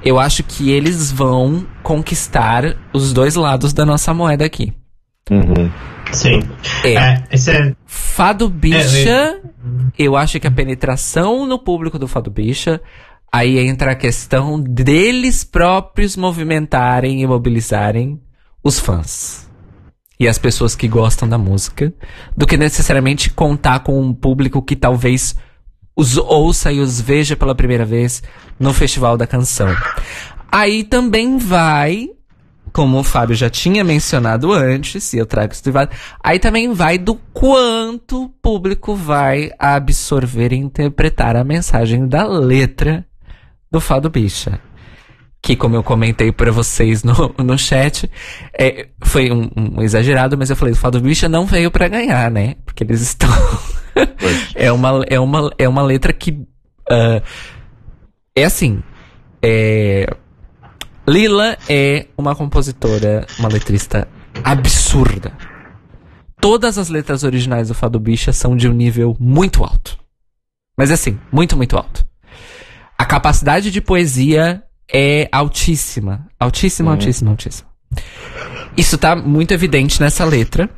eu 0.05 0.19
acho 0.19 0.43
que 0.43 0.73
eles 0.73 1.13
vão 1.13 1.65
conquistar 1.85 2.77
os 2.93 3.13
dois 3.13 3.37
lados 3.37 3.73
da 3.73 3.87
nossa 3.87 4.13
moeda 4.13 4.45
aqui. 4.45 4.73
Uhum. 5.31 5.71
Sim. 6.13 6.41
É. 6.85 6.95
é, 6.95 7.25
é... 7.31 7.77
Fado 7.87 8.49
Bicha, 8.49 9.09
é, 9.09 9.13
é... 9.13 9.41
eu 9.99 10.17
acho 10.17 10.39
que 10.41 10.47
a 10.47 10.51
penetração 10.51 11.47
no 11.47 11.59
público 11.59 11.99
do 11.99 12.09
Fado 12.09 12.31
Bicha, 12.31 12.81
aí 13.33 13.59
entra 13.59 13.93
a 13.93 13.97
questão 13.97 14.61
deles 14.61 15.45
próprios 15.45 16.17
movimentarem 16.17 17.23
e 17.23 17.27
mobilizarem 17.27 18.21
os 18.63 18.79
fãs. 18.79 19.49
E 20.21 20.27
as 20.27 20.37
pessoas 20.37 20.75
que 20.75 20.89
gostam 20.89 21.29
da 21.29 21.39
música, 21.39 21.93
do 22.37 22.47
que 22.47 22.57
necessariamente 22.57 23.31
contar 23.31 23.81
com 23.81 24.01
um 24.01 24.13
público 24.13 24.61
que 24.61 24.75
talvez 24.75 25.37
os 25.95 26.17
ouça 26.17 26.73
e 26.73 26.81
os 26.81 27.01
veja 27.01 27.37
pela 27.37 27.55
primeira 27.55 27.85
vez 27.85 28.23
no 28.59 28.73
Festival 28.73 29.17
da 29.17 29.27
Canção. 29.27 29.69
Aí 30.51 30.83
também 30.83 31.39
vai, 31.39 32.09
como 32.73 32.99
o 32.99 33.05
Fábio 33.05 33.35
já 33.35 33.49
tinha 33.49 33.85
mencionado 33.85 34.53
antes, 34.53 35.13
e 35.13 35.19
eu 35.19 35.27
trago 35.27 35.53
isso 35.53 35.63
privado, 35.63 35.91
aí 36.23 36.39
também 36.39 36.73
vai 36.73 36.99
do 36.99 37.15
quanto 37.33 38.25
o 38.25 38.29
público 38.29 38.95
vai 38.95 39.51
absorver 39.59 40.53
e 40.53 40.57
interpretar 40.57 41.37
a 41.37 41.45
mensagem 41.45 42.07
da 42.07 42.27
letra 42.27 43.07
do 43.71 43.81
Fado 43.81 44.11
Bicha. 44.11 44.61
Que, 45.41 45.55
como 45.55 45.77
eu 45.77 45.85
comentei 45.85 46.33
para 46.33 46.51
vocês 46.51 47.05
no, 47.05 47.35
no 47.39 47.57
chat, 47.57 48.11
é, 48.59 48.89
foi 49.03 49.31
um, 49.31 49.49
um, 49.57 49.83
exagerado, 49.83 50.37
mas 50.37 50.51
eu 50.51 50.57
falei, 50.57 50.75
o 50.75 50.77
Fado 50.77 51.01
Bicha 51.01 51.29
não 51.29 51.47
veio 51.47 51.71
para 51.71 51.89
ganhar, 51.89 52.31
né? 52.31 52.57
Porque 52.65 52.83
eles 52.83 53.01
estão 53.01 53.31
é, 54.55 54.71
uma, 54.73 55.05
é, 55.09 55.19
uma, 55.19 55.51
é 55.57 55.69
uma 55.69 55.83
letra 55.83 56.13
que. 56.13 56.33
Uh, 56.33 57.23
é 58.35 58.45
assim. 58.45 58.83
É, 59.41 60.13
Lila 61.09 61.57
é 61.71 62.07
uma 62.19 62.37
compositora, 62.37 63.27
uma 63.39 63.49
letrista 63.49 64.07
absurda. 64.45 65.33
Todas 66.39 66.77
as 66.77 66.91
letras 66.91 67.25
originais 67.25 67.69
do 67.69 67.75
Fado 67.75 67.99
Bicha 67.99 68.31
são 68.31 68.55
de 68.55 68.69
um 68.69 68.75
nível 68.75 69.17
muito 69.19 69.65
alto. 69.65 69.99
Mas 70.77 70.91
assim, 70.91 71.19
muito, 71.33 71.57
muito 71.57 71.79
alto. 71.79 72.07
A 72.97 73.07
capacidade 73.07 73.71
de 73.71 73.81
poesia 73.81 74.63
é 74.93 75.29
altíssima. 75.33 76.27
Altíssima, 76.39 76.91
uhum. 76.91 76.97
altíssima, 76.97 77.31
altíssima. 77.31 77.69
Isso 78.77 78.99
tá 78.99 79.17
muito 79.17 79.53
evidente 79.55 80.01
nessa 80.03 80.27
letra. 80.27 80.69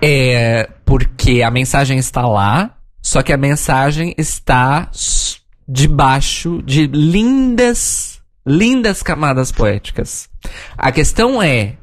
É 0.00 0.70
porque 0.84 1.42
a 1.42 1.50
mensagem 1.50 1.98
está 1.98 2.26
lá, 2.26 2.76
só 3.02 3.22
que 3.22 3.32
a 3.32 3.36
mensagem 3.36 4.14
está 4.16 4.88
debaixo 5.68 6.62
de 6.62 6.86
lindas, 6.86 8.17
lindas 8.46 9.02
camadas 9.02 9.52
poéticas. 9.52 10.28
A 10.76 10.90
questão 10.90 11.42
é, 11.42 11.76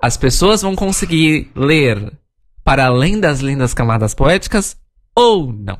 as 0.00 0.16
pessoas 0.16 0.62
vão 0.62 0.74
conseguir 0.74 1.50
ler 1.54 2.12
para 2.64 2.86
além 2.86 3.18
das 3.18 3.40
lindas 3.40 3.74
camadas 3.74 4.14
poéticas 4.14 4.76
ou 5.16 5.52
não? 5.52 5.78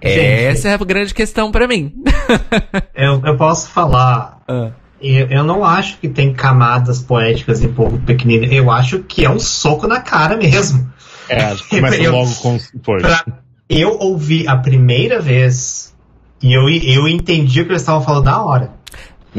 Essa 0.00 0.68
é 0.68 0.74
a 0.74 0.78
grande 0.78 1.12
questão 1.12 1.50
para 1.50 1.66
mim. 1.66 1.92
eu, 2.94 3.20
eu 3.24 3.36
posso 3.36 3.68
falar. 3.68 4.40
Ah. 4.46 4.70
Eu, 5.00 5.28
eu 5.28 5.44
não 5.44 5.64
acho 5.64 5.98
que 5.98 6.08
tem 6.08 6.32
camadas 6.32 7.00
poéticas 7.00 7.62
em 7.62 7.72
povo 7.72 7.98
pequenino. 8.00 8.44
Eu 8.46 8.70
acho 8.70 9.00
que 9.00 9.24
é 9.24 9.30
um 9.30 9.38
soco 9.38 9.86
na 9.86 10.00
cara 10.00 10.36
mesmo. 10.36 10.90
É, 11.28 11.54
começa 11.68 11.96
eu, 12.02 12.12
logo 12.12 12.34
com. 12.36 12.58
Foi. 12.82 13.00
Pra, 13.00 13.24
eu 13.68 13.98
ouvi 13.98 14.46
a 14.48 14.56
primeira 14.56 15.20
vez 15.20 15.94
e 16.42 16.52
eu, 16.52 16.68
eu 16.68 17.08
entendi 17.08 17.60
o 17.60 17.64
que 17.64 17.72
eles 17.72 17.82
estavam 17.82 18.02
falando 18.02 18.24
na 18.24 18.42
hora. 18.42 18.72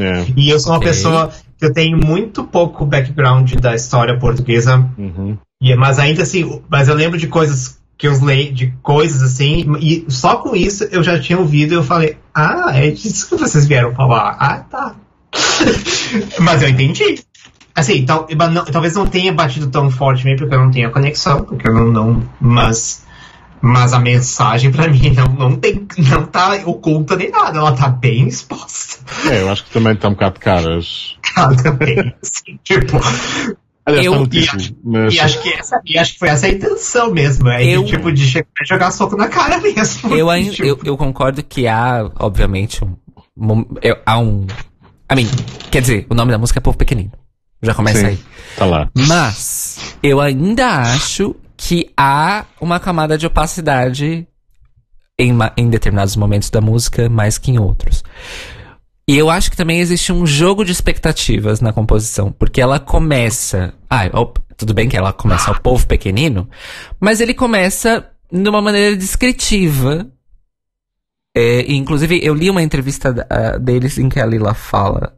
É. 0.00 0.26
E 0.36 0.50
eu 0.50 0.58
sou 0.58 0.72
uma 0.72 0.78
okay. 0.78 0.90
pessoa 0.90 1.30
que 1.58 1.64
eu 1.66 1.72
tenho 1.72 1.98
muito 1.98 2.44
pouco 2.44 2.86
background 2.86 3.54
da 3.54 3.74
história 3.74 4.18
portuguesa. 4.18 4.88
Uhum. 4.96 5.36
E, 5.62 5.74
mas 5.76 5.98
ainda 5.98 6.22
assim, 6.22 6.62
mas 6.68 6.88
eu 6.88 6.94
lembro 6.94 7.18
de 7.18 7.26
coisas 7.26 7.78
que 7.98 8.08
eu 8.08 8.24
leio, 8.24 8.50
de 8.50 8.72
coisas 8.82 9.22
assim, 9.22 9.66
e 9.78 10.06
só 10.08 10.36
com 10.36 10.56
isso 10.56 10.84
eu 10.84 11.02
já 11.02 11.20
tinha 11.20 11.38
ouvido 11.38 11.72
e 11.72 11.76
eu 11.76 11.84
falei, 11.84 12.16
ah, 12.34 12.70
é 12.72 12.90
disso 12.90 13.28
que 13.28 13.36
vocês 13.36 13.66
vieram 13.66 13.94
falar. 13.94 14.36
Ah, 14.40 14.60
tá. 14.60 14.94
Mas 16.40 16.62
eu 16.62 16.70
entendi. 16.70 17.22
Assim, 17.74 18.04
tal, 18.04 18.26
não, 18.50 18.64
talvez 18.64 18.94
não 18.94 19.06
tenha 19.06 19.32
batido 19.32 19.68
tão 19.68 19.90
forte 19.90 20.24
mesmo 20.24 20.40
porque 20.40 20.54
eu 20.54 20.60
não 20.60 20.70
tenho 20.70 20.88
a 20.88 20.90
conexão, 20.90 21.44
porque 21.44 21.68
eu 21.68 21.74
não. 21.74 21.88
não 21.88 22.28
mas, 22.40 23.04
mas 23.60 23.92
a 23.92 23.98
mensagem 23.98 24.70
pra 24.70 24.88
mim 24.88 25.12
não, 25.12 25.26
não, 25.26 25.56
tem, 25.56 25.86
não 25.98 26.26
tá 26.26 26.60
oculta 26.64 27.16
nem 27.16 27.30
nada, 27.30 27.58
ela 27.58 27.72
tá 27.72 27.88
bem 27.88 28.26
exposta. 28.26 28.98
É, 29.30 29.42
eu 29.42 29.50
acho 29.50 29.64
que 29.64 29.70
também 29.70 29.96
tá 29.96 30.08
um 30.08 30.12
bocado 30.12 30.34
de 30.34 30.40
caras. 30.40 31.16
Ela 31.36 31.56
também, 31.56 32.14
assim, 32.22 32.58
tipo. 32.62 32.98
Aliás, 33.86 34.06
eu, 34.06 34.26
tá 34.26 34.36
e, 34.36 34.48
acho, 34.48 34.76
mas... 34.84 35.14
e, 35.14 35.20
acho 35.20 35.42
que 35.42 35.48
essa, 35.52 35.80
e 35.86 35.98
acho 35.98 36.12
que 36.12 36.18
foi 36.18 36.28
essa 36.28 36.46
a 36.46 36.50
intenção 36.50 37.10
mesmo. 37.12 37.48
É 37.48 37.64
eu, 37.64 37.82
de, 37.82 37.90
tipo 37.90 38.12
de 38.12 38.26
chegar, 38.26 38.48
jogar 38.66 38.90
soco 38.90 39.16
na 39.16 39.28
cara 39.28 39.58
mesmo. 39.58 40.14
Eu, 40.14 40.28
ainda, 40.30 40.52
tipo. 40.52 40.66
eu, 40.66 40.78
eu 40.84 40.96
concordo 40.96 41.42
que 41.42 41.66
há, 41.66 42.10
obviamente, 42.18 42.84
um, 42.84 42.96
há 44.04 44.18
um 44.18 44.46
a 45.10 45.16
mim, 45.16 45.28
quer 45.72 45.80
dizer, 45.80 46.06
o 46.08 46.14
nome 46.14 46.30
da 46.30 46.38
música 46.38 46.60
é 46.60 46.62
Povo 46.62 46.78
Pequenino. 46.78 47.10
Já 47.60 47.74
começa 47.74 47.98
Sim, 47.98 48.06
aí. 48.06 48.18
Tá 48.56 48.64
lá. 48.64 48.88
Mas, 48.94 49.96
eu 50.02 50.20
ainda 50.20 50.68
acho 50.68 51.34
que 51.60 51.92
há 51.94 52.46
uma 52.58 52.80
camada 52.80 53.18
de 53.18 53.26
opacidade 53.26 54.26
em, 55.18 55.38
em 55.58 55.68
determinados 55.68 56.16
momentos 56.16 56.48
da 56.48 56.58
música, 56.58 57.06
mais 57.10 57.36
que 57.36 57.50
em 57.50 57.58
outros. 57.58 58.02
E 59.06 59.18
eu 59.18 59.28
acho 59.28 59.50
que 59.50 59.56
também 59.58 59.80
existe 59.80 60.10
um 60.10 60.24
jogo 60.24 60.64
de 60.64 60.72
expectativas 60.72 61.60
na 61.60 61.70
composição, 61.70 62.32
porque 62.32 62.62
ela 62.62 62.80
começa. 62.80 63.74
Ah, 63.90 64.04
tudo 64.56 64.72
bem 64.72 64.88
que 64.88 64.96
ela 64.96 65.12
começa 65.12 65.50
ao 65.50 65.60
povo 65.60 65.86
pequenino, 65.86 66.48
mas 66.98 67.20
ele 67.20 67.34
começa 67.34 68.08
de 68.32 68.48
uma 68.48 68.62
maneira 68.62 68.96
descritiva 68.96 70.10
é, 71.36 71.72
inclusive, 71.72 72.18
eu 72.24 72.34
li 72.34 72.50
uma 72.50 72.62
entrevista 72.62 73.10
uh, 73.10 73.60
deles 73.60 73.98
em 73.98 74.08
que 74.08 74.18
a 74.18 74.26
Lila 74.26 74.54
fala. 74.54 75.16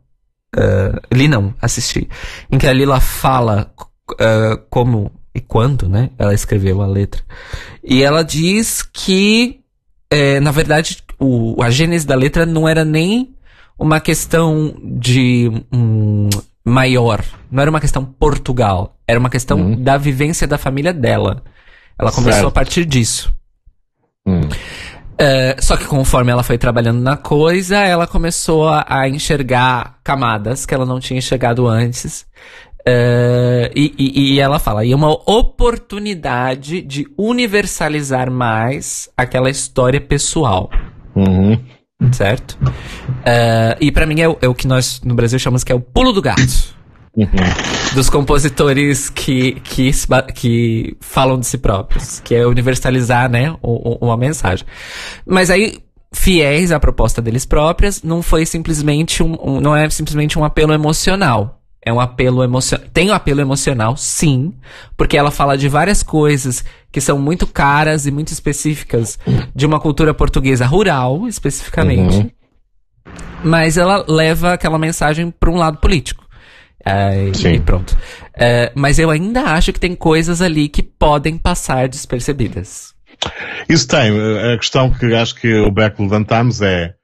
Uh, 0.55 1.01
li 1.11 1.27
não, 1.29 1.55
assisti. 1.63 2.07
Em 2.51 2.59
que 2.59 2.67
a 2.67 2.73
Lila 2.73 3.01
fala 3.01 3.73
uh, 4.11 4.59
como 4.69 5.11
e 5.35 5.41
quando, 5.41 5.89
né? 5.89 6.11
Ela 6.19 6.35
escreveu 6.35 6.83
a 6.83 6.87
letra. 6.87 7.23
E 7.83 8.03
ela 8.03 8.23
diz 8.23 8.83
que, 8.83 9.61
é, 10.11 10.41
na 10.41 10.51
verdade, 10.51 10.99
o, 11.19 11.63
a 11.63 11.71
gênese 11.71 12.07
da 12.07 12.15
letra 12.15 12.45
não 12.45 12.69
era 12.69 12.85
nem 12.85 13.35
uma 13.79 14.01
questão 14.01 14.75
de 14.83 15.51
um, 15.73 16.29
maior. 16.65 17.25
Não 17.51 17.63
era 17.63 17.71
uma 17.71 17.81
questão 17.81 18.05
Portugal. 18.05 18.97
Era 19.07 19.19
uma 19.19 19.31
questão 19.31 19.59
uhum. 19.59 19.83
da 19.83 19.97
vivência 19.97 20.47
da 20.47 20.59
família 20.59 20.93
dela. 20.93 21.43
Ela 21.99 22.13
começou 22.13 22.33
certo. 22.33 22.49
a 22.49 22.53
partir 22.53 22.85
disso. 22.85 23.33
Hum. 24.27 24.41
Uh, 24.43 25.63
só 25.63 25.77
que 25.77 25.85
conforme 25.85 26.33
ela 26.33 26.43
foi 26.43 26.59
trabalhando 26.59 27.01
na 27.01 27.17
coisa, 27.17 27.77
ela 27.79 28.07
começou 28.07 28.69
a, 28.69 28.85
a 28.89 29.09
enxergar 29.09 29.99
camadas 30.03 30.67
que 30.67 30.75
ela 30.75 30.87
não 30.87 30.99
tinha 30.99 31.19
enxergado 31.19 31.69
antes. 31.69 32.27
Uh, 32.83 33.71
e, 33.77 33.95
e, 33.97 34.35
e, 34.35 34.41
ela 34.41 34.59
fala, 34.59 34.85
e 34.85 34.91
é 34.91 34.97
uma 34.97 35.13
oportunidade 35.13 36.83
de 36.83 37.07
universalizar 37.17 38.29
mais 38.31 39.09
aquela 39.17 39.49
história 39.49 40.01
pessoal. 40.01 40.69
Uhum. 41.15 41.59
Certo? 42.11 42.59
Uh, 42.61 43.79
e 43.81 43.93
para 43.93 44.05
mim 44.05 44.21
é 44.21 44.29
o, 44.29 44.37
é 44.43 44.49
o, 44.49 44.55
que 44.55 44.67
nós 44.67 45.01
no 45.05 45.15
Brasil 45.15 45.39
chamamos 45.39 45.63
que 45.63 45.71
é 45.71 45.75
o 45.75 45.81
pulo 45.81 46.13
do 46.13 46.21
gato. 46.21 46.75
Uhum. 47.17 47.29
Dos 47.95 48.11
compositores 48.11 49.09
que, 49.09 49.61
que, 49.61 49.93
que 50.35 50.97
falam 51.01 51.39
de 51.39 51.47
si 51.47 51.59
próprios, 51.59 52.19
que 52.21 52.35
é 52.35 52.45
universalizar, 52.47 53.31
né, 53.31 53.55
uma 53.63 54.17
mensagem. 54.17 54.67
Mas 55.25 55.51
aí, 55.51 55.79
fiéis 56.13 56.73
à 56.73 56.81
proposta 56.81 57.23
deles 57.23 57.45
próprias, 57.45 58.03
não 58.03 58.23
foi 58.23 58.45
simplesmente 58.45 59.23
um, 59.23 59.37
um 59.41 59.61
não 59.61 59.77
é 59.77 59.89
simplesmente 59.91 60.39
um 60.39 60.45
apelo 60.45 60.73
emocional. 60.73 61.62
É 61.85 61.93
um 61.93 61.99
apelo 61.99 62.45
emocional. 62.45 62.87
Tem 62.93 63.11
um 63.11 63.15
apelo 63.15 63.41
emocional, 63.41 63.97
sim, 63.97 64.55
porque 64.97 65.17
ela 65.17 65.33
fala 65.33 65.59
de 65.59 65.69
várias 65.69 66.03
coisas 66.03 66.65
que 66.93 67.01
são 67.01 67.19
muito 67.19 67.47
caras 67.47 68.07
e 68.07 68.11
muito 68.11 68.29
específicas 68.29 69.19
de 69.55 69.67
uma 69.67 69.81
cultura 69.81 70.15
portuguesa 70.15 70.65
rural, 70.65 71.27
especificamente. 71.27 72.17
Uhum. 72.17 72.31
Mas 73.43 73.77
ela 73.77 74.05
leva 74.07 74.53
aquela 74.53 74.79
mensagem 74.79 75.31
para 75.31 75.51
um 75.51 75.57
lado 75.57 75.79
político. 75.79 76.25
É, 76.85 77.33
sim. 77.35 77.55
E 77.55 77.61
pronto. 77.61 77.97
É, 78.35 78.71
mas 78.75 78.99
eu 78.99 79.11
ainda 79.11 79.43
acho 79.43 79.73
que 79.73 79.81
tem 79.81 79.95
coisas 79.95 80.41
ali 80.41 80.69
que 80.69 80.83
podem 80.83 81.37
passar 81.37 81.89
despercebidas. 81.89 82.93
Isso 83.69 83.87
tem. 83.89 84.11
A 84.53 84.57
questão 84.57 84.91
que 84.91 85.15
acho 85.15 85.35
que 85.35 85.53
o 85.55 85.71
Beck 85.71 86.01
levantamos 86.01 86.61
é 86.61 86.95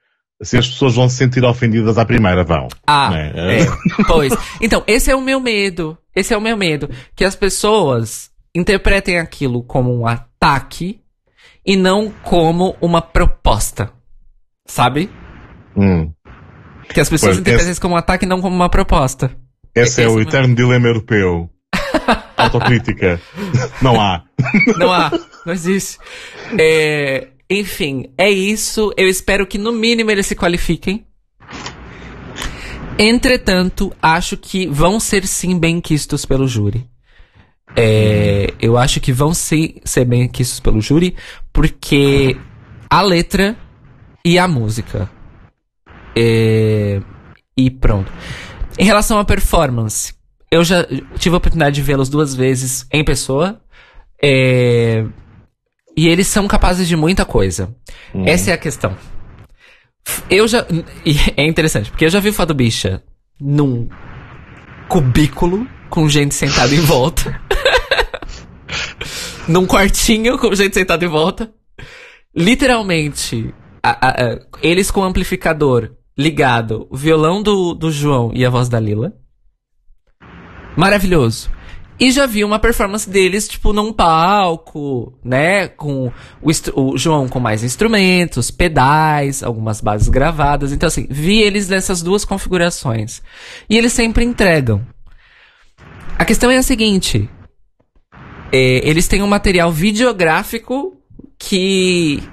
se 0.41 0.57
as 0.57 0.67
pessoas 0.67 0.95
vão 0.95 1.09
se 1.09 1.17
sentir 1.17 1.43
ofendidas 1.43 1.97
à 1.97 2.05
primeira, 2.05 2.43
vão. 2.43 2.67
Ah, 2.87 3.09
né? 3.09 3.31
é. 3.35 3.65
pois. 4.07 4.33
Então, 4.61 4.83
esse 4.87 5.11
é 5.11 5.15
o 5.15 5.21
meu 5.21 5.39
medo. 5.39 5.97
Esse 6.15 6.33
é 6.33 6.37
o 6.37 6.41
meu 6.41 6.55
medo. 6.55 6.89
Que 7.15 7.25
as 7.25 7.35
pessoas 7.35 8.31
interpretem 8.55 9.19
aquilo 9.19 9.63
como 9.63 9.93
um 9.93 10.07
ataque 10.07 10.99
e 11.65 11.75
não 11.75 12.11
como 12.23 12.75
uma 12.81 13.01
proposta. 13.01 13.91
Sabe? 14.65 15.09
Hum. 15.75 16.11
Que 16.93 17.01
as 17.01 17.09
pessoas 17.09 17.35
pois, 17.35 17.39
interpretem 17.39 17.71
esse... 17.71 17.81
como 17.81 17.95
um 17.95 17.97
ataque 17.97 18.25
e 18.25 18.27
não 18.27 18.41
como 18.41 18.55
uma 18.55 18.69
proposta. 18.69 19.31
Esse, 19.75 20.01
esse 20.01 20.03
é 20.03 20.07
o 20.07 20.19
eterno 20.19 20.55
dilema 20.55 20.87
europeu. 20.87 21.49
Autocrítica. 22.37 23.19
Não 23.81 23.99
há. 23.99 24.23
Não 24.77 24.91
há. 24.91 25.11
Não 25.45 25.53
existe. 25.53 25.97
É, 26.57 27.27
enfim, 27.49 28.05
é 28.17 28.29
isso. 28.29 28.93
Eu 28.95 29.07
espero 29.07 29.47
que 29.47 29.57
no 29.57 29.71
mínimo 29.71 30.11
eles 30.11 30.27
se 30.27 30.35
qualifiquem. 30.35 31.05
Entretanto, 32.97 33.93
acho 34.01 34.37
que 34.37 34.67
vão 34.67 34.99
ser 34.99 35.25
sim 35.25 35.57
bem 35.57 35.79
quistos 35.79 36.25
pelo 36.25 36.47
júri. 36.47 36.85
É, 37.75 38.53
eu 38.59 38.77
acho 38.77 38.99
que 38.99 39.13
vão 39.13 39.33
sim 39.33 39.75
ser 39.85 40.05
bem 40.05 40.27
quistos 40.27 40.59
pelo 40.59 40.81
júri, 40.81 41.15
porque 41.53 42.37
a 42.89 43.01
letra 43.01 43.57
e 44.25 44.37
a 44.37 44.47
música. 44.47 45.09
É, 46.15 47.01
e 47.55 47.71
pronto. 47.71 48.11
Em 48.77 48.83
relação 48.83 49.17
à 49.17 49.25
performance, 49.25 50.13
eu 50.51 50.63
já 50.63 50.85
tive 51.17 51.35
a 51.35 51.37
oportunidade 51.37 51.75
de 51.75 51.81
vê-los 51.81 52.09
duas 52.09 52.35
vezes 52.35 52.85
em 52.91 53.03
pessoa. 53.03 53.61
É, 54.21 55.05
e 55.99 56.07
eles 56.07 56.27
são 56.27 56.47
capazes 56.47 56.87
de 56.87 56.95
muita 56.95 57.25
coisa. 57.25 57.75
Hum. 58.15 58.23
Essa 58.25 58.51
é 58.51 58.53
a 58.53 58.57
questão. 58.57 58.95
Eu 60.29 60.47
já. 60.47 60.65
é 61.35 61.45
interessante, 61.45 61.91
porque 61.91 62.05
eu 62.05 62.09
já 62.09 62.21
vi 62.21 62.29
o 62.29 62.33
Fado 62.33 62.53
Bicha 62.53 63.03
num 63.37 63.89
cubículo 64.87 65.67
com 65.89 66.07
gente 66.07 66.33
sentada 66.33 66.73
em 66.73 66.79
volta. 66.79 67.41
num 69.45 69.67
quartinho 69.67 70.37
com 70.39 70.55
gente 70.55 70.73
sentada 70.73 71.03
em 71.03 71.09
volta. 71.09 71.51
Literalmente, 72.33 73.53
a, 73.83 73.89
a, 73.89 74.09
a, 74.09 74.39
eles 74.61 74.89
com 74.89 75.01
o 75.01 75.03
amplificador 75.03 75.91
ligado, 76.17 76.87
o 76.89 76.95
violão 76.95 77.43
do, 77.43 77.73
do 77.73 77.91
João 77.91 78.31
e 78.33 78.45
a 78.45 78.49
voz 78.49 78.69
da 78.69 78.79
Lila. 78.79 79.11
Maravilhoso. 80.77 81.49
E 81.99 82.11
já 82.11 82.25
vi 82.25 82.45
uma 82.45 82.59
performance 82.59 83.09
deles, 83.09 83.47
tipo, 83.47 83.73
num 83.73 83.91
palco, 83.91 85.13
né? 85.21 85.67
Com 85.67 86.11
o, 86.41 86.51
o, 86.75 86.97
João 86.97 87.27
com 87.27 87.39
mais 87.39 87.61
instrumentos, 87.61 88.49
pedais, 88.49 89.43
algumas 89.43 89.81
bases 89.81 90.07
gravadas. 90.07 90.71
Então, 90.71 90.87
assim, 90.87 91.05
vi 91.09 91.41
eles 91.41 91.67
nessas 91.67 92.01
duas 92.01 92.23
configurações. 92.23 93.21
E 93.69 93.77
eles 93.77 93.91
sempre 93.91 94.23
entregam. 94.23 94.81
A 96.17 96.23
questão 96.23 96.49
é 96.49 96.57
a 96.57 96.63
seguinte: 96.63 97.29
é, 98.51 98.87
eles 98.87 99.07
têm 99.07 99.21
um 99.21 99.27
material 99.27 99.69
videográfico 99.69 100.95
que 101.37 102.23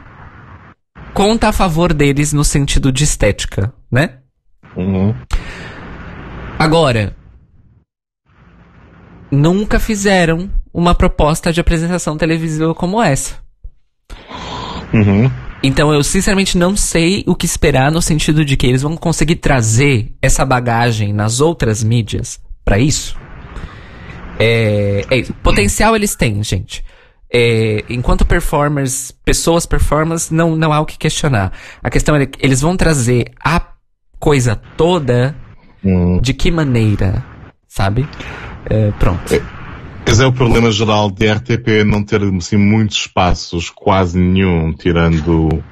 conta 1.12 1.48
a 1.48 1.52
favor 1.52 1.92
deles 1.92 2.32
no 2.32 2.44
sentido 2.44 2.92
de 2.92 3.02
estética, 3.02 3.72
né? 3.90 4.18
Uhum. 4.76 5.14
Agora, 6.58 7.16
nunca 9.30 9.78
fizeram 9.78 10.50
uma 10.72 10.94
proposta 10.94 11.52
de 11.52 11.60
apresentação 11.60 12.16
televisiva 12.16 12.74
como 12.74 13.02
essa. 13.02 13.36
Uhum. 14.92 15.30
Então 15.62 15.92
eu 15.92 16.02
sinceramente 16.02 16.56
não 16.56 16.76
sei 16.76 17.24
o 17.26 17.34
que 17.34 17.46
esperar 17.46 17.90
no 17.90 18.00
sentido 18.00 18.44
de 18.44 18.56
que 18.56 18.66
eles 18.66 18.82
vão 18.82 18.96
conseguir 18.96 19.36
trazer 19.36 20.12
essa 20.20 20.44
bagagem 20.44 21.12
nas 21.12 21.40
outras 21.40 21.82
mídias 21.82 22.38
para 22.64 22.78
isso. 22.78 23.16
É, 24.38 25.04
é, 25.10 25.22
potencial 25.42 25.96
eles 25.96 26.14
têm, 26.14 26.42
gente. 26.42 26.84
É, 27.32 27.84
enquanto 27.88 28.24
performers, 28.24 29.10
pessoas 29.24 29.66
performers, 29.66 30.30
não, 30.30 30.54
não 30.54 30.72
há 30.72 30.80
o 30.80 30.86
que 30.86 30.98
questionar. 30.98 31.52
A 31.82 31.90
questão 31.90 32.14
é 32.14 32.26
que 32.26 32.44
eles 32.44 32.60
vão 32.60 32.76
trazer 32.76 33.32
a 33.42 33.60
coisa 34.18 34.56
toda 34.76 35.34
uhum. 35.82 36.20
de 36.20 36.32
que 36.32 36.50
maneira, 36.50 37.24
sabe? 37.66 38.08
Uh, 38.70 38.92
pronto. 38.98 39.22
Esse 40.06 40.22
é 40.22 40.26
o 40.26 40.32
problema 40.32 40.70
geral 40.70 41.10
de 41.10 41.30
RTP 41.30 41.84
não 41.84 42.04
ter 42.04 42.22
assim, 42.22 42.56
muitos 42.56 42.96
espaços, 42.96 43.70
quase 43.70 44.18
nenhum, 44.18 44.72
tirando. 44.72 45.62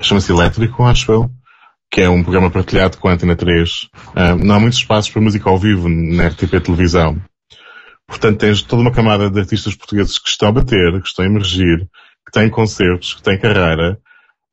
chama-se 0.00 0.32
Elétrico, 0.32 0.82
acho 0.84 1.12
eu, 1.12 1.30
que 1.90 2.00
é 2.00 2.08
um 2.08 2.22
programa 2.22 2.50
partilhado 2.50 2.98
com 2.98 3.08
a 3.08 3.12
Antena 3.12 3.36
3. 3.36 3.82
Uh, 3.82 3.88
eh, 4.16 4.34
não 4.34 4.54
há 4.54 4.60
muitos 4.60 4.78
espaços 4.78 5.10
para 5.10 5.22
música 5.22 5.48
ao 5.48 5.58
vivo 5.58 5.88
na 5.88 6.28
RTP 6.28 6.60
televisão. 6.62 7.20
Portanto, 8.06 8.38
tens 8.38 8.62
toda 8.62 8.82
uma 8.82 8.92
camada 8.92 9.30
de 9.30 9.40
artistas 9.40 9.74
portugueses 9.74 10.18
que 10.18 10.28
estão 10.28 10.48
a 10.48 10.52
bater, 10.52 11.00
que 11.02 11.08
estão 11.08 11.24
a 11.24 11.28
emergir, 11.28 11.88
que 12.24 12.32
têm 12.32 12.48
concertos, 12.48 13.14
que 13.14 13.22
têm 13.22 13.38
carreira, 13.38 13.98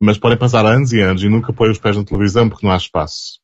mas 0.02 0.18
podem 0.18 0.38
passar 0.38 0.66
anos 0.66 0.92
e 0.92 1.00
anos 1.00 1.24
e 1.24 1.30
nunca 1.30 1.54
põem 1.54 1.72
os 1.72 1.80
pés 1.80 1.96
na 1.96 2.04
televisão 2.04 2.50
porque 2.50 2.66
não 2.66 2.74
há 2.74 2.78
espaço. 2.78 3.40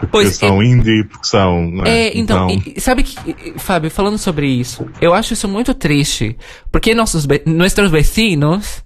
Porque 0.00 0.12
pois, 0.12 0.36
são 0.36 0.62
é, 0.62 0.64
indie, 0.64 1.04
porque 1.04 1.26
são. 1.26 1.84
É? 1.84 1.90
é, 1.90 2.18
então, 2.18 2.48
então... 2.48 2.72
E, 2.74 2.80
sabe 2.80 3.02
que, 3.02 3.58
Fábio, 3.58 3.90
falando 3.90 4.16
sobre 4.16 4.48
isso, 4.48 4.86
eu 5.00 5.12
acho 5.12 5.34
isso 5.34 5.46
muito 5.46 5.74
triste. 5.74 6.36
Porque 6.72 6.94
nossos, 6.94 7.26
nossos 7.44 7.90
vecinos. 7.90 8.82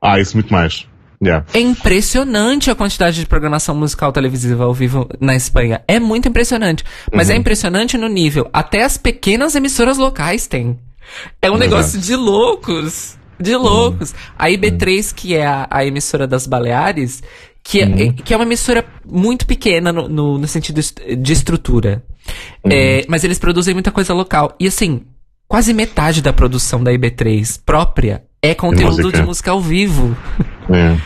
Ah, 0.00 0.20
isso 0.20 0.36
muito 0.36 0.52
mais. 0.52 0.86
Yeah. 1.20 1.44
É 1.52 1.58
impressionante 1.58 2.70
a 2.70 2.76
quantidade 2.76 3.18
de 3.18 3.26
programação 3.26 3.74
musical 3.74 4.12
televisiva 4.12 4.62
ao 4.62 4.72
vivo 4.72 5.08
na 5.20 5.34
Espanha. 5.34 5.82
É 5.88 5.98
muito 5.98 6.28
impressionante. 6.28 6.84
Mas 7.12 7.28
é 7.28 7.32
uhum. 7.32 7.38
é 7.38 7.40
impressionante 7.40 7.98
no 7.98 8.08
nível. 8.08 8.48
Até 8.52 8.84
as 8.84 8.96
pequenas 8.96 9.56
emissoras 9.56 9.98
locais 9.98 10.46
têm. 10.46 10.78
É 11.42 11.50
um 11.50 11.56
Exato. 11.56 11.70
negócio 11.70 12.00
de 12.00 12.14
loucos. 12.14 13.18
De 13.40 13.56
loucos. 13.56 14.12
Uhum. 14.12 14.16
A 14.38 14.48
IB3, 14.48 15.12
que 15.12 15.34
é 15.34 15.44
a, 15.44 15.66
a 15.68 15.84
emissora 15.84 16.26
das 16.26 16.46
Baleares, 16.46 17.20
que, 17.68 17.82
é, 17.82 17.84
uhum. 17.84 18.12
que 18.12 18.32
é 18.32 18.36
uma 18.36 18.46
emissora 18.46 18.82
muito 19.04 19.46
pequena 19.46 19.92
no, 19.92 20.08
no, 20.08 20.38
no 20.38 20.48
sentido 20.48 20.80
de 20.80 21.32
estrutura. 21.32 22.02
Uhum. 22.64 22.70
É, 22.72 23.04
mas 23.06 23.24
eles 23.24 23.38
produzem 23.38 23.74
muita 23.74 23.92
coisa 23.92 24.14
local. 24.14 24.56
E 24.58 24.66
assim, 24.66 25.02
quase 25.46 25.74
metade 25.74 26.22
da 26.22 26.32
produção 26.32 26.82
da 26.82 26.90
IB3 26.92 27.60
própria 27.66 28.24
é 28.40 28.54
conteúdo 28.54 28.96
música. 28.96 29.18
de 29.18 29.22
música 29.22 29.50
ao 29.50 29.60
vivo. 29.60 30.16
É. 30.70 30.98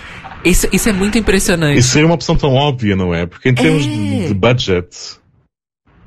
Isso, 0.44 0.66
isso 0.72 0.88
é 0.88 0.92
muito 0.92 1.16
impressionante. 1.16 1.78
Isso 1.78 1.96
é 1.96 2.04
uma 2.04 2.16
opção 2.16 2.34
tão 2.34 2.52
óbvia, 2.52 2.96
não 2.96 3.14
é? 3.14 3.26
Porque 3.26 3.50
em 3.50 3.54
termos 3.54 3.86
é. 3.86 3.88
de, 3.88 4.26
de, 4.26 4.34
budget. 4.34 4.88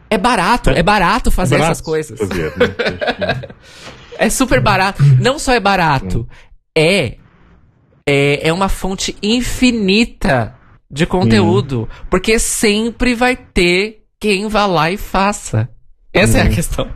É 0.09 0.17
barato, 0.17 0.72
é, 0.72 0.80
é 0.80 0.84
barato 0.84 1.32
fazer 1.32 1.56
é 1.56 1.59
barato 1.59 1.72
essas 1.72 1.85
coisas. 1.85 2.19
Fazer, 2.19 2.51
né? 2.58 3.42
é 4.19 4.30
super 4.30 4.59
barato. 4.59 5.01
Não 5.22 5.40
só 5.40 5.53
é 5.53 5.59
barato, 5.61 6.27
é 6.77 7.16
é, 8.08 8.48
é 8.48 8.53
uma 8.53 8.69
fonte 8.69 9.16
infinita 9.22 10.56
de 10.90 11.06
conteúdo. 11.06 11.90
Porque 12.09 12.40
sempre 12.40 13.16
vai 13.16 13.35
ter 13.35 14.03
quem 14.19 14.48
vá 14.48 14.66
lá 14.66 14.92
e 14.92 14.98
faça. 14.98 15.69
Essa 16.14 16.38
hum. 16.38 16.42
é 16.42 16.43
a 16.43 16.45
uhum. 16.45 16.56
questão. 16.56 16.92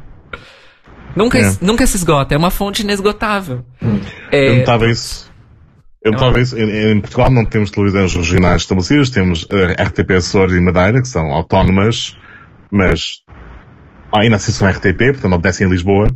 Nunca, 1.15 1.39
é. 1.39 1.57
nunca 1.61 1.87
se 1.87 1.97
esgota, 1.97 2.33
é 2.35 2.37
uma 2.37 2.51
fonte 2.51 2.83
inesgotável. 2.83 3.65
Hum. 3.81 3.99
É, 4.31 4.61
eu 4.61 4.89
isso. 4.89 5.29
Eu 6.01 6.13
é 6.13 6.41
isso. 6.41 6.57
Em, 6.57 6.91
em, 6.91 7.01
Portugal 7.01 7.29
não 7.29 7.43
temos 7.45 7.71
televisões 7.71 8.15
regionais 8.15 8.61
estabelecidas, 8.61 9.09
temos 9.09 9.43
uh, 9.43 9.75
eh, 9.77 9.83
RTP 9.83 10.11
Açores 10.11 10.55
e 10.55 10.61
Madeira, 10.61 11.01
que 11.01 11.07
são 11.07 11.25
autónomas, 11.33 12.15
mas 12.71 13.21
ainda 14.13 14.37
assim 14.37 14.51
são 14.51 14.69
RTP, 14.69 15.11
portanto 15.11 15.33
obedecem 15.33 15.67
em 15.67 15.69
Lisboa. 15.69 16.07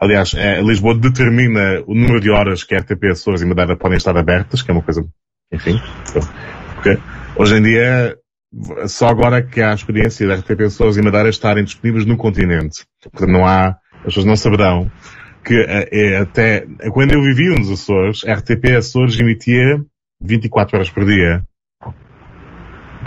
Aliás, 0.00 0.34
é, 0.34 0.60
Lisboa 0.60 0.94
determina 0.94 1.82
o 1.86 1.94
número 1.94 2.20
de 2.20 2.30
horas 2.30 2.64
que 2.64 2.74
a 2.74 2.78
RTP, 2.78 3.04
Açores 3.12 3.42
e 3.42 3.46
Madeira 3.46 3.76
podem 3.76 3.98
estar 3.98 4.16
abertas, 4.16 4.62
que 4.62 4.70
é 4.70 4.74
uma 4.74 4.82
coisa, 4.82 5.06
enfim. 5.52 5.80
Porque 6.74 6.98
hoje 7.36 7.56
em 7.56 7.62
dia, 7.62 8.16
só 8.88 9.08
agora 9.08 9.42
que 9.42 9.60
há 9.60 9.70
a 9.70 9.74
experiência 9.74 10.26
da 10.26 10.36
RTP, 10.36 10.62
Açores 10.62 10.96
e 10.96 11.02
Madeira 11.02 11.28
estarem 11.28 11.64
disponíveis 11.64 12.06
no 12.06 12.16
continente. 12.16 12.84
Portanto, 13.02 13.30
não 13.30 13.46
há, 13.46 13.76
as 13.98 14.04
pessoas 14.04 14.26
não 14.26 14.36
saberão 14.36 14.90
que 15.44 15.54
é, 15.54 15.88
é 15.90 16.16
até, 16.18 16.66
quando 16.92 17.12
eu 17.12 17.22
vivia 17.22 17.54
nos 17.54 17.70
Açores, 17.70 18.24
a 18.24 18.34
RTP 18.34 18.76
Açores 18.76 19.18
emitia 19.18 19.84
24 20.20 20.76
horas 20.76 20.90
por 20.90 21.04
dia. 21.04 21.44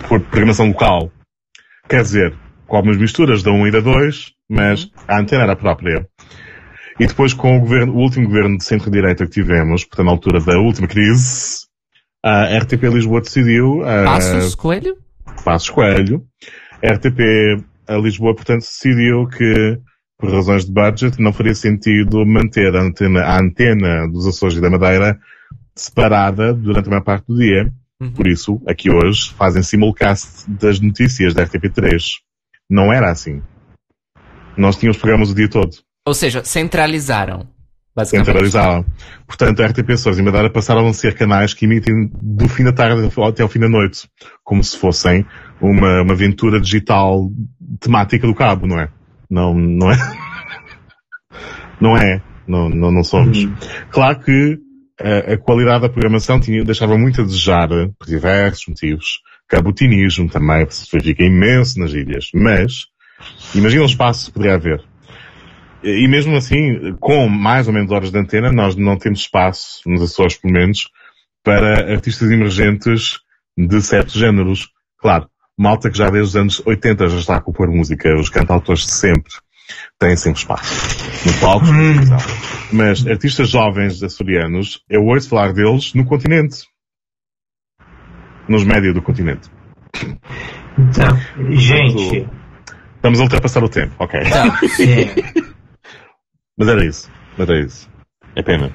Por 0.08 0.20
programação 0.20 0.68
local. 0.68 1.12
Quer 1.88 2.02
dizer, 2.02 2.36
com 2.68 2.76
algumas 2.76 2.98
misturas 2.98 3.42
da 3.42 3.52
1 3.52 3.68
e 3.68 3.72
da 3.72 3.80
2, 3.80 4.34
mas 4.50 4.92
a 5.08 5.20
antena 5.20 5.44
era 5.44 5.56
própria. 5.56 6.08
E 7.00 7.08
depois 7.08 7.34
com 7.34 7.58
o, 7.58 7.60
governo, 7.60 7.94
o 7.94 7.98
último 7.98 8.26
governo 8.26 8.58
de 8.58 8.64
centro-direita 8.64 9.26
que 9.26 9.32
tivemos, 9.32 9.84
portanto 9.84 10.06
na 10.06 10.12
altura 10.12 10.40
da 10.40 10.58
última 10.58 10.88
crise, 10.88 11.66
a 12.24 12.58
RTP 12.58 12.84
Lisboa 12.84 13.22
decidiu... 13.22 13.82
Passos 13.82 14.56
Coelho? 14.56 14.98
Passos 15.44 15.70
Coelho. 15.70 16.26
A 16.82 16.94
RTP 16.94 17.20
a 17.88 17.98
Lisboa, 17.98 18.36
portanto, 18.36 18.62
decidiu 18.62 19.28
que, 19.28 19.80
por 20.18 20.32
razões 20.32 20.66
de 20.66 20.72
budget, 20.72 21.22
não 21.22 21.32
faria 21.32 21.54
sentido 21.54 22.26
manter 22.26 22.76
a 22.76 22.82
antena, 22.82 23.22
a 23.22 23.40
antena 23.40 24.08
dos 24.08 24.26
Açores 24.28 24.58
e 24.58 24.62
da 24.62 24.70
Madeira 24.70 25.20
separada 25.76 26.54
durante 26.54 26.88
a 26.88 26.90
maior 26.90 27.04
parte 27.04 27.28
do 27.28 27.38
dia. 27.38 27.72
Uhum. 28.00 28.12
Por 28.12 28.28
isso, 28.28 28.62
aqui 28.68 28.90
hoje, 28.90 29.34
fazem 29.34 29.62
simulcast 29.62 30.50
das 30.50 30.80
notícias 30.80 31.34
da 31.34 31.46
RTP3. 31.46 32.20
Não 32.70 32.92
era 32.92 33.12
assim. 33.12 33.42
Nós 34.58 34.78
tínhamos 34.78 34.98
programas 34.98 35.30
o 35.30 35.36
dia 35.36 35.50
todo. 35.50 35.85
Ou 36.08 36.14
seja, 36.14 36.44
centralizaram. 36.44 37.48
Centralizaram. 38.06 38.86
Portanto, 39.26 39.62
a 39.62 39.68
RTP 39.68 39.92
Açores 39.92 40.20
e 40.20 40.22
Madeira 40.22 40.52
passaram 40.52 40.86
a 40.86 40.94
ser 40.94 41.16
canais 41.16 41.54
que 41.54 41.66
emitem 41.66 42.12
do 42.22 42.48
fim 42.50 42.64
da 42.64 42.74
tarde 42.74 43.10
até 43.28 43.42
ao 43.42 43.50
fim 43.50 43.60
da 43.60 43.70
noite. 43.70 44.08
Como 44.44 44.64
se 44.64 44.78
fossem 44.78 45.26
uma, 45.62 46.02
uma 46.02 46.14
aventura 46.14 46.60
digital 46.60 47.32
temática 47.80 48.28
do 48.28 48.36
cabo, 48.36 48.68
não 48.68 48.80
é? 48.80 48.90
Não, 49.30 49.54
não 49.54 49.92
é? 49.92 49.98
não 51.82 51.98
é. 51.98 52.22
Não, 52.48 52.70
não, 52.70 52.92
não 52.92 53.04
somos. 53.04 53.44
Uhum. 53.44 53.56
Claro 53.90 54.20
que 54.20 54.60
a, 55.02 55.34
a, 55.34 55.38
qualidade 55.38 55.82
da 55.82 55.90
programação 55.90 56.40
tinha, 56.40 56.64
deixava 56.64 56.98
muito 56.98 57.22
a 57.22 57.24
desejar, 57.24 57.70
por 57.98 58.08
diversos 58.08 58.66
motivos. 58.68 59.20
Cabutinismo 59.48 60.30
também, 60.30 60.70
se 60.70 60.86
fica 60.88 61.24
imenso 61.24 61.80
nas 61.80 61.94
ilhas. 61.94 62.30
Mas, 62.34 62.86
imagina 63.56 63.84
o 63.84 63.88
espaço 63.88 64.28
que 64.28 64.34
poderia 64.34 64.56
haver. 64.56 64.84
E 65.86 66.08
mesmo 66.08 66.36
assim, 66.36 66.96
com 67.00 67.30
mais 67.30 67.68
ou 67.68 67.74
menos 67.74 67.92
horas 67.92 68.10
de 68.10 68.18
antena, 68.18 68.52
nós 68.52 68.76
não 68.76 68.98
temos 68.98 69.20
espaço, 69.20 69.82
nos 69.86 70.02
Açores 70.02 70.36
pelo 70.36 70.54
menos, 70.54 70.90
para 71.44 71.94
artistas 71.94 72.32
emergentes 72.32 73.20
de 73.56 73.80
certos 73.84 74.16
géneros. 74.16 74.68
Claro, 74.98 75.30
malta 75.56 75.92
que 75.92 75.98
já 75.98 76.10
desde 76.10 76.30
os 76.30 76.36
anos 76.36 76.62
80 76.66 77.08
já 77.08 77.18
está 77.20 77.36
a 77.36 77.42
compor 77.42 77.70
música, 77.70 78.16
os 78.20 78.30
cantautores 78.30 78.86
de 78.86 78.92
sempre 78.94 79.32
têm 80.00 80.16
sempre 80.18 80.40
espaço 80.40 80.74
no 81.24 81.34
palco. 81.40 81.68
Hum. 81.68 81.94
Mas 82.74 83.06
artistas 83.06 83.50
jovens 83.50 84.02
açorianos, 84.02 84.82
eu 84.90 85.04
ouço 85.04 85.30
falar 85.30 85.54
deles 85.54 85.94
no 85.94 86.04
continente. 86.04 86.66
Nos 88.50 88.64
médios 88.64 88.96
do 88.96 89.04
continente. 89.04 89.50
Então, 90.78 91.18
gente. 91.52 92.28
Estamos 92.96 93.20
a 93.20 93.24
ultrapassar 93.24 93.64
o 93.64 93.70
tempo, 93.70 93.94
ok. 94.00 94.20
Então, 94.20 94.48
é. 94.80 95.46
Mas 96.58 96.68
era 96.68 96.86
isso. 96.86 97.10
Mas 97.38 97.50
era 97.50 97.60
isso. 97.60 97.90
É 98.36 98.42
pena. 98.42 98.72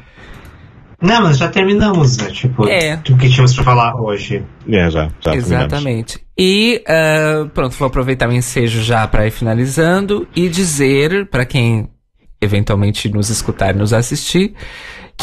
Não, 1.03 1.23
mas 1.23 1.39
já 1.39 1.49
terminamos, 1.49 2.19
né? 2.19 2.31
Tipo, 2.31 2.69
é. 2.69 2.97
o 2.97 3.17
que 3.17 3.31
tínhamos 3.31 3.55
pra 3.55 3.65
falar 3.65 3.95
hoje. 3.97 4.45
É, 4.69 4.91
já, 4.91 5.11
já 5.21 5.35
Exatamente. 5.35 6.19
Terminamos. 6.19 6.31
E, 6.39 6.85
uh, 6.87 7.49
pronto, 7.51 7.75
vou 7.77 7.87
aproveitar 7.87 8.29
o 8.29 8.33
ensejo 8.33 8.83
já 8.83 9.07
para 9.09 9.27
ir 9.27 9.31
finalizando 9.31 10.29
e 10.37 10.49
dizer 10.49 11.29
para 11.31 11.47
quem 11.47 11.89
eventualmente 12.41 13.09
nos 13.09 13.31
escutar 13.31 13.75
e 13.75 13.79
nos 13.79 13.93
assistir 13.93 14.55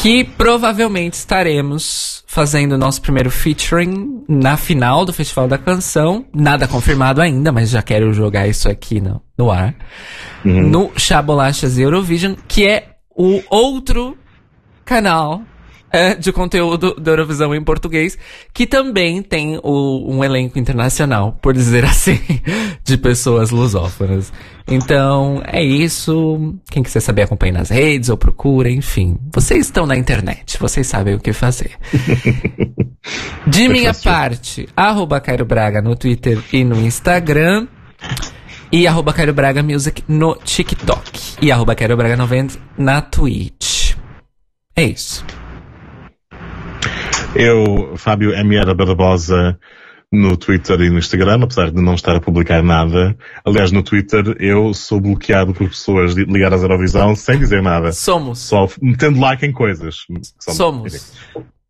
que 0.00 0.22
provavelmente 0.22 1.14
estaremos 1.14 2.22
fazendo 2.26 2.72
o 2.72 2.78
nosso 2.78 3.02
primeiro 3.02 3.30
featuring 3.30 4.24
na 4.28 4.56
final 4.56 5.04
do 5.04 5.12
Festival 5.12 5.48
da 5.48 5.58
Canção. 5.58 6.24
Nada 6.32 6.68
confirmado 6.68 7.20
ainda, 7.20 7.50
mas 7.50 7.70
já 7.70 7.82
quero 7.82 8.12
jogar 8.12 8.46
isso 8.46 8.68
aqui 8.68 9.00
no, 9.00 9.20
no 9.36 9.50
ar. 9.50 9.74
Uhum. 10.44 10.68
No 10.68 10.92
Chabolachas 10.96 11.78
Eurovision, 11.78 12.34
que 12.46 12.66
é 12.66 12.90
o 13.16 13.42
outro 13.50 14.16
canal 14.84 15.42
é, 15.92 16.14
de 16.14 16.32
conteúdo 16.32 16.94
da 16.94 17.12
Eurovisão 17.12 17.54
em 17.54 17.62
português, 17.62 18.18
que 18.52 18.66
também 18.66 19.22
tem 19.22 19.58
o, 19.62 20.04
um 20.12 20.22
elenco 20.22 20.58
internacional, 20.58 21.38
por 21.40 21.54
dizer 21.54 21.84
assim, 21.86 22.20
de 22.84 22.96
pessoas 22.96 23.50
lusófonas. 23.50 24.32
Então, 24.66 25.42
é 25.46 25.62
isso. 25.62 26.54
Quem 26.70 26.82
quiser 26.82 27.00
saber, 27.00 27.22
acompanhe 27.22 27.52
nas 27.52 27.70
redes 27.70 28.10
ou 28.10 28.16
procura, 28.16 28.70
enfim. 28.70 29.16
Vocês 29.32 29.66
estão 29.66 29.86
na 29.86 29.96
internet, 29.96 30.58
vocês 30.58 30.86
sabem 30.86 31.14
o 31.14 31.20
que 31.20 31.32
fazer. 31.32 31.72
De 33.46 33.64
é 33.64 33.68
minha 33.68 33.94
parte, 33.94 34.68
arroba 34.76 35.20
Cairo 35.20 35.46
Braga 35.46 35.80
no 35.80 35.96
Twitter 35.96 36.42
e 36.52 36.64
no 36.64 36.80
Instagram. 36.80 37.66
E 38.70 38.86
arroba 38.86 39.14
Cairo 39.14 39.32
Braga 39.32 39.62
Music 39.62 40.04
no 40.06 40.36
TikTok. 40.36 41.36
E 41.40 41.50
arroba 41.50 41.74
Cairo 41.74 41.96
Braga 41.96 42.16
90 42.16 42.58
na 42.76 43.00
Twitch. 43.00 43.94
É 44.76 44.84
isso. 44.84 45.24
Eu, 47.34 47.96
Fábio 47.96 48.32
M. 48.32 48.74
Barbosa, 48.74 49.58
no 50.10 50.36
Twitter 50.36 50.80
e 50.80 50.90
no 50.90 50.98
Instagram, 50.98 51.42
apesar 51.42 51.70
de 51.70 51.82
não 51.82 51.94
estar 51.94 52.16
a 52.16 52.20
publicar 52.20 52.62
nada. 52.62 53.16
Aliás, 53.44 53.70
no 53.70 53.82
Twitter 53.82 54.36
eu 54.40 54.72
sou 54.72 55.00
bloqueado 55.00 55.52
por 55.52 55.68
pessoas 55.68 56.14
ligadas 56.14 56.62
à 56.62 56.64
Eurovisão 56.64 57.14
sem 57.14 57.38
dizer 57.38 57.62
nada. 57.62 57.92
Somos. 57.92 58.38
Só 58.38 58.66
metendo 58.80 59.20
like 59.20 59.44
em 59.44 59.52
coisas. 59.52 60.06
Somos. 60.06 60.34
Somos. 60.40 61.12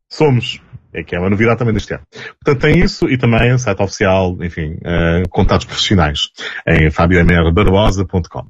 Somos. 0.08 0.60
É 0.92 1.02
que 1.02 1.14
é 1.14 1.18
uma 1.18 1.28
novidade 1.28 1.58
também 1.58 1.74
deste 1.74 1.92
ano. 1.92 2.02
Portanto, 2.42 2.60
tem 2.62 2.82
isso 2.82 3.08
e 3.08 3.18
também 3.18 3.58
site 3.58 3.82
oficial, 3.82 4.36
enfim, 4.40 4.72
uh, 4.76 5.28
contatos 5.28 5.66
profissionais 5.66 6.30
em 6.66 6.90
fabiomrbarbosa.com. 6.90 8.46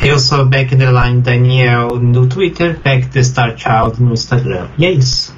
Eu 0.00 0.18
sou 0.18 0.46
Beck 0.46 0.74
Underline 0.74 1.20
Daniel 1.20 1.98
no 2.00 2.26
Twitter, 2.26 2.78
Beck 2.82 3.08
The 3.08 3.22
Star 3.22 3.56
Child 3.56 4.02
no 4.02 4.12
Instagram. 4.12 4.68
E 4.78 4.86
é 4.86 4.92
isso. 4.92 5.34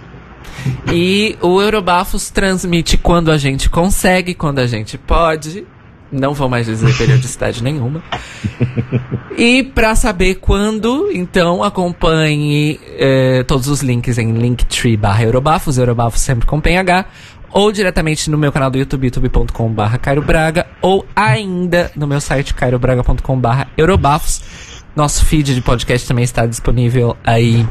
E 0.93 1.37
o 1.41 1.61
Eurobafos 1.61 2.31
transmite 2.31 2.97
quando 2.99 3.31
a 3.31 3.39
gente 3.39 3.71
consegue, 3.71 4.35
quando 4.35 4.59
a 4.59 4.67
gente 4.67 4.99
pode. 4.99 5.67
Não 6.11 6.33
vou 6.33 6.49
mais 6.49 6.67
dizer 6.67 6.97
periodicidade 6.97 7.63
nenhuma. 7.63 8.03
E 9.39 9.63
para 9.63 9.95
saber 9.95 10.35
quando, 10.41 11.13
então 11.13 11.63
acompanhe 11.63 12.81
eh, 12.99 13.45
todos 13.47 13.69
os 13.69 13.83
links 13.83 14.19
em 14.19 14.33
linktree 14.33 14.97
barra 14.97 15.23
Eurobafos, 15.23 15.79
Eurobafos 15.79 16.21
sempre 16.21 16.45
com 16.45 16.61
PH, 16.61 17.05
ou 17.53 17.73
diretamente 17.73 18.31
no 18.31 18.39
meu 18.39 18.53
canal 18.53 18.71
do 18.71 18.79
YouTube, 18.79 19.05
youtube.com 19.05 19.73
barra 19.73 19.99
Cairo 19.99 20.23
Braga, 20.23 20.67
ou 20.81 21.07
ainda 21.15 21.91
no 21.97 22.07
meu 22.07 22.21
site 22.21 22.55
cairobraga.com 22.55 23.39
barra 23.39 23.69
Eurobafos. 23.77 24.43
Nosso 24.95 25.25
feed 25.25 25.55
de 25.55 25.61
podcast 25.61 26.07
também 26.07 26.25
está 26.25 26.45
disponível 26.47 27.17
aí 27.25 27.67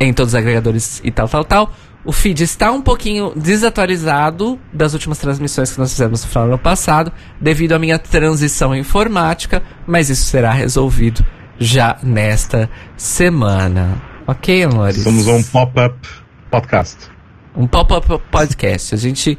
em 0.00 0.12
todos 0.12 0.32
os 0.32 0.34
agregadores 0.34 1.00
e 1.04 1.10
tal, 1.10 1.28
tal, 1.28 1.44
tal. 1.44 1.72
O 2.04 2.12
feed 2.12 2.42
está 2.42 2.70
um 2.70 2.82
pouquinho 2.82 3.32
desatualizado 3.34 4.58
das 4.72 4.92
últimas 4.92 5.18
transmissões 5.18 5.72
que 5.72 5.78
nós 5.78 5.90
fizemos 5.90 6.22
no 6.22 6.28
final 6.28 6.44
do 6.44 6.48
ano 6.50 6.58
passado, 6.58 7.10
devido 7.40 7.72
à 7.72 7.78
minha 7.78 7.98
transição 7.98 8.74
informática, 8.74 9.62
mas 9.86 10.10
isso 10.10 10.24
será 10.24 10.52
resolvido 10.52 11.24
já 11.58 11.96
nesta 12.02 12.68
semana. 12.96 14.00
Ok, 14.26 14.64
amores? 14.64 15.02
Somos 15.02 15.26
um 15.26 15.42
pop-up 15.42 15.96
podcast. 16.50 17.13
Um 17.56 17.66
pop-up 17.66 18.20
podcast. 18.30 18.94
A 18.94 18.98
gente, 18.98 19.38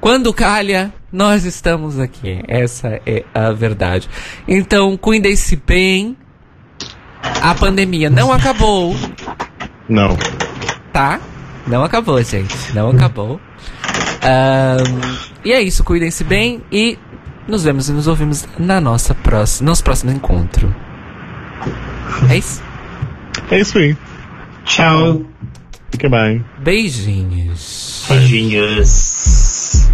quando 0.00 0.32
calha, 0.32 0.92
nós 1.12 1.44
estamos 1.44 1.98
aqui. 1.98 2.42
Essa 2.48 3.00
é 3.04 3.24
a 3.34 3.52
verdade. 3.52 4.08
Então, 4.48 4.96
cuidem-se 4.96 5.56
bem. 5.56 6.16
A 7.42 7.54
pandemia 7.54 8.08
não 8.08 8.32
acabou. 8.32 8.96
Não. 9.88 10.16
Tá? 10.92 11.20
Não 11.66 11.84
acabou, 11.84 12.22
gente. 12.22 12.74
Não 12.74 12.90
acabou. 12.90 13.40
Um, 14.24 15.18
e 15.44 15.52
é 15.52 15.60
isso. 15.60 15.84
Cuidem-se 15.84 16.24
bem 16.24 16.62
e 16.70 16.98
nos 17.46 17.64
vemos 17.64 17.88
e 17.88 17.92
nos 17.92 18.06
ouvimos 18.06 18.46
na 18.58 18.80
nossa 18.80 19.14
próxima, 19.14 19.68
nosso 19.68 19.84
próximo 19.84 20.10
encontro. 20.10 20.74
É 22.30 22.36
isso? 22.36 22.62
É 23.50 23.60
isso 23.60 23.78
aí. 23.78 23.96
Tchau. 24.64 25.31
Fique 25.92 26.08
bem. 26.08 26.42
Beijinhos. 26.58 28.06
Beijinhos. 28.08 29.88